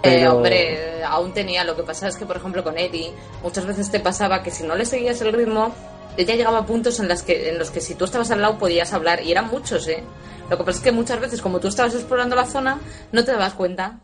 Eh, 0.03 0.27
hombre, 0.27 1.03
aún 1.03 1.33
tenía. 1.33 1.63
Lo 1.63 1.75
que 1.75 1.83
pasa 1.83 2.07
es 2.07 2.15
que, 2.15 2.25
por 2.25 2.37
ejemplo, 2.37 2.63
con 2.63 2.77
Eddie, 2.77 3.11
muchas 3.43 3.65
veces 3.65 3.91
te 3.91 3.99
pasaba 3.99 4.41
que 4.43 4.51
si 4.51 4.63
no 4.63 4.75
le 4.75 4.85
seguías 4.85 5.19
el 5.21 5.33
ritmo, 5.33 5.73
ella 6.17 6.35
llegaba 6.35 6.59
a 6.59 6.65
puntos 6.65 6.99
en, 6.99 7.07
las 7.07 7.23
que, 7.23 7.49
en 7.49 7.59
los 7.59 7.69
que 7.71 7.81
si 7.81 7.95
tú 7.95 8.05
estabas 8.05 8.31
al 8.31 8.41
lado 8.41 8.57
podías 8.57 8.93
hablar, 8.93 9.21
y 9.23 9.31
eran 9.31 9.47
muchos, 9.49 9.87
¿eh? 9.87 10.03
Lo 10.49 10.57
que 10.57 10.63
pasa 10.63 10.77
es 10.79 10.83
que 10.83 10.91
muchas 10.91 11.19
veces, 11.19 11.41
como 11.41 11.59
tú 11.59 11.67
estabas 11.67 11.93
explorando 11.93 12.35
la 12.35 12.45
zona, 12.45 12.79
no 13.11 13.23
te 13.23 13.31
dabas 13.31 13.53
cuenta. 13.53 13.99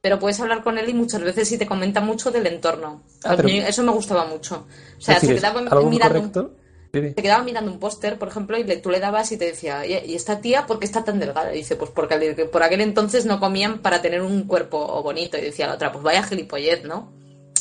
Pero 0.00 0.18
puedes 0.18 0.38
hablar 0.40 0.62
con 0.62 0.76
él 0.78 0.88
y 0.88 0.94
muchas 0.94 1.22
veces 1.22 1.48
sí 1.48 1.56
te 1.58 1.66
comenta 1.66 2.00
mucho 2.00 2.30
del 2.30 2.46
entorno. 2.46 3.02
Ah, 3.24 3.34
pero- 3.36 3.48
Eso 3.48 3.82
me 3.82 3.92
gustaba 3.92 4.26
mucho. 4.26 4.66
O 4.98 5.00
sea, 5.00 5.18
se 5.18 5.26
¿es 5.32 5.40
quedaba 5.40 5.60
mirando 5.62 5.80
un 5.88 5.98
correcto? 5.98 6.50
Sí, 6.94 7.00
sí. 7.08 7.08
se 7.16 7.22
quedaba 7.22 7.42
mirando 7.42 7.70
un 7.72 7.78
póster, 7.78 8.18
por 8.18 8.28
ejemplo, 8.28 8.56
y 8.56 8.64
le- 8.64 8.76
tú 8.78 8.90
le 8.90 9.00
dabas 9.00 9.30
y 9.32 9.36
te 9.36 9.46
decía, 9.46 9.80
"Oye, 9.80 10.02
¿y 10.06 10.14
esta 10.14 10.40
tía 10.40 10.64
por 10.66 10.78
qué 10.78 10.86
está 10.86 11.02
tan 11.04 11.18
delgada? 11.18 11.52
Y 11.52 11.58
dice, 11.58 11.76
pues 11.76 11.90
porque 11.90 12.48
por 12.50 12.62
aquel 12.62 12.80
entonces 12.80 13.26
no 13.26 13.40
comían 13.40 13.80
para 13.80 14.00
tener 14.00 14.22
un 14.22 14.44
cuerpo 14.44 15.02
bonito. 15.02 15.36
Y 15.36 15.40
decía 15.42 15.66
la 15.66 15.74
otra, 15.74 15.90
pues 15.92 16.04
vaya 16.04 16.22
gilipollez, 16.22 16.84
¿no? 16.84 17.12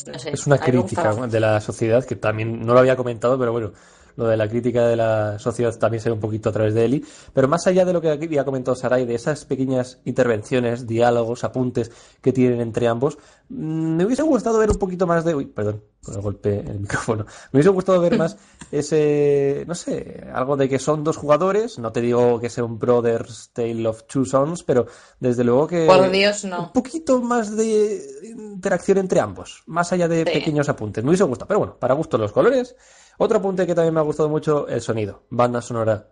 No 0.05 0.19
sé. 0.19 0.31
Es 0.31 0.45
una 0.47 0.57
crítica 0.57 1.13
de 1.27 1.39
la 1.39 1.59
sociedad 1.61 2.05
que 2.05 2.15
también 2.15 2.65
no 2.65 2.73
lo 2.73 2.79
había 2.79 2.95
comentado, 2.95 3.37
pero 3.39 3.51
bueno, 3.51 3.71
lo 4.15 4.27
de 4.27 4.37
la 4.37 4.47
crítica 4.47 4.87
de 4.87 4.95
la 4.95 5.39
sociedad 5.39 5.77
también 5.77 6.01
se 6.01 6.09
ve 6.09 6.13
un 6.13 6.19
poquito 6.19 6.49
a 6.49 6.51
través 6.51 6.73
de 6.73 6.85
Eli. 6.85 7.05
Pero 7.33 7.47
más 7.47 7.65
allá 7.67 7.85
de 7.85 7.93
lo 7.93 8.01
que 8.01 8.09
aquí 8.09 8.37
ha 8.37 8.45
comentado 8.45 8.75
Sarai, 8.75 9.05
de 9.05 9.15
esas 9.15 9.45
pequeñas 9.45 9.99
intervenciones, 10.05 10.85
diálogos, 10.87 11.43
apuntes 11.43 11.91
que 12.21 12.31
tienen 12.33 12.61
entre 12.61 12.87
ambos, 12.87 13.17
mm, 13.49 13.95
me 13.97 14.05
hubiese 14.05 14.23
gustado 14.23 14.57
ver 14.59 14.69
un 14.71 14.77
poquito 14.77 15.07
más 15.07 15.23
de. 15.25 15.35
Uy, 15.35 15.45
perdón, 15.45 15.83
por 16.03 16.15
el 16.15 16.21
golpe 16.21 16.59
en 16.59 16.67
el 16.67 16.79
micrófono. 16.81 17.25
Me 17.51 17.57
hubiese 17.57 17.69
gustado 17.69 17.99
ver 18.01 18.17
más 18.17 18.37
ese. 18.71 19.63
No 19.67 19.75
sé, 19.75 20.25
algo 20.33 20.57
de 20.57 20.67
que 20.69 20.79
son 20.79 21.03
dos 21.03 21.17
jugadores. 21.17 21.79
No 21.79 21.91
te 21.91 22.01
digo 22.01 22.39
que 22.39 22.49
sea 22.49 22.63
un 22.63 22.77
Brothers 22.79 23.51
Tale 23.53 23.87
of 23.87 24.03
Two 24.03 24.25
Sons, 24.25 24.63
pero 24.63 24.85
desde 25.19 25.43
luego 25.43 25.67
que. 25.67 25.85
Por 25.87 26.09
Dios, 26.11 26.45
no. 26.45 26.63
Un 26.65 26.71
poquito 26.73 27.21
más 27.21 27.55
de 27.55 28.01
interacción 28.23 28.97
entre 28.97 29.19
ambos, 29.19 29.63
más 29.65 29.91
allá 29.91 30.07
de 30.07 30.19
Sí. 30.19 30.25
pequeños 30.25 30.69
apuntes. 30.69 31.03
Me 31.03 31.09
hubiese 31.09 31.23
gustado, 31.23 31.47
pero 31.47 31.59
bueno, 31.59 31.77
para 31.79 31.93
gusto 31.93 32.17
los 32.17 32.31
colores. 32.31 32.75
Otro 33.17 33.37
apunte 33.37 33.65
que 33.65 33.75
también 33.75 33.93
me 33.93 33.99
ha 33.99 34.03
gustado 34.03 34.29
mucho, 34.29 34.67
el 34.67 34.81
sonido. 34.81 35.23
Banda 35.29 35.61
sonora 35.61 36.09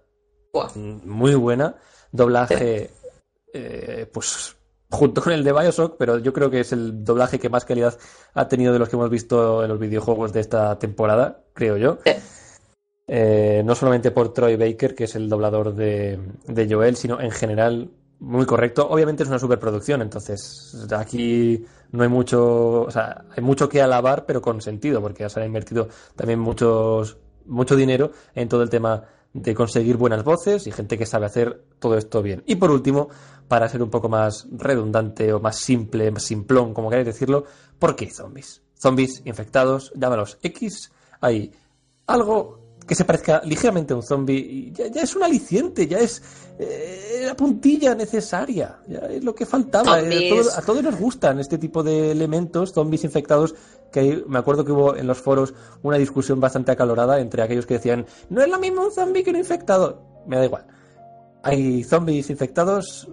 Buah. 0.54 0.70
mm, 0.76 1.02
muy 1.06 1.36
buena. 1.36 1.76
Doblaje, 2.12 2.90
eh, 3.54 4.10
pues 4.12 4.56
junto 4.90 5.22
con 5.22 5.34
el 5.34 5.44
de 5.44 5.54
Bioshock, 5.54 5.96
pero 5.98 6.18
yo 6.18 6.34
creo 6.34 6.50
que 6.50 6.60
es 6.60 6.74
el 6.74 7.04
doblaje 7.04 7.40
que 7.40 7.50
más 7.50 7.64
calidad 7.66 7.98
ha 8.34 8.48
tenido 8.48 8.74
de 8.74 8.80
los 8.80 8.90
que 8.90 8.98
hemos 8.98 9.10
visto 9.10 9.64
en 9.64 9.70
los 9.70 9.80
videojuegos 9.80 10.34
de 10.34 10.42
esta 10.42 10.78
temporada, 10.78 11.46
creo 11.54 11.78
yo. 11.78 12.00
Eh, 13.08 13.62
no 13.66 13.74
solamente 13.76 14.12
por 14.12 14.34
Troy 14.34 14.58
Baker, 14.58 14.94
que 14.94 15.06
es 15.06 15.16
el 15.16 15.30
doblador 15.30 15.74
de, 15.74 16.20
de 16.48 16.74
Joel, 16.74 16.98
sino 16.98 17.20
en 17.22 17.32
general 17.32 17.90
muy 18.20 18.46
correcto. 18.46 18.88
Obviamente 18.90 19.24
es 19.24 19.30
una 19.30 19.40
superproducción, 19.40 20.02
entonces 20.02 20.88
aquí 20.92 21.66
no 21.92 22.04
hay 22.04 22.10
mucho, 22.10 22.84
o 22.84 22.92
sea, 22.92 23.26
hay 23.36 23.44
mucho 23.44 23.68
que 23.70 23.82
alabar, 23.82 24.26
pero 24.26 24.42
con 24.42 24.62
sentido, 24.62 25.02
porque 25.02 25.24
ya 25.24 25.30
se 25.30 25.40
han 25.40 25.46
invertido 25.46 25.90
también 26.16 26.40
muchos, 26.40 27.18
mucho 27.46 27.76
dinero 27.76 28.12
en 28.34 28.48
todo 28.48 28.64
el 28.64 28.70
tema 28.70 29.04
de 29.34 29.56
conseguir 29.56 29.98
buenas 29.98 30.24
voces 30.24 30.68
y 30.68 30.72
gente 30.72 30.98
que 30.98 31.06
sabe 31.06 31.26
hacer 31.26 31.64
todo 31.80 31.98
esto 31.98 32.22
bien. 32.22 32.44
Y 32.46 32.56
por 32.56 32.72
último, 32.72 33.10
para 33.48 33.68
ser 33.70 33.82
un 33.82 33.90
poco 33.90 34.10
más 34.10 34.48
redundante 34.52 35.32
o 35.34 35.40
más 35.40 35.58
simple, 35.58 36.12
más 36.12 36.24
simplón, 36.24 36.74
como 36.74 36.90
queráis 36.90 37.08
decirlo, 37.08 37.46
¿por 37.80 37.96
qué 37.96 38.10
zombies? 38.10 38.62
Zombies 38.80 39.22
infectados, 39.26 39.92
llámalos 39.96 40.38
X, 40.42 40.92
hay 41.20 41.52
algo 42.08 42.61
que 42.92 42.96
se 42.96 43.06
parezca 43.06 43.42
ligeramente 43.46 43.94
a 43.94 43.96
un 43.96 44.04
zombie 44.04 44.70
ya, 44.74 44.88
ya 44.88 45.04
es 45.04 45.16
un 45.16 45.24
aliciente, 45.24 45.88
ya 45.88 46.00
es 46.00 46.22
eh, 46.60 47.24
la 47.26 47.34
puntilla 47.38 47.96
necesaria, 47.96 48.80
ya 48.86 49.00
es 49.10 49.24
lo 49.24 49.34
que 49.34 49.46
faltaba. 49.46 50.02
Eh, 50.02 50.28
a, 50.28 50.36
todos, 50.36 50.58
a 50.58 50.62
todos 50.62 50.84
nos 50.84 51.00
gustan 51.00 51.40
este 51.40 51.58
tipo 51.58 51.84
de 51.84 52.12
elementos, 52.12 52.74
zombies 52.74 53.06
infectados, 53.06 53.56
que 53.94 54.00
hay- 54.02 54.24
me 54.28 54.40
acuerdo 54.40 54.66
que 54.66 54.74
hubo 54.74 54.98
en 54.98 55.08
los 55.08 55.20
foros 55.22 55.54
una 55.84 55.96
discusión 55.96 56.42
bastante 56.42 56.74
acalorada 56.74 57.22
entre 57.22 57.42
aquellos 57.44 57.66
que 57.66 57.76
decían, 57.76 58.06
no 58.30 58.42
es 58.42 58.50
lo 58.50 58.60
mismo 58.60 58.84
un 58.84 58.92
zombie 58.92 59.24
que 59.24 59.30
un 59.30 59.38
infectado. 59.38 60.02
Me 60.28 60.36
da 60.36 60.44
igual. 60.44 60.66
Hay 61.44 61.86
zombies 61.86 62.30
infectados 62.30 63.08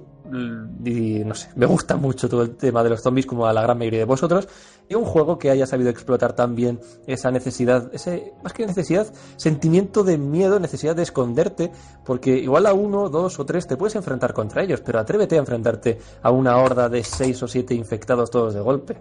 y 0.85 1.25
no 1.25 1.35
sé, 1.35 1.49
me 1.57 1.67
gusta 1.67 1.97
mucho 1.97 2.29
todo 2.29 2.43
el 2.43 2.57
tema 2.57 2.83
de 2.85 2.91
los 2.91 3.03
zombies 3.03 3.27
como 3.27 3.47
a 3.47 3.53
la 3.53 3.63
gran 3.63 3.79
mayoría 3.79 4.01
de 4.01 4.05
vosotros 4.05 4.47
y 4.89 4.95
un 4.95 5.05
juego 5.05 5.39
que 5.39 5.51
haya 5.51 5.67
sabido 5.67 5.91
explotar 5.91 6.35
también 6.35 6.81
esa 7.07 7.31
necesidad, 7.31 7.91
ese 7.95 8.33
más 8.43 8.53
que 8.53 8.67
necesidad, 8.67 9.07
sentimiento 9.37 10.03
de 10.05 10.19
miedo, 10.19 10.59
necesidad 10.61 10.97
de 10.97 11.03
esconderte, 11.03 11.71
porque 12.05 12.31
igual 12.39 12.67
a 12.67 12.73
uno, 12.75 13.09
dos 13.09 13.39
o 13.39 13.45
tres 13.47 13.67
te 13.67 13.77
puedes 13.77 13.95
enfrentar 13.97 14.33
contra 14.35 14.63
ellos, 14.63 14.81
pero 14.81 14.99
atrévete 14.99 15.37
a 15.37 15.39
enfrentarte 15.41 15.99
a 16.23 16.31
una 16.31 16.57
horda 16.59 16.89
de 16.89 17.05
seis 17.05 17.43
o 17.43 17.49
siete 17.49 17.75
infectados 17.75 18.31
todos 18.31 18.55
de 18.55 18.61
golpe. 18.61 18.97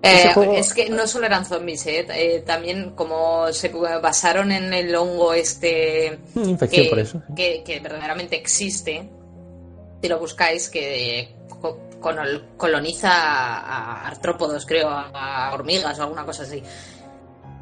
Eh, 0.00 0.30
juego- 0.32 0.52
Es 0.52 0.72
que 0.74 0.88
no 0.90 1.08
solo 1.08 1.26
eran 1.26 1.44
zombies, 1.44 1.84
eh, 1.88 2.06
eh, 2.14 2.44
también 2.46 2.92
como 2.94 3.52
se 3.52 3.68
basaron 4.00 4.52
en 4.52 4.72
el 4.72 4.94
hongo 4.94 5.34
este 5.34 6.20
Infección 6.36 6.84
que, 6.84 6.88
por 6.90 6.98
eso. 7.00 7.22
que, 7.34 7.64
que 7.64 7.80
verdaderamente 7.80 8.36
existe, 8.36 9.10
si 10.00 10.08
lo 10.08 10.18
buscáis, 10.18 10.68
que 10.68 11.34
coloniza 12.56 13.10
a 13.10 14.06
artrópodos, 14.06 14.64
creo, 14.66 14.88
a, 14.88 15.48
a 15.48 15.54
hormigas 15.54 15.98
o 15.98 16.02
alguna 16.02 16.24
cosa 16.24 16.42
así. 16.44 16.62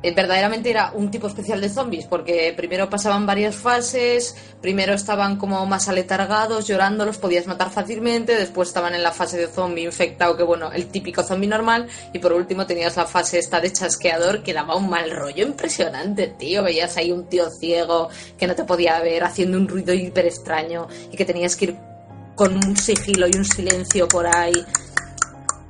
Eh, 0.03 0.13
verdaderamente 0.13 0.69
era 0.69 0.93
un 0.95 1.11
tipo 1.11 1.27
especial 1.27 1.61
de 1.61 1.71
zombies, 1.71 2.05
porque 2.05 2.53
primero 2.55 2.89
pasaban 2.89 3.25
varias 3.25 3.57
fases, 3.57 4.37
primero 4.61 4.93
estaban 4.93 5.37
como 5.37 5.65
más 5.65 5.89
aletargados, 5.89 6.69
llorando, 6.69 7.07
los 7.07 7.17
podías 7.17 7.47
matar 7.47 7.71
fácilmente, 7.71 8.37
después 8.37 8.69
estaban 8.69 8.95
en 8.95 9.03
la 9.03 9.11
fase 9.11 9.39
de 9.39 9.49
zombie 9.49 9.85
infectado, 9.85 10.37
que 10.37 10.43
bueno, 10.43 10.71
el 10.71 10.89
típico 10.89 11.23
zombie 11.23 11.49
normal, 11.49 11.89
y 12.13 12.19
por 12.19 12.35
último 12.35 12.67
tenías 12.67 12.97
la 12.97 13.07
fase 13.07 13.39
esta 13.39 13.59
de 13.59 13.73
chasqueador, 13.73 14.43
que 14.43 14.53
daba 14.53 14.77
un 14.77 14.91
mal 14.91 15.11
rollo 15.11 15.45
impresionante, 15.45 16.29
tío, 16.29 16.63
veías 16.63 16.97
ahí 16.99 17.11
un 17.11 17.27
tío 17.27 17.51
ciego 17.51 18.11
que 18.39 18.47
no 18.47 18.55
te 18.55 18.65
podía 18.65 19.01
ver, 19.01 19.25
haciendo 19.25 19.57
un 19.57 19.67
ruido 19.67 19.95
hiper 19.95 20.27
extraño, 20.27 20.89
y 21.11 21.17
que 21.17 21.25
tenías 21.25 21.57
que 21.57 21.65
ir 21.65 21.96
con 22.37 22.55
un 22.55 22.77
sigilo 22.77 23.27
y 23.27 23.37
un 23.37 23.45
silencio 23.45 24.07
por 24.07 24.27
ahí. 24.27 24.55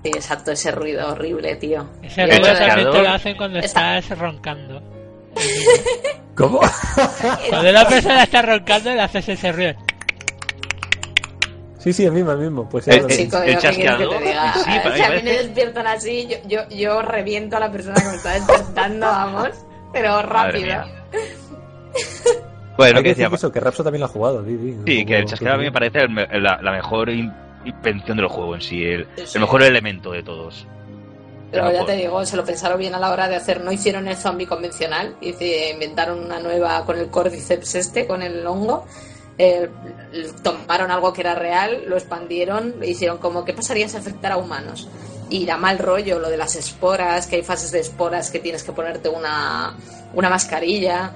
Sí, 0.05 0.11
exacto, 0.15 0.53
ese 0.53 0.71
ruido 0.71 1.09
horrible, 1.13 1.57
tío. 1.57 1.89
Ese 2.03 2.27
ruido 2.27 2.43
también 2.55 2.91
te 2.91 3.03
lo 3.03 3.09
hacen 3.09 3.37
cuando 3.37 3.59
Está- 3.61 3.97
estás 3.99 4.19
roncando. 4.19 4.83
¿Cómo? 6.35 6.61
Cuando 7.49 7.71
una 7.71 7.89
persona 7.89 8.23
está 8.25 8.43
roncando, 8.43 8.91
le 8.95 9.01
haces 9.01 9.27
ese 9.29 9.53
ruido. 9.53 9.75
sí, 11.79 11.93
sí, 11.95 12.05
el 12.05 12.13
mismo, 12.13 12.33
el 12.33 12.39
mismo. 12.39 12.69
Pues 12.69 12.87
El- 12.89 13.01
ahora- 13.01 13.15
el- 13.15 13.19
Chico, 13.21 13.39
el 13.39 13.59
que 13.59 14.07
te 14.07 14.19
diga. 14.25 14.55
sí, 14.55 14.71
mí 14.85 14.97
si 14.97 15.03
a 15.03 15.11
mí 15.11 15.23
me 15.23 15.31
despiertan 15.33 15.87
así, 15.87 16.29
yo, 16.29 16.37
yo, 16.47 16.69
yo 16.69 17.01
reviento 17.03 17.57
a 17.57 17.61
la 17.61 17.71
persona 17.73 17.95
que 18.01 18.07
me 18.09 18.17
está 18.17 18.33
despertando, 18.35 19.07
vamos, 19.07 19.49
pero 19.93 20.11
Madre 20.23 20.29
rápido. 20.29 20.85
Bueno, 22.77 22.99
Hay 22.99 23.03
que 23.03 23.03
que 23.03 23.09
decir 23.11 23.25
decía, 23.25 23.29
que 23.31 23.35
eso, 23.37 23.53
que 23.53 23.61
Rapso 23.61 23.83
también 23.85 24.01
lo 24.01 24.07
ha 24.07 24.11
jugado, 24.11 24.43
di, 24.43 24.57
di, 24.57 24.73
sí, 24.73 24.77
como- 24.77 25.07
que 25.07 25.19
el 25.19 25.25
chasqueador 25.27 25.55
a 25.57 25.59
mí 25.59 25.65
me 25.65 25.73
parece 25.73 26.01
el 26.01 26.43
la, 26.43 26.61
la 26.63 26.73
mejor 26.73 27.09
in- 27.11 27.33
invención 27.65 28.17
del 28.17 28.29
juego 28.29 28.55
en 28.55 28.61
sí, 28.61 28.85
el, 28.85 29.07
el 29.17 29.41
mejor 29.41 29.63
elemento 29.63 30.13
de 30.13 30.23
todos. 30.23 30.67
Pero 31.51 31.71
ya 31.73 31.87
te 31.87 31.93
digo, 31.97 32.25
se 32.27 32.37
lo 32.37 32.45
pensaron 32.45 32.79
bien 32.79 32.95
a 32.95 32.99
la 32.99 33.11
hora 33.11 33.29
de 33.29 33.37
hacer. 33.37 33.63
No 33.65 33.71
hicieron 33.73 34.09
el 34.09 34.17
zombie 34.17 34.47
convencional, 34.47 35.17
hice- 35.21 35.71
inventaron 35.71 36.25
una 36.25 36.39
nueva 36.41 36.85
con 36.85 36.99
el 36.99 37.09
cordyceps 37.09 37.77
este, 37.77 38.07
con 38.07 38.21
el 38.23 38.47
hongo. 38.47 38.85
Eh, 39.39 39.69
tomaron 40.43 40.91
algo 40.91 41.13
que 41.13 41.21
era 41.21 41.35
real, 41.35 41.83
lo 41.87 41.97
expandieron, 41.97 42.75
le 42.81 42.89
hicieron 42.89 43.19
como 43.19 43.45
¿qué 43.45 43.53
pasaría 43.53 43.89
si 43.89 43.97
afectara 43.97 44.35
a 44.35 44.39
humanos? 44.39 44.89
Y 45.31 45.45
da 45.47 45.57
mal 45.57 45.79
rollo 45.79 46.19
lo 46.19 46.31
de 46.31 46.37
las 46.37 46.57
esporas, 46.57 47.27
que 47.27 47.37
hay 47.37 47.43
fases 47.43 47.71
de 47.71 47.81
esporas 47.81 48.31
que 48.31 48.39
tienes 48.39 48.63
que 48.65 48.73
ponerte 48.73 49.09
una, 49.09 49.75
una 50.15 50.29
mascarilla. 50.31 51.13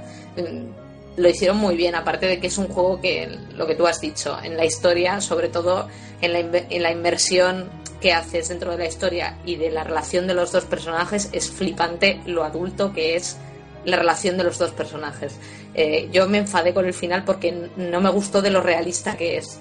Lo 1.21 1.29
hicieron 1.29 1.59
muy 1.59 1.77
bien, 1.77 1.95
aparte 1.95 2.27
de 2.27 2.41
que 2.41 2.47
es 2.47 2.57
un 2.57 2.69
juego 2.69 2.99
que, 3.01 3.29
lo 3.55 3.67
que 3.67 3.75
tú 3.75 3.87
has 3.87 4.01
dicho, 4.01 4.39
en 4.43 4.57
la 4.57 4.65
historia, 4.65 5.21
sobre 5.21 5.49
todo 5.49 5.87
en 6.23 6.33
la, 6.33 6.39
en 6.41 6.83
la 6.83 6.91
inversión 6.91 7.69
que 8.01 8.15
haces 8.15 8.49
dentro 8.49 8.71
de 8.73 8.79
la 8.79 8.87
historia 8.87 9.37
y 9.45 9.57
de 9.57 9.71
la 9.71 9.85
relación 9.85 10.27
de 10.27 10.33
los 10.33 10.51
dos 10.51 10.65
personajes, 10.65 11.29
es 11.33 11.51
flipante 11.51 12.21
lo 12.25 12.43
adulto 12.43 12.95
que 12.95 13.17
es 13.17 13.37
la 13.85 13.99
relación 13.99 14.39
de 14.39 14.45
los 14.45 14.59
dos 14.59 14.71
personajes. 14.71 15.35
Eh, 15.75 16.09
yo 16.11 16.27
me 16.27 16.39
enfadé 16.39 16.73
con 16.73 16.87
el 16.87 16.95
final 16.95 17.25
porque 17.25 17.69
no 17.77 18.01
me 18.01 18.09
gustó 18.11 18.41
de 18.41 18.49
lo 18.51 18.63
realista 18.63 19.19
que 19.19 19.37
es. 19.37 19.59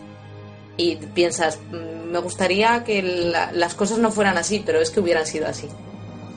Y 0.77 0.95
piensas, 0.95 1.59
"Mm, 1.71 2.11
me 2.11 2.19
gustaría 2.19 2.85
que 2.85 3.01
la- 3.03 3.51
las 3.51 3.75
cosas 3.75 3.97
no 3.97 4.11
fueran 4.11 4.37
así, 4.37 4.63
pero 4.65 4.79
es 4.79 4.91
que 4.91 5.01
hubieran 5.01 5.25
sido 5.25 5.45
así. 5.47 5.67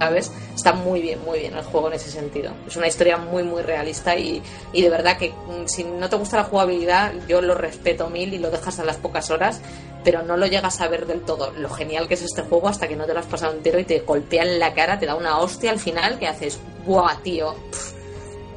¿Sabes? 0.02 0.32
Está 0.52 0.72
muy 0.72 1.00
bien, 1.00 1.20
muy 1.24 1.38
bien 1.38 1.54
el 1.54 1.62
juego 1.62 1.86
en 1.86 1.94
ese 1.94 2.10
sentido. 2.10 2.52
Es 2.66 2.76
una 2.76 2.88
historia 2.88 3.18
muy, 3.18 3.44
muy 3.44 3.62
realista 3.62 4.16
y, 4.16 4.42
y 4.72 4.82
de 4.82 4.90
verdad 4.90 5.16
que 5.16 5.28
mm, 5.28 5.66
si 5.66 5.84
no 5.84 6.08
te 6.08 6.16
gusta 6.16 6.38
la 6.38 6.42
jugabilidad, 6.42 7.12
yo 7.28 7.40
lo 7.40 7.54
respeto 7.54 8.10
mil 8.10 8.34
y 8.34 8.38
lo 8.38 8.50
dejas 8.50 8.80
a 8.80 8.84
las 8.84 8.96
pocas 8.96 9.30
horas, 9.30 9.62
pero 10.02 10.24
no 10.24 10.36
lo 10.36 10.46
llegas 10.46 10.80
a 10.80 10.88
ver 10.88 11.06
del 11.06 11.20
todo. 11.20 11.52
Lo 11.52 11.70
genial 11.70 12.08
que 12.08 12.14
es 12.14 12.22
este 12.22 12.42
juego 12.42 12.66
hasta 12.66 12.88
que 12.88 12.96
no 12.96 13.04
te 13.04 13.14
lo 13.14 13.20
has 13.20 13.26
pasado 13.26 13.52
entero 13.52 13.78
y 13.78 13.84
te 13.84 14.00
golpea 14.00 14.42
en 14.42 14.58
la 14.58 14.74
cara, 14.74 14.98
te 14.98 15.06
da 15.06 15.14
una 15.14 15.38
hostia 15.38 15.70
al 15.70 15.78
final 15.78 16.18
que 16.18 16.26
haces, 16.26 16.58
¡buah, 16.84 17.22
tío! 17.22 17.54
Pff. 17.70 17.92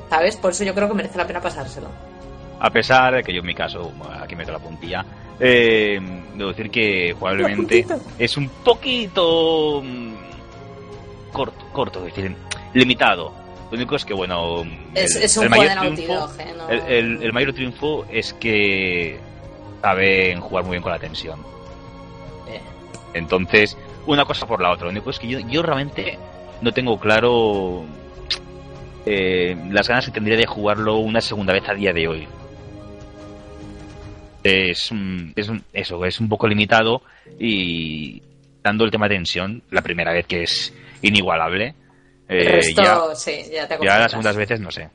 ¿Sabes? 0.09 0.37
Por 0.37 0.49
eso 0.49 0.63
yo 0.63 0.73
creo 0.73 0.87
que 0.87 0.95
merece 0.95 1.19
la 1.19 1.27
pena 1.27 1.41
pasárselo. 1.41 1.89
A 2.59 2.71
pesar 2.71 3.13
de 3.13 3.21
que 3.21 3.31
yo 3.31 3.41
en 3.41 3.45
mi 3.45 3.53
caso, 3.53 3.91
aquí 4.19 4.35
meto 4.35 4.51
la 4.51 4.57
puntilla, 4.57 5.05
eh, 5.39 5.99
debo 6.33 6.49
decir 6.49 6.71
que 6.71 7.13
jugablemente 7.13 7.85
es 8.17 8.35
un 8.35 8.49
poquito 8.49 9.83
mm, 9.83 10.14
corto, 11.35 11.65
corto, 11.73 12.05
es 12.07 12.15
decir, 12.15 12.35
limitado. 12.73 13.33
Lo 13.71 13.77
único 13.77 13.95
es 13.95 14.05
que, 14.05 14.13
bueno, 14.13 14.63
Es, 14.93 15.15
el- 15.15 15.23
es 15.23 15.37
un 15.37 15.43
el 15.45 15.49
mayor 15.49 15.67
triunfo- 15.71 16.07
Dog, 16.07 16.39
¿eh? 16.39 16.53
No- 16.57 16.69
El, 16.69 17.23
el- 17.23 17.33
mayor 17.33 17.53
triunfo 17.53 18.05
es 18.11 18.33
que 18.33 19.19
saben 19.81 20.39
jugar 20.41 20.63
muy 20.63 20.71
bien 20.71 20.83
con 20.83 20.91
la 20.91 20.99
tensión. 20.99 21.39
Eh. 22.47 22.61
Entonces, 23.13 23.75
una 24.05 24.23
cosa 24.25 24.45
por 24.47 24.61
la 24.61 24.71
otra. 24.71 24.85
Lo 24.85 24.91
único 24.91 25.09
es 25.09 25.19
que 25.19 25.27
yo, 25.27 25.39
yo 25.39 25.61
realmente 25.63 26.17
no 26.61 26.71
tengo 26.71 26.99
claro 26.99 27.83
eh, 29.05 29.55
las 29.71 29.87
ganas 29.87 30.05
que 30.05 30.11
tendría 30.11 30.37
de 30.37 30.45
jugarlo 30.45 30.97
una 30.97 31.21
segunda 31.21 31.51
vez 31.53 31.67
a 31.67 31.73
día 31.73 31.91
de 31.93 32.07
hoy. 32.07 32.27
Es, 34.43 34.91
un- 34.91 35.33
es 35.35 35.49
eso, 35.73 36.05
es 36.05 36.19
un 36.19 36.29
poco 36.29 36.47
limitado 36.47 37.01
y 37.39 38.21
dando 38.63 38.85
el 38.85 38.91
tema 38.91 39.07
de 39.07 39.15
tensión, 39.15 39.63
la 39.71 39.81
primera 39.81 40.13
vez 40.13 40.25
que 40.27 40.43
es 40.43 40.71
inigualable. 41.01 41.75
El 42.27 42.47
eh, 42.47 42.51
resto, 42.51 42.83
ya, 42.83 43.15
sí, 43.15 43.45
ya 43.51 43.67
te 43.67 43.77
ya 43.83 43.99
las 43.99 44.11
segundas 44.11 44.35
veces 44.35 44.59
no 44.59 44.71
sé. 44.71 44.89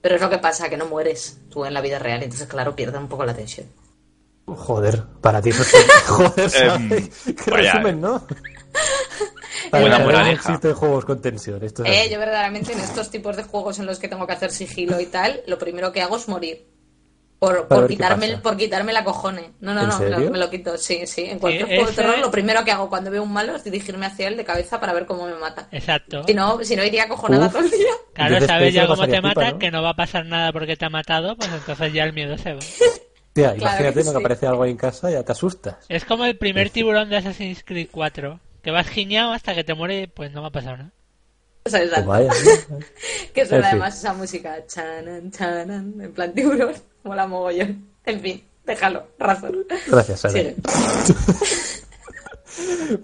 Pero 0.00 0.16
es 0.16 0.20
lo 0.20 0.28
que 0.28 0.38
pasa, 0.38 0.68
que 0.68 0.76
no 0.76 0.86
mueres 0.86 1.40
tú 1.50 1.64
en 1.64 1.72
la 1.74 1.80
vida 1.80 1.98
real, 1.98 2.22
entonces 2.22 2.46
claro, 2.48 2.74
pierde 2.74 2.98
un 2.98 3.08
poco 3.08 3.24
la 3.24 3.34
tensión. 3.34 3.66
Joder, 4.44 5.04
para 5.20 5.40
ti 5.40 5.50
eso 5.50 5.62
es... 5.62 5.72
Joder, 6.06 6.50
Em, 6.54 6.88
¿sabes? 6.88 7.10
Qué 7.44 7.50
vaya. 7.50 7.72
resumen, 7.72 8.00
¿no? 8.00 8.26
Buena 9.70 10.30
Existen 10.30 10.74
juegos 10.74 11.04
con 11.04 11.20
tensión. 11.20 11.62
Esto 11.62 11.84
es 11.84 11.90
Eh, 11.90 12.10
yo 12.10 12.18
verdaderamente 12.18 12.72
en 12.72 12.80
estos 12.80 13.10
tipos 13.10 13.36
de 13.36 13.44
juegos 13.44 13.78
en 13.78 13.86
los 13.86 13.98
que 13.98 14.08
tengo 14.08 14.26
que 14.26 14.32
hacer 14.32 14.50
sigilo 14.50 15.00
y 15.00 15.06
tal, 15.06 15.42
lo 15.46 15.58
primero 15.58 15.92
que 15.92 16.02
hago 16.02 16.16
es 16.16 16.28
morir. 16.28 16.66
Por, 17.68 17.88
quitarme, 17.88 18.38
por 18.38 18.56
quitarme 18.56 18.92
la 18.92 19.02
cojone. 19.02 19.54
No, 19.60 19.74
no, 19.74 19.82
¿En 19.82 19.88
no, 19.88 19.98
me 19.98 20.10
lo, 20.10 20.16
serio? 20.16 20.30
me 20.30 20.38
lo 20.38 20.48
quito, 20.50 20.78
sí, 20.78 21.06
sí. 21.08 21.24
En 21.24 21.40
cualquier 21.40 21.68
Sí, 21.68 21.74
juego 21.74 21.90
de 21.90 21.96
terror, 21.96 22.18
lo 22.18 22.30
primero 22.30 22.64
que 22.64 22.70
hago 22.70 22.88
cuando 22.88 23.10
veo 23.10 23.22
un 23.24 23.32
malo 23.32 23.56
es 23.56 23.64
dirigirme 23.64 24.06
hacia 24.06 24.28
él 24.28 24.36
de 24.36 24.44
cabeza 24.44 24.78
para 24.78 24.92
ver 24.92 25.06
cómo 25.06 25.26
me 25.26 25.34
mata. 25.34 25.66
Exacto. 25.72 26.22
Si 26.26 26.34
no, 26.34 26.62
si 26.64 26.76
no 26.76 26.84
iría 26.84 27.08
cojonada 27.08 27.46
Uf. 27.46 27.52
todo 27.52 27.62
el 27.64 27.70
día. 27.70 27.92
Claro, 28.12 28.40
sabes 28.40 28.72
ya 28.74 28.86
cómo 28.86 29.08
te 29.08 29.20
mata, 29.20 29.52
¿no? 29.52 29.58
que 29.58 29.70
no 29.72 29.82
va 29.82 29.90
a 29.90 29.96
pasar 29.96 30.26
nada 30.26 30.52
porque 30.52 30.76
te 30.76 30.84
ha 30.84 30.90
matado, 30.90 31.36
pues 31.36 31.52
entonces 31.52 31.92
ya 31.92 32.04
el 32.04 32.12
miedo 32.12 32.38
se 32.38 32.54
va. 32.54 32.60
Tía, 33.32 33.56
Claro 33.56 33.56
imagínate 33.56 34.04
que 34.04 34.12
que 34.12 34.18
aparece 34.18 34.46
algo 34.46 34.62
ahí 34.62 34.70
en 34.72 34.76
casa 34.76 35.10
y 35.10 35.14
ya 35.14 35.24
te 35.24 35.32
asustas. 35.32 35.76
Es 35.88 36.04
como 36.04 36.24
el 36.24 36.36
primer 36.38 36.70
tiburón 36.70 37.08
de 37.08 37.16
Assassin's 37.18 37.62
Creed 37.64 37.88
4, 37.92 38.40
que 38.62 38.70
vas 38.72 38.88
giñado 38.88 39.32
hasta 39.32 39.54
que 39.54 39.64
te 39.64 39.74
muere, 39.74 40.08
pues 40.08 40.32
no 40.32 40.42
me 40.42 40.48
ha 40.48 40.50
pasado 40.50 40.76
nada. 40.78 40.92
O 41.64 41.70
sea, 41.70 41.80
Pues 41.90 41.90
exacto. 41.90 42.10
vaya. 42.10 42.36
Que 43.34 43.46
suena 43.46 43.66
En 43.66 43.70
fin. 43.70 43.82
además 43.82 43.98
esa 43.98 44.12
música. 44.14 44.66
Chanan, 44.66 45.30
chanan, 45.30 46.00
en 46.00 46.12
plan 46.12 46.34
tiburón. 46.34 46.74
Mola 47.04 47.26
mogollón. 47.26 47.88
En 48.04 48.20
fin, 48.20 48.42
déjalo, 48.66 49.04
razón. 49.18 49.64
Gracias, 49.88 50.20
Sara. 50.20 50.32
Sigue. 50.34 50.56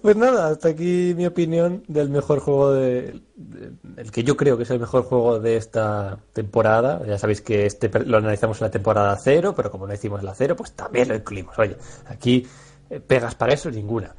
Pues 0.03 0.15
nada, 0.15 0.49
hasta 0.49 0.69
aquí 0.69 1.15
mi 1.16 1.25
opinión 1.27 1.83
del 1.89 2.11
mejor 2.11 2.41
juego 2.41 2.73
de, 2.73 3.19
de- 3.35 3.73
el 3.97 4.11
que 4.12 4.23
yo 4.23 4.37
creo 4.37 4.59
que 4.59 4.65
es 4.65 4.70
el 4.70 4.79
mejor 4.79 5.05
juego 5.05 5.41
de 5.41 5.57
esta 5.57 6.19
temporada. 6.35 7.01
Ya 7.07 7.16
sabéis 7.19 7.41
que 7.41 7.65
este 7.65 7.89
per- 7.89 8.07
lo 8.07 8.19
analizamos 8.19 8.61
en 8.61 8.66
la 8.66 8.70
temporada 8.70 9.16
cero, 9.16 9.55
pero 9.57 9.70
como 9.70 9.87
no 9.87 9.95
hicimos 9.95 10.23
la 10.23 10.35
cero, 10.35 10.55
pues 10.55 10.73
también 10.73 11.09
lo 11.09 11.15
incluimos. 11.15 11.59
Oye, 11.59 11.77
aquí 12.09 12.47
eh, 12.91 13.01
pegas 13.01 13.35
para 13.37 13.55
eso 13.55 13.70
ninguna. 13.70 14.15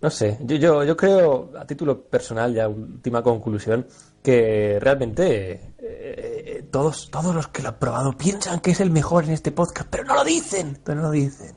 No 0.00 0.08
sé, 0.08 0.38
yo, 0.40 0.56
yo, 0.56 0.82
yo 0.84 0.96
creo, 0.96 1.50
a 1.58 1.66
título 1.66 2.00
personal, 2.02 2.54
ya 2.54 2.66
última 2.66 3.22
conclusión, 3.22 3.86
que 4.24 4.78
realmente 4.80 5.52
eh, 5.52 5.74
eh, 5.78 6.62
todos, 6.72 7.10
todos 7.10 7.34
los 7.34 7.48
que 7.48 7.62
lo 7.62 7.68
han 7.68 7.78
probado 7.78 8.16
piensan 8.16 8.60
que 8.60 8.70
es 8.70 8.80
el 8.80 8.90
mejor 8.90 9.24
en 9.24 9.32
este 9.32 9.52
podcast, 9.52 9.86
pero 9.90 10.04
no 10.04 10.14
lo 10.14 10.24
dicen, 10.24 10.78
pero 10.82 10.96
no 10.96 11.08
lo 11.08 11.10
dicen. 11.10 11.54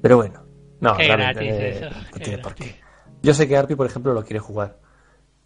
Pero 0.00 0.16
bueno, 0.16 0.44
no, 0.80 0.96
Qué 0.96 1.08
realmente 1.08 1.44
gratis 1.44 1.52
eh, 1.52 1.68
eso, 1.86 1.90
no 1.90 2.06
qué 2.14 2.20
tiene 2.20 2.38
por 2.42 2.54
qué. 2.54 2.76
Yo 3.20 3.34
sé 3.34 3.48
que 3.48 3.56
Arpi, 3.56 3.74
por 3.74 3.86
ejemplo, 3.86 4.14
lo 4.14 4.22
quiere 4.24 4.38
jugar. 4.38 4.78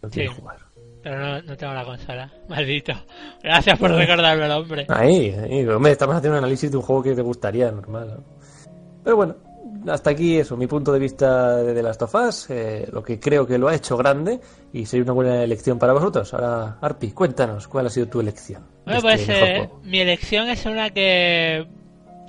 Lo 0.01 0.09
quiere 0.09 0.29
Sí. 0.29 0.35
jugar. 0.39 0.57
Pero 1.01 1.19
no, 1.19 1.41
no 1.41 1.57
tengo 1.57 1.73
la 1.73 1.83
consola. 1.85 2.31
Maldito. 2.49 2.93
Gracias 3.41 3.79
por 3.79 3.89
recordármelo, 3.91 4.57
hombre. 4.57 4.85
Ahí, 4.89 5.31
ahí, 5.31 5.67
hombre, 5.67 5.91
estamos 5.91 6.15
haciendo 6.15 6.37
un 6.37 6.43
análisis 6.43 6.69
de 6.69 6.77
un 6.77 6.83
juego 6.83 7.01
que 7.01 7.15
te 7.15 7.21
gustaría, 7.23 7.71
normal. 7.71 8.07
¿no? 8.15 8.23
Pero 9.03 9.15
bueno, 9.15 9.35
hasta 9.87 10.09
aquí 10.09 10.37
eso, 10.37 10.57
mi 10.57 10.67
punto 10.67 10.91
de 10.91 10.99
vista 10.99 11.57
de 11.57 11.73
The 11.73 11.83
Last 11.83 12.01
of 12.01 12.15
Us, 12.15 12.49
eh, 12.49 12.87
lo 12.91 13.03
que 13.03 13.19
creo 13.19 13.45
que 13.45 13.57
lo 13.57 13.67
ha 13.67 13.75
hecho 13.75 13.97
grande 13.97 14.39
y 14.73 14.85
sería 14.85 15.03
una 15.03 15.13
buena 15.13 15.43
elección 15.43 15.79
para 15.79 15.93
vosotros. 15.93 16.33
Ahora, 16.33 16.77
Arpi, 16.81 17.11
cuéntanos, 17.11 17.67
¿cuál 17.67 17.87
ha 17.87 17.89
sido 17.89 18.07
tu 18.07 18.19
elección? 18.19 18.63
Bueno, 18.85 19.09
este 19.09 19.25
pues 19.25 19.29
eh, 19.29 19.69
mi 19.83 19.99
elección 19.99 20.49
es 20.49 20.65
una 20.65 20.89
que 20.89 21.67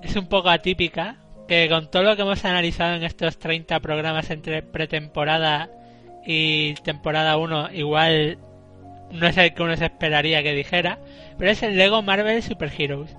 es 0.03 0.17
un 0.17 0.29
poco 0.29 0.49
atípica, 0.49 1.19
que 1.49 1.69
con 1.69 1.91
todo 1.91 2.03
lo 2.03 2.17
que 2.17 2.23
hemos 2.23 2.45
analizado 2.45 2.95
en 2.95 3.05
estos 3.05 3.39
30 3.39 3.81
programas 3.81 4.31
entre 4.31 4.63
pretemporada 4.63 5.71
y 6.27 6.75
temporada 6.83 7.37
1, 7.37 7.73
igual 7.73 8.39
no 9.13 9.27
es 9.27 9.37
el 9.37 9.55
que 9.55 9.63
uno 9.63 9.77
se 9.77 9.87
esperaría 9.87 10.43
que 10.43 10.53
dijera, 10.53 10.99
pero 11.39 11.51
es 11.51 11.63
el 11.63 11.77
Lego 11.77 12.03
Marvel 12.03 12.43
Super 12.43 12.73
Heroes. 12.77 13.17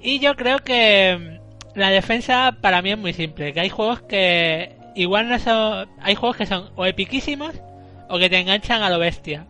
Y 0.00 0.20
yo 0.20 0.36
creo 0.36 0.60
que 0.60 1.37
la 1.78 1.90
defensa 1.90 2.56
para 2.60 2.82
mí 2.82 2.90
es 2.90 2.98
muy 2.98 3.12
simple, 3.12 3.52
que 3.52 3.60
hay 3.60 3.68
juegos 3.68 4.02
que 4.02 4.76
igual 4.94 5.28
no 5.28 5.38
son... 5.38 5.88
Hay 6.00 6.14
juegos 6.14 6.36
que 6.36 6.46
son 6.46 6.70
o 6.76 6.86
epiquísimos 6.86 7.54
o 8.08 8.18
que 8.18 8.28
te 8.28 8.38
enganchan 8.38 8.82
a 8.82 8.90
lo 8.90 8.98
bestia. 8.98 9.46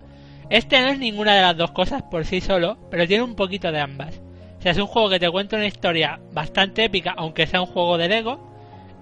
Este 0.51 0.81
no 0.81 0.89
es 0.89 0.99
ninguna 0.99 1.35
de 1.35 1.43
las 1.43 1.57
dos 1.57 1.73
cosas 1.73 2.03
por 2.03 2.25
sí 2.25 2.41
solo, 2.41 2.79
pero 2.91 3.07
tiene 3.07 3.23
un 3.23 3.35
poquito 3.35 3.71
de 3.71 3.81
ambas. 3.81 4.21
O 4.59 4.63
sea, 4.63 4.73
es 4.73 4.79
un 4.79 4.87
juego 4.87 5.11
que 5.11 5.21
te 5.21 5.31
cuenta 5.31 5.57
una 5.57 5.67
historia 5.67 6.19
bastante 6.33 6.85
épica, 6.85 7.15
aunque 7.17 7.47
sea 7.47 7.61
un 7.61 7.67
juego 7.67 7.99
de 7.99 8.09
Lego, 8.09 8.41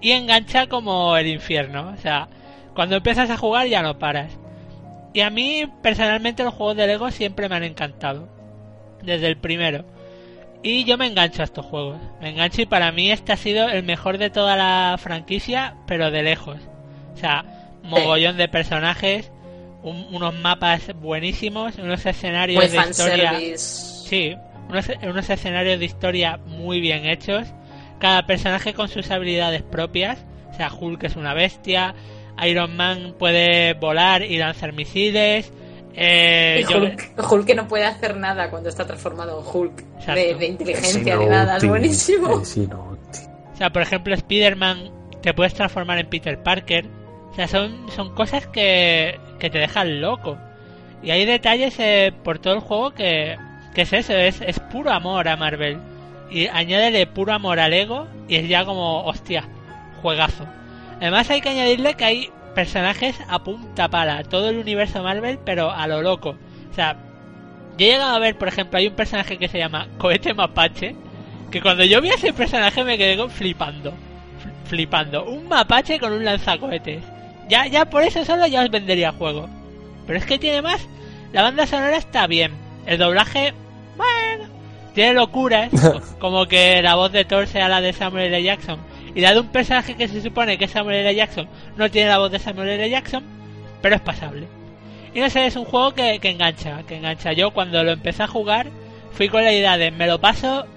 y 0.01 0.11
engancha 0.11 0.67
como 0.67 1.17
el 1.17 1.27
infierno. 1.27 1.93
O 1.95 1.97
sea, 1.97 2.27
cuando 2.75 2.97
empiezas 2.97 3.29
a 3.29 3.37
jugar 3.37 3.67
ya 3.67 3.81
no 3.81 3.97
paras. 3.97 4.37
Y 5.13 5.21
a 5.21 5.29
mí, 5.29 5.63
personalmente, 5.81 6.43
los 6.43 6.53
juegos 6.53 6.77
de 6.77 6.85
Lego 6.85 7.09
siempre 7.09 7.49
me 7.49 7.55
han 7.55 7.63
encantado. 7.63 8.27
Desde 9.01 9.27
el 9.27 9.37
primero. 9.37 9.85
Y 10.63 10.83
yo 10.85 10.97
me 10.97 11.07
engancho 11.07 11.41
a 11.41 11.45
estos 11.45 11.65
juegos. 11.65 11.97
Me 12.21 12.29
engancho 12.29 12.61
y 12.61 12.65
para 12.65 12.91
mí 12.91 13.11
este 13.11 13.31
ha 13.31 13.37
sido 13.37 13.69
el 13.69 13.83
mejor 13.83 14.17
de 14.17 14.29
toda 14.29 14.55
la 14.55 14.97
franquicia, 14.97 15.75
pero 15.85 16.11
de 16.11 16.23
lejos. 16.23 16.57
O 17.13 17.17
sea, 17.17 17.45
mogollón 17.83 18.37
de 18.37 18.47
personajes, 18.47 19.31
un- 19.83 20.07
unos 20.11 20.33
mapas 20.35 20.91
buenísimos, 20.95 21.75
unos 21.77 22.05
escenarios 22.05 22.61
Muy 22.63 22.71
de 22.71 22.77
historia. 22.89 23.31
Sí, 23.61 24.35
unos, 24.69 24.85
unos 25.03 25.29
escenarios 25.29 25.79
de 25.79 25.85
historia 25.85 26.37
muy 26.45 26.81
bien 26.81 27.05
hechos. 27.05 27.47
Cada 27.99 28.25
personaje 28.25 28.73
con 28.73 28.89
sus 28.89 29.09
habilidades 29.11 29.61
propias. 29.63 30.19
O 30.51 30.53
sea, 30.55 30.71
Hulk 30.73 31.03
es 31.03 31.15
una 31.15 31.33
bestia. 31.33 31.93
Iron 32.45 32.75
Man 32.75 33.15
puede 33.17 33.73
volar 33.73 34.21
y 34.23 34.37
lanzar 34.37 34.73
misiles. 34.73 35.51
Eh, 35.99 36.63
Y 36.63 36.71
yo- 36.71 37.27
Hulk, 37.27 37.45
que 37.45 37.55
no 37.55 37.67
puede 37.67 37.83
hacer 37.85 38.15
nada 38.17 38.49
cuando 38.51 38.69
está 38.69 38.85
transformado 38.85 39.39
en 39.41 39.45
Hulk. 39.61 39.83
De, 40.13 40.35
de 40.35 40.45
inteligencia 40.45 41.15
ni 41.17 41.25
nada, 41.25 41.57
es 41.57 41.67
buenísimo. 41.67 42.29
O 42.33 42.45
sea, 43.57 43.71
por 43.71 43.81
ejemplo, 43.81 44.13
Spider-Man 44.13 44.91
te 45.21 45.33
puedes 45.33 45.53
transformar 45.55 45.97
en 45.97 46.07
Peter 46.07 46.37
Parker. 46.43 46.85
O 47.31 47.35
sea, 47.35 47.47
son, 47.47 47.75
son 47.95 48.13
cosas 48.13 48.45
que, 48.47 49.19
que 49.39 49.49
te 49.49 49.57
dejan 49.57 49.99
loco. 49.99 50.37
Y 51.01 51.09
hay 51.11 51.25
detalles 51.25 51.75
eh, 51.79 52.13
por 52.23 52.37
todo 52.39 52.53
el 52.53 52.59
juego 52.59 52.91
que, 52.91 53.35
que 53.73 53.81
es 53.81 53.93
eso, 53.93 54.13
es, 54.13 54.41
es 54.41 54.59
puro 54.59 54.91
amor 54.91 55.27
a 55.27 55.35
Marvel. 55.35 55.79
Y 56.29 56.47
añádele 56.47 57.07
puro 57.07 57.33
amor 57.33 57.59
al 57.59 57.71
Lego 57.71 58.07
y 58.27 58.35
es 58.35 58.47
ya 58.47 58.65
como, 58.65 59.03
hostia, 59.05 59.45
juegazo. 60.01 60.45
Además 61.01 61.29
hay 61.29 61.41
que 61.41 61.49
añadirle 61.49 61.93
que 61.95 62.05
hay 62.05 62.29
personajes 62.57 63.15
a 63.29 63.43
punta 63.43 63.87
pala, 63.87 64.23
todo 64.23 64.49
el 64.49 64.57
universo 64.57 65.03
Marvel, 65.03 65.37
pero 65.45 65.69
a 65.69 65.85
lo 65.85 66.01
loco. 66.01 66.35
O 66.71 66.73
sea, 66.73 66.97
yo 67.77 67.85
he 67.85 67.89
llegado 67.91 68.15
a 68.15 68.19
ver, 68.19 68.35
por 68.35 68.47
ejemplo, 68.47 68.79
hay 68.79 68.87
un 68.87 68.95
personaje 68.95 69.37
que 69.37 69.47
se 69.47 69.59
llama 69.59 69.87
Cohete 69.99 70.33
Mapache, 70.33 70.95
que 71.51 71.61
cuando 71.61 71.83
yo 71.83 72.01
vi 72.01 72.09
a 72.09 72.15
ese 72.15 72.33
personaje 72.33 72.83
me 72.83 72.97
quedé 72.97 73.15
con- 73.15 73.29
flipando. 73.29 73.91
Fl- 73.91 74.67
flipando. 74.69 75.25
Un 75.25 75.47
mapache 75.47 75.99
con 75.99 76.13
un 76.13 76.25
lanzacohetes. 76.25 77.03
Ya, 77.47 77.67
ya 77.67 77.85
por 77.85 78.01
eso 78.01 78.25
solo 78.25 78.47
ya 78.47 78.63
os 78.63 78.71
vendería 78.71 79.11
juego. 79.11 79.47
Pero 80.07 80.17
es 80.17 80.25
que 80.25 80.39
tiene 80.39 80.63
más. 80.63 80.81
La 81.33 81.43
banda 81.43 81.67
sonora 81.67 81.97
está 81.97 82.25
bien. 82.25 82.53
El 82.87 82.97
doblaje, 82.97 83.53
bueno, 83.97 84.49
tiene 84.95 85.13
locuras. 85.13 85.69
co- 85.69 86.01
como 86.19 86.47
que 86.47 86.81
la 86.81 86.95
voz 86.95 87.11
de 87.11 87.23
Thor 87.23 87.45
sea 87.45 87.69
la 87.69 87.81
de 87.81 87.93
Samuel 87.93 88.33
L. 88.33 88.41
Jackson. 88.41 88.79
Y 89.17 89.21
la 89.21 89.33
de 89.33 89.39
un 89.39 89.47
personaje 89.47 89.95
que 89.95 90.07
se 90.07 90.21
supone 90.21 90.59
que 90.59 90.65
es 90.65 90.71
Samuel 90.71 90.97
L. 90.97 91.15
Jackson 91.15 91.47
no 91.75 91.89
tiene 91.89 92.07
la 92.07 92.19
voz 92.19 92.31
de 92.31 92.37
Samuel 92.37 92.69
L. 92.69 92.87
Jackson. 92.87 93.23
Pero 93.81 93.95
es 93.95 94.01
pasable. 94.01 94.45
Y 95.11 95.19
no 95.19 95.27
sé, 95.31 95.47
es 95.47 95.55
un 95.55 95.65
juego 95.65 95.95
que, 95.95 96.19
que 96.19 96.29
engancha, 96.29 96.83
que 96.87 96.97
engancha. 96.97 97.33
Yo 97.33 97.49
cuando 97.49 97.83
lo 97.83 97.93
empecé 97.93 98.21
a 98.21 98.27
jugar 98.27 98.67
fui 99.13 99.27
con 99.27 99.43
la 99.43 99.51
idea 99.51 99.75
de 99.75 99.89
me 99.89 100.05
lo 100.05 100.21
paso 100.21 100.67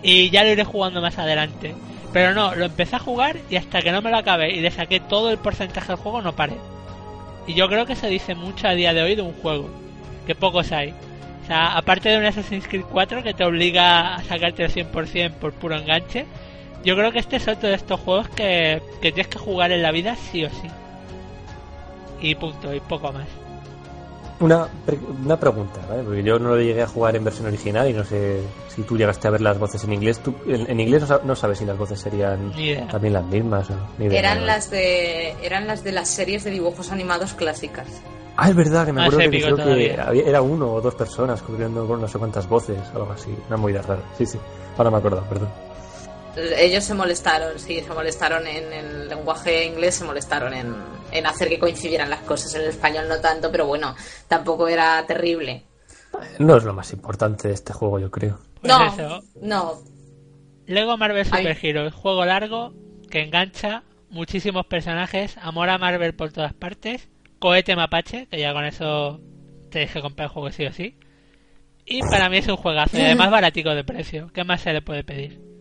y 0.00 0.30
ya 0.30 0.44
lo 0.44 0.50
iré 0.50 0.62
jugando 0.62 1.00
más 1.00 1.18
adelante. 1.18 1.74
Pero 2.12 2.34
no, 2.34 2.54
lo 2.54 2.66
empecé 2.66 2.94
a 2.94 3.00
jugar 3.00 3.36
y 3.50 3.56
hasta 3.56 3.82
que 3.82 3.90
no 3.90 4.00
me 4.00 4.12
lo 4.12 4.18
acabé 4.18 4.52
y 4.52 4.60
le 4.60 4.70
saqué 4.70 5.00
todo 5.00 5.32
el 5.32 5.38
porcentaje 5.38 5.88
del 5.88 5.96
juego 5.96 6.22
no 6.22 6.36
paré. 6.36 6.54
Y 7.48 7.54
yo 7.54 7.66
creo 7.66 7.84
que 7.84 7.96
se 7.96 8.06
dice 8.06 8.36
mucho 8.36 8.68
a 8.68 8.74
día 8.74 8.94
de 8.94 9.02
hoy 9.02 9.16
de 9.16 9.22
un 9.22 9.32
juego, 9.32 9.68
que 10.24 10.36
pocos 10.36 10.70
hay. 10.70 10.94
O 11.42 11.46
sea, 11.48 11.76
aparte 11.76 12.10
de 12.10 12.18
un 12.18 12.26
Assassin's 12.26 12.68
Creed 12.68 12.84
4 12.92 13.24
que 13.24 13.34
te 13.34 13.44
obliga 13.44 14.14
a 14.14 14.22
sacarte 14.22 14.62
el 14.62 14.72
100% 14.72 15.32
por 15.32 15.52
puro 15.52 15.76
enganche, 15.76 16.26
yo 16.84 16.96
creo 16.96 17.12
que 17.12 17.18
este 17.20 17.36
es 17.36 17.48
otro 17.48 17.68
de 17.68 17.74
estos 17.74 18.00
juegos 18.00 18.28
que, 18.30 18.82
que 19.00 19.12
tienes 19.12 19.28
que 19.28 19.38
jugar 19.38 19.72
en 19.72 19.82
la 19.82 19.90
vida 19.92 20.16
sí 20.16 20.44
o 20.44 20.50
sí. 20.50 20.68
Y 22.20 22.34
punto, 22.36 22.72
y 22.72 22.80
poco 22.80 23.12
más. 23.12 23.26
Una, 24.40 24.66
pre- 24.84 24.98
una 25.24 25.38
pregunta, 25.38 25.80
¿vale? 25.88 26.02
Porque 26.02 26.22
yo 26.24 26.38
no 26.38 26.50
lo 26.50 26.56
llegué 26.60 26.82
a 26.82 26.86
jugar 26.88 27.14
en 27.14 27.22
versión 27.24 27.46
original 27.46 27.88
y 27.88 27.92
no 27.92 28.02
sé 28.04 28.40
si 28.74 28.82
tú 28.82 28.96
llegaste 28.96 29.28
a 29.28 29.30
ver 29.30 29.40
las 29.40 29.56
voces 29.58 29.84
en 29.84 29.92
inglés. 29.92 30.18
Tú, 30.18 30.34
en, 30.46 30.68
en 30.68 30.80
inglés 30.80 31.02
no, 31.02 31.06
sa- 31.06 31.20
no 31.22 31.36
sabes 31.36 31.58
si 31.58 31.64
las 31.64 31.78
voces 31.78 32.00
serían 32.00 32.52
también 32.90 33.14
las 33.14 33.24
mismas. 33.24 33.70
o 33.70 33.74
ni 33.98 34.06
idea, 34.06 34.18
Eran 34.18 34.40
¿no? 34.40 34.46
las 34.46 34.68
de 34.70 35.36
eran 35.44 35.66
las 35.68 35.84
de 35.84 35.92
las 35.92 36.08
series 36.08 36.42
de 36.42 36.50
dibujos 36.50 36.90
animados 36.90 37.34
clásicas. 37.34 37.86
Ah, 38.36 38.48
es 38.48 38.56
verdad, 38.56 38.86
que 38.86 38.92
me 38.92 39.00
Más 39.02 39.08
acuerdo 39.14 39.30
que 39.30 39.40
creo 39.42 40.02
había- 40.02 40.24
era 40.24 40.42
uno 40.42 40.72
o 40.72 40.80
dos 40.80 40.94
personas 40.96 41.40
cubriendo 41.42 41.86
con 41.86 42.00
no 42.00 42.08
sé 42.08 42.18
cuántas 42.18 42.48
voces, 42.48 42.78
algo 42.94 43.12
así. 43.12 43.30
Una 43.48 43.56
movida 43.58 43.82
rara. 43.82 44.02
Sí, 44.18 44.26
sí. 44.26 44.38
Ahora 44.76 44.90
me 44.90 44.96
acuerdo, 44.96 45.22
perdón. 45.28 45.50
Ellos 46.36 46.84
se 46.84 46.94
molestaron, 46.94 47.58
sí, 47.58 47.80
se 47.80 47.92
molestaron 47.92 48.46
en 48.46 48.72
el 48.72 49.08
lenguaje 49.08 49.66
inglés, 49.66 49.96
se 49.96 50.04
molestaron 50.04 50.54
en, 50.54 50.74
en 51.10 51.26
hacer 51.26 51.48
que 51.48 51.58
coincidieran 51.58 52.08
las 52.08 52.20
cosas. 52.20 52.54
En 52.54 52.62
el 52.62 52.68
español 52.68 53.08
no 53.08 53.20
tanto, 53.20 53.50
pero 53.50 53.66
bueno, 53.66 53.94
tampoco 54.28 54.68
era 54.68 55.04
terrible. 55.06 55.64
No 56.38 56.56
es 56.56 56.64
lo 56.64 56.72
más 56.74 56.92
importante 56.92 57.48
de 57.48 57.54
este 57.54 57.72
juego, 57.72 57.98
yo 57.98 58.10
creo. 58.10 58.38
Pues 58.60 58.72
no, 58.72 58.86
eso. 58.86 59.22
no, 59.40 59.82
Lego 60.66 60.96
Marvel 60.96 61.26
Ay. 61.30 61.42
Super 61.42 61.58
Heroes, 61.60 61.94
juego 61.94 62.24
largo, 62.24 62.72
que 63.10 63.22
engancha, 63.22 63.82
muchísimos 64.10 64.66
personajes, 64.66 65.36
amor 65.38 65.68
a 65.68 65.78
Marvel 65.78 66.14
por 66.14 66.32
todas 66.32 66.54
partes, 66.54 67.08
cohete 67.38 67.76
mapache, 67.76 68.26
que 68.26 68.38
ya 68.38 68.52
con 68.52 68.64
eso 68.64 69.20
te 69.70 69.80
dije 69.80 70.00
comprar 70.00 70.26
el 70.26 70.32
juego 70.32 70.50
sí 70.50 70.64
o 70.64 70.72
sí. 70.72 70.96
Y 71.84 72.00
para 72.02 72.28
mí 72.28 72.38
es 72.38 72.48
un 72.48 72.56
juegazo, 72.56 72.96
y 72.96 73.02
además 73.02 73.30
baratico 73.32 73.70
de 73.70 73.84
precio. 73.84 74.30
¿Qué 74.32 74.44
más 74.44 74.60
se 74.60 74.72
le 74.72 74.82
puede 74.82 75.02
pedir? 75.02 75.51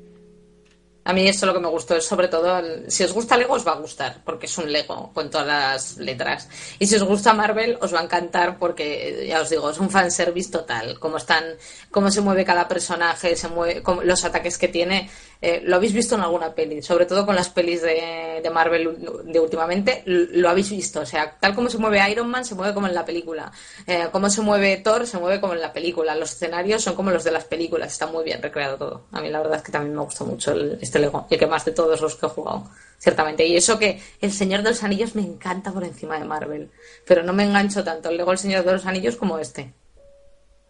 A 1.03 1.14
mí 1.14 1.28
eso 1.28 1.48
lo 1.48 1.53
que 1.53 1.60
me 1.60 1.68
gustó 1.68 1.95
es 1.95 2.06
sobre 2.06 2.28
todo, 2.28 2.60
el- 2.60 2.91
si 2.91 3.03
os 3.03 3.11
gusta 3.11 3.36
Lego 3.36 3.56
os 3.56 3.65
va 3.65 3.72
a 3.72 3.80
gustar, 3.80 4.18
porque 4.23 4.45
es 4.45 4.56
un 4.60 4.72
Lego 4.72 5.11
con 5.14 5.32
todas 5.32 5.48
las 5.48 5.98
letras. 5.98 6.48
Y 6.78 6.86
si 6.86 6.95
os 6.95 7.03
gusta 7.03 7.34
Marvel 7.34 7.78
os 7.82 7.91
va 7.94 8.02
a 8.02 8.03
encantar 8.03 8.60
porque, 8.60 9.26
ya 9.28 9.41
os 9.41 9.49
digo, 9.49 9.72
es 9.72 9.80
un 9.80 9.90
fanservice 9.90 10.52
total. 10.52 10.99
Cómo 10.99 11.18
están, 11.18 11.44
cómo 11.90 12.11
se 12.11 12.22
mueve 12.22 12.45
cada 12.45 12.68
personaje, 12.68 13.36
se 13.36 13.48
mueve, 13.48 13.82
los 14.03 14.23
ataques 14.26 14.60
que 14.60 14.68
tiene, 14.68 15.10
Eh, 15.44 15.60
lo 15.66 15.78
habéis 15.78 15.92
visto 15.94 16.14
en 16.14 16.22
alguna 16.22 16.54
peli, 16.54 16.84
sobre 16.84 17.08
todo 17.08 17.26
con 17.26 17.34
las 17.36 17.50
pelis 17.50 17.82
de, 17.82 18.42
de 18.44 18.50
Marvel 18.52 18.96
de 19.26 19.40
últimamente, 19.40 20.04
lo 20.06 20.48
habéis 20.50 20.70
visto. 20.70 21.00
O 21.00 21.06
sea, 21.06 21.36
tal 21.40 21.56
como 21.56 21.68
se 21.68 21.80
mueve 21.80 22.00
Iron 22.12 22.30
Man, 22.30 22.46
se 22.46 22.54
mueve 22.54 22.76
como 22.76 22.86
en 22.86 22.94
la 22.94 23.04
película. 23.04 23.52
Eh, 23.88 24.08
como 24.12 24.30
se 24.30 24.42
mueve 24.42 24.78
Thor, 24.78 25.08
se 25.08 25.18
mueve 25.18 25.42
como 25.42 25.54
en 25.54 25.62
la 25.62 25.74
película. 25.74 26.14
Los 26.16 26.34
escenarios 26.34 26.84
son 26.84 26.94
como 26.96 27.10
los 27.10 27.24
de 27.24 27.32
las 27.32 27.46
películas. 27.46 27.92
Está 27.92 28.06
muy 28.06 28.24
bien 28.24 28.40
recreado 28.40 28.78
todo. 28.78 29.06
A 29.12 29.20
mí 29.20 29.30
la 29.32 29.40
verdad 29.40 29.58
es 29.58 29.64
que 29.64 29.72
también 29.72 29.96
me 29.96 30.04
gustó 30.04 30.26
mucho 30.26 30.52
el- 30.52 30.78
este 30.80 31.00
Lego. 31.00 31.26
El 31.30 31.40
que 31.40 31.48
más 31.48 31.66
de 31.66 31.72
todos 31.72 32.00
los 32.02 32.16
que 32.16 32.28
he 32.28 32.30
jugado, 32.30 32.70
ciertamente. 33.00 33.44
Y 33.44 33.58
eso 33.58 33.80
que 33.80 34.00
El 34.22 34.32
Señor 34.32 34.62
de 34.62 34.70
los 34.70 34.84
Anillos 34.84 35.16
me 35.16 35.24
encanta 35.24 35.72
por 35.72 35.84
encima 35.84 36.20
de 36.20 36.26
Marvel. 36.26 36.70
Pero 37.08 37.24
no 37.24 37.34
me 37.34 37.46
engancho 37.46 37.84
tanto 37.84 38.10
el 38.10 38.18
Lego 38.18 38.32
El 38.32 38.38
Señor 38.38 38.64
de 38.64 38.74
los 38.74 38.86
Anillos 38.86 39.16
como 39.16 39.40
este. 39.40 39.74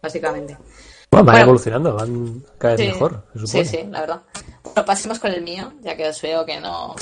Básicamente. 0.00 0.56
Bueno, 1.12 1.24
van 1.26 1.34
Bueno. 1.34 1.38
evolucionando, 1.44 1.94
van 1.94 2.44
cada 2.58 2.74
vez 2.74 2.80
Sí, 2.80 2.92
mejor, 2.92 3.26
se 3.34 3.38
sí, 3.40 3.46
supone. 3.46 3.64
sí, 3.66 3.78
la 3.90 4.00
verdad. 4.00 4.22
Bueno, 4.64 4.84
pasemos 4.86 5.18
con 5.18 5.30
el 5.30 5.42
mío, 5.42 5.72
ya 5.82 5.94
que 5.96 6.08
os 6.08 6.20
veo 6.22 6.46
que 6.46 6.58
no, 6.60 6.96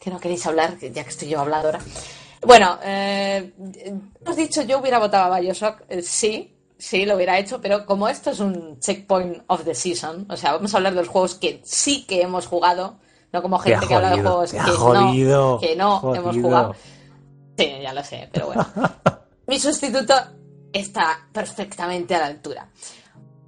que 0.00 0.10
no 0.10 0.18
queréis 0.18 0.44
hablar, 0.46 0.76
ya 0.80 1.04
que 1.04 1.10
estoy 1.10 1.28
yo 1.28 1.40
habladora. 1.40 1.78
Bueno, 2.44 2.78
eh, 2.82 3.52
os 4.26 4.36
dicho, 4.36 4.62
yo 4.62 4.78
hubiera 4.80 4.98
votado 4.98 5.32
a 5.32 5.38
Bioshock, 5.40 5.82
eh, 5.88 6.02
sí, 6.02 6.56
sí, 6.76 7.06
lo 7.06 7.14
hubiera 7.14 7.38
hecho, 7.38 7.60
pero 7.60 7.86
como 7.86 8.08
esto 8.08 8.30
es 8.30 8.40
un 8.40 8.80
checkpoint 8.80 9.44
of 9.46 9.64
the 9.64 9.74
season, 9.76 10.26
o 10.28 10.36
sea, 10.36 10.52
vamos 10.52 10.74
a 10.74 10.78
hablar 10.78 10.94
de 10.94 11.00
los 11.00 11.08
juegos 11.08 11.36
que 11.36 11.60
sí 11.64 12.04
que 12.04 12.22
hemos 12.22 12.46
jugado, 12.48 12.98
no 13.32 13.42
como 13.42 13.58
gente 13.60 13.86
que 13.86 13.94
habla 13.94 14.10
de 14.10 14.16
jodido, 14.16 14.30
juegos 14.32 14.50
que 14.52 14.58
ha 14.58 14.66
no, 14.66 14.76
jodido, 14.76 15.58
que 15.60 15.76
no 15.76 15.98
jodido. 16.00 16.22
hemos 16.22 16.36
jugado. 16.42 16.74
Sí, 17.56 17.72
ya 17.80 17.92
lo 17.94 18.02
sé, 18.04 18.28
pero 18.32 18.46
bueno. 18.46 18.66
Mi 19.46 19.58
sustituto 19.60 20.14
está 20.72 21.26
perfectamente 21.32 22.14
a 22.16 22.18
la 22.18 22.26
altura. 22.26 22.68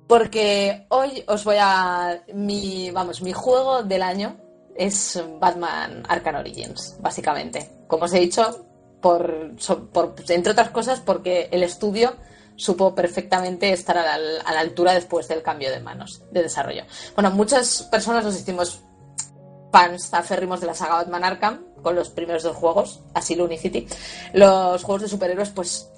Porque 0.09 0.87
hoy 0.89 1.23
os 1.29 1.45
voy 1.45 1.57
a. 1.61 2.23
Mi, 2.35 2.91
vamos, 2.91 3.23
mi 3.23 3.33
juego 3.33 3.83
del 3.83 4.03
año 4.03 4.37
es 4.75 5.23
Batman 5.39 6.03
Arkham 6.09 6.37
Origins, 6.37 6.97
básicamente. 7.01 7.71
Como 7.87 8.07
os 8.07 8.13
he 8.15 8.21
dicho, 8.21 8.65
por, 9.03 9.53
por- 9.93 10.15
entre 10.29 10.53
otras 10.53 10.71
cosas, 10.71 11.01
porque 11.01 11.49
el 11.53 11.63
estudio 11.63 12.17
supo 12.57 12.95
perfectamente 12.95 13.71
estar 13.73 13.97
a 13.99 14.19
la, 14.19 14.41
a 14.45 14.55
la 14.55 14.61
altura 14.61 14.95
después 14.95 15.29
del 15.29 15.43
cambio 15.43 15.71
de 15.71 15.79
manos 15.81 16.23
de 16.33 16.43
desarrollo. 16.43 16.85
Bueno, 17.15 17.31
muchas 17.31 17.83
personas 17.85 18.25
nos 18.25 18.35
hicimos 18.37 18.81
fans 19.71 20.13
aférrimos 20.15 20.61
de 20.61 20.67
la 20.67 20.75
saga 20.75 20.95
Batman 20.95 21.25
Arkham 21.25 21.65
con 21.83 21.95
los 21.95 22.09
primeros 22.09 22.43
dos 22.43 22.57
juegos, 22.57 23.01
Asylum 23.15 23.47
Unicity. 23.47 23.87
Los 24.33 24.83
juegos 24.83 25.03
de 25.03 25.09
superhéroes, 25.09 25.51
pues 25.51 25.89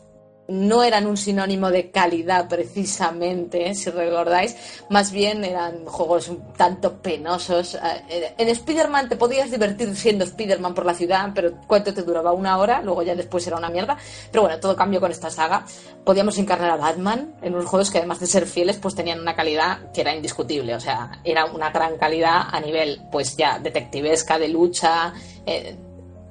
no 0.50 0.82
eran 0.82 1.06
un 1.06 1.16
sinónimo 1.16 1.70
de 1.70 1.90
calidad 1.90 2.48
precisamente, 2.48 3.74
si 3.74 3.90
recordáis, 3.90 4.56
más 4.88 5.12
bien 5.12 5.44
eran 5.44 5.86
juegos 5.86 6.28
un 6.28 6.52
tanto 6.54 7.00
penosos. 7.00 7.76
Eh, 8.08 8.34
En 8.36 8.48
Spider-Man 8.48 9.08
te 9.08 9.16
podías 9.16 9.50
divertir 9.50 9.94
siendo 9.96 10.24
Spider-Man 10.24 10.74
por 10.74 10.84
la 10.84 10.94
ciudad, 10.94 11.30
pero 11.34 11.52
¿cuánto 11.66 11.94
te 11.94 12.02
duraba? 12.02 12.32
Una 12.32 12.58
hora, 12.58 12.82
luego 12.82 13.02
ya 13.02 13.14
después 13.14 13.46
era 13.46 13.56
una 13.56 13.70
mierda. 13.70 13.96
Pero 14.30 14.42
bueno, 14.42 14.58
todo 14.58 14.74
cambió 14.74 15.00
con 15.00 15.10
esta 15.10 15.30
saga. 15.30 15.64
Podíamos 16.04 16.36
encarnar 16.38 16.70
a 16.70 16.76
Batman 16.76 17.36
en 17.42 17.54
unos 17.54 17.66
juegos 17.66 17.90
que 17.90 17.98
además 17.98 18.20
de 18.20 18.26
ser 18.26 18.46
fieles, 18.46 18.76
pues 18.78 18.94
tenían 18.94 19.20
una 19.20 19.36
calidad 19.36 19.92
que 19.92 20.00
era 20.00 20.14
indiscutible, 20.14 20.74
o 20.74 20.80
sea, 20.80 21.20
era 21.24 21.44
una 21.46 21.70
gran 21.70 21.96
calidad 21.96 22.42
a 22.50 22.60
nivel, 22.60 23.02
pues 23.12 23.36
ya, 23.36 23.58
detectivesca, 23.58 24.38
de 24.38 24.48
lucha, 24.48 25.12
eh, 25.46 25.76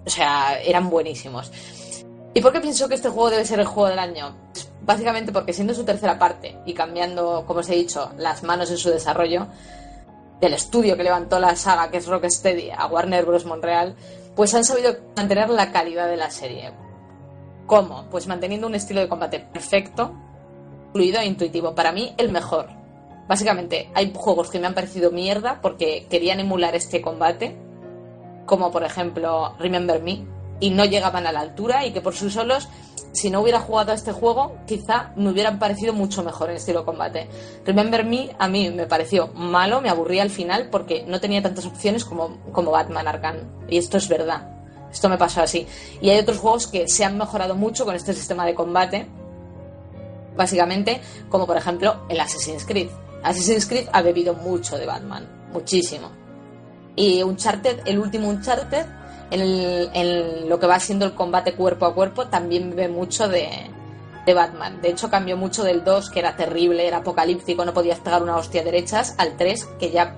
o 0.06 0.10
sea, 0.10 0.60
eran 0.60 0.90
buenísimos. 0.90 1.52
¿Y 2.34 2.42
por 2.42 2.54
qué 2.54 2.62
pienso 2.62 2.88
que 2.88 2.96
este 2.96 3.10
juego 3.10 3.32
debe 3.32 3.46
ser 3.46 3.60
el 3.60 3.66
juego 3.66 3.90
del 3.90 4.00
año? 4.00 4.36
Pues 4.54 4.72
básicamente 4.82 5.32
porque 5.32 5.54
siendo 5.54 5.74
su 5.74 5.84
tercera 5.84 6.20
parte 6.20 6.58
y 6.66 6.74
cambiando, 6.74 7.44
como 7.46 7.62
os 7.62 7.70
he 7.70 7.76
dicho, 7.76 8.12
las 8.18 8.44
manos 8.44 8.70
en 8.70 8.78
su 8.78 8.90
desarrollo, 8.90 9.48
del 10.40 10.54
estudio 10.54 10.96
que 10.96 11.04
levantó 11.04 11.40
la 11.40 11.56
saga, 11.56 11.90
que 11.90 11.98
es 11.98 12.08
Rocksteady, 12.08 12.72
a 12.72 12.86
Warner 12.88 13.26
Bros. 13.26 13.46
Montreal, 13.46 13.96
pues 14.36 14.54
han 14.54 14.64
sabido 14.64 14.96
mantener 15.16 15.50
la 15.50 15.72
calidad 15.72 16.08
de 16.08 16.18
la 16.18 16.30
serie. 16.30 16.72
¿Cómo? 17.66 18.06
Pues 18.10 18.28
manteniendo 18.28 18.68
un 18.68 18.76
estilo 18.76 19.02
de 19.02 19.10
combate 19.10 19.40
perfecto, 19.40 20.14
fluido 20.94 21.20
e 21.20 21.26
intuitivo. 21.26 21.76
Para 21.76 21.92
mí, 21.92 22.14
el 22.18 22.32
mejor. 22.32 22.68
Básicamente, 23.28 23.92
hay 23.94 24.12
juegos 24.16 24.50
que 24.50 24.60
me 24.60 24.68
han 24.68 24.74
parecido 24.74 25.12
mierda 25.12 25.60
porque 25.62 26.08
querían 26.10 26.40
emular 26.40 26.76
este 26.76 27.02
combate, 27.02 27.56
como 28.46 28.72
por 28.72 28.84
ejemplo 28.84 29.56
Remember 29.60 30.02
Me, 30.02 30.26
y 30.60 30.72
no 30.72 30.86
llegaban 30.86 31.27
a 31.27 31.31
la 31.31 31.41
altura 31.41 31.86
y 31.86 31.91
que 31.91 32.02
por 32.02 32.15
sí 32.15 32.30
solos, 32.30 32.68
si 33.11 33.30
no 33.30 33.41
hubiera 33.41 33.60
jugado 33.60 33.91
a 33.91 33.95
este 33.95 34.11
juego, 34.11 34.57
quizá 34.68 35.11
me 35.15 35.30
hubieran 35.30 35.60
parecido 35.60 35.94
mucho 35.94 36.23
mejor 36.23 36.49
en 36.49 36.57
estilo 36.57 36.86
combate. 36.86 37.27
Remember 37.65 38.06
Me 38.06 38.30
a 38.38 38.48
mí 38.48 38.69
me 38.69 38.86
pareció 38.86 39.27
malo, 39.34 39.81
me 39.81 39.90
aburría 39.90 40.22
al 40.22 40.30
final 40.30 40.69
porque 40.69 41.03
no 41.07 41.19
tenía 41.19 41.41
tantas 41.41 41.65
opciones 41.65 42.06
como, 42.06 42.38
como 42.52 42.72
Batman 42.72 43.07
Arkham. 43.07 43.38
Y 43.68 43.77
esto 43.77 43.98
es 43.98 44.07
verdad. 44.07 44.60
Esto 44.91 45.10
me 45.10 45.18
pasó 45.18 45.41
así. 45.41 45.68
Y 46.02 46.10
hay 46.10 46.19
otros 46.19 46.38
juegos 46.38 46.68
que 46.68 46.88
se 46.88 47.06
han 47.06 47.18
mejorado 47.18 47.56
mucho 47.56 47.86
con 47.86 47.95
este 47.95 48.14
sistema 48.14 48.45
de 48.45 48.56
combate, 48.56 49.07
básicamente, 50.36 51.02
como 51.30 51.45
por 51.45 51.57
ejemplo 51.57 52.06
el 52.10 52.19
Assassin's 52.19 52.65
Creed. 52.65 52.90
Assassin's 53.23 53.65
Creed 53.65 53.88
ha 53.91 54.02
bebido 54.02 54.34
mucho 54.34 54.77
de 54.77 54.86
Batman, 54.86 55.27
muchísimo. 55.52 56.10
Y 56.95 57.22
Uncharted, 57.23 57.81
el 57.86 57.99
último 57.99 58.30
Uncharted, 58.30 58.86
en, 59.32 59.42
el- 59.42 59.90
en 59.94 60.50
lo 60.50 60.60
que 60.60 60.68
va 60.68 60.80
siendo 60.80 61.06
el 61.06 61.14
combate 61.14 61.54
cuerpo 61.54 61.86
a 61.86 61.94
cuerpo, 61.94 62.28
también 62.28 62.70
bebe 62.72 62.88
mucho 62.90 63.28
de, 63.28 63.50
Batman. 64.34 64.80
De 64.80 64.90
hecho, 64.90 65.10
cambió 65.10 65.36
mucho 65.38 65.64
del 65.64 65.84
2, 65.84 66.12
que 66.12 66.20
era 66.20 66.36
terrible, 66.36 66.86
era 66.88 66.98
apocalíptico, 66.98 67.66
no 67.66 67.74
podías 67.74 67.98
pegar 68.00 68.22
una 68.22 68.36
hostia 68.38 68.64
derechas, 68.64 69.16
al 69.18 69.36
3, 69.38 69.66
que 69.80 69.90
ya 69.90 70.16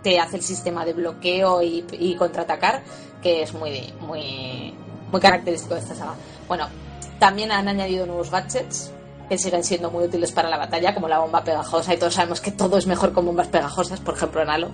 te 0.00 0.20
hace 0.20 0.36
el 0.36 0.42
sistema 0.44 0.84
de 0.84 0.92
bloqueo 0.92 1.60
y, 1.60 1.84
y 1.90 2.14
contraatacar, 2.14 2.84
que 3.20 3.42
es 3.42 3.52
muy, 3.54 3.92
muy, 4.00 4.72
muy 5.10 5.20
característico 5.20 5.74
de 5.74 5.80
esta 5.80 5.96
saga. 5.96 6.14
Bueno, 6.46 6.68
también 7.18 7.50
han 7.50 7.66
añadido 7.66 8.06
nuevos 8.06 8.30
gadgets 8.30 8.92
que 9.28 9.36
siguen 9.36 9.64
siendo 9.64 9.90
muy 9.90 10.04
útiles 10.04 10.30
para 10.30 10.48
la 10.48 10.56
batalla, 10.56 10.94
como 10.94 11.08
la 11.08 11.18
bomba 11.18 11.42
pegajosa, 11.42 11.92
y 11.92 11.96
todos 11.98 12.14
sabemos 12.14 12.40
que 12.40 12.52
todo 12.52 12.78
es 12.78 12.86
mejor 12.86 13.12
con 13.12 13.26
bombas 13.26 13.48
pegajosas, 13.48 13.98
por 13.98 14.14
ejemplo 14.14 14.40
en 14.40 14.50
Halo. 14.50 14.70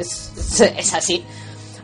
Es- 0.00 0.32
es 0.76 0.94
así. 0.94 1.24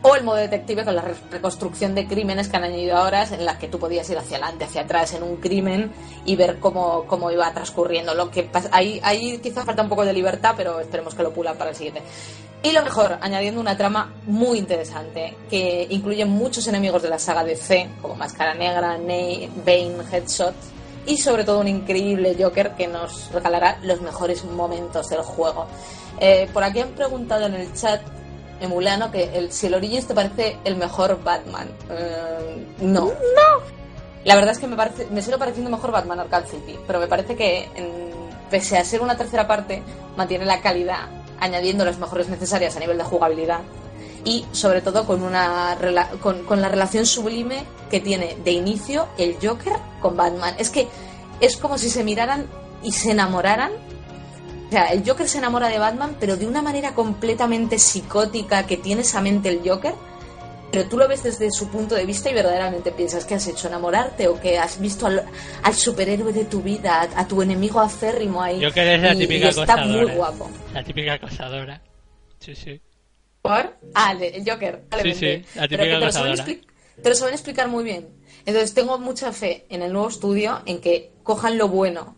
O 0.03 0.15
el 0.15 0.23
modo 0.23 0.37
detective 0.37 0.83
con 0.83 0.95
la 0.95 1.03
re- 1.03 1.13
reconstrucción 1.29 1.93
de 1.93 2.07
crímenes 2.07 2.49
que 2.49 2.57
han 2.57 2.63
añadido 2.63 2.97
ahora, 2.97 3.23
en 3.23 3.45
las 3.45 3.57
que 3.57 3.67
tú 3.67 3.77
podías 3.77 4.09
ir 4.09 4.17
hacia 4.17 4.37
adelante, 4.37 4.65
hacia 4.65 4.81
atrás 4.81 5.13
en 5.13 5.21
un 5.21 5.37
crimen 5.37 5.91
y 6.25 6.35
ver 6.35 6.59
cómo, 6.59 7.05
cómo 7.05 7.29
iba 7.29 7.53
transcurriendo. 7.53 8.15
Lo 8.15 8.31
que 8.31 8.49
ahí, 8.71 8.99
ahí 9.03 9.37
quizás 9.37 9.63
falta 9.63 9.83
un 9.83 9.89
poco 9.89 10.03
de 10.03 10.13
libertad, 10.13 10.55
pero 10.57 10.79
esperemos 10.79 11.13
que 11.13 11.21
lo 11.21 11.31
pulan 11.31 11.55
para 11.55 11.69
el 11.69 11.75
siguiente. 11.75 12.01
Y 12.63 12.71
lo 12.71 12.83
mejor, 12.83 13.17
añadiendo 13.21 13.61
una 13.61 13.77
trama 13.77 14.13
muy 14.25 14.57
interesante, 14.57 15.35
que 15.49 15.85
incluye 15.89 16.25
muchos 16.25 16.67
enemigos 16.67 17.03
de 17.03 17.09
la 17.09 17.19
saga 17.19 17.43
de 17.43 17.55
C, 17.55 17.89
como 18.01 18.15
Máscara 18.15 18.55
Negra, 18.55 18.97
Ney, 18.97 19.51
Bane, 19.65 19.97
Headshot, 20.11 20.53
y 21.05 21.17
sobre 21.17 21.43
todo 21.43 21.59
un 21.59 21.67
increíble 21.67 22.35
Joker 22.39 22.71
que 22.71 22.87
nos 22.87 23.31
regalará 23.31 23.79
los 23.83 24.01
mejores 24.01 24.43
momentos 24.45 25.09
del 25.09 25.21
juego. 25.21 25.67
Eh, 26.19 26.47
por 26.53 26.63
aquí 26.63 26.79
han 26.79 26.89
preguntado 26.89 27.47
en 27.47 27.55
el 27.55 27.73
chat, 27.73 28.01
Emulano, 28.61 29.11
que 29.11 29.35
el, 29.37 29.51
si 29.51 29.67
el 29.67 29.73
Origins 29.73 30.07
te 30.07 30.13
parece 30.13 30.57
el 30.63 30.75
mejor 30.75 31.21
Batman. 31.23 31.67
Eh, 31.89 32.67
no. 32.81 33.05
No. 33.05 33.11
La 34.23 34.35
verdad 34.35 34.51
es 34.51 34.59
que 34.59 34.67
me, 34.67 34.75
parece, 34.75 35.07
me 35.11 35.21
sigue 35.21 35.37
pareciendo 35.37 35.69
mejor 35.71 35.91
Batman 35.91 36.19
Arkham 36.19 36.43
City, 36.45 36.77
pero 36.85 36.99
me 36.99 37.07
parece 37.07 37.35
que, 37.35 37.63
en- 37.75 38.11
pese 38.51 38.77
a 38.77 38.83
ser 38.85 39.01
una 39.01 39.17
tercera 39.17 39.47
parte, 39.47 39.81
mantiene 40.15 40.45
la 40.45 40.61
calidad, 40.61 41.07
añadiendo 41.39 41.83
las 41.85 41.97
mejores 41.97 42.29
necesarias 42.29 42.75
a 42.75 42.79
nivel 42.79 42.97
de 42.99 43.03
jugabilidad 43.03 43.61
y 44.23 44.45
sobre 44.51 44.81
todo 44.81 45.07
con 45.07 45.23
una 45.23 45.75
con 46.21 46.61
la 46.61 46.69
relación 46.69 47.07
sublime 47.07 47.63
que 47.89 47.99
tiene 47.99 48.37
de 48.43 48.51
inicio 48.51 49.07
el 49.17 49.37
Joker 49.41 49.73
con 49.99 50.15
Batman. 50.15 50.53
Es 50.59 50.69
que 50.69 50.87
es 51.39 51.57
como 51.57 51.79
si 51.79 51.89
se 51.89 52.03
miraran 52.03 52.45
y 52.83 52.91
se 52.91 53.11
enamoraran. 53.11 53.71
O 54.71 54.73
sea, 54.73 54.85
el 54.93 55.03
Joker 55.05 55.27
se 55.27 55.37
enamora 55.37 55.67
de 55.67 55.77
Batman, 55.79 56.15
pero 56.17 56.37
de 56.37 56.47
una 56.47 56.61
manera 56.61 56.93
completamente 56.95 57.77
psicótica 57.77 58.65
que 58.65 58.77
tiene 58.77 59.01
esa 59.01 59.19
mente 59.19 59.49
el 59.49 59.59
Joker. 59.69 59.93
Pero 60.71 60.87
tú 60.87 60.97
lo 60.97 61.05
ves 61.09 61.23
desde 61.23 61.51
su 61.51 61.67
punto 61.67 61.95
de 61.95 62.05
vista 62.05 62.29
y 62.31 62.33
verdaderamente 62.33 62.93
piensas 62.93 63.25
que 63.25 63.35
has 63.35 63.45
hecho 63.47 63.67
enamorarte 63.67 64.29
o 64.29 64.39
que 64.39 64.57
has 64.57 64.79
visto 64.79 65.05
al, 65.07 65.25
al 65.63 65.73
superhéroe 65.75 66.31
de 66.31 66.45
tu 66.45 66.61
vida, 66.61 67.01
a, 67.01 67.19
a 67.19 67.27
tu 67.27 67.41
enemigo 67.41 67.81
acérrimo 67.81 68.41
ahí. 68.41 68.61
Yo 68.61 68.71
que 68.71 68.95
es 68.95 69.01
la 69.01 69.13
y- 69.13 69.17
típica 69.17 69.47
y 69.47 69.49
está 69.49 69.75
muy 69.85 70.05
guapo. 70.15 70.49
La 70.73 70.81
típica 70.81 71.13
acosadora. 71.15 71.81
Sí, 72.39 72.55
sí. 72.55 72.79
¿Por? 73.41 73.77
Ah, 73.93 74.15
el, 74.17 74.49
Joker. 74.49 74.85
Sí, 75.03 75.13
sí, 75.13 75.43
la 75.55 75.67
Pero 75.67 75.67
típica 75.67 75.83
que 75.83 75.89
te 75.99 76.05
lo, 76.05 76.11
saben 76.13 76.31
acosadora. 76.31 76.61
te 77.03 77.09
lo 77.09 77.15
saben 77.15 77.33
explicar 77.33 77.67
muy 77.67 77.83
bien. 77.83 78.07
Entonces 78.45 78.73
tengo 78.73 78.97
mucha 78.97 79.33
fe 79.33 79.65
en 79.67 79.81
el 79.81 79.91
nuevo 79.91 80.07
estudio 80.07 80.61
en 80.65 80.79
que 80.79 81.11
cojan 81.23 81.57
lo 81.57 81.67
bueno 81.67 82.15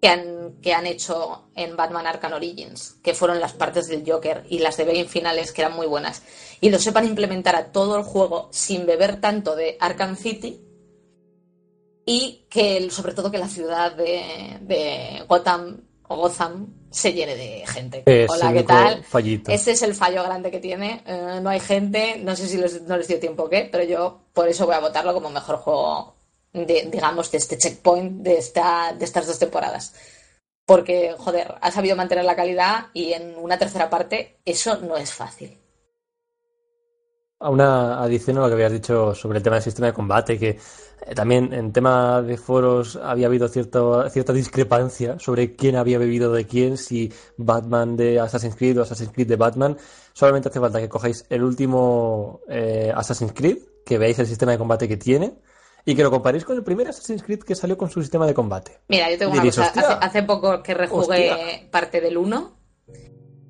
que 0.00 0.08
han, 0.08 0.56
que 0.62 0.72
han 0.72 0.86
hecho 0.86 1.50
en 1.54 1.76
Batman 1.76 2.06
Arkham 2.06 2.32
Origins, 2.32 2.96
que 3.02 3.14
fueron 3.14 3.38
las 3.38 3.52
partes 3.52 3.88
del 3.88 4.10
Joker 4.10 4.44
y 4.48 4.58
las 4.60 4.76
de 4.76 4.84
Bane 4.84 5.04
finales, 5.04 5.52
que 5.52 5.62
eran 5.62 5.76
muy 5.76 5.86
buenas, 5.86 6.22
y 6.60 6.70
lo 6.70 6.78
sepan 6.78 7.06
implementar 7.06 7.54
a 7.56 7.70
todo 7.72 7.96
el 7.96 8.02
juego 8.02 8.48
sin 8.50 8.86
beber 8.86 9.20
tanto 9.20 9.54
de 9.56 9.76
Arkham 9.78 10.16
City 10.16 10.60
y 12.06 12.46
que 12.48 12.90
sobre 12.90 13.12
todo 13.14 13.30
que 13.30 13.38
la 13.38 13.48
ciudad 13.48 13.92
de, 13.92 14.58
de 14.62 15.22
Gotham 15.28 15.80
o 16.08 16.16
Gotham 16.16 16.74
se 16.90 17.12
llene 17.12 17.36
de 17.36 17.64
gente. 17.66 18.02
Es 18.04 18.28
Hola, 18.30 18.52
¿qué 18.52 18.62
tal? 18.64 19.04
fallito. 19.04 19.52
Este 19.52 19.72
es 19.72 19.82
el 19.82 19.94
fallo 19.94 20.24
grande 20.24 20.50
que 20.50 20.58
tiene. 20.58 21.04
eh, 21.06 21.38
no 21.40 21.50
hay 21.50 21.60
gente, 21.60 22.18
no 22.24 22.34
sé 22.34 22.48
si 22.48 22.56
no 22.86 22.96
les 22.96 23.06
dio 23.06 23.20
tiempo 23.20 23.44
o 23.44 23.48
qué, 23.48 23.68
pero 23.70 23.84
yo 23.84 24.22
por 24.32 24.48
eso 24.48 24.66
voy 24.66 24.74
a 24.74 24.80
votarlo 24.80 25.14
como 25.14 25.30
mejor 25.30 25.58
juego, 25.58 26.16
de, 26.52 26.88
digamos, 26.90 27.30
de 27.30 27.38
este 27.38 27.58
checkpoint 27.58 28.22
de, 28.22 28.38
esta, 28.38 28.92
de 28.92 29.04
estas 29.04 29.26
dos 29.26 29.38
temporadas. 29.38 29.94
Porque, 30.66 31.14
joder, 31.18 31.54
ha 31.60 31.70
sabido 31.70 31.96
mantener 31.96 32.24
la 32.24 32.36
calidad 32.36 32.86
y 32.94 33.12
en 33.12 33.36
una 33.36 33.58
tercera 33.58 33.90
parte 33.90 34.38
eso 34.44 34.78
no 34.78 34.96
es 34.96 35.12
fácil. 35.12 35.56
A 37.42 37.48
una 37.48 38.02
adición 38.02 38.36
a 38.36 38.42
lo 38.42 38.48
que 38.48 38.52
habías 38.54 38.72
dicho 38.72 39.14
sobre 39.14 39.38
el 39.38 39.42
tema 39.42 39.56
del 39.56 39.62
sistema 39.62 39.86
de 39.86 39.94
combate, 39.94 40.38
que 40.38 40.50
eh, 40.50 41.14
también 41.14 41.54
en 41.54 41.72
tema 41.72 42.20
de 42.20 42.36
foros 42.36 42.96
había 42.96 43.28
habido 43.28 43.48
cierto, 43.48 44.08
cierta 44.10 44.34
discrepancia 44.34 45.18
sobre 45.18 45.56
quién 45.56 45.76
había 45.76 45.98
bebido 45.98 46.32
de 46.32 46.46
quién, 46.46 46.76
si 46.76 47.10
Batman 47.38 47.96
de 47.96 48.20
Assassin's 48.20 48.56
Creed 48.56 48.78
o 48.78 48.82
Assassin's 48.82 49.12
Creed 49.12 49.26
de 49.26 49.36
Batman. 49.36 49.78
Solamente 50.12 50.50
hace 50.50 50.60
falta 50.60 50.80
que 50.80 50.88
cojáis 50.90 51.24
el 51.30 51.42
último 51.42 52.42
eh, 52.46 52.92
Assassin's 52.94 53.32
Creed, 53.32 53.56
que 53.86 53.96
veáis 53.96 54.18
el 54.18 54.26
sistema 54.26 54.52
de 54.52 54.58
combate 54.58 54.86
que 54.86 54.98
tiene 54.98 55.32
y 55.84 55.94
que 55.94 56.02
lo 56.02 56.10
comparéis 56.10 56.44
con 56.44 56.56
el 56.56 56.62
primer 56.62 56.88
Assassin's 56.88 57.22
Creed 57.22 57.40
que 57.40 57.54
salió 57.54 57.76
con 57.76 57.90
su 57.90 58.00
sistema 58.00 58.26
de 58.26 58.34
combate. 58.34 58.80
Mira, 58.88 59.10
yo 59.10 59.18
tengo 59.18 59.32
una 59.32 59.42
cosa. 59.42 59.64
Hace, 59.66 59.80
hace 59.80 60.22
poco 60.22 60.62
que 60.62 60.74
rejugué 60.74 61.68
parte 61.70 62.00
del 62.00 62.16
1 62.16 62.56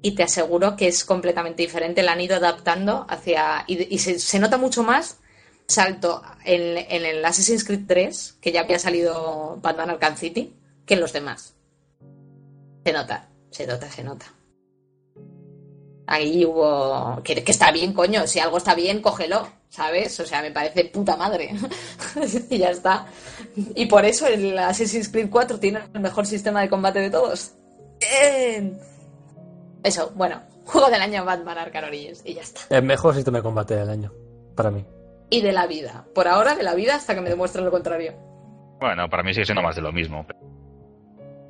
y 0.03 0.13
te 0.13 0.23
aseguro 0.23 0.77
que 0.77 0.89
es 0.89 1.05
completamente 1.05 1.63
diferente. 1.63 2.03
La 2.03 2.13
han 2.13 2.21
ido 2.21 2.37
adaptando 2.37 3.07
hacia. 3.09 3.65
Y, 3.67 3.95
y 3.95 3.99
se, 3.99 4.19
se 4.19 4.39
nota 4.39 4.57
mucho 4.57 4.83
más 4.83 5.19
salto 5.67 6.23
en, 6.45 6.79
en 6.79 7.05
el 7.05 7.25
Assassin's 7.25 7.65
Creed 7.65 7.85
3, 7.87 8.39
que 8.41 8.53
ya 8.53 8.63
había 8.63 8.79
salido 8.79 9.59
Batman 9.63 9.91
Arkham 9.91 10.17
City, 10.17 10.55
que 10.85 10.95
en 10.95 11.01
los 11.01 11.13
demás. 11.13 11.55
Se 12.85 12.93
nota, 12.93 13.29
se 13.51 13.67
nota, 13.67 13.91
se 13.91 14.03
nota. 14.03 14.27
Ahí 16.11 16.45
hubo. 16.45 17.23
Que, 17.23 17.45
que 17.45 17.53
está 17.53 17.71
bien, 17.71 17.93
coño. 17.93 18.27
Si 18.27 18.41
algo 18.41 18.59
está 18.59 18.75
bien, 18.75 19.01
cógelo, 19.01 19.47
¿sabes? 19.69 20.19
O 20.19 20.27
sea, 20.27 20.43
me 20.43 20.51
parece 20.51 20.87
puta 20.87 21.17
madre. 21.17 21.55
y 22.51 22.59
ya 22.59 22.71
está. 22.71 23.07
Y 23.77 23.87
por 23.87 24.05
eso 24.05 24.27
el 24.27 24.59
Assassin's 24.59 25.09
Creed 25.09 25.31
4 25.31 25.61
tiene 25.61 25.83
el 25.95 26.01
mejor 26.01 26.27
sistema 26.27 26.63
de 26.63 26.69
combate 26.69 26.99
de 26.99 27.11
todos. 27.11 27.53
Bien. 28.01 28.81
Eso, 29.85 30.11
bueno. 30.17 30.43
Juego 30.65 30.91
del 30.91 31.01
año 31.01 31.25
Batman 31.25 31.59
Arkham 31.59 31.85
Origins. 31.85 32.23
Y 32.25 32.35
ya 32.35 32.43
está. 32.43 32.63
El 32.75 32.83
mejor 32.83 33.15
sistema 33.15 33.39
de 33.39 33.43
combate 33.45 33.77
del 33.77 33.89
año, 33.89 34.13
para 34.57 34.73
mí. 34.73 34.85
Y 35.31 35.43
de 35.43 35.53
la 35.53 35.69
vida. 35.69 36.07
Por 36.13 36.27
ahora, 36.27 36.57
de 36.57 36.65
la 36.65 36.75
vida 36.75 36.97
hasta 36.97 37.15
que 37.15 37.21
me 37.21 37.31
demuestren 37.31 37.65
lo 37.65 37.71
contrario. 37.71 38.15
Bueno, 38.81 39.09
para 39.09 39.23
mí 39.23 39.33
sigue 39.33 39.47
siendo 39.47 39.63
más 39.63 39.77
de 39.77 39.83
lo 39.83 39.93
mismo. 39.93 40.27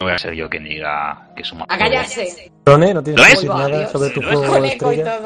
No 0.01 0.07
voy 0.07 0.15
a 0.15 0.19
ser 0.19 0.33
yo 0.33 0.49
quien 0.49 0.65
diga 0.65 1.29
que 1.37 1.43
es 1.43 1.53
un 1.53 1.59
mal 1.59 1.67
¡A 1.71 1.77
callarse! 1.77 2.51
Rone, 2.65 2.95
¿no 2.95 3.03
tienes 3.03 3.21
¿Lo 3.21 3.25
que 3.27 3.31
decir 3.33 3.51
nada 3.51 3.87
sobre 3.89 4.11
tu 4.11 4.23
juego 4.23 4.61
de 4.63 4.69
estrella? 4.69 5.19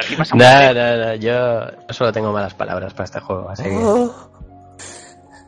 aquí 0.00 0.16
pasa 0.16 0.36
Nada, 0.36 0.72
nada, 0.72 0.96
nada, 0.96 1.16
yo 1.16 1.92
solo 1.92 2.12
tengo 2.12 2.32
malas 2.32 2.54
palabras 2.54 2.94
para 2.94 3.04
este 3.04 3.20
juego, 3.20 3.50
así 3.50 3.64
que... 3.64 3.76
Oh. 3.76 4.30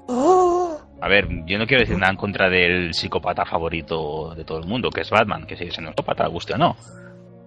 Oh. 0.08 0.78
A 1.00 1.08
ver, 1.08 1.28
yo 1.46 1.58
no 1.58 1.66
quiero 1.66 1.80
decir 1.80 1.96
nada 1.96 2.12
en 2.12 2.18
contra 2.18 2.50
del 2.50 2.92
psicópata 2.92 3.46
favorito 3.46 4.34
de 4.34 4.44
todo 4.44 4.58
el 4.58 4.66
mundo, 4.66 4.90
que 4.90 5.00
es 5.00 5.08
Batman, 5.08 5.46
que 5.46 5.56
sigue 5.56 5.70
siendo 5.70 5.88
un 5.88 5.94
psicópata, 5.94 6.26
guste 6.26 6.52
o 6.52 6.58
no. 6.58 6.76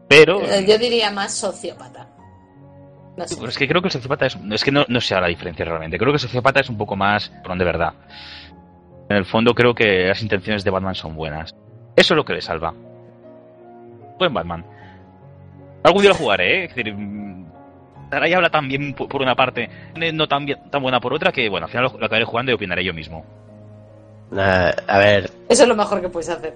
Pero, 0.07 0.41
Eh, 0.41 0.65
Yo 0.67 0.79
diría 0.79 1.11
más 1.11 1.35
sociópata. 1.35 2.07
No 3.15 3.27
sé. 3.27 3.35
es 3.45 3.57
que 3.57 3.67
creo 3.67 3.81
que 3.81 3.89
el 3.89 3.91
sociópata 3.91 4.25
es. 4.25 4.37
Es 4.51 4.63
que 4.63 4.71
no, 4.71 4.85
no 4.87 5.01
sé 5.01 5.15
la 5.19 5.27
diferencia 5.27 5.65
realmente. 5.65 5.97
Creo 5.97 6.11
que 6.11 6.15
el 6.15 6.21
sociópata 6.21 6.61
es 6.61 6.69
un 6.69 6.77
poco 6.77 6.95
más 6.95 7.29
por 7.43 7.57
de 7.57 7.65
verdad. 7.65 7.93
En 9.11 9.17
el 9.17 9.25
fondo, 9.25 9.53
creo 9.53 9.75
que 9.75 10.07
las 10.07 10.21
intenciones 10.21 10.63
de 10.63 10.71
Batman 10.71 10.95
son 10.95 11.15
buenas. 11.15 11.53
Eso 11.97 12.13
es 12.13 12.15
lo 12.15 12.23
que 12.23 12.31
le 12.33 12.41
salva. 12.41 12.73
Buen 14.17 14.33
Batman. 14.33 14.65
Algún 15.83 16.01
día 16.01 16.11
lo 16.11 16.15
jugaré, 16.15 16.61
¿eh? 16.61 16.63
Es 16.65 16.75
decir, 16.75 16.93
mm, 16.95 17.45
Sarai 18.09 18.33
habla 18.33 18.49
tan 18.49 18.69
bien 18.69 18.93
por 18.93 19.21
una 19.21 19.35
parte, 19.35 19.69
no 20.13 20.27
tan, 20.29 20.45
bien- 20.45 20.59
tan 20.69 20.81
buena 20.81 21.01
por 21.01 21.13
otra, 21.13 21.33
que 21.33 21.49
bueno, 21.49 21.65
al 21.65 21.71
final 21.71 21.85
lo, 21.91 21.99
lo 21.99 22.05
acabaré 22.05 22.23
jugando 22.23 22.51
y 22.51 22.55
opinaré 22.55 22.85
yo 22.85 22.93
mismo. 22.93 23.25
Nada, 24.31 24.73
a 24.87 24.97
ver, 24.97 25.29
Eso 25.49 25.63
es 25.63 25.67
lo 25.67 25.75
mejor 25.75 25.99
que 26.01 26.07
puedes 26.07 26.29
hacer. 26.29 26.55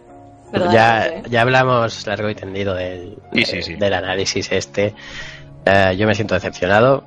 ya, 0.72 1.08
¿eh? 1.08 1.24
ya 1.30 1.42
hablamos 1.42 2.08
largo 2.08 2.30
y 2.30 2.36
tendido 2.36 2.74
del, 2.74 3.18
Sí, 3.34 3.40
de- 3.40 3.46
sí, 3.46 3.62
sí. 3.64 3.76
del 3.76 3.94
análisis 3.96 4.50
este. 4.52 4.94
Eh, 5.66 5.96
yo 5.98 6.08
me 6.08 6.16
siento 6.16 6.36
decepcionado. 6.36 7.04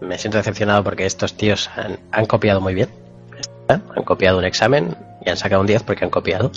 Me 0.00 0.18
siento 0.18 0.38
decepcionado 0.38 0.82
porque 0.82 1.06
estos 1.06 1.36
tíos 1.36 1.70
han, 1.76 1.98
han 2.10 2.26
copiado 2.26 2.60
muy 2.60 2.74
bien. 2.74 2.88
¿Eh? 3.68 3.78
Han 3.96 4.02
copiado 4.04 4.38
un 4.38 4.44
examen 4.44 4.96
y 5.24 5.30
han 5.30 5.36
sacado 5.36 5.60
un 5.60 5.66
10 5.66 5.82
porque 5.82 6.04
han 6.04 6.10
copiado. 6.10 6.50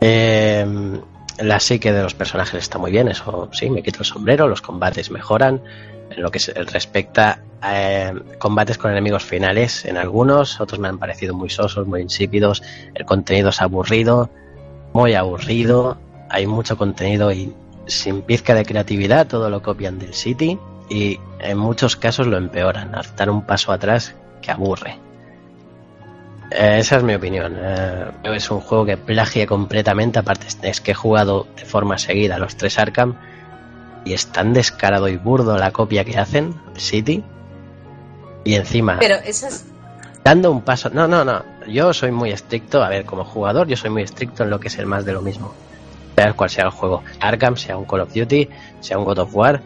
Eh, 0.00 1.00
la 1.38 1.60
psique 1.60 1.92
de 1.92 2.02
los 2.02 2.14
personajes 2.14 2.62
está 2.62 2.78
muy 2.78 2.90
bien, 2.90 3.08
eso 3.08 3.48
sí, 3.52 3.68
me 3.68 3.82
quito 3.82 3.98
el 4.00 4.04
sombrero, 4.04 4.48
los 4.48 4.62
combates 4.62 5.10
mejoran. 5.10 5.60
En 6.10 6.22
lo 6.22 6.30
que 6.30 6.38
respecta 6.72 7.40
a 7.60 7.82
eh, 7.82 8.14
combates 8.38 8.78
con 8.78 8.92
enemigos 8.92 9.24
finales, 9.24 9.84
en 9.84 9.96
algunos, 9.96 10.60
otros 10.60 10.78
me 10.78 10.88
han 10.88 10.98
parecido 10.98 11.34
muy 11.34 11.50
sosos, 11.50 11.86
muy 11.86 12.00
insípidos. 12.00 12.62
El 12.94 13.04
contenido 13.04 13.50
es 13.50 13.60
aburrido, 13.60 14.30
muy 14.92 15.14
aburrido. 15.14 15.98
Hay 16.30 16.46
mucho 16.46 16.78
contenido 16.78 17.32
y 17.32 17.52
sin 17.86 18.22
pizca 18.22 18.54
de 18.54 18.64
creatividad, 18.64 19.26
todo 19.26 19.50
lo 19.50 19.62
copian 19.62 19.98
del 19.98 20.14
City 20.14 20.58
y 20.88 21.18
en 21.40 21.58
muchos 21.58 21.96
casos 21.96 22.26
lo 22.26 22.36
empeoran, 22.36 22.94
hasta 22.94 23.14
dar 23.16 23.30
un 23.30 23.42
paso 23.42 23.72
atrás 23.72 24.14
que 24.42 24.50
aburre. 24.50 25.05
Eh, 26.50 26.78
esa 26.78 26.96
es 26.96 27.02
mi 27.02 27.14
opinión. 27.14 27.56
Eh, 27.58 28.10
es 28.24 28.50
un 28.50 28.60
juego 28.60 28.84
que 28.86 28.96
plagia 28.96 29.46
completamente. 29.46 30.18
Aparte, 30.18 30.46
es 30.62 30.80
que 30.80 30.92
he 30.92 30.94
jugado 30.94 31.46
de 31.56 31.64
forma 31.64 31.98
seguida 31.98 32.38
los 32.38 32.56
tres 32.56 32.78
Arkham 32.78 33.14
y 34.04 34.12
es 34.12 34.26
tan 34.28 34.52
descarado 34.52 35.08
y 35.08 35.16
burdo 35.16 35.58
la 35.58 35.72
copia 35.72 36.04
que 36.04 36.16
hacen, 36.18 36.54
City. 36.76 37.24
Y 38.44 38.54
encima, 38.54 38.98
Pero 39.00 39.16
esas. 39.16 39.64
dando 40.22 40.52
un 40.52 40.62
paso. 40.62 40.88
No, 40.90 41.08
no, 41.08 41.24
no. 41.24 41.42
Yo 41.66 41.92
soy 41.92 42.12
muy 42.12 42.30
estricto. 42.30 42.82
A 42.84 42.88
ver, 42.88 43.04
como 43.04 43.24
jugador, 43.24 43.66
yo 43.66 43.76
soy 43.76 43.90
muy 43.90 44.02
estricto 44.02 44.44
en 44.44 44.50
lo 44.50 44.60
que 44.60 44.68
es 44.68 44.78
el 44.78 44.86
más 44.86 45.04
de 45.04 45.12
lo 45.12 45.20
mismo. 45.22 45.52
Sea 46.14 46.32
cual 46.32 46.48
sea 46.48 46.64
el 46.64 46.70
juego. 46.70 47.02
Arkham, 47.20 47.56
sea 47.56 47.76
un 47.76 47.84
Call 47.84 48.00
of 48.02 48.14
Duty, 48.14 48.48
sea 48.80 48.98
un 48.98 49.04
God 49.04 49.18
of 49.18 49.34
War. 49.34 49.60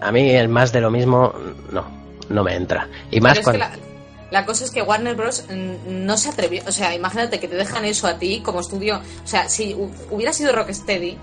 A 0.00 0.12
mí 0.12 0.30
el 0.30 0.48
más 0.48 0.72
de 0.72 0.80
lo 0.80 0.90
mismo, 0.90 1.34
no, 1.72 1.84
no 2.28 2.44
me 2.44 2.54
entra. 2.54 2.86
Y 3.10 3.20
más 3.20 3.38
Pero 3.38 3.50
es 3.50 3.58
que 3.58 3.58
cuando. 3.68 3.76
la, 3.84 3.91
la 4.32 4.44
cosa 4.44 4.64
es 4.64 4.70
que 4.72 4.82
Warner 4.82 5.14
Bros. 5.14 5.44
mm, 5.48 6.04
no 6.04 6.16
se 6.16 6.30
atrevió. 6.30 6.62
O 6.66 6.72
sea, 6.72 6.92
imagínate 6.94 7.38
que 7.38 7.46
te 7.46 7.54
dejan 7.54 7.84
eso 7.84 8.06
a 8.08 8.18
ti 8.18 8.40
como 8.44 8.58
estudio. 8.60 9.00
O 9.24 9.26
sea, 9.28 9.48
si 9.48 9.74
hu- 9.74 9.92
hubiera 10.10 10.32
sido 10.32 10.52
Rocksteady, 10.52 11.16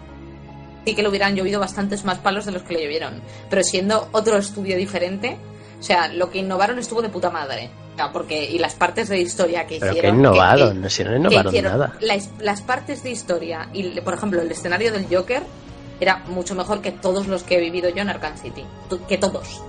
sí 0.86 0.96
que 0.96 1.02
le 1.04 1.10
hubieran 1.10 1.36
llovido 1.36 1.60
bastantes 1.60 2.06
más 2.06 2.20
palos 2.20 2.46
de 2.46 2.52
los 2.54 2.62
que 2.64 2.76
le 2.76 2.84
llovieron. 2.84 3.22
Pero 3.50 3.64
siendo 3.64 4.08
otro 4.14 4.38
estudio 4.38 4.78
diferente, 4.78 5.38
o 5.80 5.84
sea, 5.84 6.08
lo 6.08 6.30
que 6.30 6.38
innovaron 6.40 6.80
estuvo 6.80 7.02
de 7.02 7.10
puta 7.10 7.30
madre. 7.30 7.70
O 7.94 7.96
sea, 7.98 8.12
porque, 8.14 8.46
y 8.46 8.60
las 8.60 8.76
partes 8.76 9.10
de 9.10 9.20
historia 9.20 9.68
que 9.68 9.78
Pero 9.80 9.92
que 9.92 9.98
hicieron. 10.00 10.20
innovado, 10.20 10.70
que- 10.70 10.76
no, 10.80 10.90
si 10.90 11.04
no 11.04 11.16
innovaron 11.18 11.48
hicieron 11.48 11.72
nada. 11.74 11.94
Las, 12.00 12.30
las 12.40 12.62
partes 12.62 13.04
de 13.04 13.12
historia 13.12 13.68
y, 13.74 14.00
por 14.02 14.14
ejemplo, 14.14 14.42
el 14.42 14.50
escenario 14.52 14.92
del 14.94 15.08
Joker 15.14 15.44
era 16.00 16.20
mucho 16.28 16.56
mejor 16.56 16.82
que 16.82 16.92
todos 16.94 17.28
los 17.28 17.44
que 17.44 17.56
he 17.58 17.60
vivido 17.60 17.90
yo 17.90 18.02
en 18.04 18.10
Arkham 18.10 18.38
City. 18.38 18.64
Que 19.08 19.18
todos. 19.18 19.62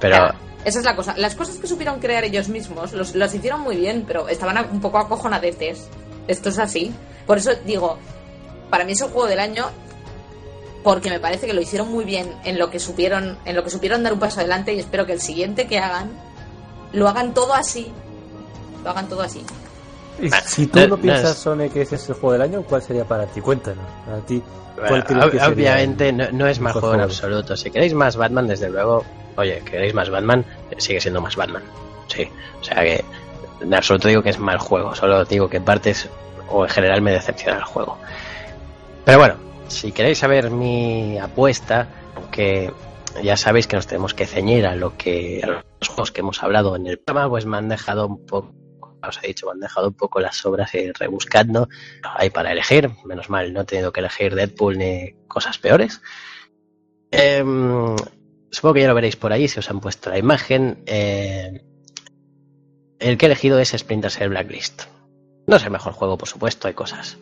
Pero 0.00 0.32
esa 0.64 0.78
es 0.80 0.84
la 0.84 0.96
cosa. 0.96 1.14
Las 1.16 1.34
cosas 1.34 1.56
que 1.56 1.66
supieron 1.66 2.00
crear 2.00 2.24
ellos 2.24 2.48
mismos 2.48 2.92
los, 2.92 3.14
los 3.14 3.34
hicieron 3.34 3.60
muy 3.60 3.76
bien, 3.76 4.04
pero 4.06 4.28
estaban 4.28 4.58
un 4.72 4.80
poco 4.80 4.98
acojonadetes. 4.98 5.88
Esto 6.28 6.48
es 6.50 6.58
así. 6.58 6.92
Por 7.26 7.38
eso 7.38 7.50
digo, 7.64 7.98
para 8.70 8.84
mí 8.84 8.92
es 8.92 9.00
el 9.00 9.08
juego 9.10 9.26
del 9.28 9.40
año 9.40 9.66
porque 10.82 11.10
me 11.10 11.20
parece 11.20 11.46
que 11.46 11.52
lo 11.52 11.60
hicieron 11.60 11.90
muy 11.90 12.04
bien 12.04 12.34
en 12.44 12.58
lo 12.58 12.70
que 12.70 12.78
supieron, 12.80 13.36
en 13.44 13.54
lo 13.54 13.62
que 13.64 13.70
supieron 13.70 14.02
dar 14.02 14.12
un 14.14 14.18
paso 14.18 14.40
adelante 14.40 14.72
y 14.74 14.78
espero 14.78 15.04
que 15.06 15.12
el 15.12 15.20
siguiente 15.20 15.66
que 15.66 15.78
hagan 15.78 16.10
lo 16.92 17.08
hagan 17.08 17.34
todo 17.34 17.52
así. 17.54 17.92
Lo 18.82 18.90
hagan 18.90 19.08
todo 19.08 19.20
así. 19.22 19.42
Y 20.20 20.30
si 20.46 20.66
tú 20.66 20.86
no- 20.88 20.96
piensas, 20.98 21.36
Sone, 21.36 21.68
que 21.70 21.82
ese 21.82 21.96
es 21.96 22.08
el 22.08 22.14
juego 22.14 22.32
del 22.32 22.42
año, 22.42 22.62
¿cuál 22.62 22.82
sería 22.82 23.04
para 23.04 23.26
ti? 23.26 23.40
Cuéntanos. 23.40 23.84
Para 24.06 24.18
ti, 24.20 24.42
¿cuál 24.74 24.88
Bueno, 24.88 25.04
crees 25.04 25.24
que 25.24 25.28
ob- 25.28 25.30
sería 25.48 25.48
obviamente 25.72 26.08
el- 26.08 26.16
no, 26.16 26.30
no 26.32 26.46
es 26.46 26.60
mejor 26.60 26.80
juego 26.80 26.94
en 26.96 27.00
absoluto. 27.02 27.56
Si 27.56 27.70
queréis 27.70 27.94
más 27.94 28.16
Batman, 28.16 28.46
desde 28.46 28.68
luego, 28.70 29.04
oye, 29.40 29.62
queréis 29.64 29.94
más 29.94 30.10
Batman, 30.10 30.44
eh, 30.70 30.76
sigue 30.78 31.00
siendo 31.00 31.20
más 31.20 31.36
Batman. 31.36 31.62
Sí, 32.08 32.28
o 32.60 32.64
sea 32.64 32.82
que 32.82 33.04
en 33.60 33.74
absoluto 33.74 34.08
digo 34.08 34.22
que 34.22 34.30
es 34.30 34.38
mal 34.38 34.58
juego, 34.58 34.94
solo 34.94 35.24
digo 35.24 35.48
que 35.48 35.58
en 35.58 35.64
partes 35.64 36.08
o 36.48 36.64
en 36.64 36.70
general 36.70 37.02
me 37.02 37.12
decepciona 37.12 37.58
el 37.58 37.64
juego. 37.64 37.98
Pero 39.04 39.18
bueno, 39.18 39.34
si 39.68 39.92
queréis 39.92 40.18
saber 40.18 40.50
mi 40.50 41.18
apuesta, 41.18 41.88
aunque 42.16 42.72
ya 43.22 43.36
sabéis 43.36 43.66
que 43.66 43.76
nos 43.76 43.86
tenemos 43.86 44.14
que 44.14 44.26
ceñir 44.26 44.66
a 44.66 44.74
lo 44.74 44.96
que 44.96 45.40
a 45.42 45.46
los 45.46 45.88
juegos 45.88 46.12
que 46.12 46.20
hemos 46.20 46.42
hablado 46.42 46.76
en 46.76 46.86
el 46.86 46.98
programa, 46.98 47.28
pues 47.30 47.46
me 47.46 47.56
han 47.56 47.68
dejado 47.68 48.06
un 48.06 48.26
poco 48.26 48.54
os 49.08 49.18
he 49.22 49.28
dicho, 49.28 49.46
me 49.46 49.52
han 49.52 49.60
dejado 49.60 49.88
un 49.88 49.94
poco 49.94 50.20
las 50.20 50.44
obras 50.44 50.74
y 50.74 50.92
rebuscando 50.92 51.68
ahí 52.02 52.30
para 52.30 52.52
elegir. 52.52 52.90
Menos 53.04 53.30
mal, 53.30 53.52
no 53.52 53.62
he 53.62 53.64
tenido 53.64 53.92
que 53.92 54.00
elegir 54.00 54.34
Deadpool 54.34 54.78
ni 54.78 55.14
cosas 55.26 55.58
peores. 55.58 56.02
Em, 57.10 57.96
supongo 58.50 58.74
que 58.74 58.80
ya 58.82 58.88
lo 58.88 58.94
veréis 58.94 59.16
por 59.16 59.32
ahí 59.32 59.48
si 59.48 59.58
os 59.58 59.70
han 59.70 59.80
puesto 59.80 60.10
la 60.10 60.18
imagen. 60.18 60.82
Eh, 60.86 61.62
el 62.98 63.16
que 63.16 63.26
he 63.26 63.28
elegido 63.28 63.58
es 63.58 63.70
Splinter 63.70 64.10
Cell 64.10 64.28
Blacklist. 64.28 64.82
No 65.46 65.56
es 65.56 65.64
el 65.64 65.70
mejor 65.70 65.92
juego, 65.92 66.18
por 66.18 66.28
supuesto, 66.28 66.68
hay 66.68 66.74
cosas 66.74 67.18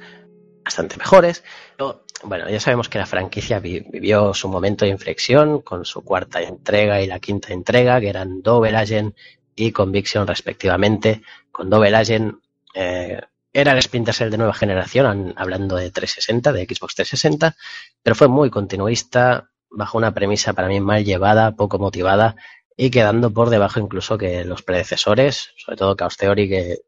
bastante 0.64 0.96
mejores. 0.96 1.44
Pero, 1.76 2.04
bueno, 2.24 2.48
ya 2.50 2.60
sabemos 2.60 2.88
que 2.88 2.98
la 2.98 3.06
franquicia 3.06 3.58
vi- 3.60 3.80
vivió 3.90 4.34
su 4.34 4.48
momento 4.48 4.84
de 4.84 4.90
inflexión 4.90 5.60
con 5.62 5.84
su 5.84 6.02
cuarta 6.02 6.42
entrega 6.42 7.00
y 7.00 7.06
la 7.06 7.20
quinta 7.20 7.52
entrega, 7.52 8.00
que 8.00 8.08
eran 8.08 8.42
Double 8.42 8.76
Agent 8.76 9.14
y 9.54 9.70
Conviction 9.72 10.26
respectivamente. 10.26 11.22
Con 11.52 11.70
Double 11.70 11.94
Agent 11.96 12.34
eh, 12.74 13.20
era 13.52 13.72
el 13.72 13.80
Splinter 13.82 14.14
Cell 14.14 14.30
de 14.30 14.36
nueva 14.38 14.54
generación, 14.54 15.06
an- 15.06 15.34
hablando 15.36 15.76
de 15.76 15.90
360, 15.90 16.52
de 16.52 16.64
Xbox 16.64 16.96
360, 16.96 17.56
pero 18.02 18.16
fue 18.16 18.28
muy 18.28 18.50
continuista, 18.50 19.48
bajo 19.70 19.98
una 19.98 20.14
premisa 20.14 20.52
para 20.52 20.68
mí 20.68 20.80
mal 20.80 21.04
llevada, 21.04 21.56
poco 21.56 21.78
motivada 21.78 22.36
y 22.76 22.90
quedando 22.90 23.32
por 23.32 23.50
debajo 23.50 23.80
incluso 23.80 24.16
que 24.16 24.44
los 24.44 24.62
predecesores, 24.62 25.50
sobre 25.56 25.76
todo 25.76 25.96
Chaos 25.96 26.16
Theory, 26.16 26.48
que 26.48 26.78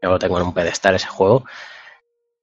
yo 0.00 0.10
lo 0.10 0.18
tengo 0.18 0.38
en 0.38 0.46
un 0.46 0.54
pedestal 0.54 0.94
ese 0.94 1.08
juego. 1.08 1.44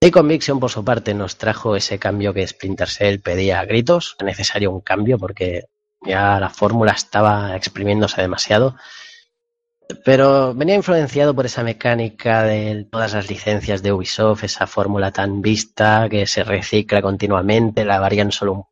Y 0.00 0.10
Conviction, 0.10 0.58
por 0.58 0.70
su 0.70 0.84
parte, 0.84 1.14
nos 1.14 1.38
trajo 1.38 1.76
ese 1.76 1.98
cambio 1.98 2.34
que 2.34 2.46
Splinter 2.46 2.88
Cell 2.88 3.20
pedía 3.20 3.60
a 3.60 3.64
gritos. 3.64 4.16
Necesario 4.22 4.70
un 4.70 4.80
cambio 4.80 5.16
porque 5.16 5.66
ya 6.04 6.40
la 6.40 6.50
fórmula 6.50 6.92
estaba 6.92 7.56
exprimiéndose 7.56 8.20
demasiado. 8.20 8.76
Pero 10.04 10.54
venía 10.54 10.74
influenciado 10.74 11.34
por 11.34 11.46
esa 11.46 11.62
mecánica 11.62 12.42
de 12.42 12.86
todas 12.90 13.14
las 13.14 13.30
licencias 13.30 13.82
de 13.82 13.92
Ubisoft, 13.92 14.44
esa 14.44 14.66
fórmula 14.66 15.12
tan 15.12 15.40
vista 15.40 16.08
que 16.10 16.26
se 16.26 16.44
recicla 16.44 17.00
continuamente, 17.00 17.84
la 17.84 18.00
varían 18.00 18.32
solo 18.32 18.52
un 18.52 18.64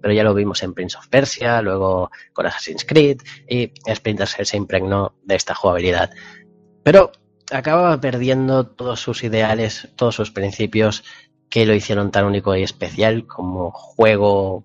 pero 0.00 0.14
ya 0.14 0.24
lo 0.24 0.34
vimos 0.34 0.62
en 0.62 0.74
Prince 0.74 0.96
of 0.96 1.08
Persia, 1.08 1.60
luego 1.62 2.10
con 2.32 2.46
Assassin's 2.46 2.84
Creed, 2.84 3.20
y 3.48 3.72
Splinter 3.94 4.26
Cell 4.26 4.46
se 4.46 4.56
impregnó 4.56 5.14
de 5.24 5.34
esta 5.36 5.54
jugabilidad. 5.54 6.10
Pero 6.82 7.12
acababa 7.52 8.00
perdiendo 8.00 8.66
todos 8.66 9.00
sus 9.00 9.22
ideales, 9.24 9.88
todos 9.96 10.14
sus 10.14 10.30
principios 10.30 11.04
que 11.50 11.66
lo 11.66 11.74
hicieron 11.74 12.10
tan 12.10 12.24
único 12.24 12.54
y 12.56 12.62
especial 12.62 13.26
como 13.26 13.70
juego 13.70 14.64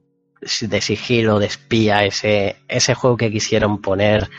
de 0.61 0.81
sigilo, 0.81 1.40
de 1.40 1.45
espía, 1.45 2.03
ese, 2.06 2.57
juego 2.95 3.15
que 3.18 3.31
quisieron 3.31 3.81
poner 3.81 4.30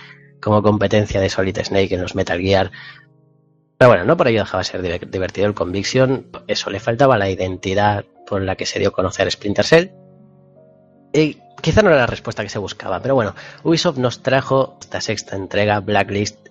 como 0.41 0.63
competencia 0.63 1.21
de 1.21 1.31
Solid 1.31 1.59
Snake 1.59 1.95
en 1.95 2.03
los 2.03 2.15
Metal 2.15 2.39
Gear. 2.39 2.71
Pero 3.79 3.89
bueno, 3.89 4.05
no 4.05 4.17
por 4.17 4.29
ello 4.29 4.41
dejaba 4.41 4.63
de 4.63 4.65
ser 4.69 4.83
diver- 4.83 5.09
divertido 5.11 5.47
el 5.47 5.55
Conviction. 5.55 6.27
Eso, 6.47 6.71
le 6.71 6.81
faltaba 6.81 7.17
la 7.17 7.31
identidad 7.31 8.05
por 8.27 8.43
la 8.43 8.55
que 8.57 8.67
se 8.67 8.79
dio 8.79 8.91
a 8.91 8.93
conocer 8.93 9.31
Splinter 9.31 9.65
Cell. 9.65 9.89
Y 11.15 11.39
quizá 11.62 11.81
no 11.82 11.89
era 11.91 12.01
la 12.01 12.07
respuesta 12.07 12.43
que 12.43 12.49
se 12.49 12.59
buscaba, 12.59 13.01
pero 13.01 13.15
bueno, 13.15 13.35
Ubisoft 13.62 13.99
nos 13.99 14.23
trajo 14.23 14.77
esta 14.81 15.01
sexta 15.01 15.36
entrega, 15.36 15.81
Blacklist, 15.81 16.49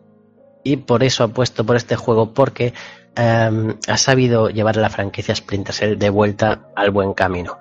y 0.63 0.77
por 0.77 1.03
eso 1.03 1.25
apuesto 1.25 1.65
por 1.65 1.75
este 1.75 1.97
juego, 1.97 2.33
porque 2.33 2.73
em, 3.15 3.75
ha 3.87 3.97
sabido 3.97 4.49
llevar 4.49 4.77
a 4.77 4.81
la 4.81 4.89
franquicia 4.89 5.35
Splinter 5.35 5.75
Cell 5.75 5.97
de 5.97 6.09
vuelta 6.09 6.69
al 6.75 6.91
buen 6.91 7.13
camino. 7.13 7.59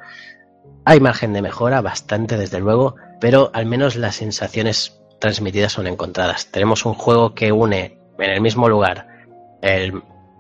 Hay 0.85 1.01
margen 1.01 1.33
de 1.33 1.43
mejora, 1.43 1.81
bastante 1.81 2.37
desde 2.37 2.61
luego, 2.61 2.95
pero 3.21 3.51
al 3.53 3.67
menos 3.67 3.97
las 3.97 4.17
sensaciones 4.17 5.01
transmitidas 5.21 5.73
son 5.73 5.89
encontradas. 5.89 6.47
Tenemos 6.53 6.87
un 6.87 6.95
juego 6.95 7.35
que 7.35 7.53
une 7.53 7.99
en 8.19 8.31
el 8.31 8.41
mismo 8.41 8.69
lugar 8.69 9.09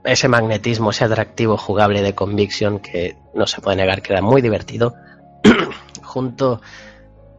ese 0.05 0.28
magnetismo, 0.28 0.90
ese 0.90 1.05
atractivo 1.05 1.56
jugable 1.56 2.02
de 2.02 2.14
Conviction 2.14 2.80
que 2.80 3.16
no 3.34 3.47
se 3.47 3.60
puede 3.60 3.76
negar 3.76 4.02
que 4.02 4.12
era 4.12 4.22
muy 4.22 4.43
divertido, 4.43 4.94
junto 6.12 6.60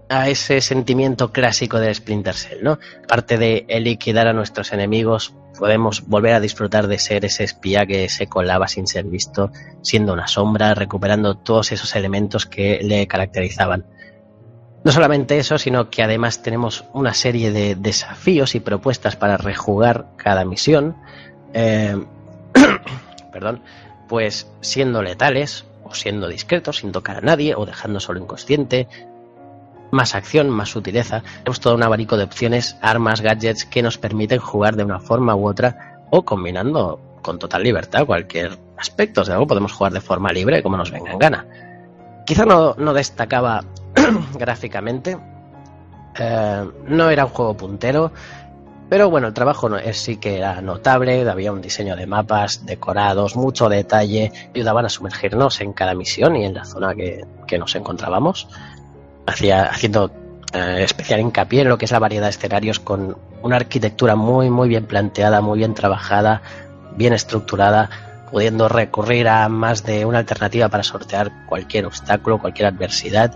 a 0.10 0.30
ese 0.30 0.62
sentimiento 0.62 1.32
clásico 1.32 1.80
de 1.80 1.94
Splinter 1.94 2.36
Cell, 2.36 2.64
¿no? 2.64 2.80
Aparte 3.04 3.38
de 3.38 3.66
liquidar 3.80 4.28
a 4.28 4.34
nuestros 4.34 4.74
enemigos, 4.74 5.34
podemos 5.58 6.08
volver 6.08 6.34
a 6.34 6.40
disfrutar 6.40 6.88
de 6.88 7.00
ser 7.00 7.26
ese 7.26 7.44
espía 7.44 7.86
que 7.86 8.10
se 8.10 8.28
colaba 8.28 8.68
sin 8.68 8.88
ser 8.88 9.06
visto, 9.06 9.52
siendo 9.82 10.14
una 10.14 10.28
sombra, 10.28 10.74
recuperando 10.74 11.38
todos 11.38 11.72
esos 11.72 11.96
elementos 11.96 12.46
que 12.46 12.80
le 12.84 13.08
caracterizaban. 13.08 13.86
No 14.84 14.92
solamente 14.92 15.38
eso, 15.38 15.58
sino 15.58 15.90
que 15.90 16.04
además 16.04 16.42
tenemos 16.42 16.84
una 16.94 17.14
serie 17.14 17.52
de 17.52 17.76
desafíos 17.76 18.56
y 18.56 18.60
propuestas 18.60 19.16
para 19.16 19.38
rejugar 19.38 20.08
cada 20.18 20.44
misión. 20.44 20.98
eh, 21.54 21.96
perdón, 23.32 23.62
pues 24.10 24.48
siendo 24.62 25.02
letales 25.02 25.66
siendo 25.94 26.28
discretos, 26.28 26.78
sin 26.78 26.92
tocar 26.92 27.18
a 27.18 27.22
nadie 27.22 27.56
o 27.56 27.66
dejando 27.66 28.00
solo 28.00 28.20
inconsciente. 28.20 28.88
Más 29.92 30.16
acción, 30.16 30.50
más 30.50 30.70
sutileza. 30.70 31.22
Tenemos 31.40 31.60
todo 31.60 31.76
un 31.76 31.84
abanico 31.84 32.18
de 32.18 32.24
opciones, 32.24 32.78
armas, 32.82 33.22
gadgets 33.22 33.66
que 33.66 33.84
nos 33.84 33.98
permiten 33.98 34.40
jugar 34.40 34.76
de 34.76 34.84
una 34.84 35.00
forma 35.00 35.36
u 35.36 35.48
otra 35.48 36.06
o 36.10 36.24
combinando 36.24 37.00
con 37.22 37.40
total 37.40 37.64
libertad 37.64 38.06
cualquier 38.06 38.58
aspecto. 38.78 39.22
O 39.22 39.26
sea, 39.26 39.40
podemos 39.40 39.72
jugar 39.72 39.94
de 39.94 40.02
forma 40.02 40.32
libre 40.32 40.62
como 40.62 40.78
nos 40.78 40.92
venga 40.92 41.12
en 41.12 41.20
gana. 41.20 41.46
Quizá 42.26 42.46
no, 42.46 42.76
no 42.78 42.94
destacaba 42.94 43.64
gráficamente. 44.38 45.18
Eh, 46.20 46.70
no 46.88 47.10
era 47.10 47.26
un 47.26 47.32
juego 47.32 47.58
puntero. 47.58 48.12
Pero 48.94 49.10
bueno, 49.10 49.26
el 49.26 49.34
trabajo 49.34 49.76
es, 49.76 49.98
sí 49.98 50.18
que 50.18 50.38
era 50.38 50.62
notable, 50.62 51.28
había 51.28 51.52
un 51.52 51.64
diseño 51.64 51.96
de 51.96 52.06
mapas 52.06 52.64
decorados, 52.64 53.36
mucho 53.36 53.68
detalle, 53.68 54.32
ayudaban 54.54 54.86
a 54.86 54.90
sumergirnos 54.90 55.62
en 55.62 55.74
cada 55.74 55.96
misión 55.96 56.36
y 56.36 56.46
en 56.46 56.54
la 56.54 56.64
zona 56.64 56.94
que, 56.94 57.26
que 57.48 57.58
nos 57.58 57.74
encontrábamos, 57.74 58.48
Hacía, 59.26 59.64
haciendo 59.64 60.12
eh, 60.54 60.84
especial 60.84 61.22
hincapié 61.22 61.62
en 61.62 61.70
lo 61.70 61.80
que 61.80 61.86
es 61.86 61.92
la 61.92 61.98
variedad 61.98 62.26
de 62.26 62.30
escenarios 62.30 62.80
con 62.80 63.18
una 63.42 63.56
arquitectura 63.56 64.16
muy 64.16 64.52
muy 64.52 64.70
bien 64.70 64.86
planteada, 64.86 65.42
muy 65.42 65.58
bien 65.58 65.74
trabajada, 65.74 66.44
bien 66.96 67.14
estructurada, 67.14 67.90
pudiendo 68.30 68.70
recurrir 68.70 69.28
a 69.28 69.50
más 69.50 69.84
de 69.84 70.06
una 70.06 70.20
alternativa 70.20 70.70
para 70.70 70.84
sortear 70.84 71.32
cualquier 71.48 71.88
obstáculo, 71.88 72.38
cualquier 72.38 72.68
adversidad. 72.68 73.34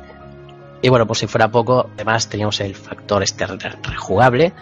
Y 0.83 0.89
bueno, 0.89 1.07
por 1.07 1.17
si 1.17 1.25
fuera 1.25 1.49
poco, 1.49 1.89
además 1.95 2.29
teníamos 2.29 2.59
el 2.59 2.75
factor 2.75 3.23
este 3.23 3.47
re- 3.47 3.57
rejugable, 3.81 4.53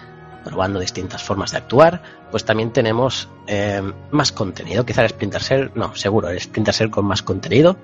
probando 0.45 0.79
distintas 0.79 1.23
formas 1.23 1.51
de 1.51 1.57
actuar, 1.57 2.01
pues 2.31 2.45
también 2.45 2.71
tenemos 2.71 3.27
eh, 3.47 3.81
más 4.11 4.31
contenido. 4.31 4.85
Quizá 4.85 5.01
el 5.01 5.09
Splinter 5.09 5.41
Cell, 5.41 5.69
no, 5.73 5.95
seguro, 5.95 6.29
el 6.29 6.39
Splinter 6.39 6.73
Cell 6.73 6.89
con 6.91 7.05
más 7.05 7.23
contenido, 7.23 7.75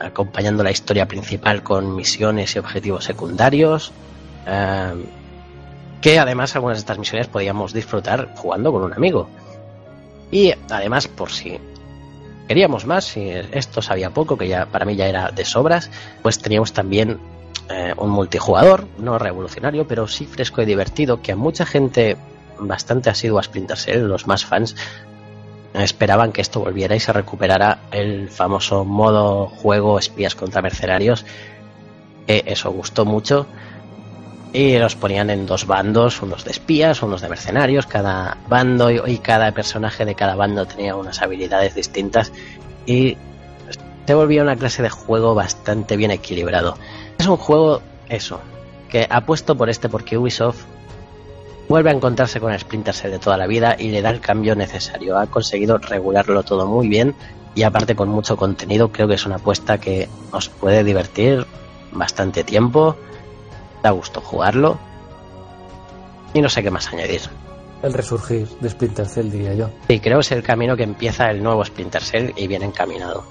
acompañando 0.00 0.62
la 0.62 0.70
historia 0.70 1.06
principal 1.06 1.62
con 1.62 1.94
misiones 1.96 2.54
y 2.54 2.60
objetivos 2.60 3.04
secundarios, 3.04 3.92
eh, 4.46 4.94
que 6.00 6.18
además 6.18 6.54
algunas 6.54 6.78
de 6.78 6.80
estas 6.80 6.98
misiones 6.98 7.26
podíamos 7.26 7.72
disfrutar 7.72 8.32
jugando 8.36 8.72
con 8.72 8.82
un 8.84 8.92
amigo. 8.92 9.28
Y 10.30 10.54
además, 10.70 11.08
por 11.08 11.30
si 11.30 11.58
queríamos 12.46 12.86
más, 12.86 13.04
si 13.04 13.28
esto 13.28 13.82
sabía 13.82 14.10
poco, 14.10 14.38
que 14.38 14.46
ya 14.46 14.66
para 14.66 14.84
mí 14.84 14.94
ya 14.94 15.08
era 15.08 15.30
de 15.32 15.44
sobras, 15.44 15.90
pues 16.22 16.38
teníamos 16.38 16.72
también 16.72 17.18
eh, 17.68 17.94
un 17.96 18.10
multijugador, 18.10 18.86
no 18.98 19.18
revolucionario, 19.18 19.86
pero 19.86 20.06
sí 20.08 20.26
fresco 20.26 20.62
y 20.62 20.66
divertido, 20.66 21.22
que 21.22 21.32
a 21.32 21.36
mucha 21.36 21.64
gente 21.64 22.16
bastante 22.58 23.10
asidua 23.10 23.40
a 23.40 23.44
Splinter 23.44 23.78
Cell, 23.78 24.02
los 24.02 24.26
más 24.26 24.44
fans, 24.44 24.76
esperaban 25.74 26.32
que 26.32 26.40
esto 26.40 26.60
volviera 26.60 26.94
y 26.94 27.00
se 27.00 27.12
recuperara 27.12 27.78
el 27.90 28.28
famoso 28.28 28.84
modo 28.84 29.46
juego 29.46 29.98
espías 29.98 30.34
contra 30.34 30.62
mercenarios. 30.62 31.24
eso 32.26 32.70
gustó 32.70 33.04
mucho. 33.04 33.46
Y 34.52 34.76
los 34.76 34.96
ponían 34.96 35.30
en 35.30 35.46
dos 35.46 35.66
bandos, 35.66 36.20
unos 36.20 36.44
de 36.44 36.50
espías, 36.50 37.02
unos 37.02 37.22
de 37.22 37.30
mercenarios. 37.30 37.86
Cada 37.86 38.36
bando 38.48 38.90
y, 38.90 39.00
y 39.06 39.18
cada 39.18 39.50
personaje 39.52 40.04
de 40.04 40.14
cada 40.14 40.34
bando 40.34 40.66
tenía 40.66 40.94
unas 40.94 41.22
habilidades 41.22 41.74
distintas. 41.74 42.32
Y 42.84 43.16
se 44.06 44.14
volvía 44.14 44.42
una 44.42 44.56
clase 44.56 44.82
de 44.82 44.90
juego 44.90 45.34
bastante 45.34 45.96
bien 45.96 46.10
equilibrado. 46.10 46.76
Es 47.22 47.28
un 47.28 47.36
juego, 47.36 47.80
eso, 48.08 48.40
que 48.90 49.06
apuesto 49.08 49.56
por 49.56 49.70
este 49.70 49.88
porque 49.88 50.18
Ubisoft 50.18 50.64
vuelve 51.68 51.90
a 51.90 51.92
encontrarse 51.92 52.40
con 52.40 52.52
el 52.52 52.58
Splinter 52.58 52.92
Cell 52.92 53.12
de 53.12 53.20
toda 53.20 53.36
la 53.36 53.46
vida 53.46 53.76
y 53.78 53.90
le 53.90 54.02
da 54.02 54.10
el 54.10 54.20
cambio 54.20 54.56
necesario. 54.56 55.16
Ha 55.16 55.28
conseguido 55.28 55.78
regularlo 55.78 56.42
todo 56.42 56.66
muy 56.66 56.88
bien 56.88 57.14
y 57.54 57.62
aparte 57.62 57.94
con 57.94 58.08
mucho 58.08 58.36
contenido 58.36 58.90
creo 58.90 59.06
que 59.06 59.14
es 59.14 59.24
una 59.24 59.36
apuesta 59.36 59.78
que 59.78 60.08
os 60.32 60.48
puede 60.48 60.82
divertir 60.82 61.46
bastante 61.92 62.42
tiempo. 62.42 62.96
Da 63.84 63.92
gusto 63.92 64.20
jugarlo. 64.20 64.80
Y 66.34 66.40
no 66.40 66.48
sé 66.48 66.64
qué 66.64 66.72
más 66.72 66.92
añadir. 66.92 67.20
El 67.84 67.92
resurgir 67.92 68.48
de 68.58 68.68
Splinter 68.68 69.06
Cell, 69.06 69.30
diría 69.30 69.54
yo. 69.54 69.70
Y 69.86 70.00
creo 70.00 70.18
que 70.18 70.22
es 70.22 70.32
el 70.32 70.42
camino 70.42 70.76
que 70.76 70.82
empieza 70.82 71.30
el 71.30 71.40
nuevo 71.40 71.64
Splinter 71.64 72.02
Cell 72.02 72.32
y 72.34 72.48
bien 72.48 72.64
encaminado. 72.64 73.22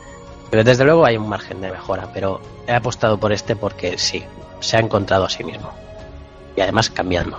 Pero 0.51 0.63
desde 0.63 0.83
luego 0.83 1.05
hay 1.05 1.17
un 1.17 1.27
margen 1.27 1.61
de 1.61 1.71
mejora, 1.71 2.07
pero 2.13 2.39
he 2.67 2.73
apostado 2.73 3.17
por 3.17 3.31
este 3.31 3.55
porque 3.55 3.97
sí, 3.97 4.23
se 4.59 4.77
ha 4.77 4.79
encontrado 4.81 5.25
a 5.25 5.29
sí 5.29 5.43
mismo. 5.43 5.71
Y 6.55 6.61
además 6.61 6.89
cambiando. 6.89 7.37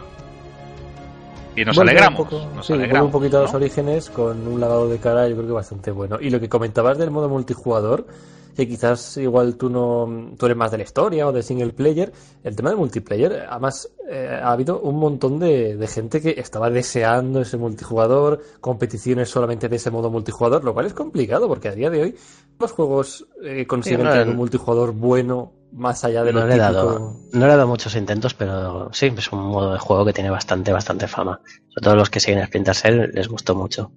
Y 1.54 1.64
nos 1.66 1.78
alegramos. 1.78 2.18
un 2.18 2.24
poco- 2.26 2.46
nos 2.56 2.66
sí, 2.66 2.72
alegramos, 2.72 3.06
un 3.06 3.12
poquito 3.12 3.38
a 3.38 3.42
los 3.42 3.52
orígenes 3.54 4.08
con 4.08 4.48
un 4.48 4.58
lavado 4.58 4.88
de 4.88 4.98
cara, 4.98 5.28
yo 5.28 5.34
creo 5.36 5.46
que 5.46 5.52
bastante 5.52 5.90
bueno. 5.90 6.18
Y 6.20 6.30
lo 6.30 6.40
que 6.40 6.48
comentabas 6.48 6.96
del 6.96 7.10
modo 7.10 7.28
multijugador, 7.28 8.06
que 8.54 8.68
quizás 8.68 9.16
igual 9.16 9.56
tú 9.56 9.68
no 9.70 10.32
tú 10.38 10.46
eres 10.46 10.56
más 10.58 10.70
de 10.70 10.78
la 10.78 10.84
historia 10.84 11.26
o 11.28 11.32
de 11.32 11.42
single 11.42 11.72
player, 11.72 12.12
el 12.42 12.54
tema 12.56 12.70
del 12.70 12.78
multiplayer, 12.78 13.46
además 13.48 13.88
eh, 14.08 14.40
ha 14.42 14.52
habido 14.52 14.80
un 14.80 14.98
montón 14.98 15.38
de, 15.38 15.76
de 15.76 15.86
gente 15.86 16.20
que 16.20 16.34
estaba 16.38 16.70
deseando 16.70 17.40
ese 17.40 17.56
multijugador, 17.56 18.40
competiciones 18.60 19.28
solamente 19.30 19.68
de 19.68 19.76
ese 19.76 19.90
modo 19.90 20.10
multijugador, 20.10 20.64
lo 20.64 20.74
cual 20.74 20.86
es 20.86 20.94
complicado 20.94 21.48
porque 21.48 21.68
a 21.68 21.74
día 21.74 21.90
de 21.90 22.02
hoy 22.02 22.14
los 22.58 22.72
juegos 22.72 23.26
eh, 23.42 23.66
consiguen 23.66 24.06
Sí, 24.12 24.18
no, 24.24 24.30
un 24.30 24.36
multijugador 24.36 24.92
bueno 24.92 25.52
más 25.72 26.04
allá 26.04 26.22
de 26.22 26.32
lo 26.32 26.40
No 26.40 26.46
le, 26.46 26.54
he 26.54 26.58
típico. 26.58 26.72
dado, 26.74 27.16
no 27.32 27.46
le 27.46 27.52
he 27.52 27.56
dado 27.56 27.66
muchos 27.66 27.96
intentos, 27.96 28.34
pero 28.34 28.90
sí, 28.92 29.06
es 29.16 29.32
un 29.32 29.40
modo 29.46 29.72
de 29.72 29.78
juego 29.78 30.04
que 30.04 30.12
tiene 30.12 30.28
bastante, 30.30 30.70
bastante 30.72 31.08
fama. 31.08 31.40
Sobre 31.68 31.84
todo 31.84 31.96
los 31.96 32.10
que 32.10 32.20
siguen 32.20 32.44
Splinter 32.44 32.74
Cell 32.74 33.10
les 33.14 33.26
gustó 33.28 33.54
mucho. 33.54 33.90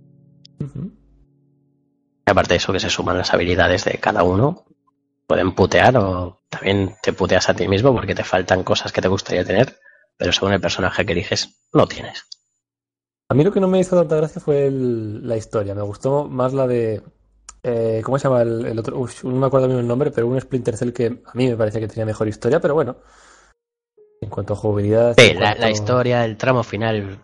Y 0.60 0.85
aparte 2.32 2.54
de 2.54 2.58
eso, 2.58 2.74
que 2.74 2.80
se 2.80 2.90
suman 2.90 3.18
las 3.18 3.34
habilidades 3.34 3.86
de 3.86 4.00
cada 4.00 4.24
uno. 4.24 4.66
Pueden 5.28 5.54
putear 5.54 5.98
o 5.98 6.40
también 6.50 6.96
te 7.02 7.12
puteas 7.14 7.50
a 7.50 7.54
ti 7.56 7.68
mismo 7.68 7.94
porque 7.94 8.14
te 8.16 8.24
faltan 8.24 8.64
cosas 8.64 8.92
que 8.92 9.02
te 9.02 9.08
gustaría 9.08 9.44
tener, 9.44 9.78
pero 10.18 10.32
según 10.32 10.54
el 10.54 10.62
personaje 10.62 11.06
que 11.06 11.14
eliges, 11.14 11.50
lo 11.74 11.88
tienes. 11.88 12.26
A 13.30 13.34
mí 13.34 13.44
lo 13.44 13.52
que 13.52 13.60
no 13.60 13.68
me 13.68 13.80
hizo 13.80 13.96
tanta 13.96 14.18
gracia 14.18 14.40
fue 14.40 14.68
el- 14.68 15.28
la 15.28 15.36
historia. 15.36 15.74
Me 15.74 15.82
gustó 15.82 16.26
más 16.26 16.54
la 16.54 16.68
de. 16.68 17.02
eh, 17.64 18.02
¿Cómo 18.06 18.20
se 18.20 18.28
llama 18.28 18.44
el, 18.44 18.66
el 18.68 18.78
otro? 18.78 19.00
Uf, 19.00 19.24
no 19.24 19.32
me 19.38 19.48
acuerdo 19.48 19.68
bien 19.68 19.80
el 19.80 19.88
nombre, 19.88 20.12
pero 20.12 20.28
un 20.28 20.40
Splinter 20.40 20.78
Cell 20.78 20.94
que 20.94 21.08
a 21.26 21.32
mí 21.34 21.48
me 21.48 21.58
parecía 21.58 21.82
que 21.82 21.88
tenía 21.88 22.06
mejor 22.06 22.28
historia, 22.28 22.60
pero 22.60 22.76
bueno. 22.76 22.98
En 24.22 24.30
cuanto 24.30 24.54
a 24.54 24.58
jugabilidad. 24.58 25.16
Sí, 25.18 25.34
la, 25.34 25.40
cuanto- 25.40 25.62
la 25.62 25.70
historia, 25.72 26.26
el 26.26 26.38
tramo 26.38 26.62
final 26.64 27.20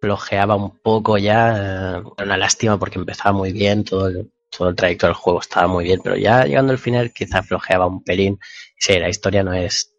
flojeaba 0.00 0.56
un 0.56 0.78
poco 0.78 1.18
ya. 1.18 1.96
eh, 1.98 2.02
Una 2.22 2.38
lástima 2.38 2.78
porque 2.78 2.98
empezaba 2.98 3.32
muy 3.36 3.52
bien, 3.52 3.84
todo 3.84 4.06
el, 4.08 4.32
todo 4.56 4.68
el 4.68 4.76
trayecto 4.76 5.06
del 5.06 5.14
juego 5.14 5.40
estaba 5.40 5.66
muy 5.66 5.84
bien, 5.84 6.00
pero 6.02 6.16
ya 6.16 6.44
llegando 6.44 6.72
al 6.72 6.78
final 6.78 7.12
quizá 7.12 7.42
flojeaba 7.42 7.86
un 7.86 8.02
pelín. 8.04 8.38
Sí, 8.78 8.98
la 8.98 9.08
historia 9.08 9.42
no 9.42 9.52
es 9.52 9.94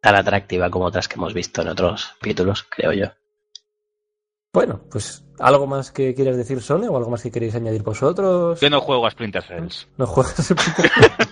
tan 0.00 0.14
atractiva 0.14 0.70
como 0.70 0.86
otras 0.86 1.08
que 1.08 1.14
hemos 1.16 1.34
visto 1.34 1.62
en 1.62 1.68
otros 1.68 2.14
capítulos, 2.20 2.62
creo 2.70 2.92
yo. 2.92 3.06
Bueno, 4.52 4.80
pues 4.90 5.24
algo 5.38 5.66
más 5.66 5.92
que 5.92 6.14
quieras 6.14 6.36
decir, 6.36 6.60
Sone, 6.62 6.88
o 6.88 6.96
algo 6.96 7.10
más 7.10 7.22
que 7.22 7.30
queréis 7.30 7.54
añadir 7.54 7.82
vosotros. 7.82 8.60
Yo 8.60 8.70
no 8.70 8.80
juego 8.80 9.06
a 9.06 9.10
Splinter 9.10 9.42
Cells. 9.42 9.88
No 9.98 10.06
juegas 10.06 10.34
Splinter 10.36 10.90
Cell? 10.94 11.26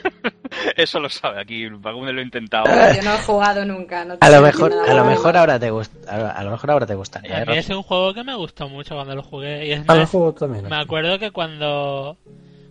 Eso 0.77 1.01
lo 1.01 1.09
sabe 1.09 1.41
aquí, 1.41 1.65
alguno 1.65 2.13
lo 2.13 2.21
he 2.21 2.25
intentado. 2.25 2.67
Yo 2.95 3.03
no 3.03 3.15
he 3.15 3.19
jugado 3.19 3.65
nunca. 3.65 4.05
No 4.05 4.17
A 4.21 4.29
lo 4.29 4.43
mejor, 4.43 4.73
a 4.73 4.95
lo 4.95 5.05
mejor 5.05 5.37
ahora 5.37 5.59
te 5.59 5.71
gusta, 5.71 5.97
a 6.35 6.43
lo- 6.43 6.51
a 6.51 6.53
mejor 6.53 6.71
ahora 6.71 6.87
te 6.87 6.95
gustaría. 6.95 7.39
A 7.39 7.43
¿eh, 7.43 7.47
mí 7.47 7.57
es 7.57 7.69
un 7.71 7.83
juego 7.83 8.13
que 8.13 8.23
me 8.23 8.35
gustó 8.35 8.69
mucho 8.69 8.95
cuando 8.95 9.15
lo 9.15 9.23
jugué. 9.23 9.67
Y 9.67 9.73
es 9.73 9.81
Ah, 9.89 9.95
lo 9.95 10.01
más, 10.01 10.11
juego 10.11 10.35
también. 10.35 10.69
me 10.69 10.77
acuerdo 10.77 11.19
que 11.19 11.31
cuando, 11.31 12.19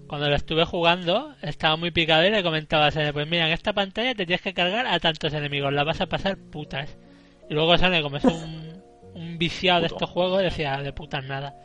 cuando 0.07 0.29
lo 0.29 0.35
estuve 0.35 0.65
jugando 0.65 1.33
estaba 1.41 1.75
muy 1.75 1.91
picado 1.91 2.25
y 2.25 2.29
le 2.29 2.43
comentaba 2.43 2.87
a 2.87 2.91
Sene, 2.91 3.11
pues 3.13 3.27
mira, 3.27 3.47
en 3.47 3.53
esta 3.53 3.73
pantalla 3.73 4.13
te 4.13 4.25
tienes 4.25 4.41
que 4.41 4.53
cargar 4.53 4.85
a 4.87 4.99
tantos 4.99 5.33
enemigos, 5.33 5.73
la 5.73 5.83
vas 5.83 6.01
a 6.01 6.05
pasar 6.07 6.37
putas. 6.37 6.97
Y 7.49 7.53
luego 7.53 7.77
Sene, 7.77 8.01
como 8.01 8.17
es 8.17 8.25
un, 8.25 8.81
un 9.15 9.37
viciado 9.37 9.81
de 9.81 9.87
estos 9.87 10.09
juegos, 10.09 10.41
decía, 10.41 10.77
de 10.81 10.93
putas 10.93 11.23
nada. 11.25 11.55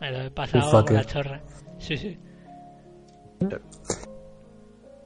Me 0.00 0.10
lo 0.10 0.20
he 0.22 0.30
pasado 0.30 0.70
por 0.84 0.92
la 0.92 1.04
chorra. 1.04 1.40
Sí, 1.78 1.96
sí. 1.96 2.18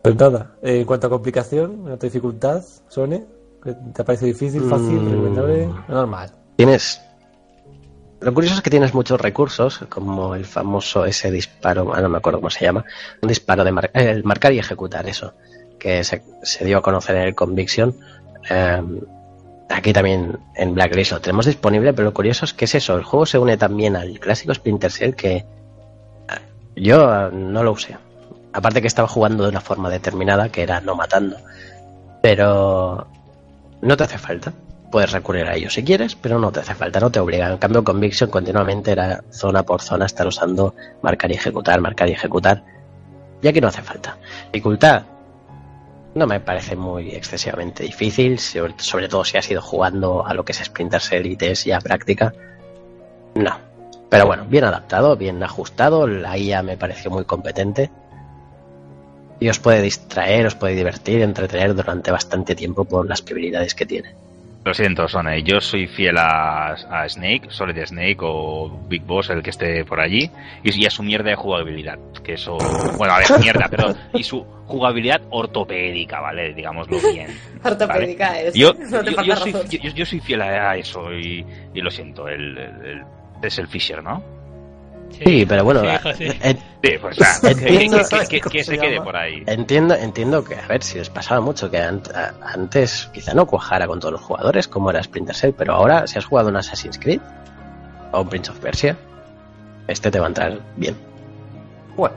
Pues 0.03 0.17
nada, 0.17 0.57
eh, 0.63 0.81
en 0.81 0.85
cuanto 0.87 1.07
a 1.09 1.11
complicación, 1.11 1.73
en 1.73 1.81
cuanto 1.83 2.07
a 2.07 2.09
dificultad, 2.09 2.63
Sone, 2.89 3.25
¿qué 3.63 3.75
¿te 3.95 4.03
parece 4.05 4.27
difícil, 4.27 4.63
fácil, 4.63 5.01
Mm. 5.01 5.11
recomendable? 5.11 5.69
Normal. 5.89 6.31
Tienes. 6.57 7.01
Lo 8.21 8.35
curioso 8.35 8.57
es 8.57 8.61
que 8.61 8.71
tienes 8.71 8.93
muchos 8.93 9.19
recursos, 9.19 9.81
como 9.89 10.35
el 10.35 10.45
famoso 10.45 11.07
ese 11.07 11.31
disparo, 11.31 11.93
ah, 11.95 12.03
no 12.03 12.11
me 12.11 12.19
acuerdo 12.19 12.39
cómo 12.41 12.51
se 12.51 12.65
llama, 12.67 12.85
un 13.23 13.29
disparo 13.29 13.65
de 13.65 13.73
el 13.95 14.25
marcar 14.25 14.53
y 14.53 14.59
ejecutar, 14.59 15.09
eso, 15.09 15.33
que 15.79 16.05
se, 16.05 16.23
se 16.43 16.65
dio 16.67 16.79
a 16.79 16.83
conocer 16.83 17.17
en 17.17 17.23
el 17.23 17.35
Conviction. 17.35 17.97
Eh, 18.51 18.83
aquí 19.71 19.93
también 19.95 20.39
en 20.55 20.75
Blacklist 20.75 21.13
lo 21.13 21.21
tenemos 21.21 21.47
disponible, 21.47 21.95
pero 21.95 22.07
lo 22.07 22.15
curioso 22.15 22.45
es 22.45 22.53
que 22.53 22.67
es 22.67 22.75
eso, 22.75 22.95
el 22.97 23.05
juego 23.05 23.25
se 23.25 23.39
une 23.39 23.57
también 23.57 23.97
al 23.97 24.21
clásico 24.21 24.53
Splinter 24.53 24.93
Cell 24.93 25.15
que 25.15 25.37
eh, 25.37 25.45
yo 26.77 27.11
eh, 27.15 27.31
no 27.33 27.63
lo 27.63 27.73
usé. 27.73 27.97
Aparte 28.53 28.83
que 28.83 28.89
estaba 28.89 29.09
jugando 29.09 29.45
de 29.45 29.51
una 29.51 29.61
forma 29.61 29.89
determinada, 29.89 30.51
que 30.51 30.63
era 30.63 30.81
no 30.81 30.95
matando. 30.95 31.37
Pero 32.21 33.07
no 33.81 33.97
te 33.97 34.05
hace 34.05 34.19
falta. 34.19 34.53
Puedes 34.91 35.13
recurrir 35.13 35.47
a 35.47 35.55
ello 35.55 35.71
si 35.71 35.85
quieres, 35.85 36.17
pero 36.17 36.39
no 36.39 36.51
te 36.51 36.61
hace 36.61 36.75
falta, 36.75 36.99
no 36.99 37.11
te 37.11 37.21
obligan. 37.21 37.53
En 37.53 37.59
cambio, 37.59 37.85
Conviction 37.85 38.29
continuamente 38.29 38.91
era 38.91 39.23
zona 39.31 39.63
por 39.63 39.83
zona 39.83 40.07
estar 40.07 40.27
usando 40.27 40.75
marcar 41.03 41.31
y 41.31 41.35
ejecutar, 41.35 41.81
marcar 41.81 42.09
y 42.09 42.13
ejecutar. 42.13 42.65
Y 43.41 43.49
aquí 43.49 43.61
no 43.61 43.69
hace 43.69 43.83
falta. 43.83 44.19
Dificultad. 44.53 45.05
No 46.15 46.27
me 46.27 46.41
parece 46.41 46.75
muy 46.75 47.11
excesivamente 47.11 47.85
difícil, 47.85 48.41
sobre, 48.41 49.09
todo 49.09 49.25
si 49.25 49.39
has 49.39 49.49
ido 49.49 49.63
jugando 49.63 50.27
a 50.27 50.35
lo 50.35 50.45
que 50.45 50.51
es 50.51 50.59
Splinter 50.59 51.01
Cell 51.01 51.27
y 51.27 51.37
te 51.37 51.53
es 51.53 51.65
ya 51.65 51.81
práctica. 51.81 52.35
No. 53.37 53.57
Pero 54.09 54.27
bueno, 54.27 54.45
bien 54.49 54.65
adaptado, 54.65 55.17
bien 55.17 55.41
ajustado, 55.41 56.09
la 56.09 56.37
IA 56.37 56.65
me 56.65 56.77
pareció 56.77 57.13
muy 57.13 57.25
competente. 57.25 57.93
Y 59.39 59.49
os 59.49 59.61
puede 59.61 59.83
distraer, 59.83 60.47
os 60.47 60.57
puede 60.57 60.75
divertir, 60.75 61.23
entretener 61.23 61.77
durante 61.77 62.11
bastante 62.11 62.57
tiempo 62.57 62.85
por 62.85 63.09
las 63.09 63.23
prioridades 63.23 63.77
que 63.77 63.87
tiene. 63.87 64.17
Lo 64.63 64.75
siento, 64.75 65.09
Sone, 65.09 65.43
yo 65.43 65.59
soy 65.61 65.87
fiel 65.87 66.19
a, 66.19 66.73
a 66.73 67.09
Snake, 67.09 67.47
Solid 67.49 67.83
Snake 67.87 68.19
o 68.21 68.69
Big 68.89 69.03
Boss, 69.03 69.31
el 69.31 69.43
que 69.43 69.49
esté 69.51 69.87
por 69.87 69.99
allí, 70.01 70.31
y, 70.63 70.83
y 70.83 70.87
a 70.87 70.91
su 70.91 71.03
mierda 71.03 71.31
de 71.31 71.37
jugabilidad. 71.37 71.99
Que 72.23 72.35
eso. 72.35 72.59
Bueno, 72.99 73.15
a 73.15 73.19
ver, 73.21 73.27
mierda, 73.41 73.69
pero. 73.71 73.95
Y 74.13 74.23
su 74.23 74.45
jugabilidad 74.67 75.23
ortopédica, 75.31 76.21
¿vale? 76.21 76.53
Digámoslo 76.53 76.99
bien. 77.11 77.29
Ortopédica 77.65 78.39
es. 78.39 78.53
Yo, 78.55 78.75
no 78.75 79.23
yo, 79.23 79.35
soy, 79.37 79.53
yo, 79.71 79.91
yo 79.95 80.05
soy 80.05 80.21
fiel 80.21 80.43
a 80.43 80.77
eso 80.77 81.11
y, 81.13 81.45
y 81.73 81.81
lo 81.81 81.91
siento, 81.91 82.29
el, 82.29 82.59
el- 82.59 82.87
el- 82.87 83.03
es 83.43 83.59
el 83.59 83.67
Fisher, 83.67 84.03
¿no? 84.03 84.23
Sí, 85.11 85.45
pero 85.47 85.65
bueno, 85.65 85.83
sí, 86.17 86.29
sí. 86.31 86.39
en- 86.43 86.59
Sí, 86.83 86.93
pues 87.01 87.19
Entiendo- 87.45 87.99
que- 87.99 88.05
¿sabes 88.05 88.29
que- 88.29 88.37
que- 88.37 88.41
cómo 88.41 88.53
que 88.53 88.65
se 88.65 88.75
se 88.75 88.79
quede 88.79 89.01
por 89.03 89.15
ahí. 89.17 89.43
entiendo, 89.47 89.95
entiendo 89.95 90.43
que, 90.43 90.57
a 90.57 90.67
ver, 90.67 90.83
si 90.83 90.97
les 90.99 91.11
pasaba 91.11 91.41
mucho, 91.41 91.71
que 91.71 91.79
an- 91.79 92.03
a- 92.15 92.33
antes 92.55 93.11
quizá 93.13 93.35
no 93.35 93.47
cuajara 93.47 93.87
con 93.87 94.01
todos 94.01 94.13
los 94.13 94.23
jugadores 94.23 94.67
como 94.67 94.91
era 94.91 95.03
Splinter 95.03 95.35
Cell, 95.37 95.53
pero 95.57 95.75
ahora 95.75 96.07
si 96.07 96.19
has 96.19 96.25
jugado 96.25 96.49
un 96.49 96.57
Assassin's 96.57 96.99
Creed 96.99 97.21
o 98.13 98.23
un 98.23 98.29
Prince 98.29 98.51
of 98.51 98.59
Persia, 98.61 98.97
este 99.89 100.11
te 100.11 100.19
va 100.19 100.27
a 100.27 100.29
entrar 100.29 100.59
bien. 100.77 100.97
Bueno, 101.97 102.15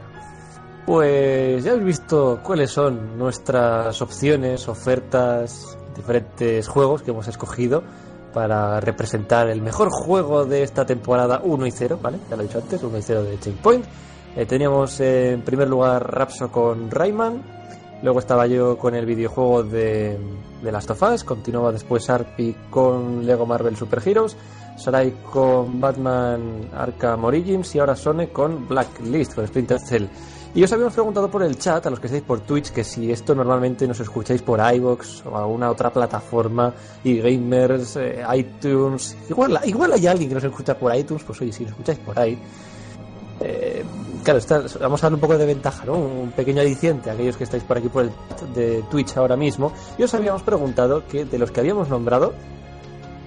pues 0.86 1.64
ya 1.64 1.72
habéis 1.72 1.86
visto 1.86 2.40
cuáles 2.44 2.72
son 2.72 3.18
nuestras 3.18 4.02
opciones, 4.02 4.68
ofertas, 4.68 5.78
diferentes 5.95 6.68
juegos 6.68 7.02
que 7.03 7.11
hemos 7.11 7.28
escogido 7.28 7.84
para 8.34 8.80
representar 8.80 9.49
el 9.49 9.61
mejor 9.61 9.89
juego 9.89 10.45
de 10.45 10.64
esta 10.64 10.85
temporada 10.85 11.41
1 11.43 11.68
y 11.68 11.72
0, 11.72 11.99
¿vale? 12.01 12.18
Ya 12.30 12.35
lo 12.35 12.43
he 12.43 12.47
dicho 12.47 12.60
antes, 12.60 12.81
1 12.81 12.97
y 12.97 13.01
0 13.01 13.23
de 13.23 13.39
Checkpoint. 13.39 13.85
Eh, 14.35 14.45
teníamos 14.45 14.99
eh, 14.99 15.34
en 15.34 15.41
primer 15.43 15.69
lugar 15.69 16.11
Rapso 16.11 16.51
con 16.51 16.89
Rayman, 16.89 17.43
luego 18.01 18.19
estaba 18.19 18.47
yo 18.47 18.77
con 18.77 18.95
el 18.95 19.05
videojuego 19.05 19.64
de, 19.64 20.18
de 20.61 20.72
Last 20.72 20.89
of 20.89 21.03
Us, 21.03 21.23
continuaba 21.23 21.72
después 21.72 22.10
Arpi 22.10 22.55
con 22.69 23.26
Lego 23.26 23.45
Marvel 23.45 23.77
Super 23.77 24.01
Heroes, 24.05 24.35
Sarai 24.76 25.11
con 25.31 25.80
Batman 25.80 26.69
Arkham 26.73 27.26
Origins 27.26 27.76
y 27.76 27.80
ahora 27.80 27.95
Sone 27.95 28.30
con 28.30 28.68
Blacklist, 28.68 29.35
con 29.35 29.47
Splinter 29.47 29.80
Cell. 29.80 30.07
Y 30.55 30.63
os 30.63 30.71
habíamos 30.71 30.93
preguntado 30.93 31.31
por 31.31 31.41
el 31.41 31.57
chat, 31.57 31.85
a 31.88 31.89
los 31.89 31.99
que 31.99 32.07
estáis 32.07 32.23
por 32.23 32.41
Twitch, 32.41 32.69
que 32.71 32.84
si 32.84 33.11
esto 33.11 33.34
normalmente 33.34 33.88
nos 33.88 33.99
escucháis 33.99 34.43
por 34.43 34.59
iVoox 34.59 35.25
o 35.25 35.35
alguna 35.35 35.71
otra 35.71 35.91
plataforma, 35.91 36.71
y 37.03 37.19
gamers, 37.19 37.95
eh, 37.95 38.23
iTunes, 38.35 39.17
igual, 39.30 39.59
igual 39.65 39.93
hay 39.93 40.05
alguien 40.05 40.30
que 40.30 40.35
nos 40.35 40.43
escucha 40.43 40.77
por 40.77 40.95
iTunes, 40.95 41.23
pues 41.23 41.41
oye, 41.41 41.51
si 41.51 41.63
nos 41.63 41.71
escucháis 41.71 41.97
por 41.97 42.19
ahí, 42.19 42.38
eh, 43.39 43.84
claro, 44.23 44.39
vamos 44.80 45.03
a 45.03 45.05
darle 45.07 45.15
un 45.15 45.21
poco 45.21 45.38
de 45.38 45.45
ventaja, 45.45 45.85
¿no? 45.85 45.93
Un 45.93 46.31
pequeño 46.31 46.61
adiciente 46.61 47.09
a 47.09 47.13
aquellos 47.13 47.35
que 47.35 47.45
estáis 47.45 47.63
por 47.63 47.80
aquí 47.80 47.89
por 47.89 48.03
el 48.03 48.11
de 48.53 48.84
Twitch 48.91 49.17
ahora 49.17 49.35
mismo. 49.35 49.73
Y 49.97 50.03
os 50.03 50.13
habíamos 50.13 50.43
preguntado 50.43 51.07
que 51.07 51.25
de 51.25 51.39
los 51.39 51.49
que 51.49 51.61
habíamos 51.61 51.89
nombrado 51.89 52.34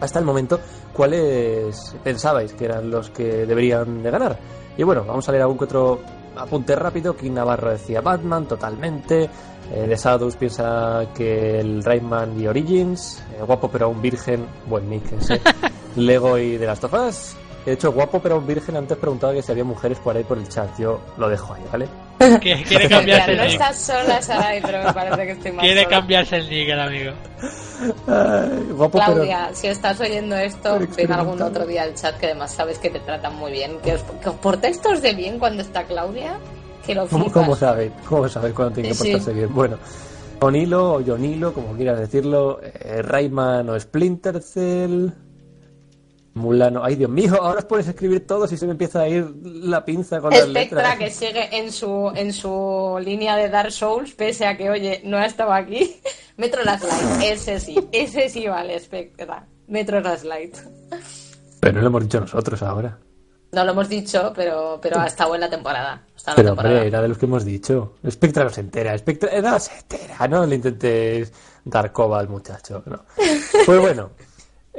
hasta 0.01 0.19
el 0.19 0.25
momento, 0.25 0.61
¿cuáles 0.93 1.97
pensabais 2.05 2.53
que 2.53 2.67
eran 2.67 2.89
los 2.91 3.11
que 3.11 3.47
deberían 3.47 4.03
de 4.03 4.11
ganar? 4.11 4.39
Y 4.79 4.85
bueno, 4.85 5.05
vamos 5.05 5.29
a 5.29 5.33
leer 5.33 5.43
algún 5.43 5.59
que 5.59 5.65
otro 5.65 6.01
apunte 6.37 6.77
rápido. 6.77 7.17
King 7.17 7.33
Navarro 7.33 7.71
decía 7.71 8.01
Batman, 8.01 8.47
totalmente. 8.47 9.29
Eh, 9.73 9.87
de 9.89 9.97
Sadus 9.97 10.37
piensa 10.37 11.07
que 11.15 11.61
el 11.61 11.83
Rayman 11.83 12.41
y 12.41 12.47
Origins. 12.47 13.23
Eh, 13.37 13.43
guapo 13.45 13.69
pero 13.69 13.87
aún 13.87 14.01
virgen. 14.01 14.47
Buen 14.67 14.89
nick 14.89 15.13
ese. 15.13 15.41
Lego 15.97 16.39
y 16.39 16.57
de 16.57 16.67
las 16.67 16.83
Us. 16.85 17.37
De 17.67 17.73
hecho, 17.73 17.93
guapo 17.93 18.21
pero 18.21 18.41
virgen. 18.41 18.77
Antes 18.77 18.97
preguntaba 18.97 19.35
que 19.35 19.43
si 19.43 19.51
había 19.53 19.65
mujeres 19.65 19.99
por 19.99 20.17
ahí 20.17 20.23
por 20.25 20.39
el 20.39 20.49
chat. 20.49 20.71
Yo 20.79 21.01
lo 21.19 21.29
dejo 21.29 21.53
ahí, 21.53 21.63
¿vale? 21.71 21.89
Quiere 22.41 22.89
cambiarse 22.89 23.35
no 23.37 23.43
el 23.43 23.49
nick. 23.49 23.61
estás 23.61 23.79
sola, 23.79 24.23
Sarai, 24.23 24.63
pero 24.63 24.83
me 24.85 24.93
parece 24.93 25.27
que 25.27 25.33
estoy 25.33 25.53
más 25.53 25.65
Quiere 25.65 25.83
sola. 25.83 25.97
cambiarse 25.97 26.37
el 26.37 26.49
nick 26.49 26.69
el 26.69 26.81
amigo. 26.81 27.13
Ay, 28.07 28.69
guapo 28.73 28.99
Claudia, 28.99 29.51
si 29.53 29.67
estás 29.67 30.01
oyendo 30.01 30.37
esto, 30.37 30.79
Pero 30.79 30.93
ven 30.97 31.13
algún 31.13 31.43
otro 31.43 31.67
día 31.67 31.83
al 31.83 31.95
chat 31.95 32.17
que 32.17 32.27
además 32.27 32.53
sabes 32.53 32.79
que 32.79 32.89
te 32.89 33.01
tratan 33.01 33.35
muy 33.37 33.53
bien. 33.53 33.79
Que 33.83 33.95
os, 33.95 34.03
que 34.23 34.29
os 34.29 34.37
por 34.37 34.57
textos 34.59 35.03
de 35.03 35.13
bien 35.15 35.39
cuando 35.39 35.63
está 35.63 35.85
Claudia, 35.85 36.39
que 36.87 36.95
lo 36.95 37.07
¿Cómo, 37.09 37.31
cómo 37.31 37.57
sabe? 37.57 37.91
¿Cómo 38.09 38.29
sabe 38.29 38.53
cuándo 38.53 38.75
tiene 38.75 38.91
que 38.91 38.95
sí. 38.95 39.11
portarse 39.11 39.33
bien? 39.35 39.53
Bueno, 39.53 39.77
Onilo 40.41 40.95
o 40.95 41.05
Jonilo, 41.05 41.53
como 41.53 41.75
quieras 41.75 41.99
decirlo, 41.99 42.61
eh, 42.63 43.03
Rayman 43.03 43.69
o 43.71 43.79
Splinter 43.81 44.41
Cell, 44.41 45.11
Mulano. 46.37 46.85
Ay, 46.85 46.97
Dios 46.97 47.11
mío, 47.11 47.35
ahora 47.43 47.61
os 47.61 47.65
pones 47.65 47.87
a 47.89 47.91
escribir 47.91 48.27
todos 48.27 48.53
y 48.53 48.57
se 48.57 48.67
me 48.67 48.73
empieza 48.73 49.01
a 49.01 49.09
ir 49.09 49.27
la 49.45 49.85
pinza 49.85 50.21
con 50.21 50.31
las 50.31 50.41
Spectra 50.43 50.95
letras. 50.95 50.99
que 50.99 51.11
sigue 51.11 51.59
en 51.59 51.73
su 51.73 52.13
en 52.15 52.33
su 52.33 52.99
línea 53.03 53.37
de 53.37 53.49
Dark 53.49 53.73
Souls, 53.73 54.13
pese 54.13 54.47
a 54.47 54.57
que, 54.57 54.69
oye, 54.71 55.01
no 55.05 55.17
ha 55.17 55.27
estado 55.27 55.53
aquí. 55.53 55.97
Metro 56.37 56.63
Last 56.63 56.85
Light, 56.85 57.23
ese 57.33 57.59
sí, 57.59 57.89
ese 57.91 58.29
sí 58.29 58.47
vale, 58.47 58.79
Spectra. 58.79 59.47
Metro 59.69 60.01
Last 60.01 60.25
Light. 60.25 60.57
Pero 61.61 61.75
no 61.75 61.81
lo 61.81 61.87
hemos 61.89 62.03
dicho 62.03 62.21
nosotros 62.21 62.63
ahora. 62.63 62.99
No 63.53 63.65
lo 63.65 63.73
hemos 63.73 63.89
dicho, 63.89 64.33
pero, 64.37 64.79
pero 64.83 64.99
ha 65.01 65.07
estado 65.07 65.35
en 65.35 65.41
la 65.41 65.49
temporada. 65.49 66.03
En 66.05 66.35
Pero 66.35 66.37
la 66.37 66.45
temporada. 66.51 66.75
hombre, 66.75 66.89
era 66.89 67.01
de 67.01 67.09
los 67.09 67.17
que 67.17 67.25
hemos 67.27 67.45
dicho. 67.45 67.95
Spectra 68.11 68.45
no 68.45 68.51
se 68.51 68.61
entera. 68.61 68.99
Spectra 68.99 69.41
no 69.41 69.59
se 69.59 69.73
entera. 69.79 70.29
No 70.29 70.45
le 70.45 70.57
intentes 70.57 71.33
dar 71.65 71.91
coba 71.93 72.19
al 72.21 72.29
muchacho. 72.29 72.83
No. 72.85 73.05
Pues 73.65 73.81
bueno. 73.81 74.11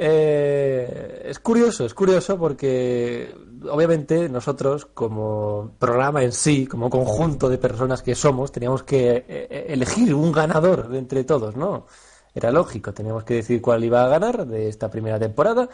Eh, 0.00 1.22
es 1.24 1.40
curioso, 1.40 1.84
es 1.84 1.92
curioso 1.92 2.38
porque 2.38 3.34
obviamente 3.68 4.28
nosotros 4.28 4.86
como 4.86 5.72
programa 5.78 6.22
en 6.22 6.30
sí, 6.30 6.68
como 6.68 6.88
conjunto 6.88 7.48
de 7.48 7.58
personas 7.58 8.02
que 8.02 8.14
somos, 8.14 8.52
teníamos 8.52 8.84
que 8.84 9.24
eh, 9.28 9.66
elegir 9.68 10.14
un 10.14 10.30
ganador 10.30 10.88
de 10.88 10.98
entre 10.98 11.24
todos, 11.24 11.56
¿no? 11.56 11.86
Era 12.32 12.52
lógico, 12.52 12.94
teníamos 12.94 13.24
que 13.24 13.34
decir 13.34 13.60
cuál 13.60 13.82
iba 13.82 14.04
a 14.04 14.08
ganar 14.08 14.46
de 14.46 14.68
esta 14.68 14.88
primera 14.88 15.18
temporada. 15.18 15.68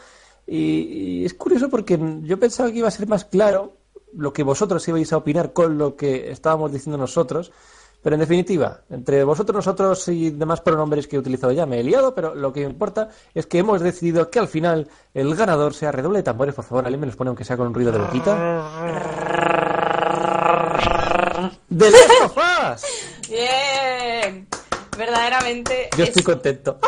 Y, 0.47 1.21
y 1.21 1.25
es 1.27 1.35
curioso 1.35 1.69
porque 1.69 1.99
yo 2.23 2.39
pensaba 2.39 2.71
que 2.71 2.79
iba 2.79 2.89
a 2.89 2.93
ser 2.93 3.07
más 3.07 3.27
claro 3.27 3.77
lo 4.17 4.33
que 4.33 4.43
vosotros 4.43 4.87
ibais 4.89 5.13
a 5.13 5.19
opinar 5.19 5.53
con 5.53 5.77
lo 5.77 5.97
que 5.97 6.31
estábamos 6.31 6.73
diciendo 6.73 6.97
nosotros. 6.97 7.53
Pero 8.05 8.15
en 8.17 8.21
definitiva, 8.21 8.83
entre 8.91 9.25
vosotros, 9.25 9.57
nosotros 9.57 10.07
y 10.09 10.31
demás 10.31 10.61
pronombres 10.61 11.09
que 11.09 11.17
he 11.17 11.19
utilizado 11.19 11.53
ya 11.53 11.65
me 11.67 11.81
he 11.81 11.83
liado, 11.83 12.15
pero 12.15 12.35
lo 12.35 12.53
que 12.53 12.61
importa 12.61 13.09
es 13.35 13.47
que 13.47 13.59
hemos 13.59 13.81
decidido 13.81 14.31
que 14.31 14.39
al 14.39 14.47
final 14.47 14.89
el 15.15 15.35
ganador 15.35 15.73
sea 15.75 15.91
redoble 15.91 16.19
de 16.19 16.23
tambores, 16.23 16.55
por 16.55 16.65
favor, 16.67 16.85
alguien 16.85 17.01
me 17.01 17.07
los 17.07 17.17
pone 17.17 17.29
aunque 17.31 17.45
sea 17.47 17.57
con 17.57 17.67
un 17.69 17.75
ruido 17.75 17.91
de 17.91 17.99
boquita. 17.99 18.71
¡De 21.69 21.89
Us! 21.89 22.85
Bien. 23.29 24.47
Verdaderamente 24.97 25.89
Yo 25.97 26.05
es- 26.05 26.11
estoy 26.11 26.23
contento. 26.23 26.79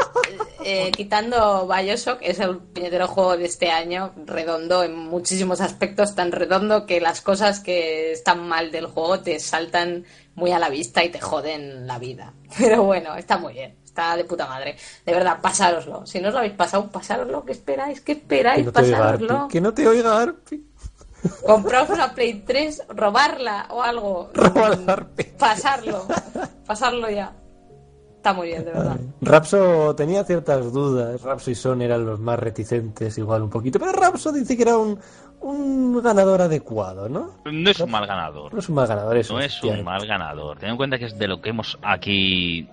eh, 0.64 0.92
quitando 0.92 1.66
Bioshock, 1.66 2.18
es 2.20 2.38
el 2.38 2.58
puñetero 2.58 3.08
juego 3.08 3.36
de 3.36 3.46
este 3.46 3.70
año, 3.70 4.12
redondo 4.26 4.84
en 4.84 4.94
muchísimos 4.96 5.60
aspectos, 5.60 6.14
tan 6.14 6.30
redondo 6.30 6.86
que 6.86 7.00
las 7.00 7.20
cosas 7.20 7.58
que 7.60 8.12
están 8.12 8.46
mal 8.46 8.70
del 8.70 8.86
juego 8.86 9.20
te 9.20 9.40
saltan 9.40 10.04
muy 10.36 10.52
a 10.52 10.58
la 10.58 10.68
vista 10.68 11.02
y 11.02 11.08
te 11.08 11.20
joden 11.20 11.86
la 11.86 11.98
vida. 11.98 12.32
Pero 12.58 12.84
bueno, 12.84 13.16
está 13.16 13.38
muy 13.38 13.54
bien, 13.54 13.76
está 13.84 14.16
de 14.16 14.24
puta 14.24 14.46
madre. 14.46 14.76
De 15.04 15.12
verdad, 15.12 15.40
pasároslo. 15.42 16.06
Si 16.06 16.20
no 16.20 16.28
os 16.28 16.34
lo 16.34 16.38
habéis 16.38 16.54
pasado, 16.54 16.88
pasároslo. 16.90 17.44
¿Qué 17.44 17.52
esperáis? 17.52 18.00
¿Qué 18.00 18.14
Que 18.14 18.20
esperáis? 18.20 18.64
no 18.64 18.70
oiga 18.70 18.80
pasároslo. 18.80 19.48
Que 19.48 19.60
no 19.60 19.74
te 19.74 19.88
oiga 19.88 20.20
Arpi. 20.20 20.64
Compraos 21.44 21.90
una 21.90 22.14
Play 22.14 22.44
3, 22.46 22.84
robarla 22.90 23.66
o 23.70 23.82
algo. 23.82 24.30
La 24.34 24.92
Arpi. 24.92 25.24
Pasarlo. 25.24 26.06
Pasarlo 26.64 27.10
ya. 27.10 27.32
Está 28.16 28.32
muy 28.34 28.48
bien, 28.48 28.64
de 28.64 28.72
verdad. 28.72 28.96
Rapso 29.20 29.94
tenía 29.94 30.24
ciertas 30.24 30.72
dudas. 30.72 31.22
Rapso 31.22 31.50
y 31.50 31.54
Son 31.54 31.80
eran 31.80 32.04
los 32.04 32.18
más 32.18 32.38
reticentes, 32.38 33.16
igual 33.18 33.42
un 33.42 33.50
poquito. 33.50 33.78
Pero 33.78 33.92
Rapso 33.92 34.32
dice 34.32 34.56
que 34.56 34.62
era 34.64 34.76
un, 34.76 34.98
un 35.40 36.02
ganador 36.02 36.42
adecuado, 36.42 37.08
¿no? 37.08 37.32
No 37.44 37.70
es 37.70 37.80
un 37.80 37.90
mal 37.90 38.06
ganador. 38.06 38.52
No 38.52 38.58
es 38.58 38.68
un 38.68 38.74
mal 38.74 38.86
ganador, 38.86 39.16
eso. 39.16 39.34
No 39.34 39.40
es 39.40 39.62
un 39.62 39.84
mal 39.84 40.06
ganador. 40.06 40.58
Ten 40.58 40.70
en 40.70 40.76
cuenta 40.76 40.98
que 40.98 41.06
es 41.06 41.18
de 41.18 41.28
lo 41.28 41.40
que 41.40 41.50
hemos 41.50 41.78
aquí 41.82 42.68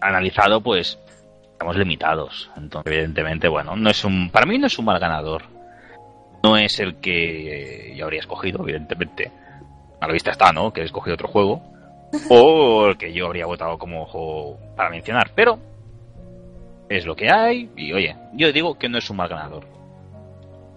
analizado, 0.00 0.60
pues 0.60 0.98
estamos 1.52 1.76
limitados. 1.76 2.50
Entonces, 2.56 2.92
evidentemente, 2.92 3.48
bueno, 3.48 3.76
no 3.76 3.90
es 3.90 4.04
un, 4.04 4.30
para 4.30 4.46
mí 4.46 4.58
no 4.58 4.66
es 4.66 4.78
un 4.78 4.84
mal 4.84 4.98
ganador. 4.98 5.42
No 6.42 6.56
es 6.56 6.80
el 6.80 6.96
que 6.96 7.94
yo 7.96 8.04
habría 8.04 8.20
escogido, 8.20 8.62
evidentemente. 8.62 9.30
A 10.00 10.08
la 10.08 10.12
vista 10.12 10.32
está, 10.32 10.52
¿no? 10.52 10.72
Que 10.72 10.80
he 10.80 10.84
escogido 10.84 11.14
otro 11.14 11.28
juego. 11.28 11.62
O 12.28 12.88
el 12.88 12.98
que 12.98 13.12
yo 13.12 13.26
habría 13.26 13.46
votado 13.46 13.78
como 13.78 14.04
juego 14.06 14.58
para 14.76 14.90
mencionar. 14.90 15.30
Pero 15.36 15.58
es 16.88 17.06
lo 17.06 17.14
que 17.14 17.30
hay. 17.30 17.70
Y 17.76 17.92
oye, 17.92 18.16
yo 18.32 18.52
digo 18.52 18.76
que 18.76 18.88
no 18.88 18.98
es 18.98 19.08
un 19.08 19.18
mal 19.18 19.28
ganador. 19.28 19.64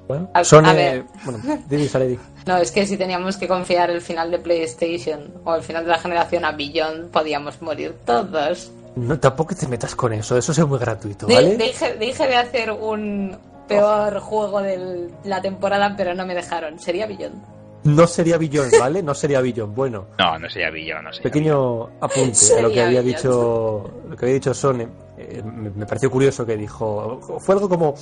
Bueno, 0.08 0.30
A- 0.34 0.44
Sony, 0.44 0.66
a 0.66 0.74
ver. 0.74 1.04
bueno, 1.24 1.40
Didi, 1.68 1.88
sale, 1.88 2.08
Didi. 2.08 2.20
No, 2.46 2.58
es 2.58 2.72
que 2.72 2.86
si 2.86 2.96
teníamos 2.96 3.38
que 3.38 3.48
confiar 3.48 3.90
el 3.90 4.02
final 4.02 4.30
de 4.30 4.38
PlayStation 4.38 5.34
o 5.46 5.56
el 5.56 5.64
final 5.64 5.84
de 5.84 5.90
la 5.92 5.98
generación 5.98 6.46
a 6.46 6.52
Beyond, 6.52 7.10
podíamos 7.10 7.60
morir 7.62 7.96
todos. 8.06 8.72
No, 8.96 9.20
tampoco 9.20 9.56
te 9.56 9.68
metas 9.68 9.96
con 9.96 10.14
eso, 10.14 10.38
eso 10.38 10.52
es 10.52 10.60
muy 10.68 10.78
gratuito, 10.78 11.26
De- 11.26 11.34
¿vale? 11.34 11.58
dije, 11.58 11.96
dije 12.00 12.28
de 12.28 12.36
hacer 12.36 12.72
un 12.72 13.36
peor 13.68 14.20
juego 14.20 14.62
de 14.62 15.10
la 15.24 15.42
temporada, 15.42 15.96
pero 15.98 16.14
no 16.14 16.24
me 16.26 16.36
dejaron. 16.36 16.80
Sería 16.80 17.08
Beyond. 17.08 17.56
No 17.86 18.08
sería 18.08 18.38
billón, 18.40 18.70
¿vale? 18.80 19.02
No 19.04 19.14
sería 19.16 19.42
billón. 19.42 19.74
Bueno, 19.76 20.06
No, 20.20 20.38
no 20.40 20.50
sería 20.50 20.70
Villano, 20.72 21.04
no 21.04 21.14
sería 21.14 21.24
pequeño 21.32 21.84
apunte 22.02 22.58
a 22.58 22.62
lo 22.62 22.72
que 22.72 22.82
había 22.82 23.02
billón. 23.02 23.16
dicho 23.16 23.92
lo 24.10 24.16
que 24.18 24.26
había 24.26 24.34
dicho 24.36 24.54
Sony. 24.54 24.88
Eh, 25.18 25.42
me, 25.44 25.70
me 25.72 25.86
pareció 25.86 26.10
curioso 26.12 26.46
que 26.46 26.58
dijo, 26.58 27.20
fue 27.40 27.54
algo 27.56 27.70
como 27.70 27.94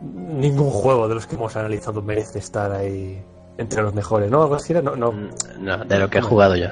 ningún 0.00 0.70
juego 0.70 1.08
de 1.08 1.14
los 1.16 1.26
que 1.26 1.36
hemos 1.36 1.56
analizado 1.56 2.02
merece 2.02 2.38
estar 2.38 2.70
ahí 2.72 3.22
entre 3.56 3.82
los 3.82 3.92
mejores, 3.94 4.30
¿no? 4.30 4.42
Algo 4.42 4.54
así 4.54 4.72
era, 4.72 4.82
no, 4.82 4.94
no, 4.96 5.12
No, 5.58 5.84
de 5.84 5.98
lo 5.98 6.08
que 6.08 6.18
he 6.18 6.22
jugado 6.22 6.54
yo. 6.56 6.68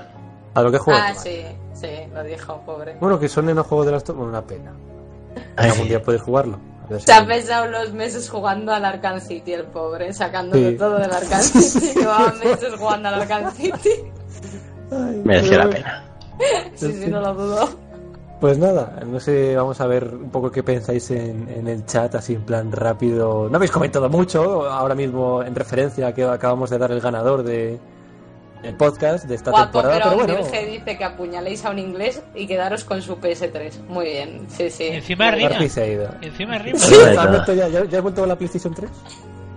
a 0.54 0.62
lo 0.62 0.70
que 0.70 0.78
juego. 0.78 1.00
Ah, 1.02 1.12
sí, 1.14 1.42
sí, 1.74 1.88
lo 2.14 2.22
dijo, 2.22 2.60
pobre. 2.64 2.96
Bueno, 3.00 3.18
que 3.18 3.28
Sony 3.28 3.52
no 3.54 3.64
juego 3.64 3.84
de 3.84 3.92
las 3.92 4.04
bueno, 4.04 4.24
una 4.24 4.42
pena. 4.42 4.72
Ay, 5.56 5.70
Algún 5.70 5.88
día 5.88 6.00
puedes 6.02 6.22
jugarlo. 6.22 6.58
Si- 6.88 7.00
Se 7.00 7.12
ha 7.12 7.26
pesado 7.26 7.66
los 7.66 7.92
meses 7.92 8.30
jugando 8.30 8.72
al 8.72 8.84
Arkham 8.84 9.20
City, 9.20 9.52
el 9.54 9.64
pobre, 9.64 10.12
sacándolo 10.12 10.70
Sí. 10.70 10.76
todo 10.76 10.98
del 10.98 11.10
Arkham 11.12 11.40
City. 11.42 11.92
Llevaba 11.98 12.32
meses 12.32 12.74
jugando 12.78 13.08
al 13.08 13.14
Arkham 13.22 13.50
City. 13.52 13.90
Ay, 14.92 15.20
Mereció 15.24 15.58
la 15.58 15.68
pena. 15.68 16.04
Sí, 16.76 16.92
sí, 16.92 17.10
no 17.10 17.20
lo 17.20 17.34
dudo. 17.34 17.68
Pues 18.40 18.58
nada, 18.58 19.00
no 19.06 19.18
sé, 19.18 19.56
vamos 19.56 19.80
a 19.80 19.86
ver 19.86 20.04
un 20.14 20.30
poco 20.30 20.50
qué 20.50 20.62
pensáis 20.62 21.10
en, 21.10 21.48
en 21.48 21.68
el 21.68 21.86
chat, 21.86 22.14
así 22.14 22.34
en 22.34 22.42
plan 22.42 22.70
rápido. 22.70 23.48
No 23.48 23.56
habéis 23.56 23.70
comentado 23.70 24.10
mucho, 24.10 24.68
ahora 24.68 24.94
mismo 24.94 25.42
en 25.42 25.54
referencia 25.54 26.08
a 26.08 26.14
que 26.14 26.24
acabamos 26.24 26.68
de 26.68 26.78
dar 26.78 26.92
el 26.92 27.00
ganador 27.00 27.42
de 27.42 27.78
el 28.62 28.74
podcast 28.74 29.24
de 29.24 29.34
esta 29.34 29.50
Guapo, 29.50 29.80
temporada, 29.80 29.98
pero, 29.98 30.10
pero 30.10 30.34
bueno. 30.34 30.50
Virge 30.50 30.66
dice 30.66 30.98
que 30.98 31.04
apuñaléis 31.04 31.64
a 31.64 31.70
un 31.70 31.78
inglés 31.78 32.22
y 32.34 32.46
quedaros 32.46 32.84
con 32.84 33.00
su 33.00 33.16
PS3. 33.16 33.86
Muy 33.88 34.06
bien, 34.06 34.46
sí, 34.48 34.70
sí. 34.70 34.84
Encima 34.84 35.36
ido. 35.36 36.10
Encima 36.20 36.58
rima. 36.58 36.78
Sí. 36.78 36.94
¿Has 36.94 37.28
vuelto 37.28 37.54
ya, 37.54 37.68
ya, 37.68 37.84
ya 37.84 37.98
has 37.98 38.02
vuelto 38.02 38.22
con 38.22 38.28
la 38.28 38.36
PlayStation 38.36 38.74
3? 38.74 38.90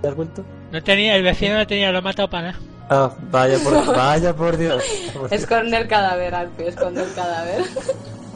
¿Ya 0.04 0.10
has 0.10 0.16
vuelto? 0.16 0.44
No 0.72 0.84
tenía, 0.84 1.16
el 1.16 1.24
vecino 1.24 1.56
no 1.56 1.68
tenía, 1.68 1.92
lo 1.92 1.98
ha 1.98 2.02
matado 2.02 2.30
para 2.30 2.52
nada. 2.52 2.60
Ah, 2.90 3.12
vaya 3.32 3.58
por, 3.60 3.86
vaya 3.96 4.36
por 4.36 4.58
Dios. 4.58 4.84
Esconde 5.32 5.78
el 5.78 5.88
cadáver, 5.88 6.34
Alpi, 6.34 6.64
esconde 6.64 7.04
el 7.04 7.14
cadáver. 7.14 7.64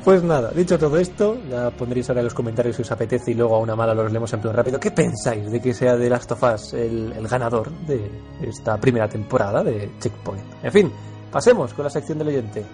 Pues 0.04 0.22
nada, 0.22 0.52
dicho 0.52 0.78
todo 0.78 0.98
esto, 0.98 1.38
ya 1.50 1.72
pondréis 1.72 2.10
ahora 2.10 2.20
en 2.20 2.26
los 2.26 2.34
comentarios 2.34 2.76
si 2.76 2.82
os 2.82 2.92
apetece 2.92 3.32
y 3.32 3.36
luego 3.36 3.56
a 3.56 3.60
una 3.60 3.74
mala 3.74 3.94
los 3.94 4.12
leemos 4.12 4.34
en 4.34 4.42
plan 4.42 4.54
rápido. 4.54 4.78
¿Qué 4.78 4.92
pensáis 4.92 5.50
de 5.50 5.62
que 5.62 5.74
sea 5.74 5.98
The 5.98 6.10
Last 6.10 6.30
of 6.34 6.44
Us 6.44 6.74
el, 6.74 7.14
el 7.14 7.26
ganador 7.26 7.72
de 7.88 8.12
esta 8.42 8.78
primera 8.78 9.08
temporada 9.08 9.64
de 9.64 9.92
Checkpoint? 10.02 10.44
En 10.62 10.72
fin, 10.74 10.92
pasemos 11.32 11.74
con 11.74 11.86
la 11.86 11.90
sección 11.90 12.18
del 12.18 12.28
oyente. 12.28 12.66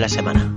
La 0.00 0.08
semana. 0.08 0.54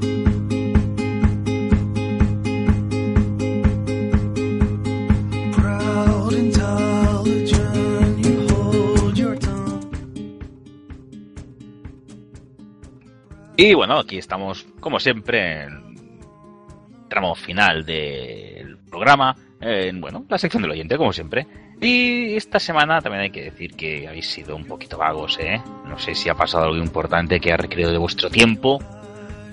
Y 13.56 13.74
bueno, 13.76 14.00
aquí 14.00 14.18
estamos, 14.18 14.66
como 14.80 15.00
siempre, 15.00 15.64
en 15.64 15.94
tramo 17.08 17.36
final 17.36 17.86
del 17.86 18.78
programa, 18.90 19.36
en 19.62 20.02
bueno, 20.02 20.26
la 20.28 20.38
sección 20.38 20.64
del 20.64 20.72
oyente, 20.72 20.98
como 20.98 21.14
siempre. 21.14 21.46
Y 21.80 22.36
esta 22.36 22.60
semana 22.60 23.02
también 23.02 23.24
hay 23.24 23.30
que 23.30 23.44
decir 23.44 23.76
que 23.76 24.08
habéis 24.08 24.28
sido 24.28 24.56
un 24.56 24.66
poquito 24.66 24.98
vagos, 24.98 25.38
¿eh? 25.40 25.62
No 25.86 26.00
sé 26.00 26.16
si 26.16 26.30
ha 26.30 26.34
pasado 26.34 26.66
algo 26.66 26.78
importante 26.78 27.40
que 27.40 27.52
ha 27.54 27.58
requerido 27.58 27.92
de 27.92 27.98
vuestro 27.98 28.30
tiempo, 28.30 28.80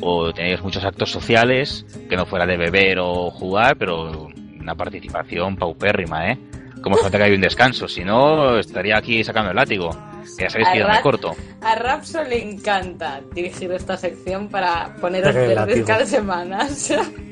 o 0.00 0.32
tenéis 0.32 0.62
muchos 0.62 0.84
actos 0.84 1.10
sociales, 1.10 1.84
que 2.08 2.16
no 2.16 2.26
fuera 2.26 2.46
de 2.46 2.56
beber 2.56 2.98
o 3.00 3.30
jugar, 3.30 3.76
pero 3.76 4.28
una 4.60 4.74
participación 4.74 5.56
paupérrima, 5.56 6.30
¿eh? 6.32 6.38
Como 6.82 6.96
se 6.96 7.04
nota 7.04 7.18
que 7.18 7.24
hay 7.24 7.34
un 7.34 7.40
descanso, 7.42 7.86
si 7.88 8.04
no, 8.04 8.58
estaría 8.58 8.96
aquí 8.96 9.22
sacando 9.22 9.50
el 9.50 9.56
látigo. 9.56 9.90
Que 10.38 10.44
ya 10.44 10.50
sabéis 10.50 10.68
que 10.72 10.78
ya 10.78 10.86
me 10.86 10.92
Arra- 10.92 11.02
corto. 11.02 11.34
A 11.60 11.74
Rapso 11.74 12.22
le 12.24 12.42
encanta 12.42 13.20
dirigir 13.34 13.70
esta 13.72 13.96
sección 13.98 14.48
para 14.48 14.94
poneros 15.00 15.34
verdes 15.34 15.84
cada 15.84 16.06
semana. 16.06 16.66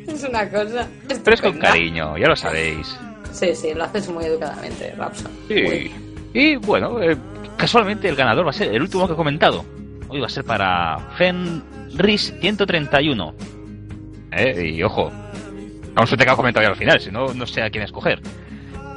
Es 0.08 0.24
una 0.26 0.48
cosa. 0.48 0.88
Pero 1.06 1.12
es 1.12 1.18
con 1.20 1.32
estupenda. 1.34 1.68
cariño, 1.68 2.16
ya 2.16 2.28
lo 2.28 2.34
sabéis. 2.36 2.98
Sí, 3.30 3.54
sí, 3.54 3.74
lo 3.74 3.84
haces 3.84 4.08
muy 4.08 4.24
educadamente, 4.24 4.94
Rapso. 4.96 5.28
Sí. 5.48 5.90
Y 6.32 6.56
bueno, 6.56 7.00
eh, 7.02 7.14
casualmente 7.58 8.08
el 8.08 8.16
ganador 8.16 8.46
va 8.46 8.50
a 8.50 8.54
ser 8.54 8.74
el 8.74 8.80
último 8.80 9.06
que 9.06 9.12
he 9.12 9.16
comentado. 9.16 9.64
Hoy 10.08 10.20
va 10.20 10.26
a 10.26 10.30
ser 10.30 10.44
para 10.44 10.98
Fenris 11.96 12.34
131. 12.40 13.34
Eh, 14.32 14.72
y 14.74 14.82
ojo, 14.82 15.10
aún 15.94 16.06
suerte 16.06 16.24
que 16.24 16.30
ha 16.30 16.36
comentado 16.36 16.64
ya 16.64 16.70
al 16.70 16.76
final, 16.76 17.00
si 17.00 17.10
no, 17.10 17.32
no 17.34 17.46
sé 17.46 17.62
a 17.62 17.70
quién 17.70 17.84
escoger. 17.84 18.20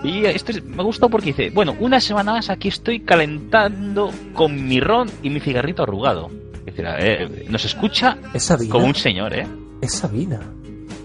Y 0.04 0.26
esto 0.26 0.52
es- 0.52 0.64
me 0.64 0.84
gustó 0.84 1.10
porque 1.10 1.28
dice, 1.28 1.52
bueno, 1.52 1.76
una 1.80 2.00
semana 2.02 2.34
más 2.34 2.50
aquí 2.50 2.68
estoy 2.70 3.02
calentando 3.02 4.12
con 4.34 4.68
mi 4.68 4.80
ron 4.80 5.10
y 5.22 5.30
mi 5.30 5.40
cigarrito 5.40 5.84
arrugado. 5.84 6.30
Es 6.66 6.76
decir, 6.76 6.86
eh, 7.00 7.46
nos 7.50 7.66
escucha 7.66 8.18
Es 8.34 8.44
Sabina. 8.44 8.72
como 8.72 8.86
un 8.88 8.96
señor, 8.96 9.34
¿eh? 9.34 9.48
Es 9.82 9.94
Sabina. 9.94 10.40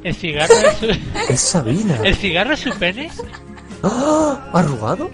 ¿El 0.02 0.14
cigarro 0.14 0.54
es 0.54 0.76
su, 0.78 0.86
Es 1.32 1.40
Sabina. 1.40 1.96
¿el 2.04 2.14
cigarro 2.14 2.54
es 2.54 2.60
su 2.60 2.70
pene? 2.78 3.10
¡Ah! 3.82 4.50
¿Arrugado? 4.52 5.10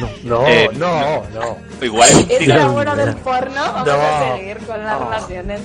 No, 0.00 0.08
no, 0.24 0.46
Eh, 0.48 0.68
no, 0.74 1.22
no. 1.32 1.56
Igual 1.84 2.08
es 2.08 2.14
un 2.16 2.22
Es 2.22 2.30
la 2.30 2.38
cigarro. 2.56 2.74
hora 2.74 2.94
del 2.96 3.14
porno. 3.16 3.54
Vamos 3.60 3.86
No. 3.86 3.92
a 3.92 4.36
seguir 4.36 4.58
con 4.58 4.82
las 4.84 5.00
No. 5.00 5.04
relaciones. 5.06 5.60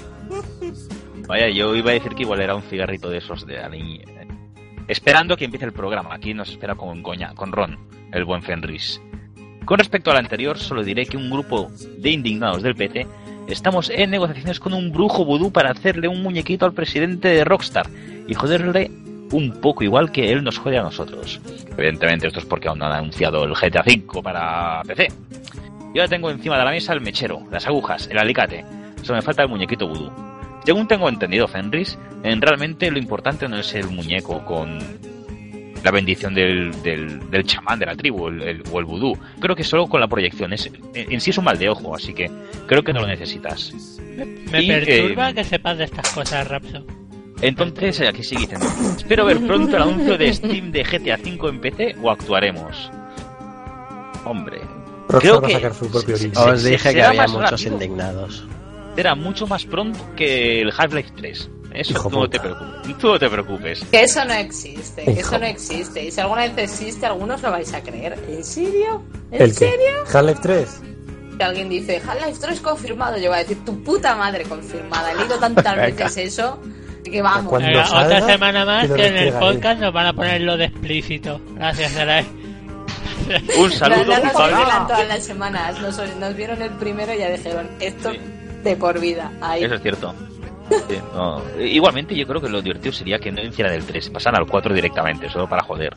Vaya, 1.27 1.49
yo 1.49 1.75
iba 1.75 1.91
a 1.91 1.93
decir 1.93 2.13
que 2.13 2.23
igual 2.23 2.41
era 2.41 2.55
un 2.55 2.61
cigarrito 2.63 3.09
de 3.09 3.17
esos 3.17 3.45
de 3.45 3.59
ali- 3.59 4.01
eh, 4.07 4.27
Esperando 4.87 5.35
que 5.35 5.45
empiece 5.45 5.65
el 5.65 5.73
programa. 5.73 6.13
Aquí 6.13 6.33
nos 6.33 6.49
espera 6.49 6.75
con 6.75 7.01
coña, 7.01 7.33
con 7.33 7.51
Ron, 7.51 7.77
el 8.11 8.25
buen 8.25 8.43
Fenris. 8.43 9.01
Con 9.65 9.79
respecto 9.79 10.11
al 10.11 10.17
anterior, 10.17 10.59
solo 10.59 10.83
diré 10.83 11.07
que 11.07 11.17
un 11.17 11.31
grupo 11.31 11.71
de 11.97 12.11
indignados 12.11 12.61
del 12.61 12.75
PT 12.75 13.07
estamos 13.47 13.89
en 13.89 14.11
negociaciones 14.11 14.59
con 14.59 14.73
un 14.73 14.91
brujo 14.91 15.25
vudú 15.25 15.51
para 15.51 15.71
hacerle 15.71 16.07
un 16.07 16.21
muñequito 16.21 16.65
al 16.67 16.73
presidente 16.73 17.29
de 17.29 17.43
Rockstar 17.43 17.87
y 18.27 18.35
joderle 18.35 18.91
un 19.31 19.59
poco 19.59 19.83
igual 19.83 20.11
que 20.11 20.31
él 20.31 20.43
nos 20.43 20.59
jode 20.59 20.77
a 20.77 20.83
nosotros. 20.83 21.41
Evidentemente 21.75 22.27
esto 22.27 22.37
es 22.39 22.45
porque 22.45 22.67
aún 22.67 22.77
no 22.77 22.85
han 22.85 22.91
anunciado 22.91 23.43
el 23.43 23.55
GTA 23.55 23.81
V 23.83 24.21
para 24.21 24.83
PC. 24.83 25.07
Yo 25.95 26.03
ya 26.03 26.07
tengo 26.07 26.29
encima 26.29 26.59
de 26.59 26.65
la 26.65 26.69
mesa 26.71 26.93
el 26.93 27.01
mechero, 27.01 27.41
las 27.51 27.65
agujas, 27.65 28.07
el 28.11 28.19
alicate. 28.19 28.63
Solo 29.05 29.17
me 29.17 29.21
falta 29.21 29.43
el 29.43 29.49
muñequito 29.49 29.87
vudú. 29.87 30.11
Según 30.65 30.87
tengo 30.87 31.07
entendido, 31.07 31.47
Fenris, 31.47 31.97
en 32.23 32.41
realmente 32.41 32.89
lo 32.89 32.97
importante 32.97 33.47
no 33.47 33.57
es 33.59 33.73
el 33.75 33.87
muñeco 33.87 34.43
con 34.43 34.79
la 35.83 35.91
bendición 35.91 36.33
del, 36.33 36.71
del, 36.81 37.29
del 37.29 37.43
chamán 37.43 37.77
de 37.77 37.85
la 37.85 37.95
tribu 37.95 38.27
el- 38.29 38.41
el- 38.41 38.63
o 38.71 38.79
el 38.79 38.85
vudú. 38.85 39.13
Creo 39.39 39.55
que 39.55 39.63
solo 39.63 39.85
con 39.85 40.01
la 40.01 40.07
proyección. 40.07 40.51
Es, 40.53 40.65
en, 40.95 41.11
en 41.13 41.21
sí 41.21 41.29
es 41.29 41.37
un 41.37 41.43
mal 41.45 41.59
de 41.59 41.69
ojo, 41.69 41.93
así 41.95 42.15
que 42.15 42.31
creo 42.65 42.81
que 42.83 42.91
no 42.93 43.01
lo 43.01 43.07
necesitas. 43.07 43.71
Me 44.51 44.63
Y, 44.63 44.67
perturba 44.67 45.29
eh, 45.29 45.33
que 45.35 45.43
sepas 45.43 45.77
de 45.77 45.83
estas 45.83 46.09
cosas, 46.11 46.47
Rapso. 46.47 46.83
Entonces, 47.41 47.99
eh, 47.99 48.07
aquí 48.07 48.23
sigue 48.23 48.41
diciendo. 48.47 48.65
Espero 48.97 49.25
ver 49.25 49.45
pronto 49.45 49.75
el 49.77 49.83
anuncio 49.83 50.17
de 50.17 50.33
Steam 50.33 50.71
de 50.71 50.83
GTA 50.83 51.19
V 51.23 51.49
en 51.49 51.59
PC 51.61 51.95
o 52.01 52.09
actuaremos. 52.09 52.89
Hombre, 54.25 54.61
Creo 55.19 55.39
va 55.39 55.45
a 55.45 55.49
que- 55.49 55.53
sacar 55.55 55.73
su 55.75 55.91
propio. 55.91 56.15
Os 56.15 56.61
se- 56.63 56.69
dije 56.71 56.93
que 56.93 57.03
había 57.03 57.27
muchos 57.27 57.51
rápido. 57.51 57.73
indignados. 57.73 58.47
Será 58.95 59.15
mucho 59.15 59.47
más 59.47 59.65
pronto 59.65 59.99
que 60.15 60.61
el 60.61 60.71
Half-Life 60.75 61.11
3. 61.17 61.49
Eso 61.73 61.91
Hijo 61.91 62.09
tú 62.09 62.19
no, 62.19 62.29
te 62.29 62.39
preocupes, 62.39 62.97
tú 62.97 63.07
no 63.07 63.19
te 63.19 63.29
preocupes. 63.29 63.83
Que 63.91 64.03
eso 64.03 64.23
no 64.23 64.33
existe, 64.33 65.03
que 65.03 65.11
Hijo. 65.11 65.19
eso 65.19 65.39
no 65.39 65.45
existe. 65.45 66.05
Y 66.05 66.11
si 66.11 66.21
alguna 66.21 66.47
vez 66.47 66.57
existe, 66.57 67.05
algunos 67.05 67.41
lo 67.41 67.51
vais 67.51 67.73
a 67.73 67.81
creer. 67.81 68.17
¿En 68.29 68.43
serio? 68.45 69.03
¿En 69.31 69.53
serio? 69.53 70.03
¿Half-Life 70.13 70.39
3? 70.41 70.81
Si 71.37 71.43
alguien 71.43 71.67
dice 71.67 72.01
Half-Life 72.07 72.39
3 72.39 72.61
confirmado, 72.61 73.17
yo 73.17 73.27
voy 73.29 73.35
a 73.39 73.41
decir 73.41 73.57
tu 73.65 73.83
puta 73.83 74.15
madre 74.15 74.43
confirmada. 74.45 75.11
He 75.11 75.15
leído 75.17 75.37
tantas 75.37 75.75
veces 75.75 76.17
eso 76.17 76.61
que 77.03 77.21
vamos. 77.21 77.51
Venga, 77.61 77.85
salga, 77.85 78.05
otra 78.17 78.21
semana 78.33 78.65
más 78.65 78.89
que 78.89 79.07
en 79.07 79.17
el 79.17 79.33
podcast 79.33 79.79
nos 79.81 79.91
van 79.93 80.07
a 80.07 80.13
poner 80.13 80.41
lo 80.41 80.55
de 80.55 80.65
explícito. 80.65 81.41
Gracias, 81.55 81.91
Sarai. 81.91 82.25
Un 83.57 83.69
No, 83.69 83.75
saludo, 83.75 84.03
no 84.05 84.23
nos 84.23 84.33
revelan 84.33 84.87
todas 84.87 85.07
las 85.09 85.23
semanas. 85.25 85.81
Nos, 85.81 85.97
nos 86.15 86.35
vieron 86.37 86.61
el 86.61 86.69
primero 86.71 87.13
y 87.13 87.17
ya 87.17 87.29
dijeron 87.31 87.69
esto 87.81 88.11
Sí. 88.13 88.19
De 88.69 88.75
por 88.75 88.99
vida. 88.99 89.31
Ahí. 89.41 89.63
Eso 89.63 89.75
es 89.75 89.81
cierto. 89.81 90.13
Sí, 90.89 90.97
no. 91.13 91.41
Igualmente, 91.59 92.15
yo 92.15 92.25
creo 92.27 92.41
que 92.41 92.49
lo 92.49 92.61
divertido 92.61 92.91
sería 92.91 93.19
que 93.19 93.31
no 93.31 93.41
hicieran 93.41 93.73
el 93.73 93.85
3, 93.85 94.09
pasaran 94.09 94.41
al 94.41 94.47
4 94.47 94.73
directamente, 94.73 95.29
solo 95.29 95.47
para 95.47 95.63
joder. 95.63 95.95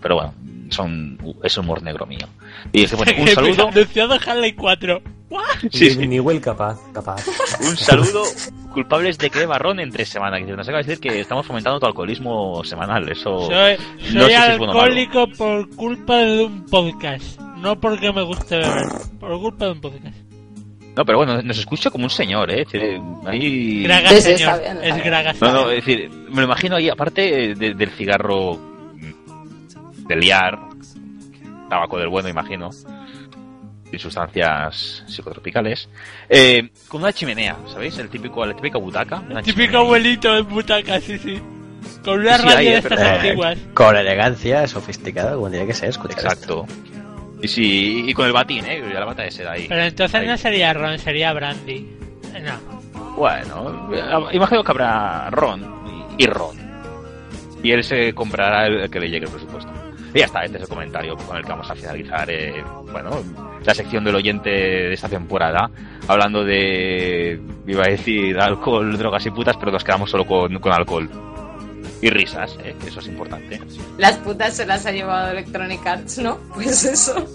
Pero 0.00 0.14
bueno, 0.16 0.34
son, 0.70 1.18
es 1.42 1.56
humor 1.58 1.82
negro 1.82 2.06
mío. 2.06 2.26
Y 2.72 2.82
un 2.82 2.88
saludo, 3.28 3.68
Anunciado 3.68 4.18
Harley 4.26 4.52
4. 4.54 5.02
¿What? 5.28 5.42
Sí, 5.72 5.84
Ni- 5.84 5.90
sí. 5.90 6.06
Ni 6.06 6.20
Will 6.20 6.40
capaz, 6.40 6.78
capaz. 6.92 7.24
un 7.60 7.76
saludo, 7.76 8.22
culpables 8.72 9.18
de 9.18 9.28
que 9.28 9.46
marrón 9.46 9.80
entre 9.80 10.04
semana. 10.06 10.38
Que 10.38 10.44
nos 10.52 10.66
acaba 10.68 10.82
de 10.82 10.88
decir 10.88 11.00
que 11.00 11.20
estamos 11.20 11.44
fomentando 11.46 11.80
tu 11.80 11.86
alcoholismo 11.86 12.62
semanal. 12.64 13.08
Eso 13.10 13.40
Soy, 13.40 13.76
no 14.14 14.22
soy 14.22 14.30
sé 14.32 14.36
si 14.36 14.50
es 14.52 14.58
bueno 14.58 14.72
alcohólico 14.72 15.26
por 15.36 15.68
culpa 15.76 16.16
de 16.18 16.44
un 16.44 16.64
podcast. 16.66 17.40
No 17.58 17.78
porque 17.80 18.12
me 18.12 18.22
guste 18.22 18.58
beber. 18.58 18.86
Por 19.18 19.40
culpa 19.40 19.64
de 19.66 19.70
un 19.72 19.80
podcast. 19.80 20.16
No, 20.96 21.04
pero 21.04 21.18
bueno, 21.18 21.42
nos 21.42 21.58
escucha 21.58 21.90
como 21.90 22.04
un 22.04 22.10
señor, 22.10 22.50
¿eh? 22.50 22.62
Es 22.62 22.72
decir, 22.72 23.00
ahí... 23.26 23.82
Graga, 23.82 24.08
Sí, 24.08 24.16
sí, 24.16 24.22
señor. 24.22 24.40
está 24.40 24.58
bien, 24.58 24.76
está 24.84 24.96
es. 24.98 25.04
Graga. 25.04 25.32
No, 25.42 25.52
no, 25.52 25.70
es 25.70 25.84
decir, 25.84 26.10
me 26.30 26.36
lo 26.36 26.44
imagino 26.44 26.76
ahí, 26.76 26.88
aparte 26.88 27.54
de- 27.54 27.74
del 27.74 27.90
cigarro 27.90 28.54
mm, 28.54 30.06
de 30.06 30.16
liar, 30.16 30.58
tabaco 31.68 31.98
del 31.98 32.08
bueno, 32.08 32.28
imagino, 32.30 32.70
y 33.92 33.98
sustancias 33.98 35.04
psicotropicales, 35.06 35.88
eh, 36.28 36.70
con 36.88 37.02
una 37.02 37.12
chimenea, 37.12 37.56
¿sabéis? 37.72 37.98
El 37.98 38.08
típico, 38.08 38.44
la 38.46 38.54
típica 38.54 38.78
butaca. 38.78 39.16
una 39.18 39.42
Típico 39.42 39.52
chimenea. 39.62 39.80
abuelito 39.80 40.32
de 40.34 40.40
butaca, 40.42 41.00
sí, 41.00 41.18
sí. 41.18 41.40
Con 42.04 42.20
una 42.20 42.36
Sí, 42.38 42.42
radio 42.44 42.58
hay, 42.58 42.64
de 42.66 42.72
eh, 42.72 42.78
estas 42.78 42.98
pero- 42.98 43.10
antiguas. 43.16 43.58
Con 43.74 43.96
elegancia, 43.96 44.66
sofisticada, 44.66 45.34
como 45.34 45.50
tiene 45.50 45.66
que 45.66 45.74
ser, 45.74 45.90
escuchar 45.90 46.18
Exacto. 46.18 46.66
Y 47.42 47.48
sí, 47.48 48.04
y 48.08 48.12
con 48.14 48.26
el 48.26 48.32
batín, 48.32 48.64
¿eh? 48.64 48.82
La 48.92 49.04
bata 49.04 49.22
de 49.22 49.30
seda 49.30 49.52
ahí. 49.52 49.66
Pero 49.68 49.82
entonces 49.82 50.20
Ahí. 50.20 50.26
no 50.26 50.36
sería 50.36 50.72
Ron, 50.72 50.98
sería 50.98 51.32
Brandy. 51.32 51.86
Eh, 52.34 52.42
No. 52.42 52.76
Bueno, 53.16 53.88
imagino 54.32 54.62
que 54.62 54.70
habrá 54.72 55.30
Ron 55.30 55.62
y 56.18 56.24
y 56.24 56.26
Ron. 56.26 56.56
Y 57.62 57.70
él 57.72 57.82
se 57.82 58.12
comprará 58.14 58.66
el 58.66 58.90
que 58.90 59.00
le 59.00 59.08
llegue 59.10 59.24
el 59.26 59.30
presupuesto. 59.32 59.70
Y 60.14 60.18
ya 60.20 60.26
está, 60.26 60.44
este 60.44 60.56
es 60.58 60.62
el 60.64 60.68
comentario 60.68 61.16
con 61.16 61.36
el 61.36 61.42
que 61.42 61.48
vamos 61.50 61.70
a 61.70 61.74
finalizar, 61.74 62.30
eh, 62.30 62.62
bueno, 62.90 63.10
la 63.64 63.74
sección 63.74 64.04
del 64.04 64.14
oyente 64.14 64.48
de 64.50 64.92
esta 64.94 65.08
temporada, 65.08 65.70
hablando 66.08 66.44
de, 66.44 67.38
iba 67.66 67.84
a 67.84 67.88
decir, 67.88 68.38
alcohol, 68.38 68.96
drogas 68.96 69.26
y 69.26 69.30
putas, 69.30 69.56
pero 69.58 69.72
nos 69.72 69.84
quedamos 69.84 70.10
solo 70.10 70.24
con, 70.26 70.58
con 70.58 70.72
alcohol. 70.72 71.10
Y 72.02 72.10
risas, 72.10 72.56
eh, 72.62 72.74
que 72.80 72.88
eso 72.88 73.00
es 73.00 73.06
importante. 73.08 73.60
Las 73.98 74.16
putas 74.18 74.54
se 74.54 74.66
las 74.66 74.84
ha 74.86 74.92
llevado 74.92 75.30
Electronic 75.32 75.86
Arts, 75.86 76.18
¿no? 76.18 76.38
Pues 76.54 76.84
eso. 76.84 77.26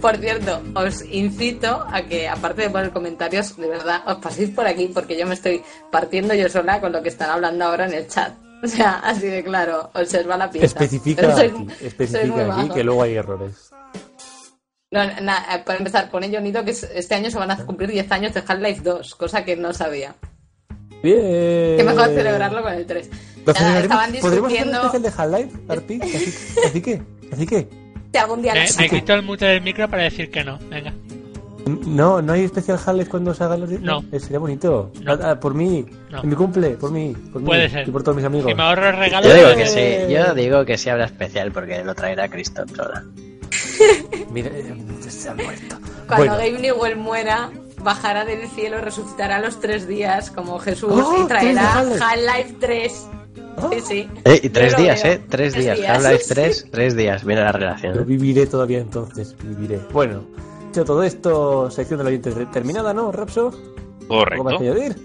Por 0.00 0.16
cierto, 0.18 0.62
os 0.74 1.02
incito 1.10 1.84
a 1.90 2.02
que, 2.02 2.28
aparte 2.28 2.62
de 2.62 2.70
poner 2.70 2.90
comentarios, 2.92 3.56
de 3.56 3.68
verdad, 3.68 4.02
os 4.06 4.16
paséis 4.18 4.50
por 4.50 4.66
aquí 4.66 4.88
porque 4.94 5.18
yo 5.18 5.26
me 5.26 5.34
estoy 5.34 5.62
partiendo 5.90 6.34
yo 6.34 6.48
sola 6.48 6.80
con 6.80 6.92
lo 6.92 7.02
que 7.02 7.08
están 7.08 7.30
hablando 7.30 7.64
ahora 7.64 7.86
en 7.86 7.94
el 7.94 8.06
chat. 8.08 8.32
O 8.64 8.68
sea, 8.68 9.00
así 9.04 9.26
de 9.26 9.44
claro, 9.44 9.90
observa 9.92 10.34
la 10.38 10.50
pista. 10.50 10.64
Especifica 10.66 11.30
sois- 11.36 11.52
aquí, 11.52 11.66
especifica 11.86 12.54
aquí 12.58 12.70
que 12.70 12.82
luego 12.84 13.02
hay 13.02 13.14
errores. 13.14 13.70
No, 14.90 15.04
na- 15.20 15.44
eh, 15.54 15.62
para 15.64 15.76
empezar, 15.78 16.10
pone 16.10 16.34
Jonito 16.34 16.64
que 16.64 16.70
es- 16.70 16.84
este 16.84 17.14
año 17.16 17.30
se 17.30 17.36
van 17.38 17.50
a 17.50 17.66
cumplir 17.66 17.90
10 17.90 18.10
años 18.10 18.32
de 18.32 18.42
Half-Life 18.46 18.80
2, 18.82 19.14
cosa 19.14 19.44
que 19.44 19.56
no 19.56 19.74
sabía. 19.74 20.14
Bien. 21.06 21.76
Qué 21.76 21.84
mejor 21.84 22.08
celebrarlo 22.08 22.62
con 22.62 22.72
el 22.72 22.84
3. 22.86 23.10
Lo 23.46 23.52
Nada, 23.52 23.80
estaban 23.80 24.12
¿Podremos 24.12 24.24
hacer 24.24 24.24
un 24.26 24.48
discutiendo 24.48 24.76
especial 24.86 25.02
de 25.02 25.08
Half-Life, 25.16 25.58
Arpi? 25.68 26.00
Así, 26.02 26.34
así 26.66 26.82
que, 26.82 27.02
así 27.32 27.46
que. 27.46 27.68
si 28.12 28.18
algún 28.18 28.42
día 28.42 28.54
lo 28.54 28.60
me 28.78 28.90
quito 28.90 29.14
el 29.14 29.22
mute 29.22 29.44
del 29.44 29.62
micro 29.62 29.88
para 29.88 30.02
decir 30.02 30.30
que 30.32 30.42
no. 30.42 30.58
Venga. 30.68 30.92
No, 31.66 32.20
no 32.22 32.32
hay 32.32 32.42
especial 32.44 32.78
Half-Life 32.84 33.08
cuando 33.10 33.34
se 33.34 33.44
hagan 33.44 33.60
los 33.60 33.70
No. 33.80 34.04
Eh, 34.10 34.18
sería 34.18 34.40
bonito. 34.40 34.90
No. 35.02 35.12
Ah, 35.12 35.18
ah, 35.30 35.40
por 35.40 35.54
mí, 35.54 35.86
No. 36.10 36.22
en 36.22 36.28
mi 36.28 36.34
cumple, 36.34 36.70
por 36.70 36.90
mí, 36.90 37.14
por 37.32 37.40
mí. 37.40 37.46
Puede 37.46 37.68
ser. 37.70 37.86
Y 37.86 37.90
por 37.92 38.02
todos 38.02 38.16
mis 38.16 38.24
amigos. 38.24 38.48
Si 38.48 38.54
me 38.56 38.62
ahorro 38.64 38.88
el 38.88 38.96
regalo. 38.96 39.28
Yo 39.28 39.34
digo 39.34 39.54
que 39.54 39.66
sí, 39.66 40.12
yo 40.12 40.34
digo 40.34 40.64
que 40.64 40.76
sí 40.76 40.90
habrá 40.90 41.04
especial 41.04 41.52
porque 41.52 41.84
lo 41.84 41.94
traerá 41.94 42.28
Cristo 42.28 42.64
sola. 42.74 43.04
Mira, 44.32 44.48
eh, 44.52 44.74
se 45.08 45.28
ha 45.28 45.34
muerto. 45.34 45.76
Cuando 46.08 46.16
Bueno. 46.16 46.32
Gabe 46.32 46.58
Newell 46.58 46.96
muera, 46.96 47.50
bajará 47.86 48.24
del 48.24 48.48
cielo, 48.48 48.80
resucitará 48.80 49.36
a 49.36 49.40
los 49.40 49.60
tres 49.60 49.86
días 49.86 50.32
como 50.32 50.58
Jesús 50.58 50.90
¡Oh! 50.92 51.22
y 51.22 51.26
traerá 51.28 51.72
¿tienes 51.72 51.98
de 51.98 52.04
Half-Life? 52.04 52.28
Half-Life 52.28 52.56
3. 52.60 53.06
Sí, 53.70 53.80
sí. 53.80 54.10
Eh, 54.24 54.40
y 54.42 54.48
tres 54.50 54.76
días, 54.76 55.02
veo. 55.02 55.12
¿eh? 55.12 55.24
Tres, 55.30 55.54
días. 55.54 55.78
Half-Life 55.80 56.24
3, 56.28 56.66
tres 56.72 56.96
días. 56.96 57.24
Viene 57.24 57.42
la 57.42 57.52
relación. 57.52 57.94
Yo 57.94 58.00
¿eh? 58.00 58.04
viviré 58.04 58.46
todavía 58.46 58.80
entonces, 58.80 59.34
viviré. 59.42 59.80
Bueno, 59.92 60.24
dicho 60.66 60.84
todo 60.84 61.02
esto, 61.04 61.70
sección 61.70 61.98
del 61.98 62.08
oyente 62.08 62.32
terminada, 62.52 62.92
¿no, 62.92 63.12
Rapso? 63.12 63.52
¿Algo 64.10 64.44
más 64.44 64.56
Correcto. 64.56 64.58
que 64.58 64.68
añadir? 64.68 64.96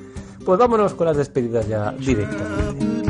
Pues 0.44 0.60
vámonos 0.60 0.96
con 0.96 1.06
las 1.06 1.18
despedidas 1.18 1.68
ya 1.68 1.92
directamente. 1.92 3.01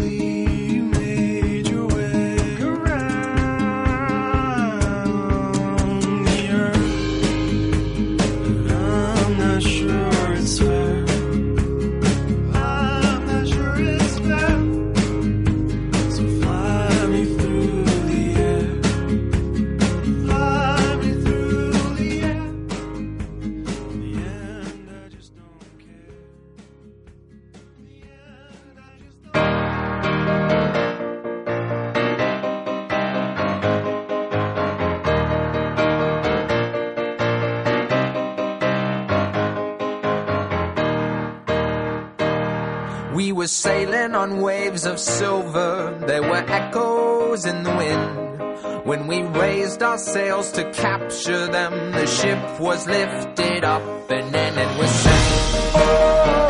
On 44.21 44.39
waves 44.39 44.85
of 44.85 44.99
silver, 44.99 45.97
there 46.05 46.21
were 46.21 46.45
echoes 46.47 47.43
in 47.45 47.63
the 47.63 47.75
wind. 47.75 48.85
When 48.85 49.07
we 49.07 49.23
raised 49.23 49.81
our 49.81 49.97
sails 49.97 50.51
to 50.51 50.71
capture 50.71 51.47
them, 51.47 51.91
the 51.91 52.05
ship 52.05 52.59
was 52.59 52.85
lifted 52.85 53.63
up 53.63 53.81
and 54.11 54.31
then 54.31 54.57
it 54.59 54.77
was 54.77 54.89
sank. 54.91 55.73
Oh, 55.73 56.41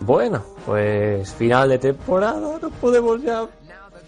Bueno, 0.00 0.42
pues 0.66 1.32
final 1.34 1.68
de 1.68 1.78
temporada, 1.78 2.58
no 2.60 2.70
podemos 2.80 3.22
ya. 3.22 3.46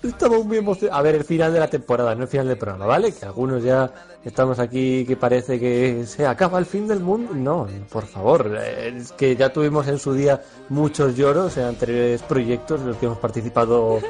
Estamos 0.03 0.45
muy 0.45 0.57
emocionados. 0.57 0.99
A 0.99 1.03
ver, 1.03 1.15
el 1.15 1.25
final 1.25 1.53
de 1.53 1.61
la 1.61 1.69
temporada, 1.69 2.15
no 2.15 2.23
el 2.23 2.29
final 2.29 2.49
del 2.49 2.59
programa, 2.59 2.87
¿vale? 2.87 3.13
Que 3.13 3.25
algunos 3.25 3.63
ya 3.63 3.89
estamos 4.25 4.59
aquí 4.59 5.05
que 5.07 5.17
parece 5.17 5.61
que 5.61 6.05
se 6.07 6.27
acaba 6.27 6.59
el 6.59 6.67
fin 6.67 6.89
del 6.89 7.01
mundo. 7.01 7.33
No, 7.35 7.69
por 7.91 8.07
favor, 8.07 8.57
es 8.57 9.13
que 9.13 9.37
ya 9.37 9.53
tuvimos 9.53 9.87
en 9.87 9.99
su 9.99 10.13
día 10.13 10.43
muchos 10.71 11.15
lloros 11.17 11.57
en 11.57 11.65
anteriores 11.65 12.21
proyectos 12.23 12.81
en 12.81 12.89
los 12.89 12.97
que 12.97 13.07
hemos 13.07 13.19
participado 13.19 14.01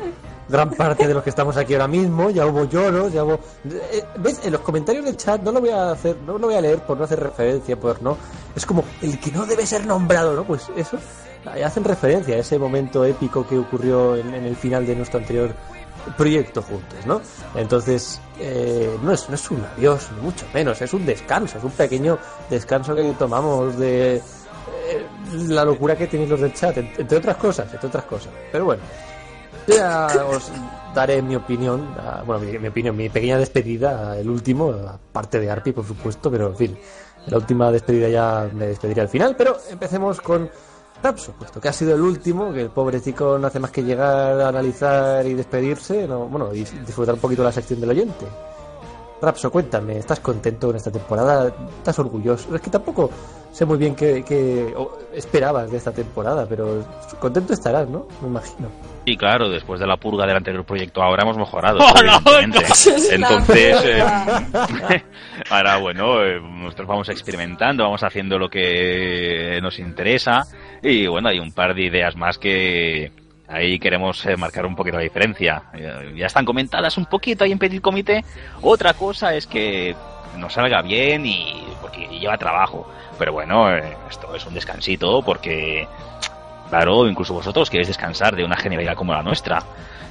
gran 0.48 0.70
parte 0.70 1.06
de 1.06 1.12
los 1.12 1.22
que 1.22 1.30
estamos 1.30 1.58
aquí 1.58 1.74
ahora 1.74 1.88
mismo. 1.88 2.30
Ya 2.30 2.46
hubo 2.46 2.64
lloros, 2.64 3.12
ya 3.12 3.24
hubo. 3.24 3.38
eh, 3.64 4.02
¿Ves? 4.18 4.40
En 4.44 4.52
los 4.52 4.62
comentarios 4.62 5.04
del 5.04 5.18
chat 5.18 5.42
no 5.42 5.52
lo 5.52 5.60
voy 5.60 5.70
a 5.70 5.90
hacer, 5.90 6.16
no 6.26 6.38
lo 6.38 6.46
voy 6.46 6.56
a 6.56 6.62
leer 6.62 6.78
por 6.80 6.96
no 6.96 7.04
hacer 7.04 7.20
referencia, 7.20 7.78
por 7.78 8.00
no. 8.02 8.16
Es 8.56 8.64
como 8.64 8.82
el 9.02 9.20
que 9.20 9.30
no 9.30 9.44
debe 9.44 9.66
ser 9.66 9.84
nombrado, 9.84 10.34
¿no? 10.34 10.44
Pues 10.44 10.70
eso 10.74 10.96
hacen 11.64 11.84
referencia 11.84 12.36
a 12.36 12.38
ese 12.38 12.58
momento 12.58 13.04
épico 13.04 13.46
que 13.46 13.58
ocurrió 13.58 14.16
en, 14.16 14.32
en 14.32 14.44
el 14.44 14.56
final 14.56 14.86
de 14.86 14.94
nuestro 14.94 15.18
anterior 15.18 15.50
proyecto 16.16 16.62
juntos, 16.62 16.98
¿no? 17.06 17.20
Entonces, 17.54 18.20
eh, 18.40 18.96
no, 19.02 19.12
es, 19.12 19.28
no 19.28 19.34
es 19.34 19.50
un 19.50 19.64
adiós, 19.76 20.08
ni 20.16 20.22
mucho 20.22 20.46
menos, 20.52 20.80
es 20.82 20.92
un 20.94 21.04
descanso, 21.06 21.58
es 21.58 21.64
un 21.64 21.70
pequeño 21.72 22.18
descanso 22.50 22.94
que 22.94 23.02
tomamos 23.18 23.78
de 23.78 24.16
eh, 24.16 24.22
la 25.48 25.64
locura 25.64 25.96
que 25.96 26.06
tenéis 26.06 26.30
los 26.30 26.40
del 26.40 26.52
chat, 26.54 26.76
en- 26.78 26.90
entre 26.98 27.18
otras 27.18 27.36
cosas, 27.36 27.72
entre 27.72 27.88
otras 27.88 28.04
cosas. 28.04 28.32
Pero 28.50 28.64
bueno, 28.64 28.82
ya 29.66 30.24
os 30.28 30.50
daré 30.94 31.22
mi 31.22 31.36
opinión, 31.36 31.94
bueno, 32.26 32.44
mi, 32.44 32.58
mi 32.58 32.68
opinión, 32.68 32.96
mi 32.96 33.08
pequeña 33.08 33.38
despedida, 33.38 34.18
el 34.18 34.28
último, 34.28 34.70
aparte 34.72 35.40
de 35.40 35.50
Arpi, 35.50 35.72
por 35.72 35.86
supuesto, 35.86 36.30
pero 36.30 36.48
en 36.48 36.56
fin, 36.56 36.78
la 37.26 37.36
última 37.38 37.70
despedida 37.70 38.08
ya 38.08 38.48
me 38.52 38.66
despediré 38.66 39.02
al 39.02 39.08
final, 39.08 39.36
pero 39.36 39.56
empecemos 39.70 40.20
con 40.20 40.50
Rapso, 41.02 41.32
puesto 41.32 41.60
que 41.60 41.68
ha 41.68 41.72
sido 41.72 41.94
el 41.96 42.00
último, 42.00 42.52
que 42.52 42.62
el 42.62 42.70
pobre 42.70 43.00
chico 43.00 43.36
no 43.36 43.48
hace 43.48 43.58
más 43.58 43.72
que 43.72 43.82
llegar 43.82 44.40
a 44.40 44.48
analizar 44.48 45.26
y 45.26 45.34
despedirse, 45.34 46.06
no, 46.06 46.26
bueno, 46.26 46.54
y 46.54 46.62
disfrutar 46.62 47.14
un 47.14 47.20
poquito 47.20 47.42
la 47.42 47.50
sección 47.50 47.80
del 47.80 47.90
oyente. 47.90 48.24
Rapso, 49.20 49.50
cuéntame, 49.50 49.98
¿estás 49.98 50.20
contento 50.20 50.68
con 50.68 50.76
esta 50.76 50.90
temporada? 50.90 51.52
¿Estás 51.78 51.98
orgulloso? 51.98 52.54
Es 52.54 52.60
que 52.60 52.70
tampoco 52.70 53.10
sé 53.52 53.64
muy 53.64 53.78
bien 53.78 53.94
qué, 53.94 54.24
qué 54.26 54.74
esperabas 55.14 55.70
de 55.70 55.76
esta 55.76 55.92
temporada, 55.92 56.46
pero 56.48 56.84
contento 57.20 57.52
estarás, 57.52 57.88
¿no? 57.88 58.06
Me 58.20 58.28
imagino. 58.28 58.68
Y 59.04 59.16
claro, 59.16 59.48
después 59.48 59.78
de 59.78 59.86
la 59.86 59.96
purga 59.96 60.26
del 60.26 60.36
anterior 60.36 60.64
proyecto 60.64 61.02
ahora 61.02 61.22
hemos 61.22 61.36
mejorado. 61.36 61.78
¡Hola, 61.94 62.20
evidentemente. 62.24 62.74
hola! 62.90 63.14
Entonces, 63.14 63.84
eh, 63.84 64.02
ahora 65.50 65.76
bueno, 65.78 66.24
eh, 66.24 66.40
nosotros 66.40 66.88
vamos 66.88 67.08
experimentando, 67.08 67.84
vamos 67.84 68.02
haciendo 68.02 68.38
lo 68.38 68.48
que 68.48 69.58
nos 69.62 69.78
interesa 69.78 70.46
y 70.82 71.06
bueno, 71.06 71.28
hay 71.28 71.38
un 71.38 71.52
par 71.52 71.74
de 71.74 71.82
ideas 71.82 72.16
más 72.16 72.38
que 72.38 73.12
ahí 73.48 73.78
queremos 73.78 74.24
eh, 74.26 74.36
marcar 74.36 74.66
un 74.66 74.76
poquito 74.76 74.96
la 74.96 75.02
diferencia. 75.02 75.62
Eh, 75.74 76.14
ya 76.16 76.26
están 76.26 76.44
comentadas 76.44 76.96
un 76.96 77.06
poquito 77.06 77.44
ahí 77.44 77.52
en 77.52 77.58
Petit 77.58 77.80
Comité. 77.80 78.24
Otra 78.62 78.94
cosa 78.94 79.34
es 79.34 79.46
que 79.46 79.94
nos 80.38 80.54
salga 80.54 80.82
bien 80.82 81.26
y 81.26 81.64
porque 81.80 82.06
lleva 82.06 82.36
trabajo. 82.38 82.90
Pero 83.18 83.32
bueno, 83.32 83.74
eh, 83.74 83.96
esto 84.08 84.34
es 84.34 84.44
un 84.46 84.54
descansito 84.54 85.22
porque 85.22 85.86
Claro, 86.72 87.06
incluso 87.06 87.34
vosotros 87.34 87.68
queréis 87.68 87.88
descansar 87.88 88.34
de 88.34 88.46
una 88.46 88.56
genialidad 88.56 88.94
como 88.94 89.12
la 89.12 89.22
nuestra. 89.22 89.62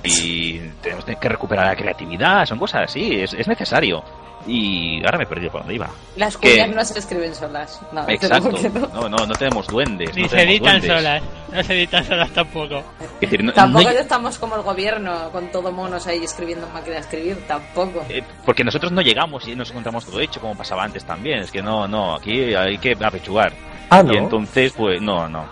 Y 0.03 0.60
tenemos 0.84 1.06
que 1.06 1.27
recuperar 1.27 1.65
la 1.65 1.76
creatividad, 1.76 2.45
son 2.45 2.60
cosas 2.60 2.84
así, 2.84 3.19
es, 3.19 3.34
es 3.34 3.48
necesario. 3.48 4.03
Y 4.48 5.04
ahora 5.06 5.18
me 5.20 5.24
he 5.26 5.28
perdido 5.28 5.52
por 5.52 5.62
dónde 5.62 5.76
iba. 5.76 5.90
Las 6.16 6.36
Que- 6.38 6.52
cuñas 6.52 6.70
no 6.76 6.84
se 6.86 7.00
escriben 7.00 7.36
solas. 7.36 7.80
No, 7.92 8.08
Exacto. 8.10 8.52
no. 8.52 8.88
No, 9.02 9.10
no, 9.10 9.26
no 9.28 9.34
tenemos 9.36 9.68
duendes. 9.68 10.16
Ni 10.16 10.24
no 10.24 10.30
se 10.30 10.42
editan 10.42 10.80
duendes. 10.82 10.92
solas. 10.98 11.24
No 11.52 11.64
se 11.64 11.74
editan 11.74 12.06
solas 12.06 12.30
tampoco. 12.32 12.84
Es 13.00 13.20
decir, 13.22 13.44
no- 13.44 13.54
Tampoco 13.54 13.84
no- 13.86 13.90
estamos 13.92 14.38
como 14.40 14.56
el 14.56 14.62
gobierno, 14.64 15.30
con 15.32 15.52
todo 15.52 15.72
monos 15.72 16.08
ahí 16.08 16.24
escribiendo 16.24 16.66
en 16.68 16.74
máquina 16.74 16.96
de 16.96 17.02
escribir, 17.02 17.38
tampoco. 17.48 18.04
eh, 18.10 18.24
porque 18.46 18.64
nosotros 18.64 18.92
no 18.92 19.02
llegamos 19.02 19.48
y 19.48 19.56
nos 19.56 19.70
encontramos 19.70 20.06
todo 20.06 20.20
hecho 20.20 20.40
como 20.42 20.56
pasaba 20.56 20.84
antes 20.84 21.04
también. 21.06 21.40
Es 21.40 21.52
que 21.52 21.62
no, 21.62 21.88
no, 21.88 22.16
aquí 22.16 22.56
hay 22.56 22.78
que 22.78 22.98
apechugar. 23.00 23.54
Ah, 23.90 24.02
¿no? 24.02 24.14
Y 24.14 24.18
entonces, 24.18 24.74
pues 24.76 25.02
no, 25.02 25.28
no. 25.30 25.46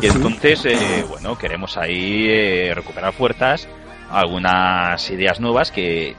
Y 0.00 0.06
entonces, 0.06 0.64
eh, 0.66 1.04
bueno, 1.08 1.36
queremos 1.38 1.76
ahí 1.78 2.26
eh, 2.28 2.72
recuperar 2.74 3.12
fuerzas, 3.14 3.66
algunas 4.10 5.08
ideas 5.10 5.40
nuevas 5.40 5.72
que 5.72 6.14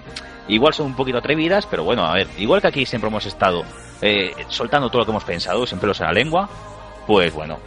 igual 0.50 0.74
son 0.74 0.88
un 0.88 0.96
poquito 0.96 1.18
atrevidas, 1.18 1.66
pero 1.66 1.84
bueno, 1.84 2.04
a 2.06 2.14
ver, 2.14 2.28
igual 2.38 2.62
que 2.62 2.68
aquí 2.68 2.86
siempre 2.86 3.08
hemos 3.10 3.26
estado 3.26 3.64
eh, 4.02 4.34
soltando 4.50 4.90
todo 4.90 5.00
lo 5.00 5.06
que 5.06 5.12
hemos 5.12 5.24
pensado, 5.24 5.66
sin 5.66 5.80
pelos 5.80 6.00
en 6.02 6.08
la 6.08 6.14
lengua, 6.14 6.50
pues 7.08 7.34
bueno, 7.34 7.60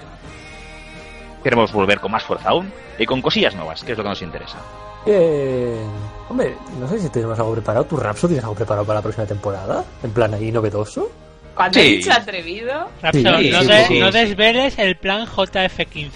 queremos 1.43 1.73
volver 1.73 2.01
con 2.01 2.13
más 2.13 2.23
fuerza 2.23 2.51
aún 2.51 2.73
y 2.99 3.07
con 3.07 3.21
cosillas 3.23 3.55
nuevas, 3.55 3.83
que 3.83 3.93
es 3.93 3.99
lo 3.99 4.05
que 4.05 4.11
nos 4.11 4.23
interesa. 4.23 4.59
Bien. 5.05 5.81
Hombre, 6.29 6.55
no 6.79 6.87
sé 6.89 6.99
si 7.01 7.09
tenemos 7.11 7.37
algo 7.39 7.53
preparado. 7.55 7.85
¿Tu 7.87 7.97
Rapso 7.97 8.29
tienes 8.29 8.45
algo 8.45 8.55
preparado 8.55 8.87
para 8.87 8.99
la 9.01 9.03
próxima 9.03 9.27
temporada? 9.27 9.85
¿En 10.03 10.13
plan 10.13 10.33
ahí 10.33 10.53
novedoso? 10.53 11.11
Cuando 11.57 11.81
he 11.81 11.83
Sí. 11.83 11.97
dicho 11.97 12.13
atrevido, 12.13 12.89
Rapso, 13.03 13.19
Sí, 13.19 13.25
no, 13.51 13.65
de- 13.65 13.85
sí, 13.87 13.99
no 14.01 14.13
sí. 14.13 14.19
desveles 14.19 14.79
el 14.79 14.97
plan 14.97 15.27
JF15. 15.27 16.11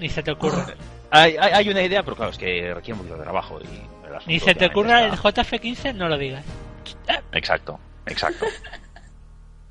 Ni 0.00 0.08
se 0.08 0.22
te 0.22 0.32
ocurra. 0.32 0.66
Hay, 1.10 1.36
hay, 1.36 1.52
hay 1.52 1.68
una 1.68 1.82
idea, 1.82 2.02
pero 2.02 2.16
claro, 2.16 2.32
es 2.32 2.38
que 2.38 2.74
requiere 2.74 2.94
un 2.94 2.98
poquito 2.98 3.16
de 3.16 3.22
trabajo 3.22 3.58
y 3.60 4.01
el 4.12 4.18
asunto 4.18 4.32
Ni 4.32 4.40
se 4.40 4.54
te 4.54 4.66
ocurra 4.66 5.04
el 5.06 5.14
está- 5.14 5.22
JF15, 5.42 5.94
no 5.94 6.08
lo 6.08 6.16
digas. 6.18 6.44
Exacto, 7.32 7.78
exacto. 8.06 8.46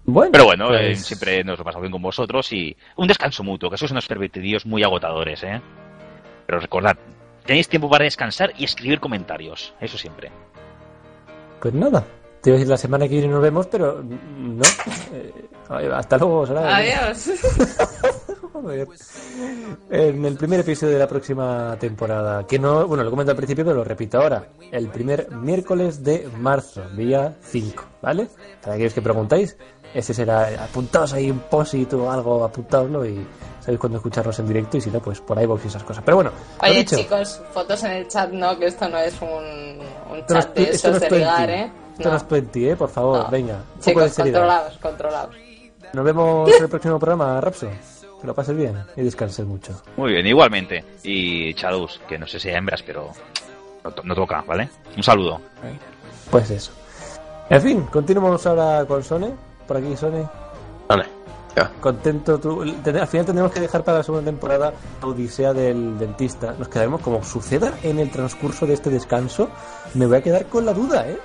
Bueno, 0.03 0.31
Pero 0.31 0.45
bueno, 0.45 0.67
pues- 0.69 0.81
eh, 0.81 0.95
siempre 0.95 1.43
nos 1.43 1.59
lo 1.59 1.63
pasamos 1.63 1.83
bien 1.83 1.91
con 1.91 2.01
vosotros 2.01 2.51
y 2.53 2.75
un 2.95 3.07
descanso 3.07 3.43
mutuo, 3.43 3.69
que 3.69 3.77
sois 3.77 3.91
unos 3.91 4.07
pervertidos 4.07 4.65
muy 4.65 4.81
agotadores, 4.83 5.43
¿eh? 5.43 5.61
Pero 6.47 6.59
recordad, 6.59 6.97
tenéis 7.45 7.69
tiempo 7.69 7.87
para 7.87 8.05
descansar 8.05 8.51
y 8.57 8.63
escribir 8.63 8.99
comentarios, 8.99 9.75
eso 9.79 9.99
siempre. 9.99 10.31
Pues 11.61 11.75
nada. 11.75 12.03
Te 12.41 12.49
iba 12.49 12.55
a 12.55 12.57
decir 12.57 12.71
la 12.71 12.77
semana 12.77 13.07
que 13.07 13.13
viene 13.13 13.27
nos 13.27 13.43
vemos, 13.43 13.67
pero 13.67 14.01
no. 14.03 14.63
Eh, 15.79 15.89
hasta 15.93 16.17
luego, 16.17 16.47
Sara. 16.47 16.75
adiós. 16.77 17.29
En 19.89 20.25
el 20.25 20.35
primer 20.37 20.59
episodio 20.59 20.93
de 20.93 20.99
la 20.99 21.07
próxima 21.07 21.75
temporada, 21.79 22.45
que 22.45 22.59
no, 22.59 22.87
bueno, 22.87 23.03
lo 23.03 23.09
comento 23.09 23.31
al 23.31 23.37
principio, 23.37 23.63
pero 23.63 23.77
lo 23.77 23.83
repito 23.83 24.19
ahora. 24.21 24.45
El 24.71 24.89
primer 24.89 25.29
miércoles 25.31 26.03
de 26.03 26.29
marzo, 26.37 26.81
día 26.89 27.35
5, 27.41 27.83
¿vale? 28.01 28.27
Para 28.61 28.73
aquellos 28.75 28.93
que 28.93 29.01
preguntáis, 29.01 29.55
ese 29.93 30.13
será, 30.13 30.63
apuntaos 30.63 31.13
ahí 31.13 31.31
un 31.31 31.39
posit 31.39 31.93
o 31.93 32.09
algo, 32.11 32.43
apuntaoslo 32.43 33.05
y 33.05 33.25
sabéis 33.61 33.79
cuándo 33.79 33.97
escucharnos 33.97 34.37
en 34.39 34.47
directo 34.47 34.77
y 34.77 34.81
si 34.81 34.89
no, 34.89 34.99
pues 34.99 35.21
por 35.21 35.41
iVoox 35.41 35.65
y 35.65 35.67
esas 35.67 35.83
cosas. 35.83 36.03
Pero 36.03 36.17
bueno, 36.17 36.31
Oye, 36.61 36.73
dicho, 36.79 36.97
chicos, 36.97 37.41
fotos 37.53 37.83
en 37.83 37.91
el 37.91 38.07
chat, 38.07 38.31
no, 38.31 38.57
que 38.57 38.67
esto 38.67 38.87
no 38.89 38.97
es 38.97 39.13
un, 39.21 39.29
un 40.11 40.17
esto 40.19 40.33
chat 40.33 40.55
de 40.55 40.63
esto 40.63 40.89
no 40.91 40.97
esos 40.97 41.03
es 41.03 41.09
de 41.09 41.17
ligar, 41.17 41.47
20, 41.47 41.53
¿eh? 41.63 41.71
Esto 41.97 42.09
no 42.09 42.17
es 42.17 42.27
20, 42.29 42.69
¿eh? 42.71 42.75
Por 42.75 42.89
favor, 42.89 43.17
No. 43.25 43.29
venga. 43.29 43.53
Un 43.55 43.59
poco 43.61 43.77
de 43.77 43.83
Chicos, 43.91 44.11
seriedad. 44.11 44.39
controlados, 44.39 44.77
controlados. 44.77 45.35
Nos 45.93 46.05
vemos 46.05 46.49
en 46.55 46.63
el 46.63 46.69
próximo 46.69 46.99
programa, 46.99 47.41
Rapso. 47.41 47.67
Que 48.21 48.27
lo 48.27 48.35
pases 48.35 48.55
bien 48.55 48.77
y 48.95 49.01
descanses 49.01 49.45
mucho. 49.45 49.81
Muy 49.97 50.11
bien, 50.13 50.25
igualmente. 50.27 50.83
Y 51.03 51.53
Chadus, 51.55 51.99
que 52.07 52.17
no 52.19 52.27
sé 52.27 52.39
si 52.39 52.49
hay 52.49 52.55
hembras, 52.55 52.83
pero 52.83 53.09
no, 53.83 53.91
to- 53.91 54.03
no 54.03 54.13
toca, 54.13 54.43
¿vale? 54.47 54.69
Un 54.95 55.01
saludo. 55.03 55.41
Pues 56.29 56.51
eso. 56.51 56.71
En 57.49 57.61
fin, 57.61 57.81
continuamos 57.91 58.45
ahora 58.45 58.85
con 58.85 59.03
Sone. 59.03 59.33
Por 59.67 59.77
aquí, 59.77 59.97
Sone. 59.97 60.25
Vale. 60.87 61.05
Yo. 61.57 61.63
Contento 61.81 62.39
tú. 62.39 62.61
Al 62.61 63.07
final 63.07 63.25
tendremos 63.25 63.51
que 63.51 63.59
dejar 63.59 63.83
para 63.83 63.97
la 63.97 64.03
segunda 64.03 64.23
temporada 64.31 64.71
Odisea 65.01 65.51
del 65.51 65.97
Dentista. 65.99 66.53
Nos 66.57 66.69
quedaremos, 66.69 67.01
como 67.01 67.23
suceda 67.23 67.73
en 67.83 67.99
el 67.99 68.09
transcurso 68.09 68.65
de 68.65 68.75
este 68.75 68.89
descanso, 68.89 69.49
me 69.95 70.05
voy 70.05 70.17
a 70.17 70.21
quedar 70.23 70.45
con 70.45 70.65
la 70.65 70.73
duda, 70.73 71.09
¿eh? 71.09 71.17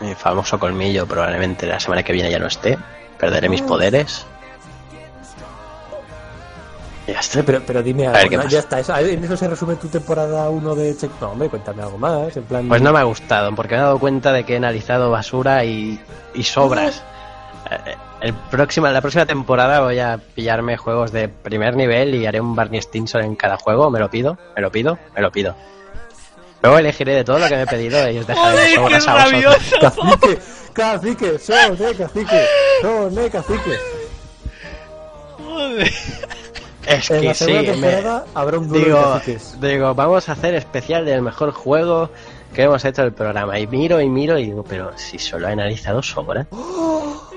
Mi 0.00 0.14
famoso 0.14 0.60
colmillo 0.60 1.06
probablemente 1.06 1.66
la 1.66 1.80
semana 1.80 2.04
que 2.04 2.12
viene 2.12 2.30
ya 2.30 2.38
no 2.38 2.46
esté. 2.46 2.78
Perderé 3.18 3.48
mis 3.48 3.62
poderes. 3.62 4.24
Ya 7.08 7.20
está. 7.20 7.40
Eh, 7.40 7.42
Pero, 7.44 7.62
pero 7.66 7.82
dime 7.82 8.06
A 8.06 8.10
algo, 8.10 8.18
ver, 8.20 8.28
¿qué 8.28 8.36
¿no? 8.36 8.42
pasa? 8.44 8.52
ya 8.52 8.58
está. 8.60 8.80
eso- 8.80 8.96
en 8.96 9.24
eso 9.24 9.36
se 9.36 9.48
resume 9.48 9.74
tu 9.76 9.88
temporada 9.88 10.48
1 10.50 10.74
de 10.74 10.96
Check. 10.96 11.10
No, 11.20 11.30
hombre, 11.30 11.48
cuéntame 11.48 11.82
algo 11.82 11.98
más. 11.98 12.36
En 12.36 12.44
plan. 12.44 12.68
Pues 12.68 12.82
no 12.82 12.92
me 12.92 12.98
ha 13.00 13.04
gustado, 13.04 13.54
porque 13.54 13.74
me 13.74 13.80
he 13.80 13.84
dado 13.84 13.98
cuenta 13.98 14.32
de 14.32 14.44
que 14.44 14.52
he 14.54 14.56
analizado 14.58 15.10
basura 15.10 15.64
y, 15.64 16.00
y 16.34 16.42
sobras. 16.44 17.02
Eh, 17.70 17.94
El 18.20 18.34
próximo, 18.34 18.88
la 18.88 19.00
próxima 19.00 19.24
temporada 19.26 19.80
voy 19.80 19.98
a 20.00 20.18
pillarme 20.34 20.76
juegos 20.76 21.10
de 21.12 21.28
primer 21.28 21.76
nivel 21.76 22.14
y 22.14 22.26
haré 22.26 22.40
un 22.40 22.54
Barney 22.56 22.82
Stinson 22.82 23.22
en 23.24 23.36
cada 23.36 23.56
juego. 23.56 23.90
Me 23.90 24.00
lo 24.00 24.10
pido, 24.10 24.36
me 24.54 24.60
lo 24.62 24.70
pido, 24.70 24.98
me 25.14 25.22
lo 25.22 25.30
pido. 25.32 25.54
Luego 26.62 26.78
elegiré 26.78 27.14
de 27.14 27.22
todo 27.24 27.38
lo 27.38 27.46
que 27.48 27.54
me 27.54 27.62
he 27.62 27.66
pedido 27.66 28.10
y 28.10 28.18
os 28.18 28.26
dejaré 28.26 28.76
¡Joder, 28.76 28.90
las 28.90 28.92
qué 28.92 29.00
sobras 29.00 29.32
a 29.32 29.36
vosotros. 29.36 29.78
Cacique, 29.80 30.38
cacique, 30.72 31.38
Sone, 31.38 31.94
cacique, 31.96 32.44
Sone, 32.82 33.30
cacique. 33.30 33.78
Joder. 35.38 35.92
Es 36.88 37.10
En 37.10 37.20
que 37.20 37.26
la 37.26 37.34
sí, 37.34 37.52
me- 37.52 37.94
habrá 38.34 38.58
un 38.58 38.72
digo, 38.72 39.20
digo, 39.60 39.94
vamos 39.94 40.28
a 40.28 40.32
hacer 40.32 40.54
especial 40.54 41.04
del 41.04 41.20
mejor 41.22 41.52
juego 41.52 42.10
que 42.54 42.62
hemos 42.62 42.82
hecho 42.84 43.02
del 43.02 43.12
programa. 43.12 43.58
Y 43.58 43.66
miro 43.66 44.00
y 44.00 44.08
miro 44.08 44.38
y 44.38 44.46
digo, 44.46 44.64
pero 44.64 44.96
si 44.96 45.18
solo 45.18 45.48
he 45.48 45.52
analizado 45.52 46.02
sobras. 46.02 46.46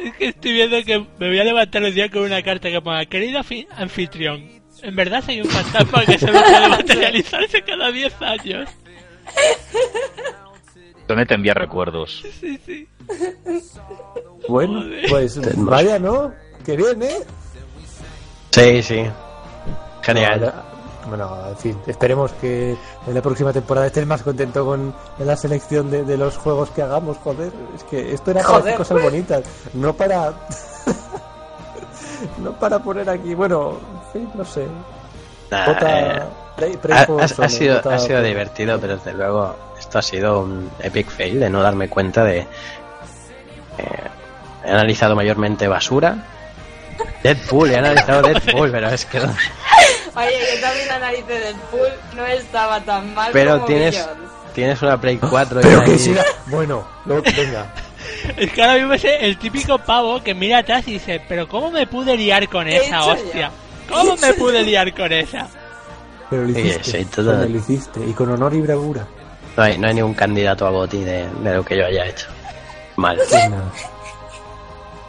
Es 0.04 0.14
que 0.16 0.28
estoy 0.30 0.54
viendo 0.54 0.82
que 0.84 1.00
me 1.20 1.28
voy 1.28 1.40
a 1.40 1.44
levantar 1.44 1.84
un 1.84 1.94
día 1.94 2.10
con 2.10 2.22
una 2.24 2.42
carta 2.42 2.70
que 2.70 2.82
ponga 2.82 3.06
Querido 3.06 3.40
anfi- 3.42 3.68
anfitrión, 3.76 4.50
en 4.82 4.96
verdad 4.96 5.22
soy 5.24 5.42
un 5.42 5.48
fantasma 5.50 6.06
que 6.06 6.18
solo 6.18 6.42
puede 6.42 6.70
materializarse 6.70 7.62
cada 7.62 7.92
10 7.92 8.22
años. 8.22 8.70
¿Dónde 11.08 11.26
te 11.26 11.34
envía 11.34 11.54
recuerdos? 11.54 12.24
Sí, 12.40 12.60
sí. 12.66 12.88
Bueno, 14.48 14.84
pues 15.10 15.40
vaya, 15.58 16.00
¿no? 16.00 16.32
Que 16.66 16.78
bien, 16.78 17.04
¿eh? 17.04 17.18
Sí, 18.52 18.82
sí. 18.82 19.04
Genial. 20.02 20.42
No, 20.42 21.08
bueno, 21.10 21.36
en 21.50 21.58
fin, 21.58 21.78
esperemos 21.88 22.32
que 22.34 22.72
en 23.08 23.14
la 23.14 23.22
próxima 23.22 23.52
temporada 23.52 23.88
estés 23.88 24.06
más 24.06 24.22
contento 24.22 24.64
con 24.66 24.94
la 25.20 25.36
selección 25.36 25.90
de, 25.90 26.04
de 26.04 26.18
los 26.18 26.38
juegos 26.38 26.70
que 26.72 26.82
hagamos, 26.84 27.18
joder. 27.18 27.52
Es 27.76 27.84
que 27.86 28.14
esto 28.14 28.32
era 28.32 28.42
para 28.44 28.76
cosas 28.78 29.02
bonitas, 29.02 29.44
no 29.74 29.94
para. 29.94 30.32
no 32.38 32.52
para 32.54 32.80
poner 32.80 33.10
aquí, 33.10 33.34
bueno, 33.34 33.78
en 34.14 34.22
fin, 34.22 34.30
no 34.36 34.46
sé. 34.46 34.68
Nah, 35.50 35.66
Vota. 35.68 36.00
eh, 36.00 36.24
Play- 36.56 36.78
Play 36.78 36.98
ha, 36.98 37.50
sido, 37.50 37.76
vota 37.76 37.96
ha 37.96 38.00
sido 38.00 38.22
divertido, 38.22 38.80
pero 38.80 38.96
desde 38.98 39.14
luego 39.14 39.56
esto 39.80 40.00
ha 40.00 40.02
sido 40.02 40.42
un 40.42 40.70
epic 40.80 41.10
fail 41.10 41.40
de 41.40 41.50
no 41.50 41.62
darme 41.64 41.90
cuenta 41.90 42.24
de. 42.24 42.40
eh, 42.40 42.48
he 44.64 44.70
analizado 44.72 45.16
mayormente 45.16 45.68
basura. 45.68 46.16
Deadpool, 47.24 47.72
he 47.72 47.78
analizado 47.78 48.22
Deadpool, 48.24 48.72
pero 48.72 48.90
es 48.90 49.06
que. 49.06 49.20
Oye, 49.20 49.28
yo 50.56 50.62
también 50.62 50.92
analicé 50.92 51.34
del 51.40 51.56
pool, 51.72 51.88
no 52.16 52.26
estaba 52.26 52.82
tan 52.82 53.14
mal 53.14 53.30
Pero 53.32 53.54
como 53.56 53.66
tienes, 53.66 54.08
tienes 54.54 54.82
una 54.82 55.00
Play 55.00 55.18
4 55.18 55.60
y 55.60 55.64
Pero 55.64 55.84
que 55.84 55.98
siga. 55.98 56.24
Bueno, 56.48 56.86
luego, 57.06 57.24
venga. 57.38 57.74
Es 58.38 58.52
que 58.52 58.62
ahora 58.62 58.76
mismo 58.76 58.94
es 58.94 59.04
el 59.06 59.38
típico 59.38 59.78
pavo 59.80 60.22
que 60.22 60.34
mira 60.34 60.60
atrás 60.60 60.88
y 60.88 60.94
dice, 60.94 61.22
pero 61.28 61.48
¿cómo 61.48 61.72
me 61.72 61.88
pude 61.88 62.18
liar 62.18 62.48
con 62.50 62.66
¿Qué 62.66 62.76
he 62.78 62.86
esa 62.86 63.04
hostia? 63.06 63.52
¿Cómo 63.90 64.16
me 64.18 64.34
pude 64.34 64.62
liar 64.64 64.94
con 64.94 65.12
esa? 65.12 65.48
Pero 66.30 66.44
lo 66.44 66.54
Sí, 66.54 66.60
hiciste. 66.62 67.00
sí, 67.00 67.06
todo- 67.06 67.34
lo 67.46 67.58
hiciste. 67.58 68.00
Y 68.06 68.14
con 68.14 68.32
honor 68.32 68.54
y 68.54 68.62
bravura. 68.62 69.06
No 69.58 69.64
hay, 69.64 69.78
no 69.78 69.88
hay 69.88 69.94
ningún 69.96 70.14
candidato 70.14 70.66
a 70.66 70.70
Boti 70.70 71.04
de, 71.04 71.28
de 71.44 71.54
lo 71.56 71.64
que 71.66 71.78
yo 71.78 71.86
haya 71.86 72.06
hecho. 72.06 72.28
Mal, 72.96 73.18
Pues. 73.18 73.32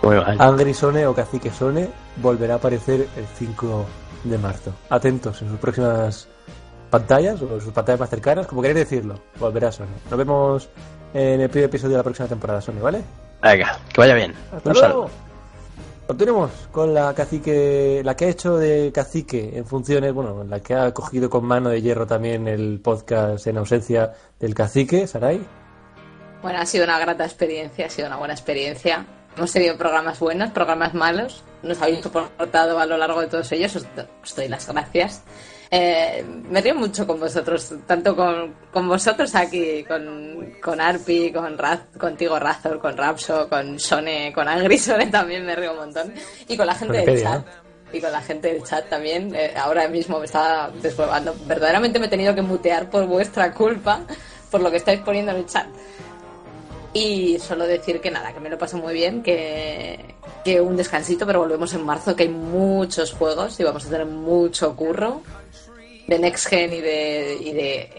Muy 0.02 0.16
mal. 0.16 0.40
Angry 0.40 0.74
Sone 0.74 1.06
o 1.06 1.14
Cacique 1.14 1.50
Sone 1.50 1.88
volverá 2.16 2.54
a 2.54 2.56
aparecer 2.56 3.08
el 3.16 3.26
5 3.38 3.86
de 4.24 4.38
marzo. 4.38 4.72
Atentos 4.90 5.40
en 5.42 5.48
sus 5.48 5.58
próximas 5.58 6.28
pantallas 6.90 7.40
o 7.42 7.54
en 7.54 7.60
sus 7.60 7.72
pantallas 7.72 8.00
más 8.00 8.10
cercanas, 8.10 8.46
como 8.46 8.62
queréis 8.62 8.88
decirlo. 8.88 9.18
Volverá 9.38 9.72
Sone. 9.72 9.90
Nos 10.10 10.18
vemos 10.18 10.68
en 11.14 11.40
el 11.40 11.48
primer 11.48 11.68
episodio 11.68 11.92
de 11.92 11.98
la 11.98 12.04
próxima 12.04 12.28
temporada, 12.28 12.60
Sone, 12.60 12.80
¿vale? 12.80 13.02
Venga, 13.42 13.78
que 13.92 14.00
vaya 14.00 14.14
bien. 14.14 14.34
Hasta 14.54 14.70
Un 14.70 14.76
luego. 14.78 15.10
Continuemos 16.06 16.50
con 16.70 16.92
la 16.92 17.14
cacique, 17.14 18.02
la 18.04 18.14
que 18.14 18.26
ha 18.26 18.28
hecho 18.28 18.58
de 18.58 18.90
cacique 18.92 19.56
en 19.56 19.64
funciones, 19.64 20.12
bueno, 20.12 20.44
la 20.44 20.60
que 20.60 20.74
ha 20.74 20.92
cogido 20.92 21.30
con 21.30 21.44
mano 21.44 21.70
de 21.70 21.80
hierro 21.80 22.06
también 22.06 22.48
el 22.48 22.80
podcast 22.80 23.46
en 23.46 23.56
ausencia 23.56 24.12
del 24.38 24.54
cacique, 24.54 25.06
Sarai. 25.06 25.40
Bueno, 26.42 26.58
ha 26.58 26.66
sido 26.66 26.84
una 26.84 26.98
grata 26.98 27.24
experiencia, 27.24 27.86
ha 27.86 27.88
sido 27.88 28.08
una 28.08 28.16
buena 28.16 28.34
experiencia. 28.34 29.06
Hemos 29.36 29.52
tenido 29.52 29.76
programas 29.76 30.18
buenos, 30.18 30.50
programas 30.50 30.94
malos. 30.94 31.42
Nos 31.62 31.80
habéis 31.80 32.00
soportado 32.00 32.78
a 32.78 32.86
lo 32.86 32.96
largo 32.96 33.20
de 33.20 33.28
todos 33.28 33.50
ellos. 33.52 33.76
Os, 33.76 33.86
os 34.22 34.36
doy 34.36 34.48
las 34.48 34.66
gracias. 34.66 35.22
Eh, 35.74 36.22
me 36.50 36.60
río 36.60 36.74
mucho 36.74 37.06
con 37.06 37.18
vosotros, 37.18 37.72
tanto 37.86 38.14
con, 38.14 38.54
con 38.70 38.86
vosotros 38.86 39.34
aquí, 39.34 39.82
con, 39.84 40.52
con 40.62 40.82
Arpi, 40.82 41.32
con 41.32 41.56
Raz, 41.56 41.80
contigo 41.98 42.38
Razor, 42.38 42.78
con 42.78 42.94
Rapso, 42.94 43.48
con 43.48 43.80
Sone, 43.80 44.34
con 44.34 44.46
Angry 44.48 44.76
Sone 44.76 45.06
también 45.06 45.46
me 45.46 45.56
río 45.56 45.72
un 45.72 45.78
montón. 45.78 46.12
Y 46.46 46.58
con 46.58 46.66
la 46.66 46.74
gente 46.74 46.98
del 46.98 47.08
Wikipedia, 47.08 47.30
chat. 47.30 47.46
Y 47.94 48.00
con 48.02 48.12
la 48.12 48.20
gente 48.20 48.52
del 48.52 48.62
chat 48.64 48.86
también. 48.90 49.34
Eh, 49.34 49.54
ahora 49.56 49.88
mismo 49.88 50.18
me 50.18 50.26
está 50.26 50.70
deshuevando. 50.82 51.34
Verdaderamente 51.46 51.98
me 51.98 52.04
he 52.04 52.10
tenido 52.10 52.34
que 52.34 52.42
mutear 52.42 52.90
por 52.90 53.06
vuestra 53.06 53.54
culpa, 53.54 54.00
por 54.50 54.60
lo 54.60 54.70
que 54.70 54.76
estáis 54.76 55.00
poniendo 55.00 55.32
en 55.32 55.38
el 55.38 55.46
chat. 55.46 55.68
Y 56.94 57.38
solo 57.38 57.66
decir 57.66 58.00
que 58.00 58.10
nada, 58.10 58.32
que 58.32 58.40
me 58.40 58.50
lo 58.50 58.58
paso 58.58 58.76
muy 58.76 58.92
bien, 58.92 59.22
que, 59.22 60.14
que 60.44 60.60
un 60.60 60.76
descansito, 60.76 61.26
pero 61.26 61.40
volvemos 61.40 61.72
en 61.72 61.84
marzo, 61.84 62.14
que 62.14 62.24
hay 62.24 62.28
muchos 62.28 63.12
juegos 63.12 63.58
y 63.58 63.64
vamos 63.64 63.86
a 63.86 63.88
tener 63.88 64.06
mucho 64.06 64.76
curro 64.76 65.22
de 66.06 66.18
Next 66.18 66.48
Gen 66.48 66.72
y 66.72 66.80
de, 66.80 67.38
y 67.40 67.52
de 67.52 67.74
eh, 67.80 67.92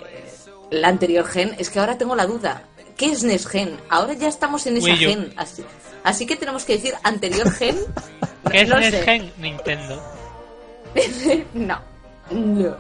la 0.70 0.90
anterior 0.90 1.26
gen. 1.26 1.56
Es 1.58 1.70
que 1.70 1.80
ahora 1.80 1.98
tengo 1.98 2.16
la 2.16 2.28
duda. 2.28 2.64
¿Qué 2.96 3.08
es 3.12 3.24
Next 3.24 3.48
Gen? 3.48 3.78
Ahora 3.90 4.14
ya 4.14 4.28
estamos 4.28 4.68
en 4.68 4.78
esa 4.78 4.86
Wii 4.86 4.98
gen. 4.98 5.34
Así, 5.38 5.64
así 6.04 6.26
que 6.28 6.36
tenemos 6.36 6.64
que 6.64 6.74
decir 6.74 6.94
anterior 7.04 7.50
gen. 7.52 7.76
¿Qué 8.52 8.62
es 8.62 8.70
No 8.70 8.80
Next 8.80 8.98
sé. 9.00 9.04
Gen? 9.04 9.34
Nintendo. 9.40 10.04
no. 11.56 11.80
No. 12.30 12.76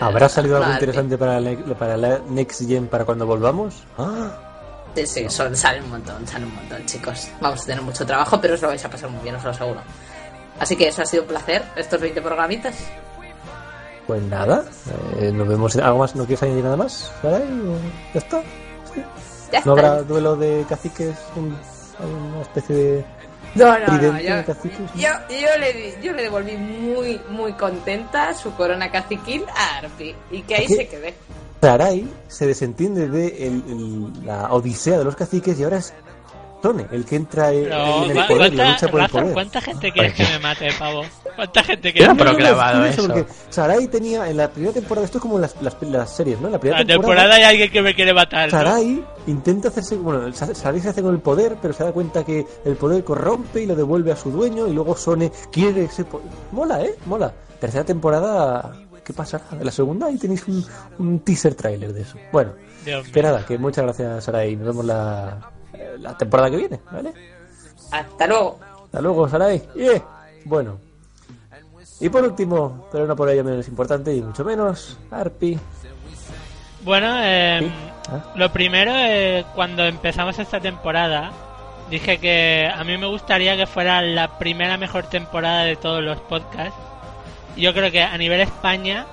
¿Habrá 0.00 0.28
salido 0.28 0.58
algo 0.58 0.70
interesante 0.70 1.16
para 1.16 1.40
la, 1.40 1.56
para 1.74 1.96
la 1.96 2.18
Next 2.28 2.66
Gen 2.68 2.88
para 2.88 3.04
cuando 3.04 3.26
volvamos? 3.26 3.82
Ah, 3.98 4.47
Sí, 4.94 5.06
sí, 5.06 5.30
son, 5.30 5.54
salen 5.56 5.84
un 5.84 5.90
montón, 5.90 6.26
salen 6.26 6.48
un 6.48 6.54
montón, 6.56 6.84
chicos. 6.86 7.28
Vamos 7.40 7.62
a 7.62 7.66
tener 7.66 7.82
mucho 7.82 8.04
trabajo, 8.04 8.40
pero 8.40 8.54
os 8.54 8.62
lo 8.62 8.68
vais 8.68 8.84
a 8.84 8.90
pasar 8.90 9.08
muy 9.10 9.22
bien, 9.22 9.34
os 9.36 9.44
lo 9.44 9.50
aseguro. 9.50 9.80
Así 10.58 10.74
que 10.76 10.88
eso 10.88 11.02
ha 11.02 11.06
sido 11.06 11.22
un 11.22 11.28
placer, 11.28 11.62
estos 11.76 12.00
20 12.00 12.20
programitas. 12.20 12.74
pues 14.06 14.22
nada, 14.22 14.64
eh, 15.20 15.30
nos 15.32 15.46
vemos. 15.46 15.76
¿Algo 15.76 15.98
más? 15.98 16.16
¿No 16.16 16.24
quieres 16.24 16.42
añadir 16.42 16.64
nada 16.64 16.76
más? 16.76 17.12
¿O 17.22 17.28
¿Ya 18.14 18.18
está? 18.18 18.42
Ya 19.52 19.60
¿No 19.64 19.74
está. 19.76 19.88
habrá 19.88 20.02
duelo 20.02 20.34
de 20.36 20.64
caciques? 20.68 21.14
Un- 21.36 21.56
una 22.00 22.42
especie 22.42 22.74
de 22.76 23.04
No, 23.54 23.78
no, 23.78 23.86
no. 23.98 24.18
Yo, 24.20 24.36
yo, 24.96 25.08
yo 25.28 25.58
le, 25.58 26.00
yo 26.02 26.12
le 26.12 26.22
devolví 26.22 26.56
muy, 26.56 27.20
muy 27.30 27.52
contenta 27.54 28.32
su 28.34 28.52
corona 28.54 28.90
caciquil 28.90 29.44
a 29.54 29.78
Arpi. 29.78 30.14
Y 30.30 30.42
que 30.42 30.54
ahí 30.56 30.66
¿Qué? 30.66 30.74
se 30.76 30.88
quede. 30.88 31.14
Sarai 31.60 32.06
se 32.28 32.46
desentiende 32.46 33.08
de 33.08 33.46
el- 33.46 33.62
el- 33.68 34.26
la 34.26 34.52
odisea 34.52 34.98
de 34.98 35.04
los 35.04 35.16
caciques 35.16 35.58
y 35.58 35.64
ahora 35.64 35.78
es 35.78 35.92
Tone 36.60 36.86
el 36.90 37.04
que 37.04 37.14
entra 37.14 37.52
en, 37.52 37.66
en 37.66 38.10
el 38.10 38.26
¿cu- 38.26 38.34
poder, 38.34 38.52
¿cuánta, 38.52 38.70
lucha 38.72 38.88
por 38.88 39.00
el 39.00 39.08
poder. 39.08 39.32
¿cuánta 39.32 39.60
gente 39.60 39.92
quieres 39.92 40.14
que 40.14 40.24
me 40.24 40.38
mate, 40.40 40.68
pavo? 40.76 41.02
¿Cuánta 41.36 41.62
gente 41.62 41.92
que 41.92 42.02
Era 42.02 42.14
No, 42.14 42.14
no, 42.14 42.24
no, 42.24 42.30
proclamado 42.32 42.84
es 42.84 42.96
curioso 42.96 43.14
eso. 43.14 43.24
Porque 43.24 43.32
Sarai 43.50 43.86
tenía 43.86 44.28
en 44.28 44.36
la 44.38 44.50
primera 44.50 44.74
temporada, 44.74 45.04
esto 45.04 45.18
es 45.18 45.22
como 45.22 45.38
las, 45.38 45.54
las, 45.62 45.76
las 45.82 46.16
series, 46.16 46.40
¿no? 46.40 46.48
En 46.48 46.54
la 46.54 46.58
primera 46.58 46.80
la 46.80 46.84
temporada 46.86 47.34
hay 47.36 47.42
alguien 47.44 47.70
que 47.70 47.80
me 47.80 47.94
quiere 47.94 48.12
matar. 48.12 48.46
¿no? 48.52 48.58
Sarai 48.58 49.04
intenta 49.28 49.68
hacerse. 49.68 49.94
Bueno, 49.98 50.32
Sa- 50.32 50.52
Sarai 50.52 50.80
se 50.80 50.88
hace 50.88 51.00
con 51.00 51.14
el 51.14 51.20
poder, 51.20 51.56
pero 51.62 51.72
se 51.74 51.84
da 51.84 51.92
cuenta 51.92 52.24
que 52.24 52.44
el 52.64 52.74
poder 52.74 53.04
corrompe 53.04 53.62
y 53.62 53.66
lo 53.66 53.76
devuelve 53.76 54.10
a 54.10 54.16
su 54.16 54.32
dueño. 54.32 54.66
Y 54.66 54.72
luego 54.72 54.96
Sone 54.96 55.30
quiere 55.52 55.84
ese 55.84 56.04
poder. 56.06 56.26
Mola, 56.50 56.82
¿eh? 56.82 56.96
Mola. 57.06 57.32
Tercera 57.60 57.84
temporada. 57.84 58.72
¿Qué 59.08 59.14
pasará? 59.14 59.42
En 59.52 59.64
la 59.64 59.70
segunda 59.72 60.06
ahí 60.06 60.18
tenéis 60.18 60.46
un, 60.46 60.62
un 60.98 61.20
teaser 61.20 61.54
trailer 61.54 61.94
de 61.94 62.02
eso. 62.02 62.18
Bueno, 62.30 62.52
Dios 62.84 63.04
mío. 63.04 63.12
que 63.14 63.22
nada, 63.22 63.46
que 63.46 63.56
muchas 63.56 63.84
gracias, 63.86 64.24
Sarai. 64.24 64.54
Nos 64.54 64.66
vemos 64.66 64.84
la, 64.84 65.50
eh, 65.72 65.96
la 65.98 66.14
temporada 66.18 66.50
que 66.50 66.58
viene, 66.58 66.78
¿vale? 66.92 67.14
Hasta 67.90 68.26
luego. 68.26 68.60
Hasta 68.84 69.00
luego, 69.00 69.26
Sarai. 69.26 69.62
Yeah. 69.74 70.04
Bueno. 70.44 70.78
Y 72.00 72.10
por 72.10 72.22
último, 72.22 72.86
pero 72.92 73.06
no 73.06 73.16
por 73.16 73.30
ello 73.30 73.42
menos 73.44 73.66
importante 73.66 74.14
y 74.14 74.20
mucho 74.20 74.44
menos, 74.44 74.98
Arpi. 75.10 75.58
Bueno, 76.84 77.08
eh, 77.22 77.60
Sí. 77.62 77.72
Ah. 78.10 78.32
lo 78.36 78.52
primero, 78.52 78.92
eh, 78.94 79.44
cuando 79.54 79.84
empezamos 79.84 80.38
esta 80.38 80.60
temporada, 80.60 81.32
dije 81.90 82.18
que 82.18 82.70
a 82.72 82.84
mí 82.84 82.96
me 82.98 83.06
gustaría 83.06 83.56
que 83.56 83.66
fuera 83.66 84.00
la 84.02 84.38
primera 84.38 84.76
mejor 84.76 85.06
temporada 85.06 85.64
de 85.64 85.76
todos 85.76 86.02
los 86.02 86.20
podcasts. 86.20 86.74
Yo 87.58 87.74
creo 87.74 87.90
que 87.90 88.02
a 88.02 88.16
nivel 88.16 88.40
España 88.40 89.04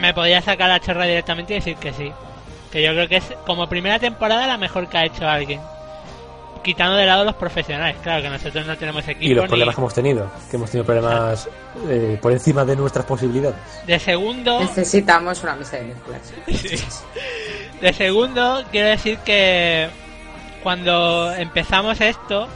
me 0.00 0.14
podía 0.14 0.40
sacar 0.42 0.68
la 0.68 0.80
chorra 0.80 1.04
directamente 1.04 1.52
y 1.54 1.56
decir 1.56 1.76
que 1.76 1.92
sí. 1.92 2.12
Que 2.70 2.82
yo 2.82 2.92
creo 2.92 3.08
que 3.08 3.16
es 3.16 3.24
como 3.46 3.68
primera 3.68 3.98
temporada 3.98 4.46
la 4.46 4.56
mejor 4.56 4.88
que 4.88 4.98
ha 4.98 5.04
hecho 5.04 5.28
alguien. 5.28 5.60
Quitando 6.64 6.94
de 6.96 7.06
lado 7.06 7.24
los 7.24 7.34
profesionales, 7.34 7.96
claro 8.04 8.22
que 8.22 8.30
nosotros 8.30 8.64
no 8.66 8.76
tenemos 8.76 9.06
equipo 9.08 9.24
Y 9.24 9.34
los 9.34 9.44
ni- 9.44 9.48
problemas 9.48 9.74
que 9.74 9.80
hemos 9.80 9.94
tenido, 9.94 10.30
que 10.48 10.56
hemos 10.56 10.70
tenido 10.70 10.86
problemas 10.86 11.48
eh, 11.88 12.18
por 12.22 12.30
encima 12.32 12.64
de 12.64 12.76
nuestras 12.76 13.04
posibilidades. 13.04 13.56
de 13.84 13.98
segundo. 13.98 14.60
Necesitamos 14.60 15.42
una 15.42 15.56
mesa 15.56 15.76
de 15.78 15.84
mezclas. 15.84 16.32
De 17.80 17.92
segundo, 17.92 18.62
quiero 18.70 18.90
decir 18.90 19.18
que 19.24 19.88
cuando 20.62 21.32
empezamos 21.32 22.00
esto, 22.00 22.46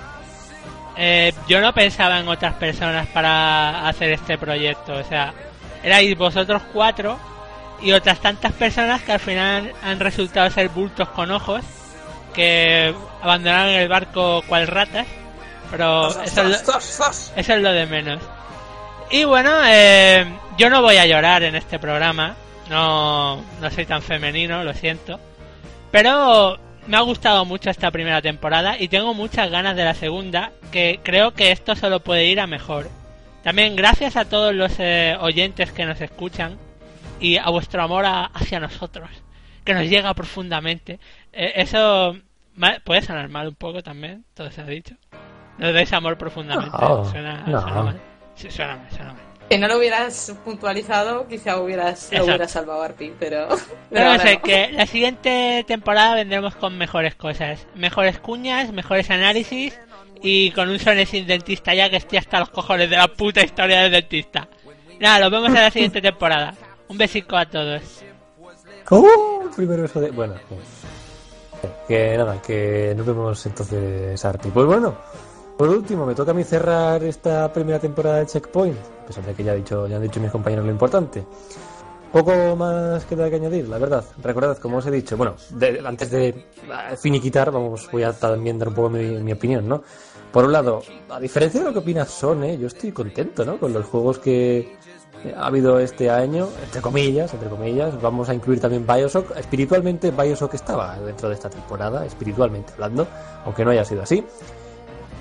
eh, 0.97 1.33
yo 1.47 1.61
no 1.61 1.75
pensaba 1.75 2.19
en 2.19 2.29
otras 2.29 2.55
personas 2.55 3.07
para 3.09 3.87
hacer 3.89 4.13
este 4.13 4.39
proyecto. 4.39 4.95
O 4.95 5.05
sea, 5.05 5.35
erais 5.83 6.17
vosotros 6.17 6.63
cuatro 6.73 7.19
y 7.83 7.93
otras 7.93 8.21
tantas 8.21 8.53
personas 8.53 9.03
que 9.03 9.13
al 9.13 9.21
final 9.21 9.73
han 9.83 10.01
resultado 10.01 10.49
ser 10.51 10.71
bultos 10.71 11.09
con 11.11 11.31
ojos 11.31 11.63
que 12.35 12.95
abandonaron 13.23 13.75
el 13.75 13.89
barco 13.89 14.43
cual 14.49 14.67
ratas. 14.67 15.07
Pero 15.71 16.09
eso 16.23 16.43
es, 16.43 16.67
lo, 16.67 16.79
eso 16.79 17.35
es 17.37 17.63
lo 17.63 17.73
de 17.73 17.87
menos. 17.87 18.23
Y 19.11 19.25
bueno, 19.25 19.51
eh, 19.67 20.25
yo 20.57 20.71
no 20.71 20.81
voy 20.81 20.97
a 20.97 21.07
llorar 21.07 21.43
en 21.43 21.57
este 21.57 21.79
programa. 21.79 22.37
No, 22.71 23.43
no 23.61 23.71
soy 23.71 23.85
tan 23.87 24.03
femenino, 24.03 24.65
lo 24.65 24.75
siento. 24.75 25.19
Pero 25.91 26.59
me 26.87 26.97
ha 26.97 27.01
gustado 27.01 27.45
mucho 27.45 27.71
esta 27.71 27.91
primera 27.91 28.23
temporada 28.23 28.77
y 28.79 28.89
tengo 28.89 29.15
muchas 29.15 29.51
ganas 29.51 29.77
de 29.77 29.85
la 29.85 29.95
segunda, 29.95 30.53
que 30.73 31.01
creo 31.03 31.33
que 31.35 31.51
esto 31.51 31.75
solo 31.77 32.01
puede 32.01 32.27
ir 32.27 32.41
a 32.41 32.47
mejor. 32.47 32.89
También 33.43 33.77
gracias 33.77 34.17
a 34.17 34.25
todos 34.25 34.55
los 34.55 34.73
eh, 34.79 35.17
oyentes 35.21 35.73
que 35.73 35.85
nos 35.85 36.01
escuchan 36.01 36.57
y 37.21 37.37
a 37.39 37.49
vuestro 37.51 37.83
amor 37.83 38.05
a- 38.05 38.27
hacia 38.27 38.61
nosotros, 38.61 39.09
que 39.65 39.75
nos 39.75 39.85
llega 39.85 40.13
profundamente. 40.15 40.99
Eh, 41.33 41.53
eso 41.57 42.17
puede 42.85 43.03
sonar 43.03 43.29
mal 43.29 43.49
un 43.49 43.55
poco 43.55 43.83
también, 43.83 44.25
todo 44.35 44.51
se 44.51 44.61
ha 44.61 44.67
dicho. 44.67 44.95
Nos 45.59 45.73
dais 45.73 45.93
amor 45.93 46.19
profundamente. 46.19 46.77
No, 46.79 47.05
suena, 47.05 47.45
no. 47.47 47.63
suena 47.63 47.83
mal. 47.83 48.01
Sí, 48.35 48.51
suena 48.51 48.77
mal, 48.77 48.91
suena 48.91 49.13
mal. 49.13 49.23
Si 49.51 49.59
no 49.59 49.69
lo 49.69 49.79
hubieras 49.79 50.35
puntualizado, 50.45 51.29
quizá 51.29 51.61
hubieras, 51.61 52.11
lo 52.13 52.25
hubieras 52.25 52.51
salvado 52.51 52.83
a 52.83 52.87
Arpi, 52.87 53.13
pero... 53.19 53.49
Pero 53.91 54.05
no 54.05 54.11
ahora 54.11 54.23
sé, 54.25 54.35
no. 54.35 54.43
que 54.43 54.73
la 54.73 54.87
siguiente 54.87 55.65
temporada 55.69 56.17
vendremos 56.17 56.57
con 56.57 56.77
mejores 56.77 57.15
cosas. 57.15 57.67
Mejores 57.77 58.19
cuñas, 58.19 58.73
mejores 58.73 59.09
análisis 59.11 59.79
y 60.21 60.51
con 60.51 60.69
un 60.69 60.81
Sone 60.81 61.07
sin 61.07 61.27
dentista 61.27 61.75
ya 61.75 61.89
que 61.89 61.97
estoy 61.97 62.19
hasta 62.19 62.41
los 62.41 62.51
cojones 62.51 62.91
de 62.91 62.97
la 62.97 63.07
puta 63.07 63.45
historia 63.45 63.83
del 63.83 63.93
dentista. 63.93 64.49
Nada, 64.99 65.21
nos 65.21 65.31
vemos 65.31 65.49
en 65.49 65.55
la 65.55 65.71
siguiente 65.71 66.01
temporada. 66.01 66.55
Un 66.89 66.99
besico 66.99 67.37
a 67.37 67.47
todos. 67.47 68.03
¡Oh! 68.91 69.43
El 69.45 69.51
primer 69.51 69.83
beso 69.83 70.01
de. 70.01 70.11
Bueno, 70.11 70.35
pues, 70.49 70.61
que 71.89 72.17
nada, 72.17 72.41
que 72.41 72.95
nos 72.97 73.07
vemos 73.07 73.47
entonces, 73.47 74.25
Arpi. 74.25 74.51
Pues 74.51 74.67
bueno, 74.67 74.97
por 75.57 75.69
último, 75.69 76.05
me 76.07 76.15
toca 76.15 76.31
a 76.33 76.35
mí 76.35 76.45
cerrar 76.45 77.03
esta 77.05 77.53
primera 77.53 77.79
temporada 77.79 78.19
de 78.19 78.27
Checkpoint, 78.27 78.77
a 79.03 79.07
pesar 79.07 79.25
de 79.25 79.35
que 79.35 79.45
ya, 79.45 79.55
he 79.55 79.57
dicho, 79.57 79.87
ya 79.87 79.97
han 79.97 80.03
dicho 80.03 80.21
mis 80.21 80.31
compañeros 80.31 80.65
lo 80.67 80.71
importante. 80.73 81.25
Poco 82.13 82.57
más 82.57 83.05
queda 83.05 83.29
que 83.29 83.37
añadir, 83.37 83.69
la 83.69 83.79
verdad. 83.79 84.05
Recordad, 84.23 84.57
como 84.59 84.79
os 84.79 84.87
he 84.87 84.91
dicho, 84.91 85.17
bueno, 85.17 85.35
de- 85.51 85.83
antes 85.85 86.11
de 86.11 86.29
eh, 86.29 86.45
finiquitar, 87.01 87.51
vamos, 87.51 87.89
voy 87.93 88.05
a 88.05 88.13
también 88.13 88.59
dar 88.59 88.69
un 88.69 88.75
poco 88.75 88.91
mi, 88.91 89.05
mi 89.23 89.33
opinión, 89.33 89.69
¿no? 89.69 89.83
Por 90.33 90.45
un 90.45 90.53
lado, 90.53 90.83
a 91.11 91.19
diferencia 91.21 91.61
de 91.61 91.67
lo 91.67 91.73
que 91.73 91.79
opina 91.81 92.05
Sony, 92.05 92.57
yo 92.59 92.67
estoy 92.69 92.93
contento, 92.93 93.45
¿no? 93.45 93.59
Con 93.59 93.73
los 93.73 93.85
juegos 93.87 94.19
que 94.19 94.77
ha 95.37 95.47
habido 95.47 95.79
este 95.79 96.11
año, 96.11 96.49
entre 96.65 96.81
comillas, 96.81 97.33
entre 97.35 97.49
comillas. 97.49 98.01
Vamos 98.01 98.29
a 98.29 98.35
incluir 98.35 98.61
también 98.61 98.87
Bioshock. 98.87 99.37
Espiritualmente, 99.37 100.11
Bioshock 100.11 100.55
estaba 100.55 100.99
dentro 101.01 101.29
de 101.29 101.35
esta 101.35 101.49
temporada, 101.51 102.05
espiritualmente 102.07 102.73
hablando, 102.75 103.07
aunque 103.45 103.65
no 103.65 103.71
haya 103.71 103.85
sido 103.85 104.03
así. 104.03 104.25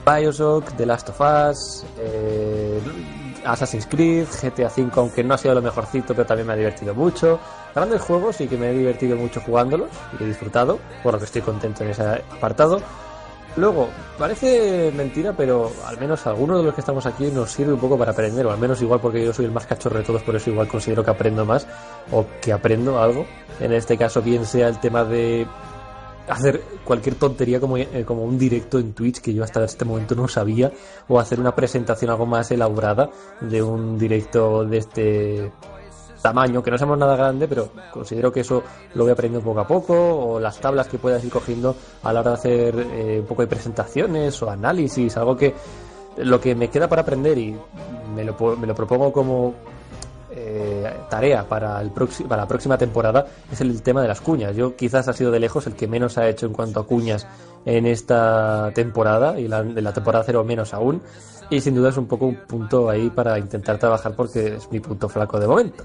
Bioshock, 0.05 0.75
The 0.77 0.85
Last 0.85 1.09
of 1.09 1.19
Us, 1.19 1.83
eh, 1.99 2.79
Assassin's 3.45 3.87
Creed, 3.87 4.27
GTA 4.27 4.69
V, 4.69 4.91
aunque 4.95 5.23
no 5.23 5.33
ha 5.33 5.37
sido 5.37 5.55
lo 5.55 5.61
mejorcito, 5.61 6.13
pero 6.13 6.25
también 6.25 6.47
me 6.47 6.53
ha 6.53 6.55
divertido 6.55 6.93
mucho. 6.93 7.39
Grandes 7.73 8.01
juegos 8.01 8.39
y 8.41 8.47
que 8.47 8.57
me 8.57 8.69
he 8.69 8.73
divertido 8.73 9.17
mucho 9.17 9.41
jugándolos 9.41 9.89
y 10.19 10.23
he 10.23 10.27
disfrutado, 10.27 10.79
por 11.03 11.13
lo 11.13 11.19
que 11.19 11.25
estoy 11.25 11.41
contento 11.41 11.83
en 11.83 11.89
ese 11.89 12.03
apartado. 12.03 12.81
Luego, 13.57 13.87
parece 14.19 14.91
mentira, 14.93 15.31
pero 15.31 15.71
al 15.85 15.97
menos 15.97 16.27
algunos 16.27 16.57
de 16.57 16.65
los 16.65 16.73
que 16.73 16.81
estamos 16.81 17.05
aquí 17.05 17.27
nos 17.27 17.51
sirve 17.51 17.71
un 17.71 17.79
poco 17.79 17.97
para 17.97 18.11
aprender, 18.11 18.45
o 18.45 18.51
al 18.51 18.57
menos 18.57 18.81
igual 18.81 18.99
porque 18.99 19.23
yo 19.23 19.31
soy 19.31 19.45
el 19.45 19.51
más 19.51 19.65
cachorro 19.65 19.97
de 19.97 20.03
todos, 20.03 20.23
por 20.23 20.35
eso 20.35 20.49
igual 20.49 20.67
considero 20.67 21.05
que 21.05 21.11
aprendo 21.11 21.45
más, 21.45 21.65
o 22.11 22.25
que 22.41 22.51
aprendo 22.51 23.01
algo. 23.01 23.25
En 23.61 23.71
este 23.71 23.97
caso, 23.97 24.21
bien 24.21 24.45
sea 24.45 24.67
el 24.67 24.79
tema 24.81 25.05
de 25.05 25.47
hacer 26.27 26.61
cualquier 26.83 27.15
tontería 27.15 27.59
como, 27.59 27.77
eh, 27.77 28.03
como 28.05 28.23
un 28.23 28.37
directo 28.37 28.79
en 28.79 28.93
Twitch 28.93 29.21
que 29.21 29.33
yo 29.33 29.43
hasta 29.43 29.63
este 29.63 29.85
momento 29.85 30.15
no 30.15 30.27
sabía 30.27 30.71
o 31.07 31.19
hacer 31.19 31.39
una 31.39 31.55
presentación 31.55 32.11
algo 32.11 32.25
más 32.25 32.51
elaborada 32.51 33.09
de 33.41 33.61
un 33.61 33.97
directo 33.97 34.65
de 34.65 34.77
este 34.77 35.51
tamaño 36.21 36.63
que 36.63 36.71
no 36.71 36.77
somos 36.77 36.97
nada 36.97 37.15
grande 37.15 37.47
pero 37.47 37.69
considero 37.91 38.31
que 38.31 38.39
eso 38.39 38.63
lo 38.95 39.03
voy 39.03 39.11
aprendiendo 39.11 39.45
poco 39.45 39.59
a 39.59 39.67
poco 39.67 39.93
o 39.93 40.39
las 40.39 40.59
tablas 40.59 40.87
que 40.87 40.97
puedas 40.97 41.23
ir 41.23 41.29
cogiendo 41.29 41.75
a 42.01 42.11
la 42.11 42.21
hora 42.21 42.31
de 42.31 42.37
hacer 42.37 42.79
eh, 42.79 43.19
un 43.19 43.27
poco 43.27 43.43
de 43.43 43.47
presentaciones 43.47 44.41
o 44.41 44.49
análisis 44.49 45.15
algo 45.17 45.37
que 45.37 45.53
lo 46.17 46.39
que 46.39 46.55
me 46.55 46.69
queda 46.69 46.87
para 46.87 47.03
aprender 47.03 47.37
y 47.37 47.55
me 48.15 48.23
lo, 48.23 48.35
me 48.57 48.65
lo 48.65 48.73
propongo 48.73 49.11
como 49.11 49.53
eh, 50.35 50.93
tarea 51.09 51.47
para, 51.47 51.81
el 51.81 51.91
para 51.91 52.41
la 52.41 52.47
próxima 52.47 52.77
temporada 52.77 53.25
es 53.51 53.61
el, 53.61 53.81
tema 53.81 54.01
de 54.01 54.07
las 54.07 54.21
cuñas. 54.21 54.55
Yo 54.55 54.75
quizás 54.75 55.07
ha 55.07 55.13
sido 55.13 55.31
de 55.31 55.39
lejos 55.39 55.65
el 55.67 55.73
que 55.73 55.87
menos 55.87 56.17
ha 56.17 56.27
hecho 56.27 56.45
en 56.45 56.53
cuanto 56.53 56.79
a 56.79 56.85
cuñas 56.85 57.25
en 57.65 57.85
esta 57.85 58.71
temporada 58.75 59.39
y 59.39 59.47
la, 59.47 59.63
de 59.63 59.81
la 59.81 59.93
temporada 59.93 60.23
cero 60.25 60.43
menos 60.43 60.73
aún. 60.73 61.01
Y 61.49 61.61
sin 61.61 61.75
duda 61.75 61.89
es 61.89 61.97
un 61.97 62.07
poco 62.07 62.25
un 62.25 62.35
punto 62.35 62.89
ahí 62.89 63.09
para 63.09 63.37
intentar 63.39 63.77
trabajar 63.77 64.15
porque 64.15 64.55
es 64.55 64.71
mi 64.71 64.79
punto 64.79 65.07
flaco 65.07 65.39
de 65.39 65.47
momento. 65.47 65.83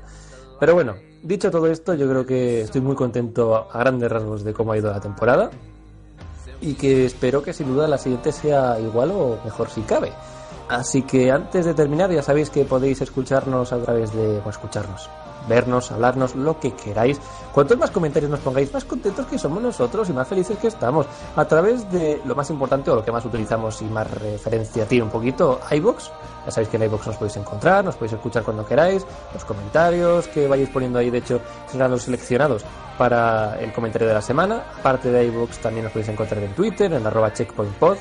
Pero 0.59 0.75
bueno, 0.75 0.95
dicho 1.23 1.51
todo 1.51 1.67
esto, 1.67 1.95
yo 1.95 2.09
creo 2.09 2.27
que 2.27 2.63
estoy 2.63 2.81
muy 2.81 2.97
contento 2.97 3.69
a 3.71 3.79
grandes 3.79 4.11
rasgos 4.11 4.45
de 4.45 4.53
cómo 4.53 4.73
ha 4.73 4.79
ido 4.79 4.91
la 4.91 5.01
temporada 5.01 5.51
y 6.61 6.75
que 6.75 7.07
espero 7.07 7.43
que 7.43 7.53
sin 7.53 7.69
duda 7.69 7.89
la 7.89 7.99
siguiente 7.99 8.33
sea 8.33 8.79
igual 8.81 9.11
o 9.13 9.39
mejor 9.45 9.71
si 9.71 9.81
cabe. 9.83 10.13
Así 10.71 11.03
que 11.03 11.33
antes 11.33 11.67
de 11.67 11.75
terminar 11.75 12.13
ya 12.13 12.23
sabéis 12.23 12.49
que 12.49 12.65
podéis 12.65 13.01
escucharnos 13.01 13.73
a 13.73 13.79
través 13.79 14.13
de, 14.13 14.39
o 14.39 14.49
escucharnos, 14.49 15.11
vernos, 15.49 15.91
hablarnos, 15.91 16.37
lo 16.37 16.61
que 16.61 16.75
queráis. 16.75 17.21
Cuantos 17.53 17.77
más 17.77 17.91
comentarios 17.91 18.31
nos 18.31 18.39
pongáis, 18.39 18.73
más 18.73 18.85
contentos 18.85 19.27
que 19.27 19.37
somos 19.37 19.61
nosotros 19.61 20.09
y 20.09 20.13
más 20.13 20.29
felices 20.29 20.57
que 20.59 20.69
estamos. 20.69 21.07
A 21.35 21.45
través 21.45 21.91
de 21.91 22.23
lo 22.25 22.37
más 22.37 22.51
importante 22.51 22.89
o 22.93 22.95
lo 22.95 23.05
que 23.05 23.11
más 23.11 23.25
utilizamos 23.25 23.83
y 23.83 23.87
más 23.87 24.09
referencia 24.13 24.87
tiene 24.87 25.03
un 25.03 25.11
poquito, 25.11 25.59
iBox. 25.73 26.13
Ya 26.47 26.53
sabéis 26.53 26.69
que 26.69 26.77
en 26.77 26.85
iBox 26.85 27.09
nos 27.09 27.17
podéis 27.17 27.37
encontrar, 27.39 27.85
nos 27.85 27.97
podéis 27.97 28.13
escuchar 28.13 28.45
cuando 28.45 28.65
queráis, 28.65 29.05
los 29.35 29.45
comentarios 29.45 30.29
que 30.29 30.47
vayáis 30.47 30.71
poniendo 30.71 31.01
ahí, 31.01 31.11
de 31.11 31.19
hecho, 31.19 31.41
serán 31.67 31.91
los 31.91 32.03
seleccionados 32.03 32.65
para 32.97 33.59
el 33.59 33.73
comentario 33.73 34.07
de 34.07 34.15
la 34.15 34.23
semana. 34.23 34.67
Aparte 34.79 35.11
de 35.11 35.25
iBox 35.25 35.59
también 35.59 35.83
nos 35.83 35.93
podéis 35.93 36.11
encontrar 36.11 36.41
en 36.45 36.55
Twitter, 36.55 36.93
en 36.93 37.05
arroba 37.05 37.33
checkpointpod 37.33 37.97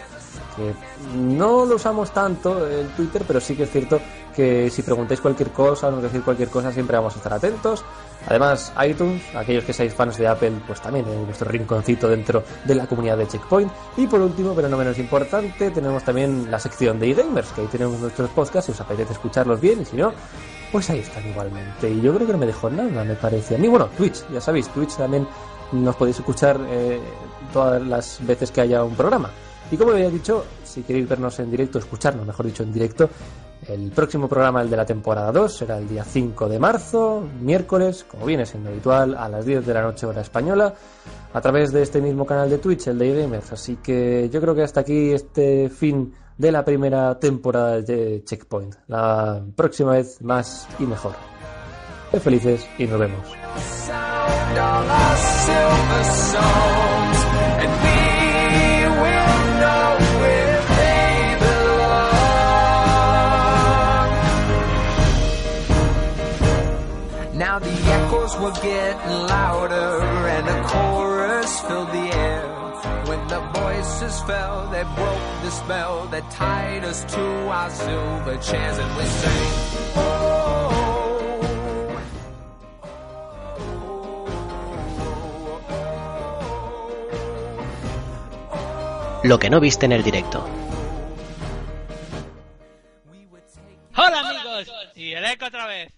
que 0.55 0.73
no 1.17 1.65
lo 1.65 1.75
usamos 1.75 2.11
tanto 2.11 2.67
el 2.67 2.87
Twitter, 2.89 3.23
pero 3.25 3.39
sí 3.39 3.55
que 3.55 3.63
es 3.63 3.71
cierto 3.71 3.99
que 4.35 4.69
si 4.69 4.83
preguntáis 4.83 5.21
cualquier 5.21 5.49
cosa 5.49 5.87
o 5.87 5.91
nos 5.91 6.03
decís 6.03 6.21
cualquier 6.21 6.49
cosa, 6.49 6.71
siempre 6.71 6.97
vamos 6.97 7.13
a 7.13 7.17
estar 7.17 7.33
atentos. 7.33 7.83
Además, 8.27 8.73
iTunes, 8.85 9.23
aquellos 9.35 9.63
que 9.63 9.73
seáis 9.73 9.93
fans 9.93 10.17
de 10.17 10.27
Apple, 10.27 10.53
pues 10.67 10.81
también 10.81 11.07
en 11.07 11.25
nuestro 11.25 11.49
rinconcito 11.49 12.07
dentro 12.07 12.43
de 12.65 12.75
la 12.75 12.85
comunidad 12.85 13.17
de 13.17 13.27
Checkpoint. 13.27 13.71
Y 13.97 14.07
por 14.07 14.21
último, 14.21 14.53
pero 14.53 14.69
no 14.69 14.77
menos 14.77 14.97
importante, 14.99 15.71
tenemos 15.71 16.03
también 16.03 16.51
la 16.51 16.59
sección 16.59 16.99
de 16.99 17.11
eGamers, 17.11 17.51
que 17.53 17.61
ahí 17.61 17.67
tenemos 17.67 17.99
nuestros 17.99 18.29
podcasts, 18.29 18.67
si 18.67 18.71
os 18.71 18.81
apetece 18.81 19.13
escucharlos 19.13 19.59
bien, 19.59 19.81
y 19.81 19.85
si 19.85 19.95
no, 19.95 20.13
pues 20.71 20.89
ahí 20.89 20.99
están 20.99 21.27
igualmente. 21.27 21.89
Y 21.89 22.01
yo 22.01 22.13
creo 22.13 22.27
que 22.27 22.33
no 22.33 22.39
me 22.39 22.45
dejó 22.45 22.69
nada, 22.69 23.03
me 23.03 23.15
parece 23.15 23.55
a. 23.55 23.59
Bueno, 23.59 23.89
Twitch, 23.97 24.27
ya 24.31 24.41
sabéis, 24.41 24.67
Twitch 24.69 24.95
también 24.97 25.27
nos 25.71 25.95
podéis 25.95 26.17
escuchar 26.19 26.59
eh, 26.69 26.99
todas 27.53 27.81
las 27.81 28.25
veces 28.25 28.51
que 28.51 28.61
haya 28.61 28.83
un 28.83 28.95
programa. 28.95 29.31
Y 29.71 29.77
como 29.77 29.91
había 29.91 30.09
dicho, 30.09 30.45
si 30.63 30.81
queréis 30.81 31.07
vernos 31.07 31.39
en 31.39 31.51
directo, 31.51 31.79
escucharnos, 31.79 32.25
mejor 32.25 32.45
dicho, 32.45 32.63
en 32.63 32.73
directo, 32.73 33.09
el 33.67 33.91
próximo 33.91 34.27
programa, 34.27 34.61
el 34.61 34.69
de 34.69 34.77
la 34.77 34.85
temporada 34.85 35.31
2, 35.31 35.53
será 35.53 35.77
el 35.77 35.87
día 35.87 36.03
5 36.03 36.49
de 36.49 36.59
marzo, 36.59 37.23
miércoles, 37.41 38.05
como 38.09 38.25
viene 38.25 38.45
siendo 38.45 38.69
habitual, 38.69 39.15
a 39.15 39.29
las 39.29 39.45
10 39.45 39.65
de 39.65 39.73
la 39.73 39.81
noche 39.81 40.05
hora 40.05 40.21
española, 40.21 40.73
a 41.33 41.41
través 41.41 41.71
de 41.71 41.83
este 41.83 42.01
mismo 42.01 42.25
canal 42.25 42.49
de 42.49 42.57
Twitch, 42.57 42.87
el 42.87 42.97
de 42.97 43.21
Gamers. 43.21 43.51
Así 43.51 43.75
que 43.77 44.29
yo 44.31 44.41
creo 44.41 44.55
que 44.55 44.63
hasta 44.63 44.79
aquí 44.79 45.11
este 45.11 45.69
fin 45.69 46.13
de 46.37 46.51
la 46.51 46.63
primera 46.63 47.19
temporada 47.19 47.81
de 47.81 48.23
Checkpoint. 48.23 48.75
La 48.87 49.43
próxima 49.55 49.91
vez 49.91 50.21
más 50.21 50.67
y 50.79 50.83
mejor. 50.83 51.13
Sed 52.11 52.21
felices 52.21 52.67
y 52.77 52.87
nos 52.87 52.99
vemos. 52.99 53.27
Were 68.41 68.51
getting 68.61 69.19
louder, 69.27 70.01
and 70.35 70.47
a 70.47 70.63
chorus 70.67 71.59
filled 71.61 71.89
the 71.89 72.07
air. 72.15 72.43
When 73.05 73.27
the 73.27 73.41
voices 73.53 74.21
fell, 74.21 74.67
they 74.71 74.83
broke 74.83 75.41
the 75.43 75.51
spell 75.51 76.07
that 76.07 76.29
tied 76.31 76.85
us 76.85 77.03
to 77.03 77.21
our 77.49 77.69
silver 77.69 78.37
chairs, 78.37 78.77
and 78.77 78.97
we 78.97 79.05
sang. 79.05 79.51
Oh. 79.95 80.39
Lo 89.23 89.37
que 89.37 89.49
no 89.49 89.59
viste 89.59 89.85
en 89.85 89.91
el 89.91 90.03
directo. 90.03 90.47
Hola 93.97 94.19
amigos, 94.21 94.71
y 94.95 95.13
el 95.13 95.25
eco 95.25 95.47
otra 95.47 95.67
vez. 95.67 95.91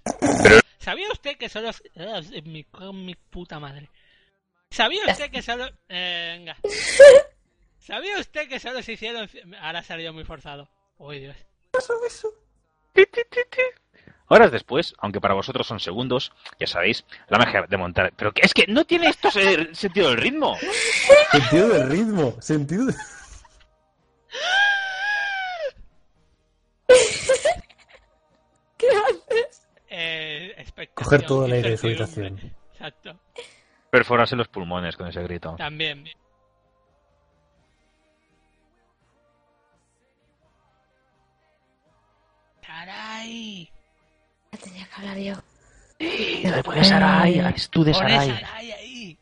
¿Sabía 0.81 1.11
usted 1.11 1.37
que 1.37 1.47
solo... 1.47 1.69
Ah, 1.97 2.21
Mi, 2.43 2.65
mi 2.93 3.15
puta 3.15 3.59
madre. 3.59 3.89
¿Sabía 4.71 5.03
usted 5.07 5.29
que 5.29 5.41
solo... 5.43 5.69
Eh, 5.89 6.35
venga. 6.37 6.57
¿Sabía 7.79 8.17
usted 8.19 8.49
que 8.49 8.59
solo 8.59 8.81
se 8.81 8.93
hicieron... 8.93 9.29
Ahora 9.59 9.79
ha 9.79 9.83
salido 9.83 10.11
muy 10.11 10.23
forzado. 10.23 10.69
Uy, 10.97 11.19
Dios. 11.19 11.35
Horas 14.27 14.51
después, 14.51 14.93
aunque 14.99 15.19
para 15.21 15.33
vosotros 15.33 15.67
son 15.67 15.79
segundos, 15.79 16.31
ya 16.59 16.65
sabéis, 16.65 17.05
la 17.27 17.37
magia 17.37 17.65
de 17.67 17.77
montar. 17.77 18.13
Pero 18.15 18.31
que 18.33 18.41
es 18.45 18.53
que 18.53 18.65
no 18.67 18.85
tiene 18.85 19.07
esto 19.09 19.29
se- 19.29 19.75
sentido 19.75 20.09
del 20.09 20.17
ritmo. 20.17 20.57
Sentido 21.31 21.67
del 21.69 21.89
ritmo, 21.89 22.41
sentido 22.41 22.85
de... 22.85 22.93
¿Qué 28.77 28.87
haces? 28.89 29.60
Eh, 29.93 30.55
Coger 30.93 31.25
todo 31.25 31.45
el 31.45 31.51
aire 31.51 31.71
de 31.71 31.77
su 31.77 31.87
habitación. 31.87 32.39
Exacto. 32.71 33.19
Perforarse 33.89 34.37
los 34.37 34.47
pulmones 34.47 34.95
con 34.95 35.07
ese 35.07 35.21
grito. 35.21 35.55
También. 35.57 36.05
Sarai. 42.65 43.69
Ya 44.53 44.59
tenía 44.59 44.85
que 44.85 44.95
hablar 44.95 45.17
yo. 45.17 45.35
Después 45.99 46.77
de 46.77 46.83
Sarai, 46.85 47.39
eres 47.39 47.69
tú 47.69 47.83
de. 47.83 47.93
Sarai 47.93 48.71
ahí. 48.71 49.19